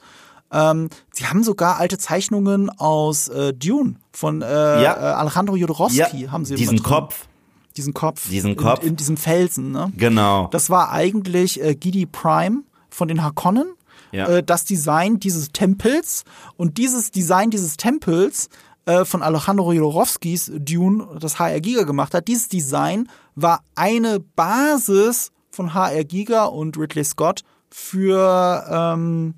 Ähm, 0.52 0.90
sie 1.12 1.26
haben 1.26 1.44
sogar 1.44 1.78
alte 1.80 1.98
Zeichnungen 1.98 2.70
aus 2.70 3.28
äh, 3.28 3.54
Dune 3.54 3.96
von 4.14 4.42
äh, 4.42 4.46
Ja. 4.84 4.94
äh, 4.96 5.14
Alejandro 5.16 5.56
Jodorowsky, 5.56 6.24
ja, 6.24 6.32
haben 6.32 6.46
sie 6.46 6.56
diesen. 6.56 6.82
Kopf. 6.82 7.28
Diesen 7.76 7.94
Kopf. 7.94 8.30
Diesen 8.30 8.56
Kopf. 8.56 8.82
In, 8.84 8.90
in 8.90 8.96
diesem 8.96 9.18
Felsen, 9.18 9.72
ne? 9.72 9.92
Genau. 9.98 10.48
Das 10.48 10.70
war 10.70 10.92
eigentlich 10.92 11.62
äh, 11.62 11.76
Gidi 11.76 12.06
Prime 12.06 12.62
von 12.90 13.08
den 13.10 13.22
Harkonnen. 13.22 13.68
Ja. 14.16 14.28
Äh, 14.28 14.44
das 14.44 14.66
Design 14.66 15.20
dieses 15.20 15.52
Tempels 15.52 16.24
und 16.58 16.78
dieses 16.78 17.12
Design 17.12 17.50
dieses 17.50 17.78
Tempels 17.78 18.50
äh, 18.86 19.04
von 19.06 19.22
Alejandro 19.22 19.74
Jodorowskis 19.74 20.52
Dune, 20.56 21.08
das 21.20 21.40
HR 21.40 21.60
Giga 21.60 21.84
gemacht 21.84 22.14
hat. 22.14 22.28
Dieses 22.28 22.48
Design 22.48 23.10
war 23.36 23.64
eine 23.76 24.20
Basis 24.20 25.32
von 25.50 25.74
HR 25.74 26.04
Giga 26.04 26.46
und 26.46 26.78
Ridley 26.78 27.04
Scott 27.04 27.42
für 27.70 28.64
ähm, 28.70 29.36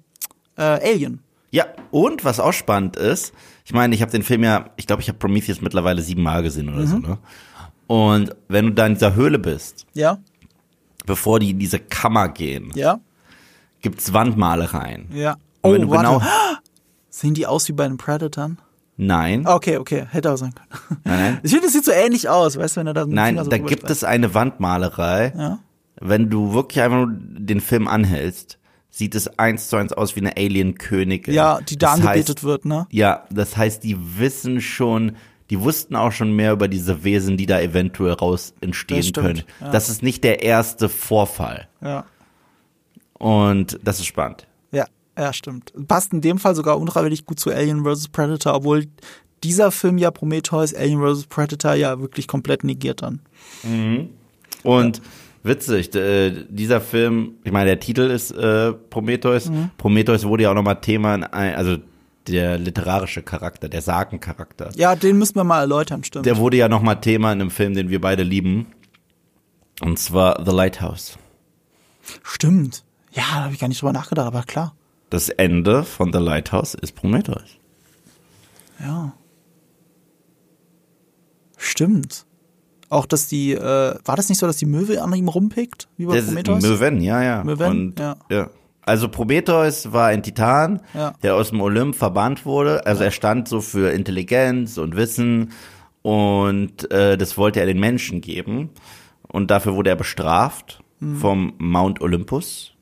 äh, 0.57 0.61
Alien. 0.61 1.21
Ja, 1.51 1.65
und 1.91 2.25
was 2.25 2.39
auch 2.39 2.51
spannend 2.51 2.97
ist, 2.97 3.33
ich 3.65 3.73
meine, 3.73 3.95
ich 3.95 4.01
habe 4.01 4.11
den 4.11 4.23
Film 4.23 4.43
ja, 4.43 4.69
ich 4.75 4.85
glaube, 4.85 5.01
ich 5.01 5.07
habe 5.07 5.17
Prometheus 5.17 5.61
mittlerweile 5.61 6.01
siebenmal 6.01 6.43
gesehen 6.43 6.73
oder 6.73 6.85
so, 6.85 6.97
ne? 6.97 7.17
Und 7.87 8.35
wenn 8.49 8.65
du 8.65 8.71
da 8.73 8.85
in 8.85 8.95
dieser 8.95 9.15
Höhle 9.15 9.39
bist, 9.39 9.85
Ja, 9.93 10.19
bevor 11.05 11.39
die 11.39 11.51
in 11.51 11.59
diese 11.59 11.79
Kammer 11.79 12.27
gehen, 12.27 12.71
ja, 12.75 12.99
gibt's 13.89 14.13
Wandmalereien. 14.13 15.07
ja. 15.13 15.33
Und 15.61 15.71
Oh, 15.71 15.73
wenn 15.73 15.81
du 15.81 15.89
warte. 15.89 16.03
genau, 16.03 16.21
Sehen 17.09 17.33
die 17.33 17.47
aus 17.47 17.67
wie 17.67 17.73
bei 17.73 17.87
den 17.87 17.97
Predatern? 17.97 18.57
nein, 18.95 19.45
Okay, 19.47 19.77
okay, 19.77 20.05
hätte 20.09 20.31
auch 20.31 20.37
sein 20.37 20.53
können. 20.55 20.99
nein, 21.03 21.39
Ich 21.43 21.51
finde, 21.51 21.65
das 21.65 21.73
sieht 21.73 21.85
so 21.85 21.91
ähnlich 21.91 22.29
aus, 22.29 22.57
weißt 22.57 22.75
du, 22.77 22.79
wenn 22.81 22.87
er 22.87 22.93
da 22.93 23.03
dem 23.05 23.13
nein, 23.13 23.37
so 23.37 23.49
da 23.49 23.57
gibt 23.57 23.81
streicht. 23.83 23.89
es 23.91 24.03
eine 24.03 24.33
Wandmalerei. 24.33 25.33
Ja. 25.37 25.59
Wenn 25.99 26.29
du 26.29 26.53
wirklich 26.53 26.81
einfach 26.83 26.97
nur 26.97 27.09
den 27.11 27.59
Film 27.59 27.87
anhältst, 27.87 28.59
sieht 28.91 29.15
es 29.15 29.27
eins 29.39 29.67
zu 29.69 29.77
eins 29.77 29.93
aus 29.93 30.15
wie 30.15 30.21
eine 30.21 30.37
Alien-Königin. 30.37 31.33
Ja, 31.33 31.59
die 31.61 31.77
da 31.77 31.87
Das 31.95 31.95
angebetet 32.01 32.37
heißt, 32.37 32.43
wird, 32.43 32.65
ne? 32.65 32.87
Ja, 32.91 33.25
das 33.31 33.57
heißt, 33.57 33.83
die 33.83 33.97
wissen 34.19 34.61
schon, 34.61 35.13
die 35.49 35.59
wussten 35.59 35.95
auch 35.95 36.11
schon 36.11 36.33
mehr 36.35 36.51
über 36.53 36.67
diese 36.67 37.03
Wesen, 37.03 37.35
die 37.37 37.45
da 37.47 37.59
eventuell 37.59 38.13
raus 38.13 38.53
entstehen 38.61 38.97
Das 38.97 39.07
stimmt, 39.07 39.25
können. 39.27 39.43
ja. 39.59 39.71
Das 39.71 39.89
ist 39.89 40.01
nicht 40.03 40.23
der 40.23 40.43
erste 40.43 40.87
Vorfall. 40.89 41.67
Ja. 41.81 42.05
Und 43.19 43.79
das 43.83 43.99
ist 43.99 44.05
spannend. 44.05 44.47
Ja, 44.71 44.85
ja, 45.17 45.33
stimmt. 45.33 45.73
Passt 45.87 46.13
in 46.13 46.21
dem 46.21 46.37
Fall 46.37 46.55
sogar 46.55 46.79
unfreiwillig 46.79 47.25
gut 47.25 47.39
zu 47.39 47.51
Alien 47.51 47.83
vs. 47.83 48.09
Predator, 48.09 48.53
obwohl 48.55 48.87
dieser 49.43 49.71
Film 49.71 49.97
ja 49.97 50.11
Prometheus, 50.11 50.73
Alien 50.73 51.01
vs. 51.01 51.25
Predator 51.25 51.73
ja 51.73 51.99
wirklich 51.99 52.27
komplett 52.27 52.63
negiert 52.63 53.01
dann. 53.01 53.21
Und 54.63 55.01
witzig, 55.43 55.93
äh, 55.95 56.45
dieser 56.49 56.81
Film, 56.81 57.35
ich 57.43 57.51
meine, 57.51 57.65
der 57.65 57.79
Titel 57.79 58.01
ist 58.01 58.31
äh, 58.31 58.73
Prometheus. 58.73 59.49
Mhm. 59.49 59.71
Prometheus 59.77 60.25
wurde 60.25 60.43
ja 60.43 60.51
auch 60.51 60.55
nochmal 60.55 60.81
Thema, 60.81 61.15
in 61.15 61.23
ein, 61.23 61.55
also 61.55 61.77
der 62.27 62.57
literarische 62.57 63.23
Charakter, 63.23 63.69
der 63.69 63.81
Sagencharakter. 63.81 64.71
Ja, 64.75 64.95
den 64.95 65.17
müssen 65.17 65.35
wir 65.35 65.43
mal 65.43 65.61
erläutern, 65.61 66.03
stimmt. 66.03 66.25
Der 66.25 66.37
wurde 66.37 66.57
ja 66.57 66.67
nochmal 66.67 66.99
Thema 66.99 67.31
in 67.31 67.41
einem 67.41 67.51
Film, 67.51 67.73
den 67.73 67.89
wir 67.89 68.01
beide 68.01 68.23
lieben. 68.23 68.67
Und 69.81 69.97
zwar 69.97 70.43
The 70.45 70.51
Lighthouse. 70.51 71.17
stimmt. 72.23 72.83
Ja, 73.11 73.23
da 73.35 73.43
habe 73.45 73.53
ich 73.53 73.59
gar 73.59 73.67
nicht 73.67 73.81
drüber 73.81 73.93
nachgedacht, 73.93 74.27
aber 74.27 74.43
klar. 74.43 74.75
Das 75.09 75.29
Ende 75.29 75.83
von 75.83 76.11
The 76.11 76.19
Lighthouse 76.19 76.73
ist 76.73 76.93
Prometheus. 76.95 77.57
Ja. 78.79 79.13
Stimmt. 81.57 82.25
Auch, 82.89 83.05
dass 83.05 83.27
die, 83.27 83.51
äh, 83.53 83.59
war 84.05 84.15
das 84.15 84.29
nicht 84.29 84.37
so, 84.39 84.47
dass 84.47 84.57
die 84.57 84.65
Möwe 84.65 85.01
an 85.01 85.13
ihm 85.13 85.27
rumpickt, 85.27 85.87
wie 85.97 86.05
bei 86.05 86.15
Das 86.15 86.27
Prometheus? 86.27 86.63
Möwen, 86.63 87.01
ja, 87.01 87.21
ja. 87.21 87.43
Möwen, 87.43 87.67
Und, 87.89 87.99
ja. 87.99 88.15
ja. 88.29 88.49
Also 88.81 89.09
Prometheus 89.09 89.91
war 89.91 90.07
ein 90.07 90.23
Titan, 90.23 90.81
Ja. 90.93 91.13
der 91.21 91.35
aus 91.35 91.49
dem 91.49 91.59
Olymp 91.59 91.95
verbannt 91.95 92.45
wurde. 92.45 92.85
Also 92.85 93.03
er 93.03 93.11
stand 93.11 93.49
so 93.49 93.59
für 93.59 93.91
Intelligenz 93.91 94.77
und 94.77 94.95
Wissen 94.95 95.51
und 96.01 96.89
äh, 96.91 97.17
das 97.17 97.37
wollte 97.37 97.59
er 97.59 97.65
den 97.65 97.79
Menschen 97.81 98.21
geben. 98.21 98.69
Und 99.27 99.51
dafür 99.51 99.75
wurde 99.75 99.89
er 99.89 99.97
bestraft 99.97 100.79
Mhm. 100.99 101.15
vom 101.17 101.53
Mount 101.57 102.01
Olympus. 102.01 102.73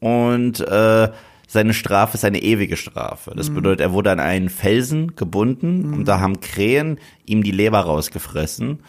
Und 0.00 0.60
äh, 0.60 1.10
seine 1.46 1.74
Strafe 1.74 2.14
ist 2.16 2.24
eine 2.24 2.42
ewige 2.42 2.76
Strafe. 2.76 3.30
Mhm. 3.32 3.36
Das 3.36 3.50
bedeutet, 3.50 3.80
er 3.80 3.92
wurde 3.92 4.10
an 4.10 4.20
einen 4.20 4.48
Felsen 4.48 5.16
gebunden 5.16 5.92
und 5.94 6.04
da 6.06 6.20
haben 6.20 6.40
Krähen 6.40 6.98
ihm 7.26 7.42
die 7.42 7.50
Leber 7.50 7.80
rausgefressen, 7.80 8.80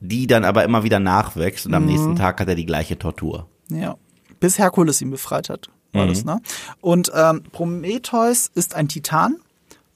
die 0.00 0.26
dann 0.26 0.44
aber 0.44 0.64
immer 0.64 0.84
wieder 0.84 0.98
nachwächst 1.00 1.66
und 1.66 1.74
am 1.74 1.84
Mhm. 1.84 1.88
nächsten 1.90 2.16
Tag 2.16 2.40
hat 2.40 2.48
er 2.48 2.54
die 2.54 2.66
gleiche 2.66 2.98
Tortur. 2.98 3.48
Ja. 3.70 3.96
Bis 4.40 4.58
Herkules 4.58 5.00
ihn 5.02 5.10
befreit 5.10 5.48
hat, 5.48 5.68
war 5.92 6.04
Mhm. 6.04 6.08
das, 6.10 6.24
ne? 6.24 6.40
Und 6.80 7.10
ähm, 7.14 7.42
Prometheus 7.50 8.48
ist 8.54 8.74
ein 8.74 8.86
Titan 8.88 9.36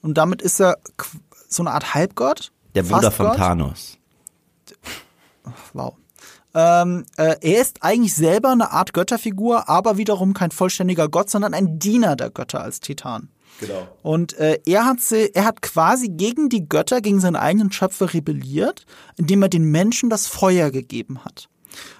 und 0.01 0.17
damit 0.17 0.41
ist 0.41 0.59
er 0.59 0.77
so 1.47 1.63
eine 1.63 1.71
Art 1.71 1.93
Halbgott. 1.93 2.51
Der 2.75 2.83
Bruder 2.83 3.11
von. 3.11 3.35
Thanos. 3.37 3.97
Wow. 5.73 5.95
Ähm, 6.53 7.05
äh, 7.17 7.35
er 7.41 7.61
ist 7.61 7.81
eigentlich 7.81 8.13
selber 8.13 8.51
eine 8.51 8.71
Art 8.71 8.93
Götterfigur, 8.93 9.69
aber 9.69 9.97
wiederum 9.97 10.33
kein 10.33 10.51
vollständiger 10.51 11.09
Gott, 11.09 11.29
sondern 11.29 11.53
ein 11.53 11.79
Diener 11.79 12.15
der 12.15 12.29
Götter 12.29 12.61
als 12.61 12.79
Titan. 12.79 13.29
Genau. 13.59 13.87
Und 14.01 14.33
äh, 14.33 14.59
er 14.65 14.85
hat 14.85 14.99
sie, 14.99 15.33
er 15.33 15.45
hat 15.45 15.61
quasi 15.61 16.09
gegen 16.09 16.49
die 16.49 16.67
Götter, 16.67 17.01
gegen 17.01 17.19
seine 17.19 17.39
eigenen 17.39 17.71
Schöpfer 17.71 18.13
rebelliert, 18.13 18.85
indem 19.17 19.41
er 19.41 19.49
den 19.49 19.65
Menschen 19.65 20.09
das 20.09 20.27
Feuer 20.27 20.71
gegeben 20.71 21.23
hat. 21.23 21.49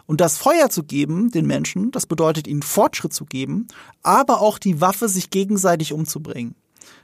Und 0.06 0.22
das 0.22 0.38
Feuer 0.38 0.70
zu 0.70 0.84
geben, 0.84 1.32
den 1.32 1.48
Menschen, 1.48 1.92
das 1.92 2.06
bedeutet 2.06 2.48
ihnen 2.48 2.62
Fortschritt 2.62 3.14
zu 3.14 3.26
geben, 3.26 3.68
aber 4.04 4.42
auch 4.42 4.60
die 4.60 4.82
Waffe, 4.82 5.10
sich 5.10 5.30
gegenseitig 5.30 5.94
umzubringen. 5.94 6.56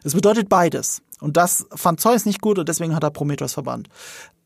Es 0.04 0.14
bedeutet 0.14 0.50
beides. 0.50 1.02
Und 1.20 1.36
das 1.38 1.66
fand 1.76 2.00
Zeus 2.00 2.26
nicht 2.26 2.41
gut 2.41 2.60
und 2.60 2.70
deswegen 2.70 2.95
hat 2.95 3.04
er 3.04 3.12
Prometheus 3.12 3.54
verbannt. 3.54 3.89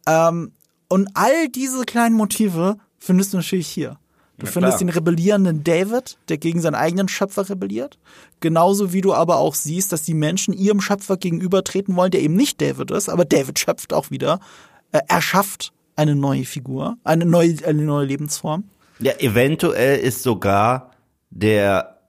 Ähm, 0.07 0.53
und 0.89 1.09
all 1.15 1.49
diese 1.49 1.83
kleinen 1.85 2.15
Motive 2.15 2.77
findest 3.05 3.33
du 3.33 3.37
natürlich 3.37 3.67
hier. 3.67 3.97
Du 4.39 4.45
Na 4.47 4.51
findest 4.51 4.77
klar. 4.77 4.87
den 4.87 4.89
rebellierenden 4.89 5.63
David, 5.63 6.17
der 6.27 6.37
gegen 6.39 6.59
seinen 6.59 6.75
eigenen 6.75 7.07
Schöpfer 7.07 7.47
rebelliert. 7.49 7.99
Genauso 8.39 8.91
wie 8.91 9.01
du 9.01 9.13
aber 9.13 9.37
auch 9.37 9.53
siehst, 9.53 9.91
dass 9.91 10.01
die 10.01 10.15
Menschen 10.15 10.53
ihrem 10.55 10.81
Schöpfer 10.81 11.17
gegenübertreten 11.17 11.95
wollen, 11.95 12.09
der 12.11 12.21
eben 12.21 12.33
nicht 12.35 12.59
David 12.59 12.89
ist, 12.91 13.09
aber 13.09 13.25
David 13.25 13.59
schöpft 13.59 13.93
auch 13.93 14.09
wieder. 14.09 14.39
Äh, 14.91 15.01
er 15.07 15.21
schafft 15.21 15.71
eine 15.95 16.15
neue 16.15 16.45
Figur, 16.45 16.97
eine 17.03 17.25
neue, 17.25 17.55
eine 17.65 17.83
neue 17.83 18.05
Lebensform. 18.07 18.63
Ja, 18.99 19.11
eventuell 19.19 19.99
ist 19.99 20.23
sogar 20.23 20.91
der 21.29 21.99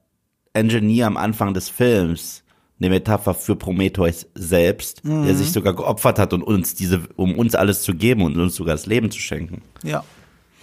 Engineer 0.55 1.07
am 1.09 1.17
Anfang 1.19 1.53
des 1.53 1.69
Films 1.69 2.43
eine 2.81 2.89
Metapher 2.91 3.35
für 3.35 3.57
Prometheus 3.57 4.27
selbst, 4.35 5.05
Mhm. 5.05 5.27
der 5.27 5.35
sich 5.35 5.53
sogar 5.53 5.75
geopfert 5.75 6.19
hat 6.19 6.33
und 6.33 6.43
uns 6.43 6.75
diese, 6.75 7.03
um 7.17 7.37
uns 7.39 7.55
alles 7.55 7.83
zu 7.83 7.95
geben 7.95 8.23
und 8.23 8.37
uns 8.39 8.57
sogar 8.57 8.75
das 8.75 8.87
Leben 8.87 9.11
zu 9.11 9.19
schenken. 9.21 9.63
Ja. 9.83 10.05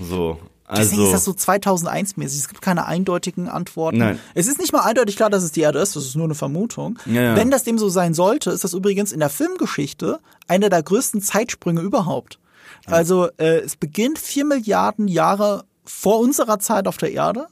So. 0.01 0.37
Deswegen 0.69 1.01
Also, 1.01 1.05
ist 1.05 1.13
das 1.13 1.25
so 1.25 1.31
2001-mäßig. 1.31 2.37
Es 2.37 2.47
gibt 2.47 2.61
keine 2.61 2.85
eindeutigen 2.85 3.49
Antworten. 3.49 3.97
Nein. 3.97 4.19
Es 4.33 4.47
ist 4.47 4.57
nicht 4.57 4.71
mal 4.71 4.81
eindeutig 4.81 5.17
klar, 5.17 5.29
dass 5.29 5.43
es 5.43 5.51
die 5.51 5.61
Erde 5.61 5.79
ist. 5.79 5.97
Das 5.97 6.05
ist 6.05 6.15
nur 6.15 6.25
eine 6.25 6.35
Vermutung. 6.35 6.97
Ja, 7.05 7.21
ja. 7.21 7.35
Wenn 7.35 7.51
das 7.51 7.63
dem 7.63 7.77
so 7.77 7.89
sein 7.89 8.13
sollte, 8.13 8.51
ist 8.51 8.63
das 8.63 8.73
übrigens 8.73 9.11
in 9.11 9.19
der 9.19 9.29
Filmgeschichte 9.29 10.19
einer 10.47 10.69
der 10.69 10.81
größten 10.81 11.21
Zeitsprünge 11.21 11.81
überhaupt. 11.81 12.39
Also 12.85 13.27
äh, 13.37 13.59
es 13.59 13.75
beginnt 13.75 14.17
vier 14.17 14.45
Milliarden 14.45 15.07
Jahre 15.07 15.65
vor 15.83 16.19
unserer 16.19 16.59
Zeit 16.59 16.87
auf 16.87 16.97
der 16.97 17.11
Erde. 17.11 17.47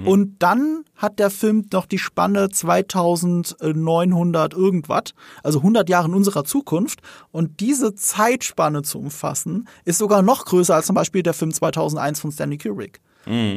Mhm. 0.00 0.08
Und 0.08 0.36
dann 0.40 0.84
hat 0.96 1.18
der 1.18 1.30
Film 1.30 1.66
noch 1.72 1.86
die 1.86 1.98
Spanne 1.98 2.50
2900 2.50 4.54
irgendwas, 4.54 5.14
also 5.42 5.58
100 5.58 5.88
Jahre 5.88 6.08
in 6.08 6.14
unserer 6.14 6.44
Zukunft. 6.44 7.00
Und 7.30 7.60
diese 7.60 7.94
Zeitspanne 7.94 8.82
zu 8.82 8.98
umfassen, 8.98 9.68
ist 9.84 9.98
sogar 9.98 10.22
noch 10.22 10.44
größer 10.44 10.74
als 10.74 10.86
zum 10.86 10.94
Beispiel 10.94 11.22
der 11.22 11.34
Film 11.34 11.52
2001 11.52 12.20
von 12.20 12.32
Stanley 12.32 12.58
Kubrick. 12.58 13.00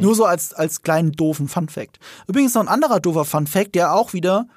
Nur 0.01 0.13
so 0.13 0.25
als, 0.25 0.53
als 0.53 0.81
kleinen 0.81 1.13
doofen 1.13 1.47
Fun 1.47 1.69
Fact. 1.69 1.99
Übrigens 2.27 2.53
noch 2.53 2.61
ein 2.61 2.67
anderer 2.67 2.99
doofer 2.99 3.25
Fun 3.25 3.47
Fact, 3.47 3.75
der 3.75 3.93
auch 3.93 4.13
wieder 4.13 4.47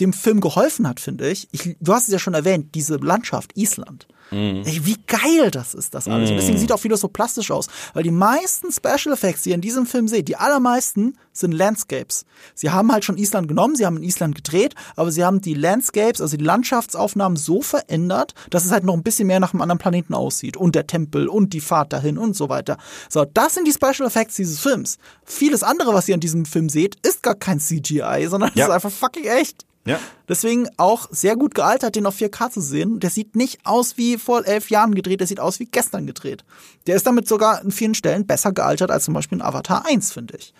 dem 0.00 0.12
Film 0.12 0.40
geholfen 0.40 0.88
hat, 0.88 1.00
finde 1.00 1.28
ich. 1.28 1.48
ich. 1.52 1.76
Du 1.80 1.92
hast 1.92 2.04
es 2.04 2.12
ja 2.12 2.18
schon 2.18 2.34
erwähnt, 2.34 2.74
diese 2.74 2.96
Landschaft, 2.96 3.56
Island. 3.56 4.06
Ey, 4.32 4.80
wie 4.84 4.96
geil 5.06 5.50
das 5.50 5.74
ist, 5.74 5.94
das 5.94 6.08
alles. 6.08 6.30
Und 6.30 6.36
deswegen 6.36 6.58
sieht 6.58 6.72
auch 6.72 6.78
vieles 6.80 7.00
so 7.00 7.08
plastisch 7.08 7.50
aus. 7.50 7.66
Weil 7.94 8.02
die 8.02 8.10
meisten 8.10 8.72
Special 8.72 9.12
Effects, 9.14 9.42
die 9.42 9.50
ihr 9.50 9.54
in 9.54 9.60
diesem 9.60 9.86
Film 9.86 10.08
seht, 10.08 10.28
die 10.28 10.36
allermeisten 10.36 11.16
sind 11.32 11.52
Landscapes. 11.52 12.24
Sie 12.54 12.70
haben 12.70 12.92
halt 12.92 13.04
schon 13.04 13.18
Island 13.18 13.48
genommen, 13.48 13.74
sie 13.76 13.86
haben 13.86 13.96
in 13.96 14.02
Island 14.02 14.34
gedreht, 14.34 14.74
aber 14.96 15.10
sie 15.12 15.24
haben 15.24 15.40
die 15.40 15.54
Landscapes, 15.54 16.20
also 16.20 16.36
die 16.36 16.44
Landschaftsaufnahmen 16.44 17.36
so 17.36 17.62
verändert, 17.62 18.34
dass 18.50 18.64
es 18.64 18.70
halt 18.72 18.84
noch 18.84 18.94
ein 18.94 19.02
bisschen 19.02 19.26
mehr 19.26 19.40
nach 19.40 19.52
einem 19.54 19.62
anderen 19.62 19.78
Planeten 19.78 20.14
aussieht. 20.14 20.56
Und 20.56 20.74
der 20.74 20.86
Tempel 20.86 21.28
und 21.28 21.52
die 21.52 21.60
Fahrt 21.60 21.92
dahin 21.92 22.18
und 22.18 22.34
so 22.36 22.48
weiter. 22.48 22.78
So, 23.08 23.24
das 23.24 23.54
sind 23.54 23.66
die 23.66 23.72
Special 23.72 24.06
Effects 24.06 24.36
dieses 24.36 24.58
Films. 24.60 24.98
Vieles 25.24 25.62
andere, 25.62 25.94
was 25.94 26.08
ihr 26.08 26.14
in 26.14 26.20
diesem 26.20 26.44
Film 26.44 26.68
seht, 26.68 26.96
ist 27.06 27.22
gar 27.22 27.34
kein 27.34 27.60
CGI, 27.60 28.26
sondern 28.28 28.50
Ja. 28.54 28.66
ist 28.66 28.70
einfach 28.70 28.90
fucking 28.90 29.24
echt. 29.24 29.66
Ja. 29.84 29.98
Deswegen 30.28 30.68
auch 30.76 31.08
sehr 31.10 31.36
gut 31.36 31.54
gealtert, 31.54 31.96
den 31.96 32.06
auf 32.06 32.16
4K 32.16 32.50
zu 32.50 32.60
sehen. 32.60 33.00
Der 33.00 33.10
sieht 33.10 33.34
nicht 33.34 33.60
aus 33.64 33.96
wie 33.96 34.16
vor 34.16 34.46
elf 34.46 34.70
Jahren 34.70 34.94
gedreht, 34.94 35.20
der 35.20 35.26
sieht 35.26 35.40
aus 35.40 35.58
wie 35.58 35.66
gestern 35.66 36.06
gedreht. 36.06 36.44
Der 36.86 36.94
ist 36.94 37.06
damit 37.06 37.26
sogar 37.26 37.62
in 37.62 37.72
vielen 37.72 37.94
Stellen 37.94 38.26
besser 38.26 38.52
gealtert 38.52 38.90
als 38.90 39.04
zum 39.04 39.14
Beispiel 39.14 39.38
in 39.38 39.42
Avatar 39.42 39.84
1, 39.86 40.12
finde 40.12 40.36
ich. 40.36 40.54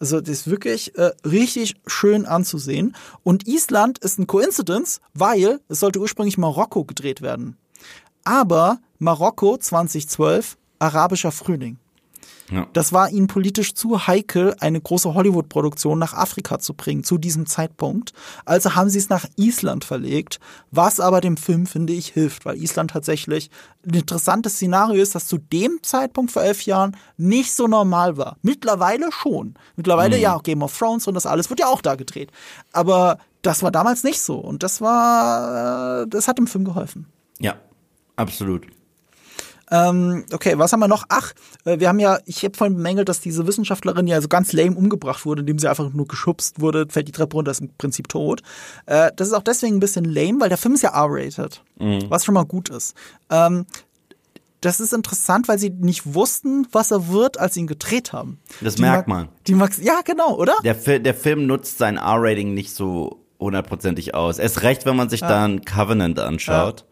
Also 0.00 0.20
das 0.20 0.30
ist 0.30 0.50
wirklich 0.50 0.96
äh, 0.96 1.10
richtig 1.24 1.76
schön 1.86 2.26
anzusehen. 2.26 2.94
Und 3.24 3.48
Island 3.48 3.98
ist 3.98 4.18
ein 4.18 4.26
Coincidence, 4.26 5.00
weil 5.14 5.60
es 5.68 5.80
sollte 5.80 5.98
ursprünglich 5.98 6.38
Marokko 6.38 6.84
gedreht 6.84 7.22
werden. 7.22 7.56
Aber 8.22 8.78
Marokko 8.98 9.56
2012, 9.56 10.56
arabischer 10.78 11.32
Frühling. 11.32 11.78
Ja. 12.50 12.66
Das 12.72 12.92
war 12.92 13.10
ihnen 13.10 13.26
politisch 13.26 13.74
zu 13.74 14.06
heikel, 14.06 14.54
eine 14.60 14.80
große 14.80 15.12
Hollywood-Produktion 15.12 15.98
nach 15.98 16.14
Afrika 16.14 16.58
zu 16.58 16.74
bringen, 16.74 17.04
zu 17.04 17.18
diesem 17.18 17.46
Zeitpunkt. 17.46 18.12
Also 18.44 18.74
haben 18.74 18.88
sie 18.88 18.98
es 18.98 19.08
nach 19.08 19.26
Island 19.36 19.84
verlegt, 19.84 20.40
was 20.70 21.00
aber 21.00 21.20
dem 21.20 21.36
Film, 21.36 21.66
finde 21.66 21.92
ich, 21.92 22.08
hilft, 22.08 22.46
weil 22.46 22.56
Island 22.56 22.92
tatsächlich 22.92 23.50
ein 23.86 23.94
interessantes 23.94 24.54
Szenario 24.54 25.02
ist, 25.02 25.14
das 25.14 25.26
zu 25.26 25.38
dem 25.38 25.78
Zeitpunkt 25.82 26.32
vor 26.32 26.42
elf 26.42 26.62
Jahren 26.62 26.96
nicht 27.16 27.52
so 27.52 27.66
normal 27.66 28.16
war. 28.16 28.36
Mittlerweile 28.42 29.10
schon. 29.12 29.54
Mittlerweile, 29.76 30.18
ja, 30.18 30.34
auch 30.34 30.42
Game 30.42 30.62
of 30.62 30.76
Thrones 30.76 31.06
und 31.06 31.14
das 31.14 31.26
alles 31.26 31.50
wird 31.50 31.60
ja 31.60 31.66
auch 31.66 31.82
da 31.82 31.96
gedreht. 31.96 32.30
Aber 32.72 33.18
das 33.42 33.62
war 33.62 33.70
damals 33.70 34.04
nicht 34.04 34.20
so. 34.20 34.36
Und 34.36 34.62
das 34.62 34.80
war, 34.80 36.02
äh, 36.02 36.08
das 36.08 36.28
hat 36.28 36.38
dem 36.38 36.46
Film 36.46 36.64
geholfen. 36.64 37.06
Ja, 37.38 37.56
absolut. 38.16 38.66
Ähm, 39.70 40.24
okay, 40.32 40.58
was 40.58 40.72
haben 40.72 40.80
wir 40.80 40.88
noch? 40.88 41.04
Ach, 41.08 41.32
äh, 41.64 41.78
wir 41.78 41.88
haben 41.88 41.98
ja, 41.98 42.18
ich 42.26 42.42
habe 42.44 42.56
vorhin 42.56 42.76
bemängelt, 42.76 43.08
dass 43.08 43.20
diese 43.20 43.46
Wissenschaftlerin 43.46 44.06
ja 44.06 44.20
so 44.20 44.28
ganz 44.28 44.52
lame 44.52 44.76
umgebracht 44.76 45.26
wurde, 45.26 45.40
indem 45.40 45.58
sie 45.58 45.68
einfach 45.68 45.92
nur 45.92 46.06
geschubst 46.06 46.60
wurde, 46.60 46.86
fällt 46.88 47.08
die 47.08 47.12
Treppe 47.12 47.36
runter, 47.36 47.50
ist 47.50 47.60
im 47.60 47.70
Prinzip 47.76 48.08
tot. 48.08 48.42
Äh, 48.86 49.10
das 49.16 49.28
ist 49.28 49.34
auch 49.34 49.42
deswegen 49.42 49.76
ein 49.76 49.80
bisschen 49.80 50.04
lame, 50.04 50.40
weil 50.40 50.48
der 50.48 50.58
Film 50.58 50.74
ist 50.74 50.82
ja 50.82 50.90
R-rated, 50.90 51.62
was 52.08 52.24
schon 52.24 52.34
mal 52.34 52.44
gut 52.44 52.68
ist. 52.70 52.94
Ähm, 53.30 53.66
das 54.60 54.80
ist 54.80 54.92
interessant, 54.92 55.46
weil 55.48 55.58
sie 55.58 55.70
nicht 55.70 56.14
wussten, 56.14 56.66
was 56.72 56.90
er 56.90 57.08
wird, 57.08 57.38
als 57.38 57.54
sie 57.54 57.60
ihn 57.60 57.66
gedreht 57.66 58.12
haben. 58.12 58.40
Das 58.60 58.74
Die 58.74 58.82
merkt 58.82 59.06
man. 59.06 59.28
Die 59.46 59.54
Max 59.54 59.78
ja, 59.80 60.00
genau, 60.04 60.36
oder? 60.36 60.54
Der, 60.64 60.74
Fi 60.74 61.00
der 61.00 61.14
Film 61.14 61.46
nutzt 61.46 61.78
sein 61.78 61.96
R-Rating 61.96 62.54
nicht 62.54 62.74
so 62.74 63.24
hundertprozentig 63.38 64.14
aus. 64.14 64.38
Erst 64.38 64.62
recht, 64.62 64.84
wenn 64.84 64.96
man 64.96 65.08
sich 65.08 65.20
dann 65.20 65.64
Covenant 65.64 66.18
anschaut. 66.18 66.84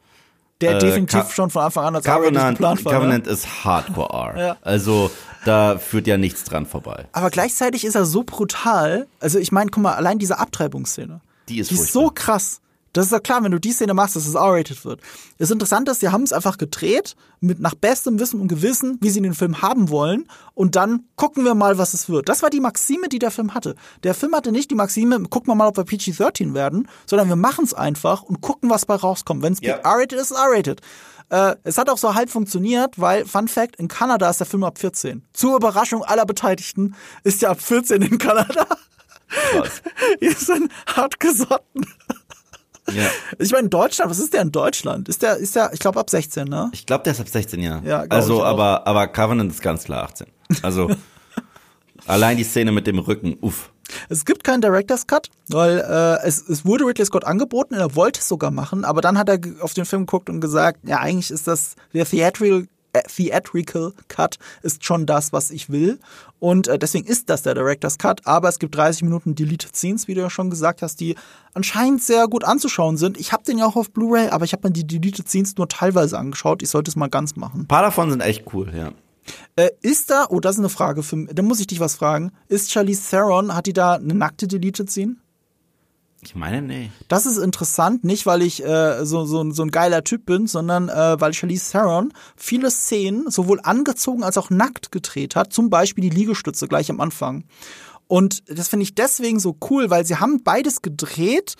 Der 0.60 0.76
Äh, 0.76 0.78
definitiv 0.78 1.32
schon 1.32 1.50
von 1.50 1.62
Anfang 1.62 1.84
an 1.84 1.96
als 1.96 2.04
Covenant, 2.06 2.56
geplant 2.58 2.84
war. 2.84 2.92
ne? 2.92 2.98
Covenant 2.98 3.26
ist 3.26 3.64
Hardcore 3.64 4.32
R. 4.34 4.38
Ja. 4.46 4.56
Also 4.62 5.10
da 5.44 5.78
führt 5.78 6.06
ja 6.06 6.16
nichts 6.16 6.44
dran 6.44 6.66
vorbei. 6.66 7.06
Aber 7.12 7.30
gleichzeitig 7.30 7.84
ist 7.84 7.94
er 7.94 8.04
so 8.06 8.22
brutal. 8.24 9.06
Also 9.20 9.38
ich 9.38 9.52
meine, 9.52 9.70
guck 9.70 9.82
mal, 9.82 9.94
allein 9.94 10.18
diese 10.18 10.38
Abtreibungsszene. 10.38 11.20
Die 11.48 11.58
ist 11.58 11.70
Die 11.70 11.74
ist 11.74 11.92
so 11.92 12.10
krass. 12.12 12.60
Das 12.96 13.06
ist 13.06 13.12
ja 13.12 13.20
klar, 13.20 13.44
wenn 13.44 13.52
du 13.52 13.60
die 13.60 13.72
Szene 13.72 13.94
machst, 13.94 14.16
dass 14.16 14.26
es 14.26 14.34
R-rated 14.34 14.84
wird. 14.84 15.00
Das 15.38 15.50
Interessante 15.50 15.90
ist, 15.90 16.00
sie 16.00 16.08
haben 16.08 16.22
es 16.22 16.32
einfach 16.32 16.56
gedreht, 16.56 17.14
mit 17.40 17.60
nach 17.60 17.74
bestem 17.74 18.18
Wissen 18.18 18.40
und 18.40 18.48
Gewissen, 18.48 18.98
wie 19.02 19.10
sie 19.10 19.20
den 19.20 19.34
Film 19.34 19.60
haben 19.60 19.90
wollen. 19.90 20.26
Und 20.54 20.76
dann 20.76 21.04
gucken 21.16 21.44
wir 21.44 21.54
mal, 21.54 21.76
was 21.76 21.92
es 21.94 22.08
wird. 22.08 22.28
Das 22.28 22.42
war 22.42 22.50
die 22.50 22.60
Maxime, 22.60 23.08
die 23.08 23.18
der 23.18 23.30
Film 23.30 23.52
hatte. 23.54 23.74
Der 24.02 24.14
Film 24.14 24.34
hatte 24.34 24.50
nicht 24.50 24.70
die 24.70 24.74
Maxime, 24.74 25.20
gucken 25.28 25.48
wir 25.48 25.54
mal, 25.54 25.68
ob 25.68 25.76
wir 25.76 25.84
PG-13 25.84 26.54
werden, 26.54 26.88
sondern 27.04 27.28
wir 27.28 27.36
machen 27.36 27.64
es 27.64 27.74
einfach 27.74 28.22
und 28.22 28.40
gucken, 28.40 28.70
was 28.70 28.86
bei 28.86 28.94
rauskommt. 28.94 29.42
Wenn 29.42 29.52
es 29.52 29.60
Ja. 29.60 29.76
R-rated 29.76 30.18
ist, 30.18 30.30
ist 30.30 30.38
R-rated. 30.38 30.80
Äh, 31.28 31.56
es 31.64 31.76
hat 31.76 31.90
auch 31.90 31.98
so 31.98 32.14
halb 32.14 32.30
funktioniert, 32.30 32.98
weil, 32.98 33.26
Fun 33.26 33.48
Fact, 33.48 33.76
in 33.76 33.88
Kanada 33.88 34.30
ist 34.30 34.40
der 34.40 34.46
Film 34.46 34.64
ab 34.64 34.78
14. 34.78 35.22
Zur 35.32 35.56
Überraschung 35.56 36.02
aller 36.04 36.24
Beteiligten 36.24 36.94
ist 37.24 37.42
der 37.42 37.50
ab 37.50 37.60
14 37.60 38.00
in 38.00 38.18
Kanada. 38.18 38.66
Krass. 39.28 39.82
Die 40.20 40.30
sind 40.30 40.70
hart 40.86 41.18
gesotten. 41.20 41.86
Ja. 42.92 43.04
Ich 43.38 43.52
meine, 43.52 43.64
in 43.64 43.70
Deutschland, 43.70 44.10
was 44.10 44.18
ist 44.18 44.32
der 44.32 44.42
in 44.42 44.52
Deutschland? 44.52 45.08
Ist 45.08 45.22
der, 45.22 45.36
ist 45.36 45.56
der, 45.56 45.72
ich 45.72 45.80
glaube 45.80 46.00
ab 46.00 46.10
16, 46.10 46.46
ne? 46.46 46.70
Ich 46.72 46.86
glaube, 46.86 47.04
der 47.04 47.12
ist 47.12 47.20
ab 47.20 47.28
16 47.28 47.60
Jahren. 47.60 47.84
Ja, 47.84 48.06
glaub 48.06 48.12
also, 48.12 48.44
aber, 48.44 48.86
aber 48.86 49.06
Covenant 49.08 49.50
ist 49.50 49.62
ganz 49.62 49.84
klar 49.84 50.04
18. 50.04 50.26
Also 50.62 50.90
allein 52.06 52.36
die 52.36 52.44
Szene 52.44 52.72
mit 52.72 52.86
dem 52.86 52.98
Rücken, 52.98 53.36
uff. 53.40 53.70
Es 54.08 54.24
gibt 54.24 54.42
keinen 54.42 54.60
Director's 54.60 55.06
Cut, 55.06 55.30
weil 55.48 55.78
äh, 55.78 56.26
es, 56.26 56.48
es 56.48 56.64
wurde 56.64 56.84
Ridley 56.84 57.06
Scott 57.06 57.24
angeboten, 57.24 57.74
er 57.74 57.94
wollte 57.94 58.20
es 58.20 58.28
sogar 58.28 58.50
machen, 58.50 58.84
aber 58.84 59.00
dann 59.00 59.16
hat 59.16 59.28
er 59.28 59.38
auf 59.60 59.74
den 59.74 59.84
Film 59.84 60.06
geguckt 60.06 60.28
und 60.28 60.40
gesagt, 60.40 60.80
ja, 60.84 60.98
eigentlich 60.98 61.30
ist 61.30 61.46
das 61.46 61.76
der 61.92 62.04
Theatrical, 62.04 62.66
Theatrical 63.02 63.92
Cut 64.08 64.38
ist 64.62 64.84
schon 64.84 65.06
das, 65.06 65.32
was 65.32 65.50
ich 65.50 65.70
will. 65.70 65.98
Und 66.38 66.68
äh, 66.68 66.78
deswegen 66.78 67.06
ist 67.06 67.30
das 67.30 67.42
der 67.42 67.54
Director's 67.54 67.98
Cut, 67.98 68.26
aber 68.26 68.48
es 68.48 68.58
gibt 68.58 68.74
30 68.74 69.02
Minuten 69.02 69.34
Deleted 69.34 69.74
Scenes, 69.74 70.06
wie 70.08 70.14
du 70.14 70.20
ja 70.20 70.30
schon 70.30 70.50
gesagt 70.50 70.82
hast, 70.82 71.00
die 71.00 71.16
anscheinend 71.54 72.02
sehr 72.02 72.28
gut 72.28 72.44
anzuschauen 72.44 72.96
sind. 72.96 73.18
Ich 73.18 73.32
habe 73.32 73.44
den 73.44 73.58
ja 73.58 73.66
auch 73.66 73.76
auf 73.76 73.90
Blu-ray, 73.90 74.28
aber 74.28 74.44
ich 74.44 74.52
habe 74.52 74.68
mir 74.68 74.72
die 74.72 74.86
Deleted 74.86 75.28
Scenes 75.28 75.56
nur 75.56 75.68
teilweise 75.68 76.18
angeschaut. 76.18 76.62
Ich 76.62 76.70
sollte 76.70 76.90
es 76.90 76.96
mal 76.96 77.08
ganz 77.08 77.36
machen. 77.36 77.62
Ein 77.62 77.68
paar 77.68 77.82
davon 77.82 78.10
sind 78.10 78.20
echt 78.20 78.52
cool, 78.52 78.72
ja. 78.74 78.92
Äh, 79.56 79.70
ist 79.80 80.10
da, 80.10 80.26
oh, 80.28 80.40
das 80.40 80.56
ist 80.56 80.60
eine 80.60 80.68
Frage 80.68 81.02
für 81.02 81.16
mich, 81.16 81.34
da 81.34 81.42
muss 81.42 81.60
ich 81.60 81.66
dich 81.66 81.80
was 81.80 81.96
fragen. 81.96 82.32
Ist 82.48 82.70
Charlize 82.70 83.10
Theron, 83.10 83.54
hat 83.54 83.66
die 83.66 83.72
da 83.72 83.94
eine 83.94 84.14
nackte 84.14 84.46
Deleted 84.46 84.90
Scene? 84.90 85.16
Ich 86.22 86.34
meine, 86.34 86.62
nee. 86.62 86.90
Das 87.08 87.26
ist 87.26 87.36
interessant, 87.36 88.02
nicht 88.02 88.26
weil 88.26 88.42
ich 88.42 88.64
äh, 88.64 89.04
so, 89.04 89.26
so, 89.26 89.50
so 89.52 89.62
ein 89.62 89.70
geiler 89.70 90.02
Typ 90.02 90.26
bin, 90.26 90.46
sondern 90.46 90.88
äh, 90.88 91.20
weil 91.20 91.34
Charlize 91.34 91.70
Theron 91.70 92.12
viele 92.36 92.70
Szenen 92.70 93.30
sowohl 93.30 93.60
angezogen 93.62 94.24
als 94.24 94.38
auch 94.38 94.50
nackt 94.50 94.90
gedreht 94.90 95.36
hat, 95.36 95.52
zum 95.52 95.70
Beispiel 95.70 96.02
die 96.02 96.16
Liegestütze 96.16 96.68
gleich 96.68 96.90
am 96.90 97.00
Anfang. 97.00 97.44
Und 98.08 98.44
das 98.48 98.68
finde 98.68 98.84
ich 98.84 98.94
deswegen 98.94 99.40
so 99.40 99.56
cool, 99.68 99.90
weil 99.90 100.06
sie 100.06 100.16
haben 100.16 100.42
beides 100.42 100.80
gedreht 100.80 101.56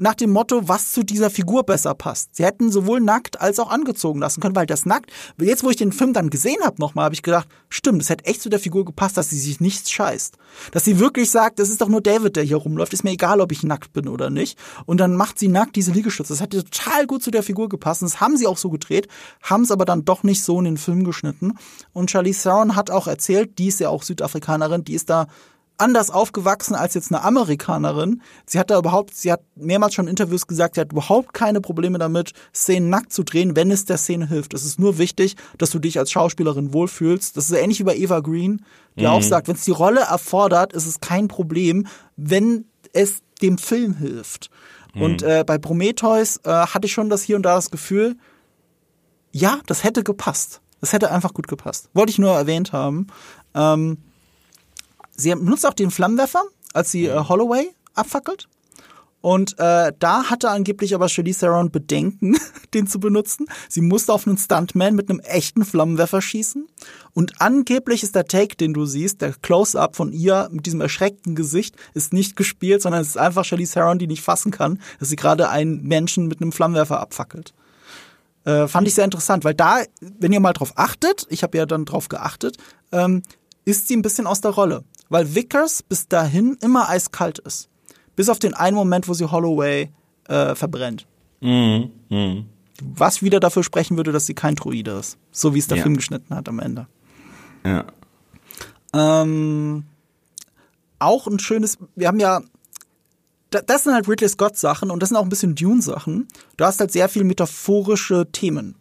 nach 0.00 0.14
dem 0.14 0.30
Motto, 0.30 0.66
was 0.66 0.92
zu 0.92 1.04
dieser 1.04 1.30
Figur 1.30 1.62
besser 1.62 1.94
passt. 1.94 2.34
Sie 2.36 2.44
hätten 2.44 2.72
sowohl 2.72 3.00
nackt 3.00 3.40
als 3.40 3.58
auch 3.58 3.70
angezogen 3.70 4.20
lassen 4.20 4.40
können, 4.40 4.56
weil 4.56 4.66
das 4.66 4.86
nackt, 4.86 5.10
jetzt 5.38 5.62
wo 5.62 5.70
ich 5.70 5.76
den 5.76 5.92
Film 5.92 6.12
dann 6.12 6.30
gesehen 6.30 6.62
habe 6.64 6.80
nochmal, 6.80 7.04
habe 7.04 7.14
ich 7.14 7.22
gedacht, 7.22 7.48
stimmt, 7.68 8.00
es 8.00 8.08
hätte 8.08 8.24
echt 8.24 8.40
zu 8.40 8.48
der 8.48 8.58
Figur 8.58 8.84
gepasst, 8.84 9.16
dass 9.16 9.30
sie 9.30 9.38
sich 9.38 9.60
nichts 9.60 9.90
scheißt. 9.90 10.36
Dass 10.72 10.84
sie 10.84 10.98
wirklich 10.98 11.30
sagt, 11.30 11.58
das 11.58 11.68
ist 11.68 11.80
doch 11.82 11.88
nur 11.88 12.00
David, 12.00 12.36
der 12.36 12.44
hier 12.44 12.56
rumläuft, 12.56 12.94
ist 12.94 13.04
mir 13.04 13.10
egal, 13.10 13.40
ob 13.40 13.52
ich 13.52 13.62
nackt 13.62 13.92
bin 13.92 14.08
oder 14.08 14.30
nicht. 14.30 14.58
Und 14.86 14.98
dann 14.98 15.14
macht 15.16 15.38
sie 15.38 15.48
nackt 15.48 15.76
diese 15.76 15.92
Liegestütze. 15.92 16.32
Das 16.32 16.40
hätte 16.40 16.64
total 16.64 17.06
gut 17.06 17.22
zu 17.22 17.30
der 17.30 17.42
Figur 17.42 17.68
gepasst. 17.68 18.02
Und 18.02 18.10
das 18.10 18.20
haben 18.20 18.38
sie 18.38 18.46
auch 18.46 18.58
so 18.58 18.70
gedreht, 18.70 19.06
haben 19.42 19.64
es 19.64 19.70
aber 19.70 19.84
dann 19.84 20.06
doch 20.06 20.22
nicht 20.22 20.42
so 20.42 20.58
in 20.58 20.64
den 20.64 20.76
Film 20.78 21.04
geschnitten. 21.04 21.58
Und 21.92 22.10
Charlize 22.10 22.42
Theron 22.42 22.74
hat 22.74 22.90
auch 22.90 23.06
erzählt, 23.06 23.58
die 23.58 23.68
ist 23.68 23.80
ja 23.80 23.90
auch 23.90 24.02
Südafrikanerin, 24.02 24.84
die 24.84 24.94
ist 24.94 25.10
da 25.10 25.26
anders 25.80 26.10
aufgewachsen 26.10 26.74
als 26.74 26.94
jetzt 26.94 27.12
eine 27.12 27.22
Amerikanerin. 27.22 28.22
Sie 28.46 28.58
hat 28.58 28.70
da 28.70 28.78
überhaupt, 28.78 29.14
sie 29.14 29.32
hat 29.32 29.42
mehrmals 29.56 29.94
schon 29.94 30.06
in 30.06 30.10
Interviews 30.10 30.46
gesagt, 30.46 30.74
sie 30.74 30.80
hat 30.80 30.92
überhaupt 30.92 31.34
keine 31.34 31.60
Probleme 31.60 31.98
damit, 31.98 32.32
Szenen 32.54 32.90
nackt 32.90 33.12
zu 33.12 33.22
drehen, 33.22 33.56
wenn 33.56 33.70
es 33.70 33.84
der 33.84 33.98
Szene 33.98 34.28
hilft. 34.28 34.54
Es 34.54 34.64
ist 34.64 34.78
nur 34.78 34.98
wichtig, 34.98 35.36
dass 35.58 35.70
du 35.70 35.78
dich 35.78 35.98
als 35.98 36.10
Schauspielerin 36.10 36.72
wohlfühlst. 36.72 37.36
Das 37.36 37.50
ist 37.50 37.56
ähnlich 37.56 37.80
wie 37.80 37.84
bei 37.84 37.96
Eva 37.96 38.20
Green, 38.20 38.64
die 38.96 39.06
auch 39.06 39.22
sagt, 39.22 39.48
wenn 39.48 39.54
es 39.54 39.64
die 39.64 39.70
Rolle 39.70 40.00
erfordert, 40.00 40.72
ist 40.72 40.86
es 40.86 41.00
kein 41.00 41.28
Problem, 41.28 41.86
wenn 42.16 42.66
es 42.92 43.22
dem 43.40 43.56
Film 43.56 43.94
hilft. 43.94 44.50
Und 44.94 45.22
äh, 45.22 45.44
bei 45.46 45.58
Prometheus 45.58 46.38
äh, 46.44 46.50
hatte 46.50 46.86
ich 46.86 46.92
schon 46.92 47.10
das 47.10 47.22
hier 47.22 47.36
und 47.36 47.42
da 47.42 47.54
das 47.54 47.70
Gefühl, 47.70 48.16
ja, 49.32 49.60
das 49.66 49.84
hätte 49.84 50.02
gepasst. 50.02 50.60
Das 50.80 50.92
hätte 50.92 51.10
einfach 51.10 51.34
gut 51.34 51.46
gepasst. 51.46 51.88
Wollte 51.94 52.10
ich 52.10 52.18
nur 52.18 52.32
erwähnt 52.32 52.72
haben. 52.72 53.06
Ähm, 53.54 53.98
sie 55.20 55.34
benutzt 55.34 55.66
auch 55.66 55.74
den 55.74 55.90
Flammenwerfer, 55.90 56.42
als 56.72 56.90
sie 56.90 57.06
äh, 57.06 57.28
Holloway 57.28 57.70
abfackelt. 57.94 58.48
Und 59.22 59.58
äh, 59.58 59.92
da 59.98 60.30
hatte 60.30 60.48
angeblich 60.50 60.94
aber 60.94 61.08
Charlize 61.08 61.40
Theron 61.40 61.70
Bedenken, 61.70 62.38
den 62.74 62.86
zu 62.86 62.98
benutzen. 63.00 63.46
Sie 63.68 63.82
musste 63.82 64.12
auf 64.12 64.26
einen 64.26 64.38
Stuntman 64.38 64.94
mit 64.94 65.10
einem 65.10 65.20
echten 65.20 65.64
Flammenwerfer 65.64 66.22
schießen. 66.22 66.66
Und 67.12 67.40
angeblich 67.40 68.02
ist 68.02 68.14
der 68.14 68.24
Take, 68.24 68.56
den 68.56 68.72
du 68.72 68.86
siehst, 68.86 69.20
der 69.20 69.34
Close-Up 69.34 69.94
von 69.94 70.12
ihr 70.12 70.48
mit 70.50 70.64
diesem 70.64 70.80
erschreckten 70.80 71.34
Gesicht, 71.34 71.76
ist 71.92 72.14
nicht 72.14 72.34
gespielt, 72.34 72.80
sondern 72.80 73.02
es 73.02 73.08
ist 73.08 73.18
einfach 73.18 73.44
Charlize 73.44 73.74
Theron, 73.74 73.98
die 73.98 74.06
nicht 74.06 74.22
fassen 74.22 74.52
kann, 74.52 74.80
dass 74.98 75.10
sie 75.10 75.16
gerade 75.16 75.50
einen 75.50 75.82
Menschen 75.82 76.26
mit 76.26 76.40
einem 76.40 76.52
Flammenwerfer 76.52 76.98
abfackelt. 77.00 77.52
Äh, 78.44 78.68
fand 78.68 78.88
ich 78.88 78.94
sehr 78.94 79.04
interessant, 79.04 79.44
weil 79.44 79.54
da, 79.54 79.82
wenn 80.00 80.32
ihr 80.32 80.40
mal 80.40 80.54
drauf 80.54 80.72
achtet, 80.76 81.26
ich 81.28 81.42
habe 81.42 81.58
ja 81.58 81.66
dann 81.66 81.84
drauf 81.84 82.08
geachtet, 82.08 82.56
ähm, 82.90 83.22
ist 83.66 83.88
sie 83.88 83.96
ein 83.96 84.02
bisschen 84.02 84.26
aus 84.26 84.40
der 84.40 84.52
Rolle. 84.52 84.84
Weil 85.10 85.34
Vickers 85.34 85.82
bis 85.82 86.08
dahin 86.08 86.56
immer 86.62 86.88
eiskalt 86.88 87.38
ist. 87.40 87.68
Bis 88.16 88.28
auf 88.30 88.38
den 88.38 88.54
einen 88.54 88.76
Moment, 88.76 89.08
wo 89.08 89.12
sie 89.14 89.30
Holloway 89.30 89.90
äh, 90.28 90.54
verbrennt. 90.54 91.06
Was 92.82 93.22
wieder 93.22 93.40
dafür 93.40 93.62
sprechen 93.62 93.96
würde, 93.96 94.12
dass 94.12 94.26
sie 94.26 94.34
kein 94.34 94.54
Druide 94.54 94.92
ist. 94.92 95.18
So 95.32 95.54
wie 95.54 95.58
es 95.58 95.66
der 95.66 95.76
Ja. 95.78 95.82
Film 95.82 95.96
geschnitten 95.96 96.34
hat 96.34 96.48
am 96.48 96.58
Ende. 96.60 96.86
Ja. 97.64 97.84
Ähm, 98.92 99.84
auch 100.98 101.26
ein 101.26 101.38
schönes, 101.38 101.78
wir 101.96 102.08
haben 102.08 102.20
ja, 102.20 102.40
da- 103.50 103.62
das 103.62 103.84
sind 103.84 103.94
halt 103.94 104.08
Ridley 104.08 104.28
Scott 104.28 104.56
Sachen 104.56 104.90
und 104.90 105.00
das 105.02 105.10
sind 105.10 105.18
auch 105.18 105.22
ein 105.22 105.28
bisschen 105.28 105.54
Dune 105.54 105.82
Sachen. 105.82 106.28
Du 106.56 106.64
hast 106.64 106.80
halt 106.80 106.92
sehr 106.92 107.08
viel 107.08 107.24
metaphorische 107.24 108.26
Themen. 108.32 108.76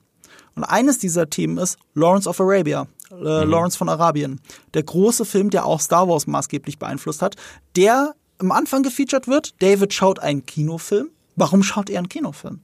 Und 0.56 0.64
eines 0.64 1.00
dieser 1.00 1.30
Themen 1.30 1.58
ist 1.58 1.78
Lawrence 1.94 2.28
of 2.28 2.40
Arabia, 2.42 2.88
äh, 3.12 3.44
Lawrence 3.44 3.78
von 3.78 3.90
Arabien. 3.90 4.40
Der 4.74 4.84
große 4.84 5.26
Film, 5.26 5.50
der 5.50 5.66
auch 5.66 5.82
Star 5.82 6.08
Wars 6.08 6.28
maßgeblich 6.28 6.80
beeinflusst 6.80 7.22
hat, 7.22 7.36
der 7.76 8.16
am 8.38 8.52
Anfang 8.52 8.84
gefeatured 8.84 9.28
wird. 9.28 9.62
David 9.62 9.94
schaut 9.94 10.20
einen 10.20 10.46
Kinofilm. 10.46 11.10
Warum 11.36 11.64
schaut 11.64 11.90
er 11.90 12.00
einen 12.00 12.10
Kinofilm? 12.10 12.60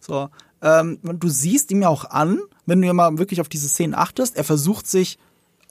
So, 0.00 0.28
ähm, 0.62 0.98
du 1.02 1.28
siehst 1.28 1.70
ihm 1.70 1.82
ja 1.82 1.88
auch 1.88 2.04
an, 2.04 2.40
wenn 2.66 2.80
du 2.80 2.86
ja 2.86 2.92
mal 2.92 3.18
wirklich 3.18 3.40
auf 3.40 3.48
diese 3.48 3.68
Szenen 3.68 3.94
achtest, 3.94 4.36
er 4.36 4.44
versucht 4.44 4.86
sich 4.86 5.18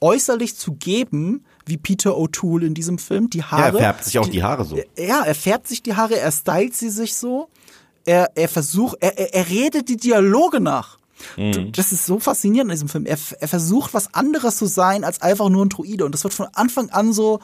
äußerlich 0.00 0.56
zu 0.56 0.72
geben, 0.74 1.44
wie 1.64 1.76
Peter 1.76 2.16
O'Toole 2.16 2.66
in 2.66 2.74
diesem 2.74 2.98
Film, 2.98 3.30
die 3.30 3.38
Ja, 3.38 3.50
Haare. 3.50 3.78
er 3.78 3.84
färbt 3.84 4.04
sich 4.04 4.18
auch 4.18 4.28
die 4.28 4.42
Haare 4.42 4.64
so. 4.64 4.76
Ja, 4.98 5.22
er 5.24 5.34
färbt 5.34 5.66
sich 5.68 5.82
die 5.82 5.94
Haare, 5.94 6.18
er 6.18 6.30
stylt 6.30 6.74
sie 6.74 6.90
sich 6.90 7.14
so. 7.14 7.48
Er, 8.04 8.30
er 8.36 8.48
versucht, 8.48 8.98
er, 9.00 9.18
er, 9.18 9.34
er 9.34 9.48
redet 9.48 9.88
die 9.88 9.96
Dialoge 9.96 10.60
nach. 10.60 10.98
Du- 11.36 11.70
Das 11.72 11.92
ist 11.92 12.06
so 12.06 12.18
faszinierend 12.18 12.70
in 12.70 12.74
diesem 12.74 12.88
Film. 12.88 13.06
Er, 13.06 13.18
er 13.40 13.48
versucht, 13.48 13.94
was 13.94 14.12
anderes 14.14 14.56
zu 14.56 14.66
sein 14.66 15.04
als 15.04 15.22
einfach 15.22 15.48
nur 15.48 15.64
ein 15.64 15.68
Druide. 15.70 16.04
Und 16.04 16.12
das 16.12 16.24
wird 16.24 16.34
von 16.34 16.48
Anfang 16.54 16.90
an 16.90 17.12
so 17.12 17.40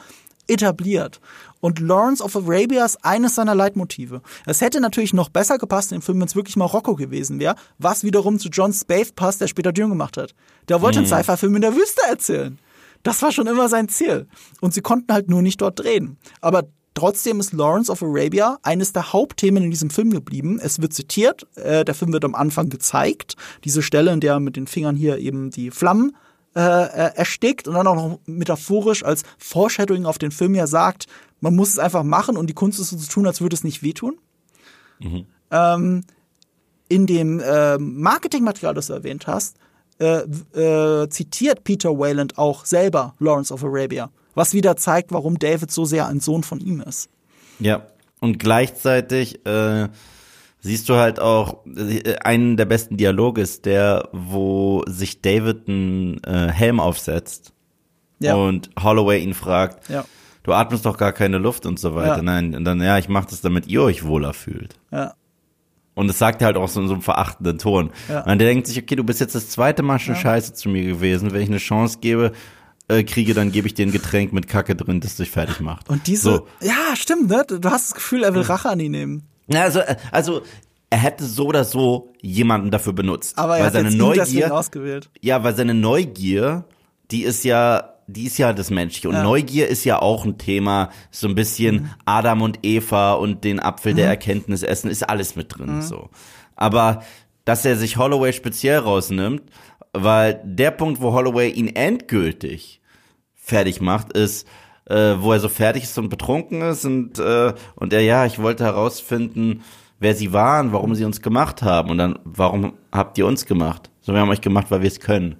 etabliert. 0.47 1.19
Und 1.61 1.79
Lawrence 1.79 2.21
of 2.21 2.35
Arabia 2.35 2.83
ist 2.83 3.03
eines 3.05 3.35
seiner 3.35 3.55
Leitmotive. 3.55 4.21
Es 4.45 4.59
hätte 4.59 4.81
natürlich 4.81 5.13
noch 5.13 5.29
besser 5.29 5.57
gepasst 5.57 5.91
in 5.91 5.99
dem 5.99 6.01
Film, 6.01 6.19
wenn 6.19 6.27
es 6.27 6.35
wirklich 6.35 6.57
Marokko 6.57 6.95
gewesen 6.95 7.39
wäre, 7.39 7.55
was 7.77 8.03
wiederum 8.03 8.37
zu 8.39 8.49
John 8.49 8.73
Spaeth 8.73 9.15
passt, 9.15 9.39
der 9.39 9.47
später 9.47 9.71
Dune 9.71 9.89
gemacht 9.89 10.17
hat. 10.17 10.35
Der 10.67 10.81
wollte 10.81 10.99
einen 10.99 11.07
Sci-Fi-Film 11.23 11.55
in 11.55 11.61
der 11.61 11.75
Wüste 11.75 12.01
erzählen. 12.09 12.59
Das 13.03 13.21
war 13.21 13.31
schon 13.31 13.47
immer 13.47 13.69
sein 13.69 13.87
Ziel. 13.89 14.27
Und 14.59 14.73
sie 14.73 14.81
konnten 14.81 15.13
halt 15.13 15.29
nur 15.29 15.41
nicht 15.41 15.61
dort 15.61 15.79
drehen. 15.79 16.17
Aber 16.41 16.63
Trotzdem 16.93 17.39
ist 17.39 17.53
Lawrence 17.53 17.91
of 17.91 18.03
Arabia 18.03 18.59
eines 18.61 18.93
der 18.93 19.13
Hauptthemen 19.13 19.63
in 19.63 19.71
diesem 19.71 19.89
Film 19.89 20.11
geblieben. 20.11 20.59
Es 20.61 20.81
wird 20.81 20.93
zitiert, 20.93 21.47
äh, 21.55 21.83
der 21.83 21.95
Film 21.95 22.13
wird 22.13 22.25
am 22.25 22.35
Anfang 22.35 22.69
gezeigt. 22.69 23.35
Diese 23.63 23.81
Stelle, 23.81 24.11
in 24.11 24.19
der 24.19 24.33
er 24.33 24.39
mit 24.39 24.55
den 24.55 24.67
Fingern 24.67 24.95
hier 24.95 25.17
eben 25.17 25.49
die 25.49 25.71
Flammen 25.71 26.15
äh, 26.55 26.59
äh, 26.59 27.15
erstickt 27.15 27.67
und 27.67 27.73
dann 27.73 27.87
auch 27.87 27.95
noch 27.95 28.19
metaphorisch 28.27 29.03
als 29.03 29.23
Foreshadowing 29.39 30.05
auf 30.05 30.19
den 30.19 30.31
Film 30.31 30.53
ja 30.53 30.67
sagt, 30.67 31.07
man 31.41 31.55
muss 31.55 31.69
es 31.69 31.79
einfach 31.79 32.03
machen 32.03 32.37
und 32.37 32.47
die 32.47 32.53
Kunst 32.53 32.79
ist 32.79 32.91
so 32.91 32.97
zu 32.97 33.09
tun, 33.09 33.25
als 33.25 33.41
würde 33.41 33.55
es 33.55 33.63
nicht 33.63 33.81
wehtun. 33.81 34.17
Ähm, 35.49 36.03
in 36.89 37.07
dem 37.07 37.39
äh, 37.39 37.77
Marketingmaterial, 37.79 38.75
das 38.75 38.87
du 38.87 38.93
erwähnt 38.93 39.25
hast, 39.25 39.57
äh, 39.99 40.19
äh, 40.59 41.09
zitiert 41.09 41.63
Peter 41.63 41.97
Wayland 41.97 42.37
auch 42.37 42.65
selber 42.65 43.15
Lawrence 43.19 43.53
of 43.53 43.63
Arabia, 43.63 44.11
was 44.35 44.53
wieder 44.53 44.75
zeigt, 44.77 45.11
warum 45.11 45.39
David 45.39 45.71
so 45.71 45.85
sehr 45.85 46.07
ein 46.07 46.19
Sohn 46.19 46.43
von 46.43 46.59
ihm 46.59 46.81
ist. 46.81 47.09
Ja. 47.59 47.87
Und 48.19 48.39
gleichzeitig 48.39 49.45
äh, 49.45 49.89
siehst 50.61 50.87
du 50.89 50.95
halt 50.95 51.19
auch 51.19 51.65
äh, 51.65 52.15
einen 52.23 52.55
der 52.57 52.65
besten 52.65 52.97
Dialoge 52.97 53.41
ist 53.41 53.65
der, 53.65 54.09
wo 54.13 54.83
sich 54.87 55.21
David 55.21 55.67
einen 55.67 56.23
äh, 56.23 56.49
Helm 56.51 56.79
aufsetzt 56.79 57.51
Ja. 58.19 58.35
und 58.35 58.69
Holloway 58.81 59.19
ihn 59.21 59.33
fragt, 59.33 59.89
Ja. 59.89 60.05
du 60.43 60.53
atmest 60.53 60.85
doch 60.85 60.97
gar 60.97 61.11
keine 61.11 61.37
Luft 61.37 61.65
und 61.65 61.79
so 61.79 61.95
weiter. 61.95 62.17
Ja. 62.17 62.21
Nein, 62.23 62.55
und 62.55 62.63
dann, 62.63 62.81
ja, 62.81 62.97
ich 62.97 63.09
mache 63.09 63.27
das, 63.29 63.41
damit 63.41 63.67
ihr 63.67 63.81
euch 63.83 64.05
wohler 64.05 64.33
fühlt. 64.33 64.75
Ja. 64.91 65.13
Und 65.95 66.07
das 66.07 66.17
sagt 66.17 66.41
er 66.41 66.47
halt 66.47 66.57
auch 66.57 66.69
so 66.69 66.81
in 66.81 66.87
so 66.87 66.93
einem 66.93 67.03
verachtenden 67.03 67.59
Ton. 67.59 67.91
Ja. 68.09 68.21
Und 68.21 68.39
der 68.39 68.47
denkt 68.47 68.65
sich, 68.67 68.81
okay, 68.81 68.95
du 68.95 69.03
bist 69.03 69.19
jetzt 69.19 69.35
das 69.35 69.49
zweite 69.49 69.83
Mal 69.83 69.99
schon 69.99 70.15
scheiße 70.15 70.53
zu 70.53 70.69
mir 70.69 70.83
gewesen. 70.85 71.31
Wenn 71.33 71.41
ich 71.41 71.49
eine 71.49 71.59
Chance 71.59 71.99
gebe, 72.01 72.31
äh, 72.87 73.03
kriege, 73.03 73.33
dann 73.33 73.51
gebe 73.51 73.67
ich 73.67 73.73
dir 73.73 73.85
ein 73.85 73.91
Getränk 73.91 74.33
mit 74.33 74.47
Kacke 74.47 74.75
drin, 74.75 74.99
das 74.99 75.15
dich 75.15 75.29
fertig 75.29 75.59
macht. 75.59 75.89
Und 75.89 76.07
diese, 76.07 76.23
So. 76.31 76.47
ja, 76.61 76.95
stimmt, 76.95 77.29
ne? 77.29 77.43
Du 77.47 77.69
hast 77.69 77.89
das 77.91 77.93
Gefühl, 77.95 78.23
er 78.23 78.33
will 78.35 78.41
Rache 78.41 78.69
an 78.69 78.79
ihn 78.79 78.91
nehmen. 78.91 79.23
Also, 79.53 79.79
äh, 79.79 79.95
also 80.11 80.41
er 80.89 80.97
hätte 80.99 81.25
so 81.25 81.47
oder 81.47 81.63
so 81.63 82.13
jemanden 82.21 82.71
dafür 82.71 82.93
benutzt. 82.93 83.37
Aber 83.37 83.53
er 83.57 83.59
weil 83.61 83.65
hat 83.67 83.73
seine 83.73 83.91
Neugier, 83.95 84.53
ausgewählt. 84.53 85.09
ja, 85.21 85.43
weil 85.43 85.55
seine 85.55 85.73
Neugier, 85.73 86.65
die 87.11 87.23
ist 87.23 87.43
ja, 87.43 87.95
die 88.07 88.25
ist 88.25 88.37
ja 88.37 88.53
das 88.53 88.69
Menschliche. 88.69 89.07
Und 89.09 89.15
Ja. 89.15 89.23
Neugier 89.23 89.67
ist 89.69 89.85
ja 89.85 89.99
auch 90.01 90.25
ein 90.25 90.37
Thema, 90.37 90.89
so 91.09 91.27
ein 91.27 91.35
bisschen 91.35 91.75
Mhm. 91.83 91.89
Adam 92.05 92.41
und 92.41 92.59
Eva 92.63 93.13
und 93.13 93.43
den 93.43 93.59
Apfel 93.59 93.93
der 93.93 94.07
Erkenntnis 94.07 94.61
essen, 94.61 94.89
ist 94.91 95.07
alles 95.09 95.35
mit 95.35 95.57
drin, 95.57 95.81
so. 95.81 96.09
Aber, 96.55 97.01
dass 97.45 97.65
er 97.65 97.75
sich 97.77 97.97
Holloway 97.97 98.31
speziell 98.33 98.77
rausnimmt, 98.79 99.41
weil 99.93 100.41
der 100.43 100.71
Punkt, 100.71 101.01
wo 101.01 101.13
Holloway 101.13 101.49
ihn 101.49 101.67
endgültig 101.67 102.81
fertig 103.35 103.81
macht, 103.81 104.13
ist, 104.13 104.47
äh, 104.85 105.15
wo 105.19 105.31
er 105.31 105.39
so 105.39 105.49
fertig 105.49 105.83
ist 105.83 105.97
und 105.97 106.09
betrunken 106.09 106.61
ist 106.61 106.85
und, 106.85 107.19
äh, 107.19 107.53
und 107.75 107.93
er, 107.93 108.01
ja, 108.01 108.25
ich 108.25 108.39
wollte 108.39 108.63
herausfinden, 108.63 109.61
wer 109.99 110.15
sie 110.15 110.33
waren, 110.33 110.73
warum 110.73 110.95
sie 110.95 111.05
uns 111.05 111.21
gemacht 111.21 111.61
haben 111.61 111.89
und 111.89 111.97
dann, 111.97 112.19
warum 112.23 112.73
habt 112.91 113.17
ihr 113.17 113.25
uns 113.25 113.45
gemacht? 113.45 113.89
So, 114.01 114.13
wir 114.13 114.19
haben 114.19 114.29
euch 114.29 114.41
gemacht, 114.41 114.69
weil 114.69 114.81
wir 114.81 114.87
es 114.87 114.99
können. 114.99 115.37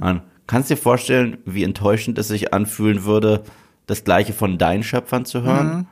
Man, 0.00 0.22
kannst 0.46 0.70
dir 0.70 0.76
vorstellen, 0.76 1.38
wie 1.44 1.64
enttäuschend 1.64 2.18
es 2.18 2.28
sich 2.28 2.54
anfühlen 2.54 3.04
würde, 3.04 3.42
das 3.86 4.04
Gleiche 4.04 4.32
von 4.32 4.56
deinen 4.58 4.84
Schöpfern 4.84 5.24
zu 5.24 5.42
hören? 5.42 5.88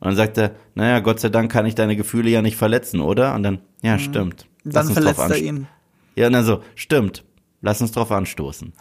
Und 0.00 0.06
dann 0.06 0.16
sagt 0.16 0.38
er, 0.38 0.52
naja, 0.74 1.00
Gott 1.00 1.20
sei 1.20 1.28
Dank 1.28 1.52
kann 1.52 1.66
ich 1.66 1.74
deine 1.74 1.96
Gefühle 1.96 2.30
ja 2.30 2.40
nicht 2.40 2.56
verletzen, 2.56 3.00
oder? 3.00 3.34
Und 3.34 3.42
dann, 3.42 3.58
ja, 3.82 3.98
stimmt. 3.98 4.46
Lass 4.64 4.86
Dann 4.86 4.94
verletzt 4.94 5.30
er 5.30 5.36
ihn. 5.36 5.66
Ja, 6.16 6.28
und 6.28 6.32
dann 6.32 6.44
so, 6.46 6.62
stimmt. 6.74 7.24
Lass 7.60 7.80
uns 7.80 7.92
drauf 7.92 8.10
anstoßen. 8.10 8.72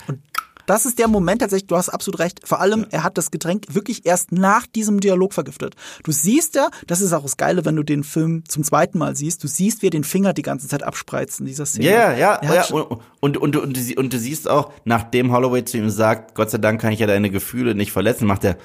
Das 0.65 0.85
ist 0.85 0.99
der 0.99 1.07
Moment 1.07 1.41
tatsächlich, 1.41 1.65
du 1.67 1.75
hast 1.77 1.89
absolut 1.89 2.19
recht. 2.19 2.41
Vor 2.47 2.59
allem, 2.61 2.85
er 2.91 3.03
hat 3.03 3.17
das 3.17 3.31
Getränk 3.31 3.65
wirklich 3.73 4.05
erst 4.05 4.31
nach 4.31 4.67
diesem 4.67 4.99
Dialog 4.99 5.33
vergiftet. 5.33 5.75
Du 6.03 6.11
siehst 6.11 6.53
ja, 6.53 6.69
das 6.85 7.01
ist 7.01 7.11
auch 7.11 7.23
das 7.23 7.37
Geile, 7.37 7.65
wenn 7.65 7.75
du 7.75 7.81
den 7.81 8.03
Film 8.03 8.43
zum 8.47 8.63
zweiten 8.63 8.99
Mal 8.99 9.15
siehst, 9.15 9.43
du 9.43 9.47
siehst, 9.47 9.81
wie 9.81 9.87
er 9.87 9.89
den 9.89 10.03
Finger 10.03 10.31
die 10.33 10.43
ganze 10.43 10.67
Zeit 10.67 10.83
abspreizt 10.83 11.39
in 11.39 11.47
dieser 11.47 11.65
Szene. 11.65 11.85
Ja, 11.85 12.13
ja, 12.13 12.39
ja. 12.43 12.53
Ja 12.53 12.65
und, 12.67 13.01
und, 13.19 13.37
und, 13.37 13.55
und, 13.55 13.97
und 13.97 14.13
du 14.13 14.19
siehst 14.19 14.47
auch, 14.47 14.71
nachdem 14.85 15.31
Holloway 15.31 15.65
zu 15.65 15.77
ihm 15.77 15.89
sagt, 15.89 16.35
Gott 16.35 16.51
sei 16.51 16.59
Dank 16.59 16.79
kann 16.79 16.93
ich 16.93 16.99
ja 16.99 17.07
deine 17.07 17.31
Gefühle 17.31 17.73
nicht 17.73 17.91
verletzen, 17.91 18.27
macht 18.27 18.43
er, 18.43 18.57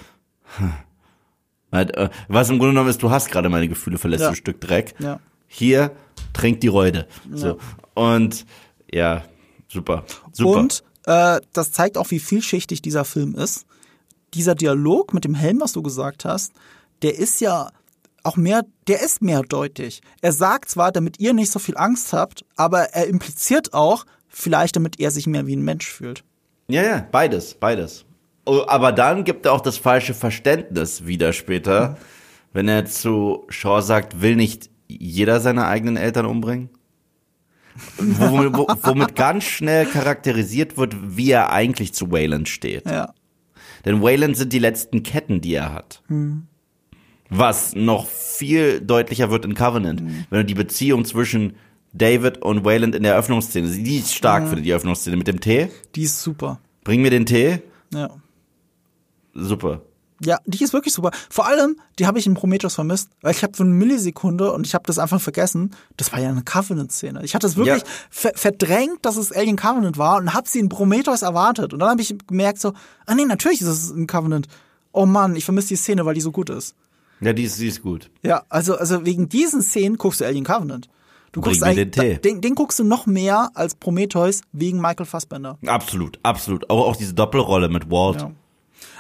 hm. 0.59 0.75
Halt, 1.73 1.97
äh, 1.97 2.09
was 2.29 2.51
im 2.51 2.59
Grunde 2.59 2.73
genommen 2.75 2.91
ist, 2.91 3.03
du 3.03 3.11
hast 3.11 3.31
gerade 3.31 3.49
meine 3.49 3.67
Gefühle 3.67 3.99
verletzt, 3.99 4.23
Ja. 4.23 4.31
du 4.31 4.37
Stück 4.37 4.61
Dreck. 4.61 4.95
Ja. 5.01 5.19
Hier, 5.49 5.91
trink 6.33 6.61
die 6.61 6.69
Räude. 6.69 7.09
So. 7.33 7.59
Und 7.95 8.47
ja, 8.93 9.25
super. 9.75 10.05
Super. 10.33 10.59
Und 10.59 10.85
äh, 11.07 11.41
das 11.53 11.73
zeigt 11.73 11.99
auch, 11.99 12.11
wie 12.11 12.21
vielschichtig 12.21 12.83
dieser 12.83 13.05
Film 13.05 13.35
ist. 13.35 13.67
Dieser 14.33 14.55
Dialog 14.55 15.15
mit 15.15 15.25
dem 15.25 15.35
Helm, 15.35 15.61
was 15.61 15.73
du 15.73 15.83
gesagt 15.83 16.25
hast, 16.25 16.53
der 17.03 17.19
ist 17.19 17.41
ja 17.41 17.71
auch 18.23 18.37
mehr, 18.37 18.65
der 18.89 19.03
ist 19.03 19.23
mehrdeutig. 19.23 20.01
Er 20.23 20.33
sagt 20.33 20.71
zwar, 20.71 20.91
damit 20.91 21.21
ihr 21.21 21.35
nicht 21.35 21.53
so 21.53 21.59
viel 21.59 21.77
Angst 21.77 22.13
habt, 22.13 22.45
aber 22.57 22.95
er 22.95 23.07
impliziert 23.07 23.75
auch, 23.75 24.07
vielleicht 24.29 24.77
damit 24.77 24.99
er 24.99 25.11
sich 25.11 25.27
mehr 25.27 25.47
wie 25.47 25.55
ein 25.55 25.63
Mensch 25.63 25.87
fühlt. 25.87 26.25
Ja, 26.69 26.83
ja, 26.83 27.07
beides, 27.13 27.55
beides. 27.55 28.07
Oh, 28.47 28.65
Aber 28.67 28.93
dann 28.93 29.25
gibt 29.25 29.47
er 29.47 29.53
auch 29.53 29.61
das 29.61 29.77
falsche 29.77 30.15
Verständnis 30.15 31.07
wieder 31.07 31.33
später, 31.33 31.97
wenn 32.53 32.69
er 32.69 32.87
zu 32.87 33.45
Shaw 33.49 33.81
sagt, 33.81 34.21
will 34.21 34.37
nicht 34.37 34.71
jeder 34.87 35.41
seine 35.41 35.67
eigenen 35.67 35.97
Eltern 35.97 36.27
umbringen? 36.27 36.71
Womit, 37.99 38.57
wo, 38.57 38.67
womit 38.83 39.17
ganz 39.17 39.45
schnell 39.45 39.87
charakterisiert 39.87 40.77
wird, 40.77 40.95
wie 41.17 41.31
er 41.31 41.51
eigentlich 41.51 41.93
zu 41.93 42.11
Wayland 42.11 42.49
steht. 42.49 42.87
Ja. 42.87 43.15
Denn 43.85 44.03
Wayland 44.03 44.37
sind 44.37 44.53
die 44.53 44.59
letzten 44.59 45.03
Ketten, 45.03 45.41
die 45.41 45.55
er 45.55 45.73
hat. 45.73 46.03
Was 47.31 47.75
noch 47.75 48.07
viel 48.07 48.81
deutlicher 48.81 49.31
wird 49.31 49.45
in 49.45 49.55
Covenant. 49.55 50.03
Wenn 50.31 50.39
du 50.39 50.45
die 50.45 50.55
Beziehung 50.55 51.05
zwischen 51.05 51.57
David 51.93 52.39
und 52.39 52.65
Wayland 52.65 52.95
in 52.95 53.03
der 53.03 53.13
Eröffnungsszene, 53.13 53.69
die 53.69 53.99
ist 53.99 54.15
stark 54.15 54.49
für 54.49 54.57
die 54.57 54.71
Eröffnungsszene 54.71 55.17
mit 55.17 55.27
dem 55.27 55.41
Tee. 55.41 55.69
Die 55.95 56.03
ist 56.03 56.23
super. 56.23 56.61
Bring 56.83 57.03
mir 57.03 57.11
den 57.11 57.27
Tee. 57.27 57.61
Ja. 57.93 58.11
Super. 59.33 59.83
Ja, 60.25 60.39
die 60.47 60.63
ist 60.63 60.73
wirklich 60.73 60.95
super. 60.95 61.11
Vor 61.31 61.47
allem, 61.47 61.77
die 61.99 62.07
habe 62.07 62.19
ich 62.19 62.27
in 62.27 62.35
Prometheus 62.35 62.75
vermisst, 62.75 63.11
weil 63.21 63.33
ich 63.33 63.43
habe 63.43 63.55
für 63.57 63.63
eine 63.63 63.73
Millisekunde 63.73 64.53
und 64.53 64.67
ich 64.67 64.75
habe 64.75 64.85
das 64.87 64.99
einfach 64.99 65.21
vergessen. 65.21 65.75
Das 65.97 66.13
war 66.13 66.21
ja 66.21 66.29
eine 66.31 66.43
Covenant-Szene. 66.43 67.23
Ich 67.25 67.35
hatte 67.35 67.47
es 67.47 67.57
wirklich 67.57 67.83
Ja. 67.83 67.89
ver 68.11 68.33
verdrängt, 68.35 68.99
dass 69.05 69.17
es 69.17 69.33
Alien 69.33 69.57
Covenant 69.57 69.99
war 69.99 70.17
und 70.19 70.33
habe 70.35 70.49
sie 70.49 70.59
in 70.61 70.69
Prometheus 70.69 71.23
erwartet. 71.23 71.73
Und 71.73 71.81
dann 71.81 71.91
habe 71.91 72.01
ich 72.03 72.15
gemerkt 72.27 72.61
so, 72.61 72.73
ah 73.07 73.15
nee, 73.15 73.25
natürlich 73.25 73.61
ist 73.61 73.69
es 73.69 73.91
ein 73.91 74.07
Covenant. 74.07 74.47
Oh 74.93 75.07
Mann, 75.07 75.37
ich 75.37 75.45
vermisse 75.45 75.69
die 75.69 75.77
Szene, 75.77 76.05
weil 76.07 76.15
die 76.15 76.21
so 76.21 76.31
gut 76.33 76.51
ist. 76.51 76.75
Ja, 77.21 77.33
die 77.33 77.45
ist, 77.45 77.59
die 77.61 77.69
ist 77.69 77.83
gut. 77.83 78.11
Ja, 78.23 78.43
also 78.49 78.77
also 78.77 79.05
wegen 79.07 79.29
diesen 79.29 79.63
Szenen 79.63 79.99
guckst 79.99 80.21
du 80.21 80.25
Alien 80.27 80.45
Covenant. 80.45 80.89
Du 81.33 81.41
Bring 81.41 81.59
guckst 81.59 81.77
den 81.77 81.91
Tee. 81.91 82.19
Den, 82.19 82.41
den 82.41 82.55
guckst 82.55 82.79
du 82.79 82.85
noch 82.85 83.07
mehr 83.07 83.51
als 83.55 83.75
Prometheus 83.75 84.43
wegen 84.53 84.81
Michael 84.81 85.07
Fassbender. 85.07 85.59
Absolut, 85.67 86.19
absolut. 86.23 86.71
Auch, 86.71 86.87
auch 86.87 86.97
diese 86.97 87.13
Doppelrolle 87.15 87.69
mit 87.69 87.91
Walt. 87.91 88.21
Ja. 88.21 88.31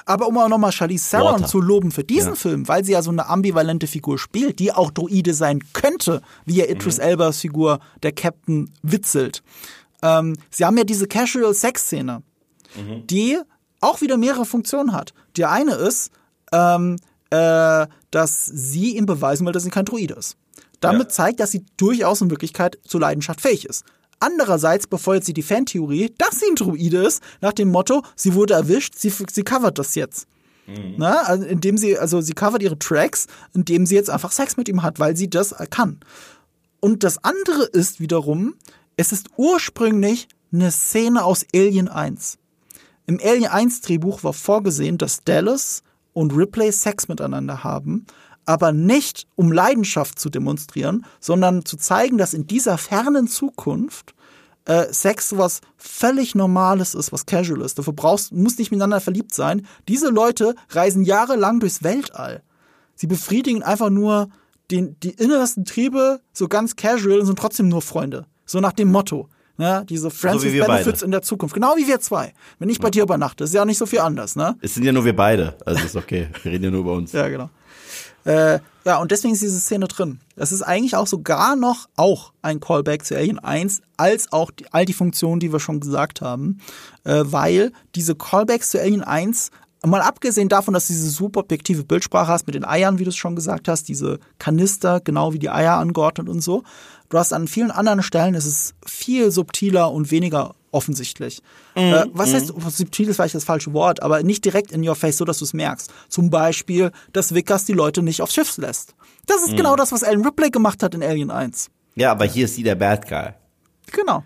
Aber 0.06 0.26
um 0.28 0.36
auch 0.38 0.48
nochmal 0.48 0.72
Charlize 0.72 1.10
Theron 1.10 1.32
Walter. 1.34 1.46
zu 1.46 1.60
loben 1.60 1.90
für 1.90 2.04
diesen 2.04 2.30
Ja. 2.30 2.34
Film, 2.36 2.68
weil 2.68 2.84
sie 2.84 2.92
ja 2.92 3.02
so 3.02 3.10
eine 3.10 3.26
ambivalente 3.28 3.86
Figur 3.86 4.18
spielt, 4.18 4.58
die 4.58 4.72
auch 4.72 4.90
Droide 4.90 5.34
sein 5.34 5.60
könnte, 5.72 6.20
wie 6.44 6.56
ja 6.56 6.66
Idris 6.66 6.96
Mhm. 6.98 7.02
Elbas 7.04 7.40
Figur, 7.40 7.80
der 8.02 8.12
Captain, 8.12 8.70
witzelt. 8.82 9.42
Ähm, 10.02 10.36
sie 10.50 10.64
haben 10.64 10.76
ja 10.76 10.84
diese 10.84 11.06
Casual-Sex-Szene, 11.06 12.22
Mhm. 12.76 13.06
die 13.06 13.38
auch 13.80 14.00
wieder 14.00 14.16
mehrere 14.16 14.44
Funktionen 14.44 14.92
hat. 14.92 15.14
Die 15.36 15.44
eine 15.44 15.74
ist, 15.74 16.10
ähm, 16.52 16.96
äh, 17.30 17.86
dass 18.10 18.44
sie 18.46 18.96
ihm 18.96 19.06
beweisen 19.06 19.44
will, 19.46 19.52
dass 19.52 19.64
sie 19.64 19.70
kein 19.70 19.84
Droide 19.84 20.14
ist. 20.14 20.36
Damit 20.80 21.08
Ja. 21.08 21.08
zeigt, 21.08 21.40
dass 21.40 21.50
sie 21.50 21.64
durchaus 21.76 22.20
in 22.20 22.30
Wirklichkeit 22.30 22.78
zur 22.86 23.00
Leidenschaft 23.00 23.40
fähig 23.40 23.64
ist. 23.66 23.84
Andererseits 24.20 24.86
befeuert 24.86 25.24
sie 25.24 25.34
die 25.34 25.42
Fantheorie, 25.42 26.14
dass 26.18 26.40
sie 26.40 26.46
ein 26.50 26.56
Druide 26.56 27.06
ist, 27.06 27.22
nach 27.40 27.52
dem 27.52 27.68
Motto, 27.70 28.02
sie 28.16 28.34
wurde 28.34 28.54
erwischt, 28.54 28.94
sie, 28.96 29.10
sie 29.10 29.42
covert 29.42 29.78
das 29.78 29.94
jetzt. 29.94 30.26
Na, 30.96 31.22
also 31.22 31.44
indem 31.44 31.76
sie, 31.76 31.98
also 31.98 32.20
sie 32.20 32.32
covert 32.32 32.62
ihre 32.62 32.78
Tracks, 32.78 33.26
indem 33.52 33.84
sie 33.84 33.96
jetzt 33.96 34.08
einfach 34.08 34.32
Sex 34.32 34.56
mit 34.56 34.68
ihm 34.68 34.82
hat, 34.82 34.98
weil 34.98 35.16
sie 35.16 35.28
das 35.28 35.54
kann. 35.70 36.00
Und 36.80 37.02
das 37.02 37.22
andere 37.22 37.64
ist 37.64 38.00
wiederum, 38.00 38.54
es 38.96 39.12
ist 39.12 39.28
ursprünglich 39.36 40.28
eine 40.52 40.70
Szene 40.70 41.24
aus 41.24 41.44
Alien 41.54 41.88
1. 41.88 42.38
Im 43.06 43.20
Alien 43.22 43.50
1 43.50 43.82
Drehbuch 43.82 44.24
war 44.24 44.32
vorgesehen, 44.32 44.96
dass 44.96 45.24
Dallas 45.24 45.82
und 46.14 46.34
Ripley 46.34 46.72
Sex 46.72 47.08
miteinander 47.08 47.64
haben, 47.64 48.06
aber 48.46 48.72
nicht 48.72 49.26
um 49.34 49.52
Leidenschaft 49.52 50.18
zu 50.18 50.30
demonstrieren, 50.30 51.04
sondern 51.20 51.64
zu 51.64 51.76
zeigen, 51.76 52.18
dass 52.18 52.34
in 52.34 52.46
dieser 52.46 52.78
fernen 52.78 53.28
Zukunft 53.28 54.14
äh, 54.66 54.92
Sex 54.92 55.36
was 55.36 55.60
völlig 55.76 56.34
Normales 56.34 56.94
ist, 56.94 57.12
was 57.12 57.26
casual 57.26 57.60
ist. 57.60 57.78
Dafür 57.78 57.92
brauchst, 57.92 58.32
musst 58.32 58.58
nicht 58.58 58.70
miteinander 58.70 59.00
verliebt 59.00 59.34
sein. 59.34 59.66
Diese 59.88 60.08
Leute 60.08 60.54
reisen 60.70 61.04
jahrelang 61.04 61.60
durchs 61.60 61.82
Weltall. 61.82 62.42
Sie 62.94 63.06
befriedigen 63.06 63.62
einfach 63.62 63.90
nur 63.90 64.28
den, 64.70 64.96
die 65.00 65.10
innersten 65.10 65.64
Triebe 65.64 66.20
so 66.32 66.48
ganz 66.48 66.76
casual 66.76 67.20
und 67.20 67.26
sind 67.26 67.38
trotzdem 67.38 67.68
nur 67.68 67.82
Freunde. 67.82 68.26
So 68.46 68.60
nach 68.60 68.72
dem 68.72 68.90
Motto. 68.90 69.28
Ne? 69.56 69.84
Diese 69.88 70.10
Friends 70.10 70.42
wie 70.42 70.52
with 70.52 70.66
Benefits 70.66 71.00
beide. 71.00 71.04
in 71.04 71.10
der 71.12 71.22
Zukunft. 71.22 71.54
Genau 71.54 71.76
wie 71.76 71.86
wir 71.86 72.00
zwei. 72.00 72.32
Wenn 72.58 72.68
ich 72.68 72.80
bei 72.80 72.90
dir 72.90 73.04
übernachte, 73.04 73.44
ist 73.44 73.54
ja 73.54 73.62
auch 73.62 73.66
nicht 73.66 73.78
so 73.78 73.86
viel 73.86 74.00
anders, 74.00 74.34
ne? 74.34 74.56
Es 74.60 74.74
sind 74.74 74.82
ja 74.84 74.90
nur 74.90 75.04
wir 75.04 75.14
beide. 75.14 75.54
Also 75.64 75.84
ist 75.84 75.94
okay. 75.94 76.28
Wir 76.42 76.52
reden 76.52 76.64
ja 76.64 76.70
nur 76.70 76.80
über 76.80 76.92
uns. 76.94 77.12
Ja, 77.12 77.28
genau. 77.28 77.50
Äh, 78.24 78.60
ja, 78.84 78.98
und 78.98 79.10
deswegen 79.10 79.34
ist 79.34 79.42
diese 79.42 79.60
Szene 79.60 79.88
drin. 79.88 80.20
Das 80.36 80.52
ist 80.52 80.62
eigentlich 80.62 80.96
auch 80.96 81.06
sogar 81.06 81.56
noch 81.56 81.88
auch 81.96 82.32
ein 82.42 82.60
Callback 82.60 83.04
zu 83.04 83.16
Alien 83.16 83.38
1, 83.38 83.80
als 83.96 84.32
auch 84.32 84.50
die, 84.50 84.66
all 84.72 84.84
die 84.84 84.92
Funktionen, 84.92 85.40
die 85.40 85.52
wir 85.52 85.60
schon 85.60 85.80
gesagt 85.80 86.20
haben. 86.20 86.60
Äh, 87.04 87.22
weil 87.24 87.72
diese 87.94 88.14
Callbacks 88.14 88.70
zu 88.70 88.80
Alien 88.80 89.02
1 89.02 89.50
Mal 89.86 90.00
abgesehen 90.00 90.48
davon, 90.48 90.72
dass 90.72 90.86
du 90.86 90.94
diese 90.94 91.10
super 91.10 91.40
objektive 91.40 91.84
Bildsprache 91.84 92.28
hast 92.28 92.46
mit 92.46 92.54
den 92.54 92.64
Eiern, 92.64 92.98
wie 92.98 93.04
du 93.04 93.10
es 93.10 93.16
schon 93.16 93.36
gesagt 93.36 93.68
hast, 93.68 93.86
diese 93.88 94.18
Kanister, 94.38 95.00
genau 95.00 95.34
wie 95.34 95.38
die 95.38 95.50
Eier 95.50 95.74
angeordnet 95.74 96.30
und 96.30 96.40
so. 96.40 96.62
Du 97.10 97.18
hast 97.18 97.34
an 97.34 97.48
vielen 97.48 97.70
anderen 97.70 98.02
Stellen, 98.02 98.34
es 98.34 98.46
ist 98.46 98.74
viel 98.86 99.30
subtiler 99.30 99.92
und 99.92 100.10
weniger 100.10 100.54
offensichtlich. 100.74 101.40
Mhm. 101.74 101.82
Äh, 101.82 102.04
was 102.12 102.34
heißt, 102.34 102.52
subtil 102.68 103.08
ist 103.08 103.16
vielleicht 103.16 103.34
das 103.34 103.44
falsche 103.44 103.72
Wort, 103.72 104.02
aber 104.02 104.22
nicht 104.22 104.44
direkt 104.44 104.72
in 104.72 104.86
your 104.86 104.94
face, 104.96 105.16
so 105.16 105.24
dass 105.24 105.38
du 105.38 105.44
es 105.44 105.54
merkst. 105.54 105.90
Zum 106.08 106.30
Beispiel, 106.30 106.90
dass 107.12 107.34
Vickers 107.34 107.64
die 107.64 107.72
Leute 107.72 108.02
nicht 108.02 108.20
aufs 108.20 108.34
Schiff 108.34 108.56
lässt. 108.58 108.94
Das 109.26 109.42
ist 109.42 109.52
Mhm. 109.52 109.56
genau 109.56 109.76
das, 109.76 109.92
was 109.92 110.02
Alan 110.04 110.24
Ripley 110.24 110.50
gemacht 110.50 110.82
hat 110.82 110.94
in 110.94 111.02
Alien 111.02 111.30
1. 111.30 111.70
Ja, 111.94 112.10
aber 112.10 112.24
hier 112.26 112.44
ist 112.46 112.56
sie 112.56 112.62
der 112.62 112.74
Bad 112.74 113.08
Guy. 113.08 113.30
Genau. 113.92 114.24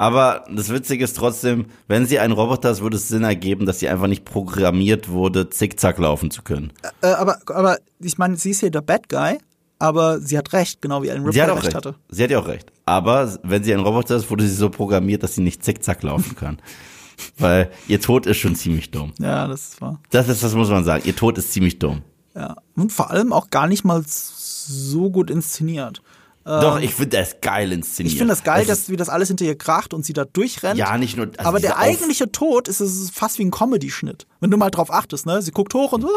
Aber 0.00 0.44
das 0.48 0.68
Witzige 0.68 1.02
ist 1.02 1.16
trotzdem, 1.16 1.66
wenn 1.88 2.06
sie 2.06 2.20
ein 2.20 2.30
Roboter 2.30 2.70
ist, 2.70 2.82
würde 2.82 2.96
es 2.96 3.08
Sinn 3.08 3.24
ergeben, 3.24 3.66
dass 3.66 3.80
sie 3.80 3.88
einfach 3.88 4.06
nicht 4.06 4.24
programmiert 4.24 5.08
wurde, 5.08 5.50
zickzack 5.50 5.98
laufen 5.98 6.30
zu 6.30 6.42
können. 6.42 6.72
Äh, 7.00 7.08
aber, 7.08 7.38
aber 7.46 7.78
ich 7.98 8.16
meine, 8.16 8.36
sie 8.36 8.50
ist 8.50 8.60
hier 8.60 8.70
der 8.70 8.82
Bad 8.82 9.08
Guy, 9.08 9.38
aber 9.78 10.20
sie 10.20 10.36
hat 10.36 10.52
recht, 10.52 10.82
genau 10.82 11.02
wie 11.02 11.10
Alan 11.10 11.22
Ripley 11.22 11.34
Sie 11.34 11.42
hat 11.42 11.50
auch 11.50 11.56
recht, 11.56 11.66
recht. 11.66 11.76
hatte. 11.76 11.94
Sie 12.08 12.22
hat 12.22 12.30
ja 12.30 12.38
auch 12.40 12.48
recht. 12.48 12.72
Aber 12.86 13.38
wenn 13.42 13.62
sie 13.64 13.72
ein 13.72 13.80
Roboter 13.80 14.16
ist, 14.16 14.30
wurde 14.30 14.46
sie 14.46 14.54
so 14.54 14.70
programmiert, 14.70 15.22
dass 15.22 15.34
sie 15.34 15.40
nicht 15.42 15.64
zickzack 15.64 16.02
laufen 16.02 16.36
kann. 16.36 16.58
Weil 17.38 17.70
ihr 17.88 18.00
Tod 18.00 18.26
ist 18.26 18.36
schon 18.38 18.54
ziemlich 18.54 18.90
dumm. 18.90 19.12
Ja, 19.18 19.48
das 19.48 19.80
war. 19.80 20.00
Das 20.10 20.28
ist, 20.28 20.42
das 20.42 20.54
muss 20.54 20.70
man 20.70 20.84
sagen. 20.84 21.02
Ihr 21.06 21.16
Tod 21.16 21.36
ist 21.38 21.52
ziemlich 21.52 21.78
dumm. 21.78 22.02
Ja. 22.34 22.56
Und 22.76 22.92
vor 22.92 23.10
allem 23.10 23.32
auch 23.32 23.50
gar 23.50 23.66
nicht 23.66 23.84
mal 23.84 24.04
so 24.06 25.10
gut 25.10 25.30
inszeniert. 25.30 26.00
Doch, 26.48 26.80
ich 26.80 26.94
finde 26.94 27.18
das 27.18 27.40
geil 27.40 27.72
inszeniert. 27.72 28.10
Ähm, 28.10 28.14
Ich 28.14 28.18
finde 28.18 28.32
das 28.32 28.42
geil, 28.42 28.62
Es 28.62 28.68
dass 28.68 28.88
wie 28.88 28.96
das 28.96 29.08
alles 29.08 29.28
hinter 29.28 29.44
ihr 29.44 29.56
kracht 29.58 29.92
und 29.92 30.04
sie 30.04 30.12
da 30.14 30.24
durchrennt. 30.24 30.78
Ja, 30.78 30.96
nicht 30.96 31.16
nur. 31.16 31.26
also 31.36 31.48
aber 31.48 31.60
der 31.60 31.76
eigentliche 31.78 32.32
Tod 32.32 32.68
ist, 32.68 32.80
es 32.80 32.96
ist 32.96 33.14
fast 33.14 33.38
wie 33.38 33.44
ein 33.44 33.50
Comedy-Schnitt. 33.50 34.26
Wenn 34.40 34.50
du 34.50 34.56
mal 34.56 34.70
drauf 34.70 34.90
achtest, 34.92 35.26
ne? 35.26 35.42
Sie 35.42 35.50
guckt 35.50 35.74
hoch 35.74 35.92
und 35.92 36.04
ah, 36.04 36.08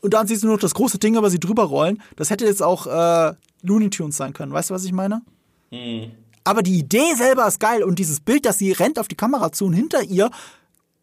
und 0.00 0.14
dann 0.14 0.26
siehst 0.26 0.42
du 0.42 0.46
nur 0.46 0.56
noch 0.56 0.60
das 0.60 0.74
große 0.74 0.98
Ding 0.98 1.16
über 1.16 1.28
sie 1.30 1.40
drüber 1.40 1.64
rollen. 1.64 2.02
Das 2.16 2.30
hätte 2.30 2.44
jetzt 2.44 2.62
auch 2.62 2.86
äh, 2.86 3.34
Looney 3.62 3.90
Tunes 3.90 4.16
sein 4.16 4.32
können. 4.32 4.52
Weißt 4.52 4.70
du, 4.70 4.74
was 4.74 4.84
ich 4.84 4.92
meine? 4.92 5.22
Hm. 5.70 6.10
Aber 6.44 6.62
die 6.62 6.78
Idee 6.78 7.14
selber 7.16 7.46
ist 7.46 7.58
geil 7.58 7.82
und 7.82 7.98
dieses 7.98 8.20
Bild, 8.20 8.44
dass 8.46 8.58
sie 8.58 8.72
rennt 8.72 8.98
auf 8.98 9.08
die 9.08 9.16
Kamera 9.16 9.50
zu 9.50 9.64
und 9.64 9.72
hinter 9.72 10.02
ihr 10.02 10.30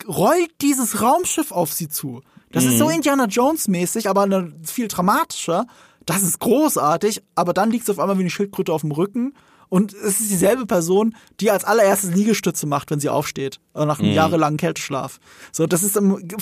rollt 0.07 0.51
dieses 0.61 1.01
Raumschiff 1.01 1.51
auf 1.51 1.73
sie 1.73 1.89
zu. 1.89 2.21
Das 2.51 2.63
ist 2.65 2.77
so 2.77 2.85
Mhm. 2.85 2.91
Indiana 2.95 3.25
Jones 3.25 3.67
mäßig, 3.67 4.09
aber 4.09 4.23
eine, 4.23 4.53
viel 4.63 4.87
dramatischer. 4.87 5.67
Das 6.13 6.23
ist 6.23 6.39
großartig, 6.39 7.21
aber 7.35 7.53
dann 7.53 7.71
liegt 7.71 7.85
sie 7.85 7.91
auf 7.91 7.99
einmal 7.99 8.17
wie 8.17 8.21
eine 8.21 8.29
Schildkröte 8.29 8.73
auf 8.73 8.81
dem 8.81 8.91
Rücken 8.91 9.33
und 9.69 9.93
es 9.93 10.19
ist 10.19 10.29
dieselbe 10.31 10.65
Person, 10.65 11.15
die 11.39 11.49
als 11.51 11.63
allererstes 11.63 12.13
Liegestütze 12.13 12.67
macht, 12.67 12.91
wenn 12.91 12.99
sie 12.99 13.09
aufsteht, 13.09 13.59
äh, 13.73 13.85
nach 13.85 13.99
einem 13.99 14.09
Mhm. 14.09 14.15
jahrelangen 14.15 14.57
Kälteschlaf. 14.57 15.19
So, 15.51 15.65
das 15.67 15.83
ist 15.83 15.93
für 15.93 15.99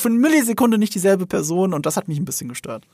eine 0.10 0.18
Millisekunde 0.18 0.78
nicht 0.78 0.96
dieselbe 0.96 1.26
Person 1.28 1.74
und 1.74 1.86
das 1.86 1.98
hat 1.98 2.08
mich 2.08 2.18
ein 2.20 2.26
bisschen 2.26 2.50
gestört. 2.50 2.86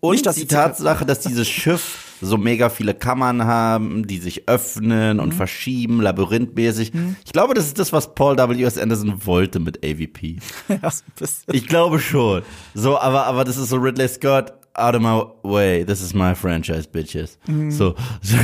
Und 0.00 0.12
Nicht, 0.12 0.26
dass 0.26 0.36
die 0.36 0.46
Tatsache, 0.46 1.06
dass 1.06 1.20
dieses 1.20 1.48
Schiff 1.48 2.16
so 2.20 2.36
mega 2.36 2.68
viele 2.68 2.92
Kammern 2.92 3.44
haben, 3.44 4.06
die 4.06 4.18
sich 4.18 4.46
öffnen 4.48 5.16
Mhm. 5.16 5.22
und 5.22 5.32
verschieben, 5.34 6.02
labyrinthmäßig. 6.02 6.92
Ich 7.24 7.32
glaube, 7.32 7.54
das 7.54 7.66
ist 7.66 7.78
das, 7.78 7.90
was 7.92 8.14
Paul 8.14 8.36
W.S. 8.36 8.76
Anderson 8.76 9.24
wollte 9.24 9.60
mit 9.60 9.78
AVP. 9.84 10.36
ja, 10.68 10.90
so 10.90 11.02
ein. 11.24 11.28
Ich 11.56 11.66
glaube 11.66 12.00
schon. 12.00 12.42
So, 12.74 12.98
aber, 12.98 13.24
aber 13.26 13.44
das 13.44 13.56
ist 13.56 13.70
so 13.70 13.76
Ridley 13.76 14.08
Scott, 14.08 14.52
out 14.76 14.94
of 14.94 15.00
my 15.02 15.22
way, 15.42 15.84
this 15.84 16.00
is 16.02 16.14
my 16.14 16.34
franchise, 16.34 16.86
bitches. 16.88 17.38
Mhm. 17.46 17.70
So, 17.70 17.94
so, 18.22 18.36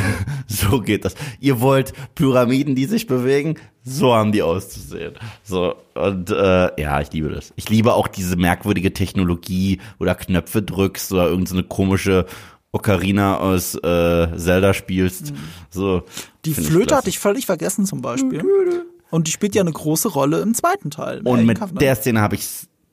so 0.47 0.81
geht 0.81 1.05
das. 1.05 1.15
Ihr 1.41 1.61
wollt 1.61 1.93
Pyramiden, 2.15 2.75
die 2.75 2.87
sich 2.87 3.07
bewegen? 3.07 3.57
So 3.83 4.15
haben 4.15 4.33
die 4.33 4.43
auszusehen. 4.43 5.15
So, 5.43 5.75
und 5.95 6.31
äh, 6.31 6.81
ja, 6.81 7.01
ich 7.01 7.13
liebe 7.13 7.31
das. 7.31 7.53
Ich 7.57 7.69
liebe 7.69 7.95
auch 7.95 8.09
diese 8.09 8.37
merkwürdige 8.37 8.93
Technologie, 8.93 9.81
wo 9.99 10.05
du 10.05 10.15
Knöpfe 10.15 10.63
drückst 10.63 11.13
oder 11.13 11.29
irgendeine 11.29 11.63
komische 11.65 12.27
Ocarina 12.73 13.39
aus 13.39 13.75
äh, 13.75 14.37
Zelda 14.37 14.75
spielst. 14.75 15.33
So, 15.71 15.97
Mhm. 15.99 16.03
Die 16.45 16.55
find 16.55 16.67
ich 16.67 16.73
Flöte 16.73 16.97
hatte 16.97 17.09
ich 17.09 17.19
völlig 17.19 17.47
vergessen 17.47 17.85
zum 17.87 18.01
Beispiel. 18.03 18.43
Und 19.11 19.27
die 19.27 19.33
spielt 19.33 19.55
ja 19.57 19.63
eine 19.63 19.73
große 19.73 20.09
Rolle 20.09 20.41
im 20.41 20.55
zweiten 20.55 20.91
Teil. 20.91 21.19
im 21.19 21.27
Und 21.27 21.33
Alien 21.35 21.47
mit 21.49 21.59
Covenant. 21.59 21.83
der 21.83 21.97
Szene 21.97 22.21
habe 22.21 22.37
ich 22.37 22.47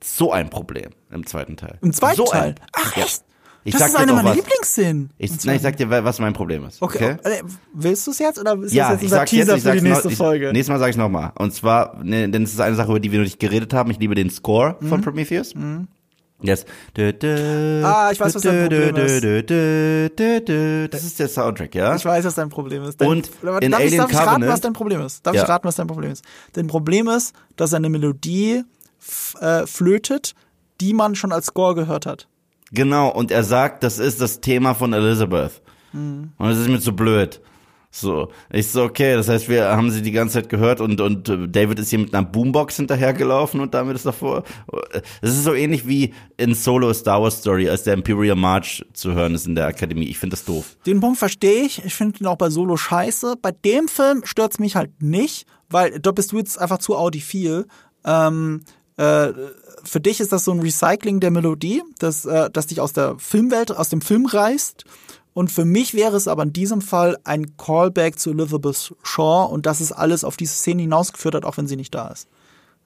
so 0.04 0.32
ein 0.32 0.50
Problem 0.50 0.90
im 1.12 1.26
zweiten 1.26 1.58
Teil. 1.58 1.78
Im 1.82 1.94
zweiten 1.94 2.18
so 2.18 2.26
Teil? 2.26 2.50
Ein, 2.50 2.56
Ach 2.74 2.98
Ja. 2.98 3.04
echt? 3.04 3.24
Ich 3.68 3.74
das 3.74 3.82
sag 3.82 3.88
ist 3.90 3.96
dir 3.96 4.00
eine 4.04 4.12
doch 4.14 4.24
meiner. 4.24 4.36
Lieblingsszenen. 4.36 5.10
Ich, 5.18 5.44
nein, 5.46 5.58
ich 5.58 5.62
sag 5.62 5.76
dir, 5.76 5.90
was 5.90 6.20
mein 6.20 6.32
Problem 6.34 6.64
ist. 6.66 6.82
Okay, 6.82 7.18
Okay. 7.20 7.30
äh, 7.30 7.44
willst 7.74 8.08
du 8.08 8.12
es 8.12 8.20
jetzt 8.20 8.40
oder 8.40 8.58
ist 8.62 8.74
Ja, 8.74 8.94
das 8.94 9.02
jetzt 9.02 9.04
ich 9.04 9.06
unser 9.12 9.20
jetzt, 9.22 9.30
Teaser 9.30 9.56
ich 9.58 9.64
für 9.64 9.72
die 9.74 9.82
nächste 9.82 10.06
noch, 10.06 10.12
ich, 10.12 10.18
Folge? 10.18 10.54
Nächstes 10.54 10.70
Mal 10.70 10.80
sag 10.80 10.90
ich 10.90 10.96
nochmal. 10.98 11.34
Und 11.38 11.54
zwar, 11.54 12.02
ne, 12.04 12.30
denn 12.30 12.44
es 12.44 12.54
ist 12.54 12.62
eine 12.62 12.76
Sache, 12.78 12.90
über 12.90 13.00
die 13.02 13.12
wir 13.12 13.20
noch 13.20 13.26
nicht 13.26 13.40
geredet 13.42 13.74
haben. 13.74 13.92
Ich 13.92 14.00
liebe 14.00 14.16
den 14.16 14.30
Score 14.30 14.78
von 14.88 15.02
Prometheus. 15.02 15.54
Yes. 16.42 16.66
Dö, 16.96 17.12
dö, 17.14 17.80
Mhm. 17.80 17.86
Ah, 17.86 18.10
ich 18.12 18.20
weiß, 18.20 18.36
was 18.36 18.42
dein 18.44 18.70
Problem 18.70 18.96
ist. 18.96 20.94
Das 20.94 21.04
ist 21.04 21.20
der 21.20 21.28
Soundtrack, 21.28 21.76
ja? 21.76 21.96
Ich 21.96 22.06
weiß, 22.06 22.26
was 22.26 22.36
dein 22.36 22.50
Problem 22.50 22.84
ist. 22.84 23.02
Dein, 23.02 23.08
Und 23.10 23.30
in 23.62 23.72
darf 23.72 23.82
ich, 23.82 23.88
Alien 23.88 23.98
darf 23.98 24.12
ich 24.12 24.18
raten, 24.18 24.30
Covenant- 24.30 24.54
was 24.54 24.62
dein 24.62 24.74
Problem 24.74 25.02
ist? 25.02 25.26
Darf 25.26 25.36
Ja. 25.36 25.44
ich 25.44 25.50
raten, 25.50 25.68
was 25.68 25.76
dein 25.76 25.88
Problem 25.88 26.12
ist? 26.12 26.24
Dein 26.54 26.68
Problem 26.68 27.08
ist, 27.10 27.34
dass 27.56 27.74
eine 27.74 27.90
Melodie 27.90 28.64
äh, 29.42 29.66
flötet, 29.66 30.36
die 30.80 30.94
man 30.94 31.16
schon 31.16 31.32
als 31.32 31.48
Score 31.48 31.76
gehört 31.76 32.06
hat. 32.06 32.28
Genau, 32.72 33.10
und 33.10 33.32
er 33.32 33.44
sagt, 33.44 33.84
das 33.84 34.00
ist 34.00 34.22
das 34.22 34.42
Thema 34.42 34.74
von 34.74 34.94
Elizabeth. 34.94 35.62
Mhm. 35.94 36.32
Und 36.38 36.50
das 36.50 36.58
ist 36.58 36.68
mir 36.68 36.80
zu 36.80 36.96
blöd. 36.96 37.42
So, 37.90 38.30
ich 38.52 38.68
so, 38.68 38.84
okay, 38.84 39.16
das 39.16 39.28
heißt, 39.28 39.50
wir 39.50 39.70
haben 39.70 39.90
sie 39.90 40.02
die 40.02 40.12
ganze 40.12 40.36
Zeit 40.36 40.50
gehört 40.50 40.82
und, 40.82 41.00
und 41.02 41.30
äh, 41.30 41.48
David 41.48 41.80
ist 41.80 41.90
hier 41.90 42.00
mit 42.00 42.14
einer 42.14 42.28
Boombox 42.28 42.76
hinterhergelaufen 42.76 43.60
und 43.60 43.74
damit 43.74 43.96
ist 43.96 44.06
davor. 44.06 44.44
Es 45.22 45.32
ist 45.32 45.44
so 45.44 45.54
ähnlich 45.54 45.88
wie 45.88 46.14
in 46.36 46.54
Solo 46.54 46.94
Star 46.94 47.24
Wars 47.24 47.40
Story, 47.40 47.70
als 47.70 47.84
der 47.84 47.94
Imperial 47.94 48.36
March 48.36 48.86
zu 48.94 49.14
hören 49.14 49.34
ist 49.34 49.48
in 49.48 49.56
der 49.56 49.68
Akademie. 49.68 50.06
Ich 50.06 50.20
finde 50.20 50.36
das 50.36 50.46
doof. 50.46 50.76
Den 50.86 51.00
Punkt 51.00 51.18
verstehe 51.18 51.64
ich. 51.64 51.84
Ich 51.86 51.96
finde 51.96 52.20
ihn 52.20 52.28
auch 52.28 52.38
bei 52.38 52.50
Solo 52.50 52.78
scheiße. 52.78 53.36
Bei 53.42 53.52
dem 53.52 53.88
Film 53.88 54.22
stört's 54.26 54.60
mich 54.60 54.76
halt 54.76 55.02
nicht, 55.02 55.48
weil 55.70 56.00
da 56.00 56.12
bist 56.12 56.34
du 56.34 56.38
jetzt 56.38 56.60
einfach 56.60 56.80
zu 56.80 56.96
audiophil. 56.96 57.66
Ähm, 58.06 58.62
äh, 58.98 59.30
für 59.88 60.00
dich 60.00 60.20
ist 60.20 60.32
das 60.32 60.46
so 60.46 60.52
ein 60.52 60.60
Recycling 60.60 61.20
der 61.20 61.32
Melodie, 61.32 61.82
das, 62.00 62.26
äh, 62.26 62.50
das 62.52 62.68
dich 62.68 62.82
aus 62.82 62.94
der 62.94 63.16
Filmwelt, 63.18 63.72
aus 63.76 63.90
dem 63.90 64.02
Film 64.02 64.26
reißt. 64.26 64.84
Und 65.34 65.52
für 65.52 65.66
mich 65.66 65.94
wäre 65.94 66.16
es 66.16 66.28
aber 66.28 66.44
in 66.44 66.54
diesem 66.54 66.82
Fall 66.82 67.18
ein 67.24 67.58
Callback 67.58 68.18
zu 68.18 68.32
Elizabeth 68.32 68.96
Shaw 69.04 69.52
und 69.52 69.66
dass 69.66 69.82
es 69.82 69.92
alles 69.92 70.24
auf 70.24 70.36
diese 70.36 70.56
Szene 70.56 70.82
hinausgeführt 70.82 71.36
hat, 71.36 71.46
auch 71.46 71.58
wenn 71.58 71.68
sie 71.68 71.76
nicht 71.76 71.94
da 71.94 72.08
ist. 72.08 72.28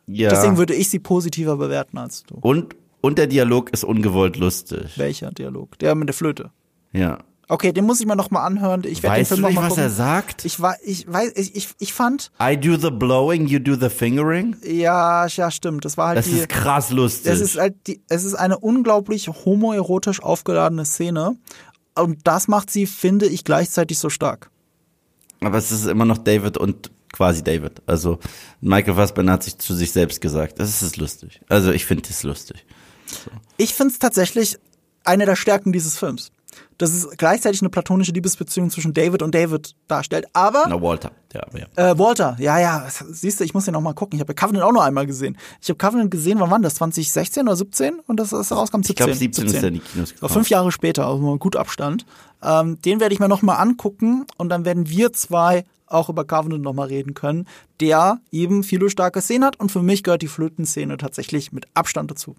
Ja. 0.08 0.30
Deswegen 0.30 0.58
würde 0.58 0.74
ich 0.74 0.90
sie 0.90 1.00
positiver 1.00 1.56
bewerten 1.58 1.98
als 1.98 2.24
du. 2.24 2.36
und, 2.42 2.76
und 3.00 3.18
der 3.18 3.28
Dialog 3.28 3.70
ist 3.72 3.84
ungewollt 3.84 4.36
lustig. 4.38 4.98
Welcher 4.98 5.32
Dialog? 5.32 5.80
Der 5.80 5.96
mit 5.96 6.10
der 6.10 6.14
Flöte. 6.14 6.52
Ja. 6.92 7.20
Okay, 7.52 7.74
den 7.74 7.86
muss 7.86 8.00
ich 8.00 8.06
mir 8.06 8.16
noch 8.16 8.32
mal 8.32 8.46
anhören. 8.46 8.84
Ich 8.86 9.04
werde 9.04 9.18
den 9.18 9.22
Weißt 9.22 9.32
du 9.32 9.36
Film 9.36 9.42
noch 9.42 9.50
nicht, 9.50 9.56
mal 9.58 9.64
was 9.64 9.70
gucken. 9.72 9.84
er 9.84 9.90
sagt? 9.90 10.46
Ich 10.46 10.62
war, 10.62 10.76
ich 10.86 11.06
weiß, 11.12 11.34
ich, 11.36 11.54
ich, 11.56 11.68
ich 11.80 11.92
fand, 11.94 12.32
I 12.42 12.56
do 12.56 12.78
the 12.78 12.92
blowing, 12.92 13.46
you 13.48 13.60
do 13.60 13.76
the 13.76 13.90
fingering. 13.90 14.56
ja, 14.64 15.26
ja, 15.28 15.52
stimmt. 15.52 15.84
Das 15.84 15.98
war 15.98 16.08
halt 16.10 16.18
Das 16.20 16.28
die. 16.28 16.38
ist 16.40 16.48
krass 16.50 16.92
lustig. 16.92 17.30
es 17.32 17.42
ist 17.42 17.58
halt 17.58 17.76
die, 17.88 18.02
es 18.08 18.24
ist 18.24 18.36
eine 18.36 18.58
unglaublich 18.58 19.28
homoerotisch 19.28 20.22
aufgeladene 20.24 20.86
Szene. 20.86 21.36
Und 21.94 22.20
das 22.26 22.48
macht 22.48 22.70
sie, 22.72 22.88
finde 22.88 23.26
ich, 23.28 23.44
gleichzeitig 23.44 24.00
so 24.00 24.10
stark. 24.10 24.50
Aber 25.42 25.58
es 25.58 25.74
ist 25.74 25.88
immer 25.88 26.06
noch 26.06 26.20
David 26.20 26.58
und 26.58 26.90
quasi 27.12 27.44
David. 27.44 27.82
Also 27.86 28.20
Michael 28.62 28.94
Fassbender 28.96 29.34
hat 29.34 29.44
sich 29.44 29.58
zu 29.58 29.74
sich 29.76 29.92
selbst 29.92 30.22
gesagt, 30.22 30.58
das 30.60 30.82
ist 30.82 30.96
lustig. 30.96 31.42
Also 31.50 31.72
ich 31.72 31.86
finde 31.86 32.04
es 32.10 32.24
lustig. 32.24 32.66
Ich 33.58 33.74
finde 33.74 33.92
es 33.92 34.00
tatsächlich 34.00 34.58
eine 35.04 35.26
der 35.26 35.36
Stärken 35.36 35.74
dieses 35.74 35.98
Films. 35.98 36.32
Dass 36.82 36.94
es 36.94 37.08
gleichzeitig 37.16 37.62
eine 37.62 37.70
platonische 37.70 38.12
Liebesbeziehung 38.12 38.72
zwischen 38.72 38.94
David 38.94 39.22
und 39.22 39.36
David 39.36 39.76
darstellt. 39.88 40.26
Aber 40.34 40.66
Na, 40.68 40.82
Walter. 40.82 41.12
Ja, 41.32 41.44
ja. 41.54 41.92
Äh, 41.92 42.00
Walter, 42.00 42.36
ja, 42.40 42.60
ja, 42.60 42.88
siehst 42.90 43.40
du, 43.40 43.44
ich 43.44 43.54
muss 43.54 43.66
den 43.66 43.74
noch 43.74 43.82
mal 43.82 43.94
gucken. 43.94 44.18
Ich 44.18 44.22
habe 44.22 44.34
Covenant 44.34 44.64
auch 44.66 44.72
nur 44.72 44.84
einmal 44.84 45.06
gesehen. 45.06 45.38
Ich 45.62 45.70
habe 45.70 45.78
Covenant 45.78 46.10
gesehen, 46.10 46.40
wann 46.40 46.50
war 46.50 46.60
das? 46.60 46.76
2016 46.76 47.44
oder 47.44 47.56
17? 47.56 48.00
Und 48.08 48.20
das, 48.20 48.32
das 48.32 48.52
rauskam 48.52 48.82
17. 48.82 48.90
Ich 48.92 48.96
glaube, 48.96 49.14
17 49.14 49.46
ist 49.46 49.62
der 49.62 49.64
in 49.66 49.74
die 49.76 49.80
Kinos 49.80 50.10
War 50.10 50.16
gekommen. 50.16 50.34
fünf 50.34 50.50
Jahre 50.50 50.72
später, 50.72 51.06
also 51.06 51.20
mal 51.20 51.38
gut 51.38 51.56
Abstand. 51.56 52.06
Ähm, 52.42 52.82
den 52.82 53.00
werde 53.00 53.14
ich 53.14 53.20
mir 53.20 53.30
noch 53.30 53.44
mal 53.44 53.56
angucken 53.58 54.26
und 54.38 54.50
dann 54.50 54.66
werden 54.66 54.90
wir 54.90 55.14
zwei 55.14 55.64
auch 55.86 56.10
über 56.10 56.26
Covenant 56.26 56.64
noch 56.64 56.74
mal 56.74 56.88
reden 56.88 57.14
können, 57.14 57.46
der 57.80 58.20
eben 58.32 58.64
viele 58.64 58.90
starke 58.90 59.22
Szenen 59.22 59.46
hat 59.46 59.60
und 59.60 59.72
für 59.72 59.84
mich 59.84 60.04
gehört 60.04 60.22
die 60.22 60.28
Flötenszene 60.28 60.98
tatsächlich 60.98 61.52
mit 61.52 61.66
Abstand 61.76 62.10
dazu. 62.10 62.36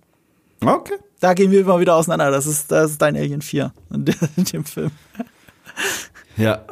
Okay. 0.68 0.94
Da 1.20 1.34
gehen 1.34 1.50
wir 1.50 1.60
immer 1.60 1.78
wieder 1.80 1.94
auseinander. 1.94 2.30
Das 2.30 2.46
ist, 2.46 2.70
das 2.72 2.92
ist 2.92 3.02
dein 3.02 3.16
Alien 3.16 3.42
4 3.42 3.72
in 3.92 4.04
de- 4.04 4.14
in 4.36 4.44
dem 4.44 4.64
Film. 4.64 4.90
Ja. 6.36 6.64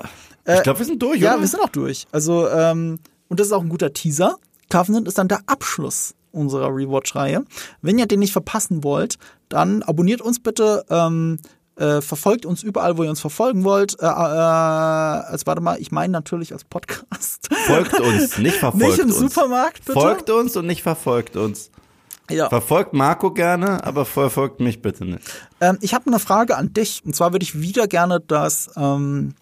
Ich 0.47 0.63
glaube, 0.63 0.79
wir 0.81 0.87
sind 0.87 1.01
durch, 1.03 1.21
Äh, 1.21 1.25
Ja, 1.25 1.41
wir 1.41 1.47
sind 1.47 1.61
auch 1.61 1.69
durch. 1.69 2.07
Also, 2.13 2.49
ähm, 2.49 2.99
und 3.29 3.39
das 3.41 3.49
ist 3.49 3.53
auch 3.53 3.63
ein 3.63 3.69
guter 3.69 3.93
Teaser. 3.93 4.37
Covenant 4.71 5.07
ist 5.07 5.19
dann 5.19 5.29
der 5.29 5.41
Abschluss 5.47 6.15
unserer 6.33 6.69
Rewatch-Reihe. 6.75 7.45
Wenn 7.83 7.99
ihr 7.99 8.07
den 8.07 8.21
nicht 8.21 8.33
verpassen 8.33 8.83
wollt, 8.85 9.17
dann 9.49 9.83
abonniert 9.83 10.21
uns 10.21 10.41
bitte 10.41 10.85
ähm, 10.91 11.39
Äh, 11.77 12.03
verfolgt 12.03 12.45
uns 12.45 12.63
überall, 12.63 12.99
wo 12.99 13.05
ihr 13.05 13.09
uns 13.11 13.21
verfolgen 13.21 13.65
wollt. 13.65 13.97
Äh, 14.03 14.05
äh, 14.05 14.09
also 14.09 15.47
warte 15.47 15.63
mal, 15.63 15.81
ich 15.81 15.91
meine 15.91 16.13
natürlich 16.13 16.53
als 16.53 16.63
Podcast. 16.65 17.49
Folgt 17.67 17.99
uns, 17.99 18.37
nicht 18.37 18.57
verfolgt 18.57 18.85
Nicht 18.87 18.99
im 18.99 19.07
uns. 19.07 19.19
Supermarkt, 19.19 19.87
bitte. 19.87 19.93
Folgt 19.99 20.29
uns 20.29 20.57
und 20.59 20.67
nicht 20.67 20.83
verfolgt 20.83 21.37
uns. 21.37 21.71
Ja. 22.31 22.49
Verfolgt 22.49 22.93
Marco 22.93 23.33
gerne, 23.33 23.85
aber 23.85 24.05
verfolgt 24.05 24.61
mich 24.61 24.83
bitte 24.83 25.05
nicht. 25.05 25.23
Ähm, 25.61 25.79
ich 25.81 25.95
habe 25.95 26.07
eine 26.07 26.19
Frage 26.19 26.57
an 26.57 26.73
dich. 26.73 27.03
Und 27.05 27.15
zwar 27.15 27.33
würde 27.33 27.43
ich 27.43 27.61
wieder 27.61 27.87
gerne 27.87 28.21
das, 28.21 28.71
ähm, 28.77 29.35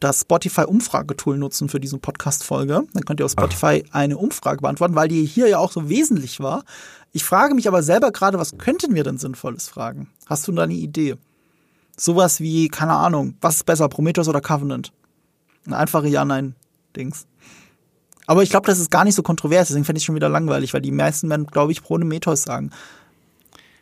das 0.00 0.22
Spotify-Umfragetool 0.22 1.36
nutzen 1.36 1.68
für 1.68 1.80
diese 1.80 1.98
Podcast-Folge. 1.98 2.84
Dann 2.92 3.04
könnt 3.04 3.20
ihr 3.20 3.26
auf 3.26 3.32
Spotify 3.32 3.84
eine 3.92 4.16
Umfrage 4.16 4.62
beantworten, 4.62 4.94
weil 4.94 5.08
die 5.08 5.24
hier 5.24 5.48
ja 5.48 5.58
auch 5.58 5.72
so 5.72 5.88
wesentlich 5.88 6.40
war. 6.40 6.64
Ich 7.12 7.24
frage 7.24 7.54
mich 7.54 7.68
aber 7.68 7.82
selber 7.82 8.12
gerade, 8.12 8.38
was 8.38 8.56
könnten 8.56 8.94
wir 8.94 9.04
denn 9.04 9.18
Sinnvolles 9.18 9.68
fragen? 9.68 10.08
Hast 10.26 10.46
du 10.48 10.52
da 10.52 10.62
eine 10.62 10.74
Idee? 10.74 11.16
Sowas 11.96 12.40
wie, 12.40 12.68
keine 12.68 12.94
Ahnung, 12.94 13.34
was 13.40 13.56
ist 13.56 13.66
besser, 13.66 13.88
Prometheus 13.88 14.28
oder 14.28 14.40
Covenant? 14.40 14.92
Eine 15.66 15.76
einfache 15.76 16.08
Ja-Nein-Dings. 16.08 17.26
Aber 18.30 18.44
ich 18.44 18.50
glaube, 18.50 18.68
das 18.68 18.78
ist 18.78 18.92
gar 18.92 19.02
nicht 19.02 19.16
so 19.16 19.24
kontrovers, 19.24 19.66
deswegen 19.66 19.84
fände 19.84 19.98
ich 19.98 20.04
schon 20.04 20.14
wieder 20.14 20.28
langweilig, 20.28 20.72
weil 20.72 20.80
die 20.80 20.92
meisten 20.92 21.28
werden, 21.28 21.48
glaube 21.48 21.72
ich, 21.72 21.82
Prometheus 21.82 22.44
sagen. 22.44 22.70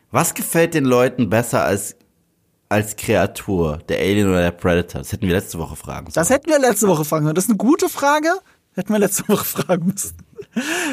Was 0.09 0.33
gefällt 0.33 0.73
den 0.73 0.85
Leuten 0.85 1.29
besser 1.29 1.63
als, 1.65 1.95
als 2.67 2.95
Kreatur, 2.95 3.77
der 3.89 3.99
Alien 3.99 4.27
oder 4.27 4.41
der 4.41 4.49
Predator? 4.49 5.01
Das 5.01 5.11
hätten 5.11 5.27
wir 5.27 5.35
letzte 5.35 5.59
Woche 5.59 5.75
fragen 5.75 6.07
sollen. 6.07 6.13
Das 6.15 6.31
hätten 6.31 6.49
wir 6.49 6.57
letzte 6.57 6.87
Woche 6.87 7.05
fragen 7.05 7.25
können. 7.25 7.35
Das 7.35 7.43
ist 7.43 7.51
eine 7.51 7.59
gute 7.59 7.89
Frage. 7.89 8.29
Hätten 8.73 8.91
wir 8.91 8.97
letzte 8.97 9.27
Woche 9.27 9.45
fragen 9.45 9.85
müssen. 9.85 10.17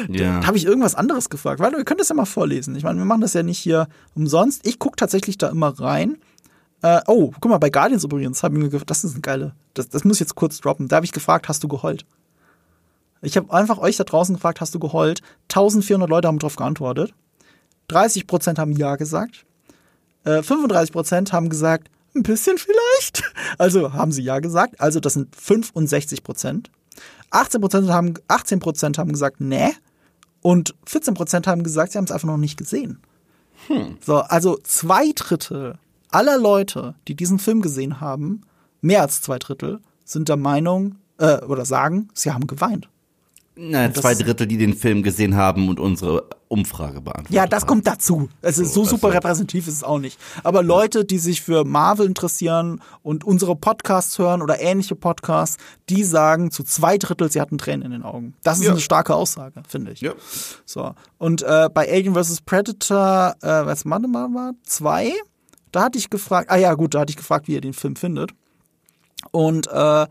ja. 0.09 0.45
Habe 0.45 0.57
ich 0.57 0.65
irgendwas 0.65 0.93
anderes 0.93 1.27
gefragt? 1.31 1.59
Weil 1.59 1.71
wir 1.71 1.83
können 1.83 1.97
das 1.97 2.09
ja 2.09 2.15
mal 2.15 2.25
vorlesen. 2.25 2.75
Ich 2.75 2.83
meine, 2.83 2.99
wir 2.99 3.05
machen 3.05 3.21
das 3.21 3.33
ja 3.33 3.41
nicht 3.41 3.57
hier 3.57 3.87
umsonst. 4.13 4.67
Ich 4.67 4.77
gucke 4.77 4.97
tatsächlich 4.97 5.39
da 5.39 5.47
immer 5.49 5.69
rein. 5.79 6.19
Äh, 6.83 7.01
oh, 7.07 7.31
guck 7.41 7.49
mal, 7.49 7.57
bei 7.57 7.71
Guardians 7.71 8.03
übrigens 8.03 8.43
habe 8.43 8.55
ich 8.55 8.61
mir 8.61 8.69
gefragt, 8.69 8.91
das 8.91 9.03
ist 9.03 9.13
eine 9.13 9.21
geile, 9.21 9.55
das, 9.73 9.89
das 9.89 10.03
muss 10.03 10.17
ich 10.17 10.19
jetzt 10.19 10.35
kurz 10.35 10.61
droppen. 10.61 10.89
Da 10.89 10.97
habe 10.97 11.07
ich 11.07 11.11
gefragt, 11.11 11.49
hast 11.49 11.63
du 11.63 11.67
geheult? 11.67 12.05
Ich 13.21 13.37
habe 13.37 13.51
einfach 13.51 13.77
euch 13.79 13.97
da 13.97 14.03
draußen 14.03 14.35
gefragt, 14.35 14.61
hast 14.61 14.75
du 14.75 14.79
geheult? 14.79 15.21
1400 15.49 16.09
Leute 16.09 16.27
haben 16.27 16.39
darauf 16.39 16.55
geantwortet. 16.55 17.13
30% 17.89 18.57
haben 18.57 18.73
Ja 18.73 18.95
gesagt. 18.95 19.45
Äh, 20.23 20.39
35% 20.39 21.31
haben 21.31 21.49
gesagt, 21.49 21.89
ein 22.15 22.23
bisschen 22.23 22.57
vielleicht. 22.57 23.23
Also 23.57 23.93
haben 23.93 24.11
sie 24.11 24.23
Ja 24.23 24.39
gesagt. 24.39 24.79
Also 24.79 24.99
das 24.99 25.13
sind 25.13 25.35
65%. 25.35 26.65
18% 27.31 27.89
haben, 27.89 28.13
18% 28.27 28.97
haben 28.97 29.11
gesagt, 29.11 29.41
nee. 29.41 29.71
Und 30.41 30.75
14% 30.87 31.47
haben 31.47 31.63
gesagt, 31.63 31.91
sie 31.91 31.97
haben 31.97 32.05
es 32.05 32.11
einfach 32.11 32.27
noch 32.27 32.37
nicht 32.37 32.57
gesehen. 32.57 32.99
So, 34.01 34.17
also 34.17 34.57
zwei 34.63 35.11
Drittel 35.13 35.77
aller 36.09 36.37
Leute, 36.37 36.95
die 37.07 37.15
diesen 37.15 37.39
Film 37.39 37.61
gesehen 37.61 37.99
haben, 37.99 38.41
mehr 38.81 39.01
als 39.01 39.21
zwei 39.21 39.39
Drittel, 39.39 39.79
sind 40.05 40.29
der 40.29 40.37
Meinung 40.37 40.95
äh, 41.17 41.43
oder 41.43 41.65
sagen, 41.65 42.09
sie 42.13 42.31
haben 42.31 42.47
geweint. 42.47 42.87
Na, 43.59 43.87
das- 43.87 44.01
zwei 44.01 44.13
Drittel, 44.13 44.45
die 44.47 44.57
den 44.57 44.75
Film 44.75 45.03
gesehen 45.03 45.35
haben 45.35 45.67
und 45.69 45.79
unsere 45.79 46.29
Umfrage 46.47 47.01
beantwortet 47.01 47.33
Ja, 47.33 47.45
das 47.47 47.61
haben. 47.63 47.67
kommt 47.67 47.87
dazu. 47.87 48.29
Es 48.41 48.57
ist 48.57 48.73
so 48.73 48.81
das 48.83 48.91
super 48.91 49.09
ist- 49.09 49.15
repräsentativ 49.15 49.67
ist 49.67 49.73
es 49.73 49.83
auch 49.83 49.99
nicht. 49.99 50.19
Aber 50.43 50.63
Leute, 50.63 51.03
die 51.05 51.17
sich 51.17 51.41
für 51.41 51.65
Marvel 51.65 52.05
interessieren 52.05 52.81
und 53.03 53.23
unsere 53.25 53.55
Podcasts 53.55 54.17
hören 54.19 54.41
oder 54.41 54.59
ähnliche 54.61 54.95
Podcasts, 54.95 55.57
die 55.89 56.03
sagen 56.03 56.51
zu 56.51 56.63
zwei 56.63 56.97
Drittel, 56.97 57.31
sie 57.31 57.41
hatten 57.41 57.57
Tränen 57.57 57.81
in 57.81 57.91
den 57.91 58.03
Augen. 58.03 58.33
Das 58.43 58.59
ist 58.59 58.65
Ja. 58.65 58.71
eine 58.71 58.79
starke 58.79 59.15
Aussage, 59.15 59.61
finde 59.67 59.91
ich. 59.91 60.01
Ja. 60.01 60.13
So. 60.65 60.93
Und 61.17 61.41
äh, 61.41 61.69
bei 61.73 61.91
Alien 61.91 62.13
vs. 62.15 62.41
Predator, 62.41 63.35
äh, 63.41 63.47
was 63.65 63.85
warte 63.85 64.07
mal, 64.07 64.27
war 64.33 64.53
zwei? 64.63 65.11
Da 65.73 65.83
hatte 65.83 65.97
ich 65.97 66.09
gefragt, 66.09 66.49
ah 66.49 66.55
ja, 66.57 66.73
gut, 66.75 66.93
da 66.93 67.01
hatte 67.01 67.09
ich 67.11 67.17
gefragt, 67.17 67.47
wie 67.49 67.53
ihr 67.53 67.61
den 67.61 67.73
Film 67.73 67.95
findet. 67.97 68.31
Und 69.31 69.67
äh, 69.67 70.07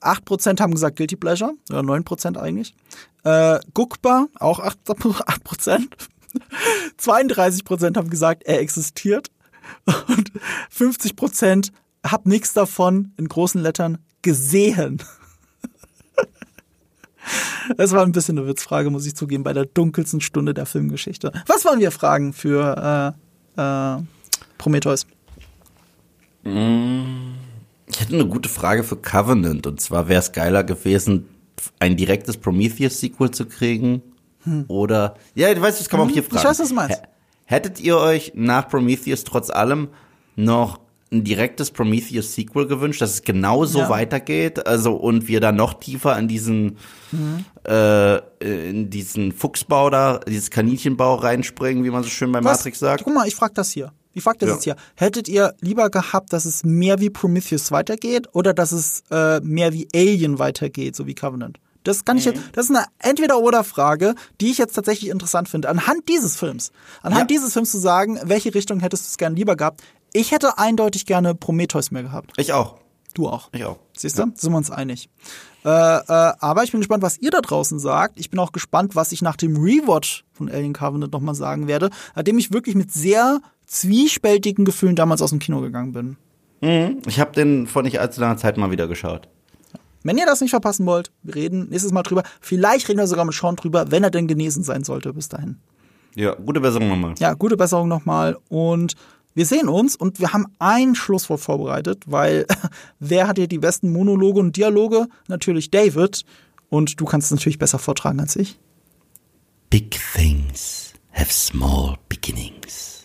8% 0.00 0.60
haben 0.60 0.72
gesagt 0.72 0.96
Guilty 0.96 1.16
Pleasure, 1.16 1.52
oder 1.70 1.80
9% 1.80 2.36
eigentlich. 2.36 2.74
Äh, 3.24 3.58
guckbar, 3.74 4.28
auch 4.38 4.60
8%. 4.60 4.74
8%. 4.86 5.88
32% 6.98 7.96
haben 7.96 8.10
gesagt, 8.10 8.44
er 8.44 8.60
existiert. 8.60 9.30
Und 10.08 10.32
50% 10.74 11.72
hab 12.04 12.26
nichts 12.26 12.52
davon, 12.52 13.12
in 13.16 13.28
großen 13.28 13.60
Lettern, 13.60 13.98
gesehen. 14.22 15.02
Das 17.76 17.90
war 17.90 18.04
ein 18.04 18.12
bisschen 18.12 18.38
eine 18.38 18.46
Witzfrage, 18.46 18.88
muss 18.90 19.04
ich 19.04 19.16
zugeben, 19.16 19.42
bei 19.42 19.52
der 19.52 19.64
dunkelsten 19.64 20.20
Stunde 20.20 20.54
der 20.54 20.64
Filmgeschichte. 20.64 21.32
Was 21.48 21.64
wollen 21.64 21.80
wir 21.80 21.90
fragen 21.90 22.32
für 22.32 23.16
äh, 23.56 23.60
äh, 23.60 24.02
Prometheus? 24.58 25.08
Ich 27.88 28.00
hätte 28.00 28.14
eine 28.14 28.26
gute 28.26 28.48
Frage 28.48 28.82
für 28.84 28.96
Covenant. 28.96 29.66
Und 29.66 29.80
zwar 29.80 30.08
wäre 30.08 30.20
es 30.20 30.32
geiler 30.32 30.64
gewesen, 30.64 31.28
ein 31.78 31.96
direktes 31.96 32.36
Prometheus-Sequel 32.36 33.30
zu 33.30 33.46
kriegen. 33.46 34.02
Oder, 34.68 35.14
ja, 35.34 35.52
du 35.52 35.60
weißt, 35.60 35.80
das 35.80 35.88
kann 35.88 35.98
man 36.00 36.08
auch 36.08 36.12
hier 36.12 36.22
ich 36.22 36.28
fragen. 36.28 36.44
weiß, 36.48 36.58
was 36.60 36.68
du 36.68 36.74
meinst. 36.74 37.02
Hättet 37.46 37.80
ihr 37.80 37.96
euch 37.98 38.32
nach 38.34 38.68
Prometheus 38.68 39.24
trotz 39.24 39.50
allem 39.50 39.88
noch 40.36 40.80
ein 41.12 41.22
direktes 41.24 41.70
Prometheus-Sequel 41.70 42.66
gewünscht, 42.66 43.00
dass 43.00 43.10
es 43.14 43.22
genauso 43.22 43.78
Ja. 43.80 43.88
weitergeht? 43.88 44.66
Also, 44.66 44.94
und 44.94 45.28
wir 45.28 45.40
da 45.40 45.52
noch 45.52 45.74
tiefer 45.74 46.18
in 46.18 46.26
diesen, 46.28 46.78
Mhm. 47.12 47.44
äh, 47.66 48.16
in 48.68 48.90
diesen 48.90 49.30
Fuchsbau 49.32 49.90
da, 49.90 50.18
dieses 50.18 50.50
Kaninchenbau 50.50 51.14
reinspringen, 51.14 51.84
wie 51.84 51.90
man 51.90 52.02
so 52.02 52.08
schön 52.08 52.32
bei 52.32 52.38
Was? 52.42 52.58
Matrix 52.58 52.80
sagt? 52.80 53.04
Guck 53.04 53.14
mal, 53.14 53.26
ich 53.28 53.36
frage 53.36 53.54
das 53.54 53.70
hier. 53.70 53.92
Ich 54.16 54.22
frage 54.24 54.38
das 54.38 54.48
Ja. 54.48 54.54
jetzt 54.54 54.64
hier. 54.64 54.76
Hättet 54.94 55.28
ihr 55.28 55.54
lieber 55.60 55.90
gehabt, 55.90 56.32
dass 56.32 56.46
es 56.46 56.64
mehr 56.64 57.00
wie 57.00 57.10
Prometheus 57.10 57.70
weitergeht 57.70 58.28
oder 58.32 58.54
dass 58.54 58.72
es 58.72 59.02
äh, 59.10 59.40
mehr 59.40 59.72
wie 59.74 59.86
Alien 59.94 60.38
weitergeht, 60.38 60.96
so 60.96 61.06
wie 61.06 61.14
Covenant? 61.14 61.58
Das 61.84 62.04
kann 62.04 62.16
ich 62.16 62.24
jetzt, 62.24 62.40
das 62.52 62.64
ist 62.70 62.74
eine 62.74 62.86
Entweder-Oder-Frage, 62.98 64.14
die 64.40 64.50
ich 64.50 64.58
jetzt 64.58 64.72
tatsächlich 64.74 65.10
interessant 65.10 65.48
finde. 65.48 65.68
Anhand 65.68 66.08
dieses 66.08 66.36
Films, 66.36 66.72
anhand 67.02 67.30
Ja. 67.30 67.36
dieses 67.36 67.52
Films 67.52 67.70
zu 67.70 67.78
sagen, 67.78 68.18
welche 68.24 68.54
Richtung 68.54 68.80
hättest 68.80 69.04
du 69.04 69.08
es 69.10 69.18
gern 69.18 69.36
lieber 69.36 69.54
gehabt? 69.54 69.82
Ich 70.12 70.32
hätte 70.32 70.58
eindeutig 70.58 71.04
gerne 71.06 71.34
Prometheus 71.34 71.90
mehr 71.90 72.02
gehabt. 72.02 72.32
Ich 72.38 72.52
auch. 72.54 72.78
Du 73.14 73.28
auch. 73.28 73.50
Ich 73.52 73.64
auch. 73.64 73.78
Siehst 73.96 74.18
du? 74.18 74.24
Sind 74.34 74.52
wir 74.52 74.56
uns 74.56 74.70
einig. 74.70 75.08
Äh, 75.64 75.68
äh, 75.68 76.02
aber 76.08 76.64
ich 76.64 76.72
bin 76.72 76.80
gespannt, 76.80 77.02
was 77.02 77.18
ihr 77.18 77.30
da 77.30 77.40
draußen 77.40 77.78
sagt. 77.78 78.18
Ich 78.18 78.30
bin 78.30 78.38
auch 78.40 78.52
gespannt, 78.52 78.94
was 78.94 79.12
ich 79.12 79.22
nach 79.22 79.36
dem 79.36 79.56
Rewatch 79.56 80.24
von 80.32 80.48
Alien 80.50 80.72
Covenant 80.72 81.12
nochmal 81.12 81.34
sagen 81.34 81.66
werde, 81.66 81.90
nachdem 82.14 82.38
ich 82.38 82.52
wirklich 82.52 82.74
mit 82.74 82.92
sehr 82.92 83.40
zwiespältigen 83.66 84.64
Gefühlen 84.64 84.96
damals 84.96 85.22
aus 85.22 85.30
dem 85.30 85.38
Kino 85.38 85.60
gegangen 85.60 85.92
bin. 85.92 86.16
Ich 87.06 87.20
habe 87.20 87.32
den 87.32 87.66
vor 87.66 87.82
nicht 87.82 88.00
allzu 88.00 88.20
langer 88.20 88.38
Zeit 88.38 88.56
mal 88.56 88.70
wieder 88.70 88.88
geschaut. 88.88 89.28
Wenn 90.02 90.18
ihr 90.18 90.26
das 90.26 90.40
nicht 90.40 90.50
verpassen 90.50 90.86
wollt, 90.86 91.10
wir 91.22 91.34
reden 91.34 91.68
nächstes 91.68 91.92
Mal 91.92 92.02
drüber. 92.02 92.22
Vielleicht 92.40 92.88
reden 92.88 92.98
wir 92.98 93.06
sogar 93.06 93.24
mit 93.24 93.34
Sean 93.34 93.56
drüber, 93.56 93.90
wenn 93.90 94.04
er 94.04 94.10
denn 94.10 94.26
genesen 94.26 94.62
sein 94.62 94.84
sollte 94.84 95.12
bis 95.12 95.28
dahin. 95.28 95.58
Ja, 96.14 96.34
gute 96.34 96.60
Besserung 96.60 96.88
nochmal. 96.88 97.14
Ja, 97.18 97.34
gute 97.34 97.56
Besserung 97.56 97.88
nochmal 97.88 98.38
und 98.48 98.94
wir 99.34 99.44
sehen 99.44 99.68
uns 99.68 99.96
und 99.96 100.18
wir 100.18 100.32
haben 100.32 100.46
ein 100.58 100.94
Schlusswort 100.94 101.40
vorbereitet, 101.40 102.04
weil 102.06 102.46
wer 103.00 103.28
hat 103.28 103.36
hier 103.36 103.48
die 103.48 103.58
besten 103.58 103.92
Monologe 103.92 104.40
und 104.40 104.56
Dialoge? 104.56 105.08
Natürlich 105.28 105.70
David. 105.70 106.24
Und 106.70 107.00
du 107.00 107.04
kannst 107.04 107.26
es 107.26 107.32
natürlich 107.32 107.58
besser 107.58 107.78
vortragen 107.78 108.18
als 108.18 108.34
ich. 108.34 108.58
Big 109.68 109.98
things 110.14 110.94
have 111.12 111.32
small 111.32 111.96
beginnings. 112.08 112.95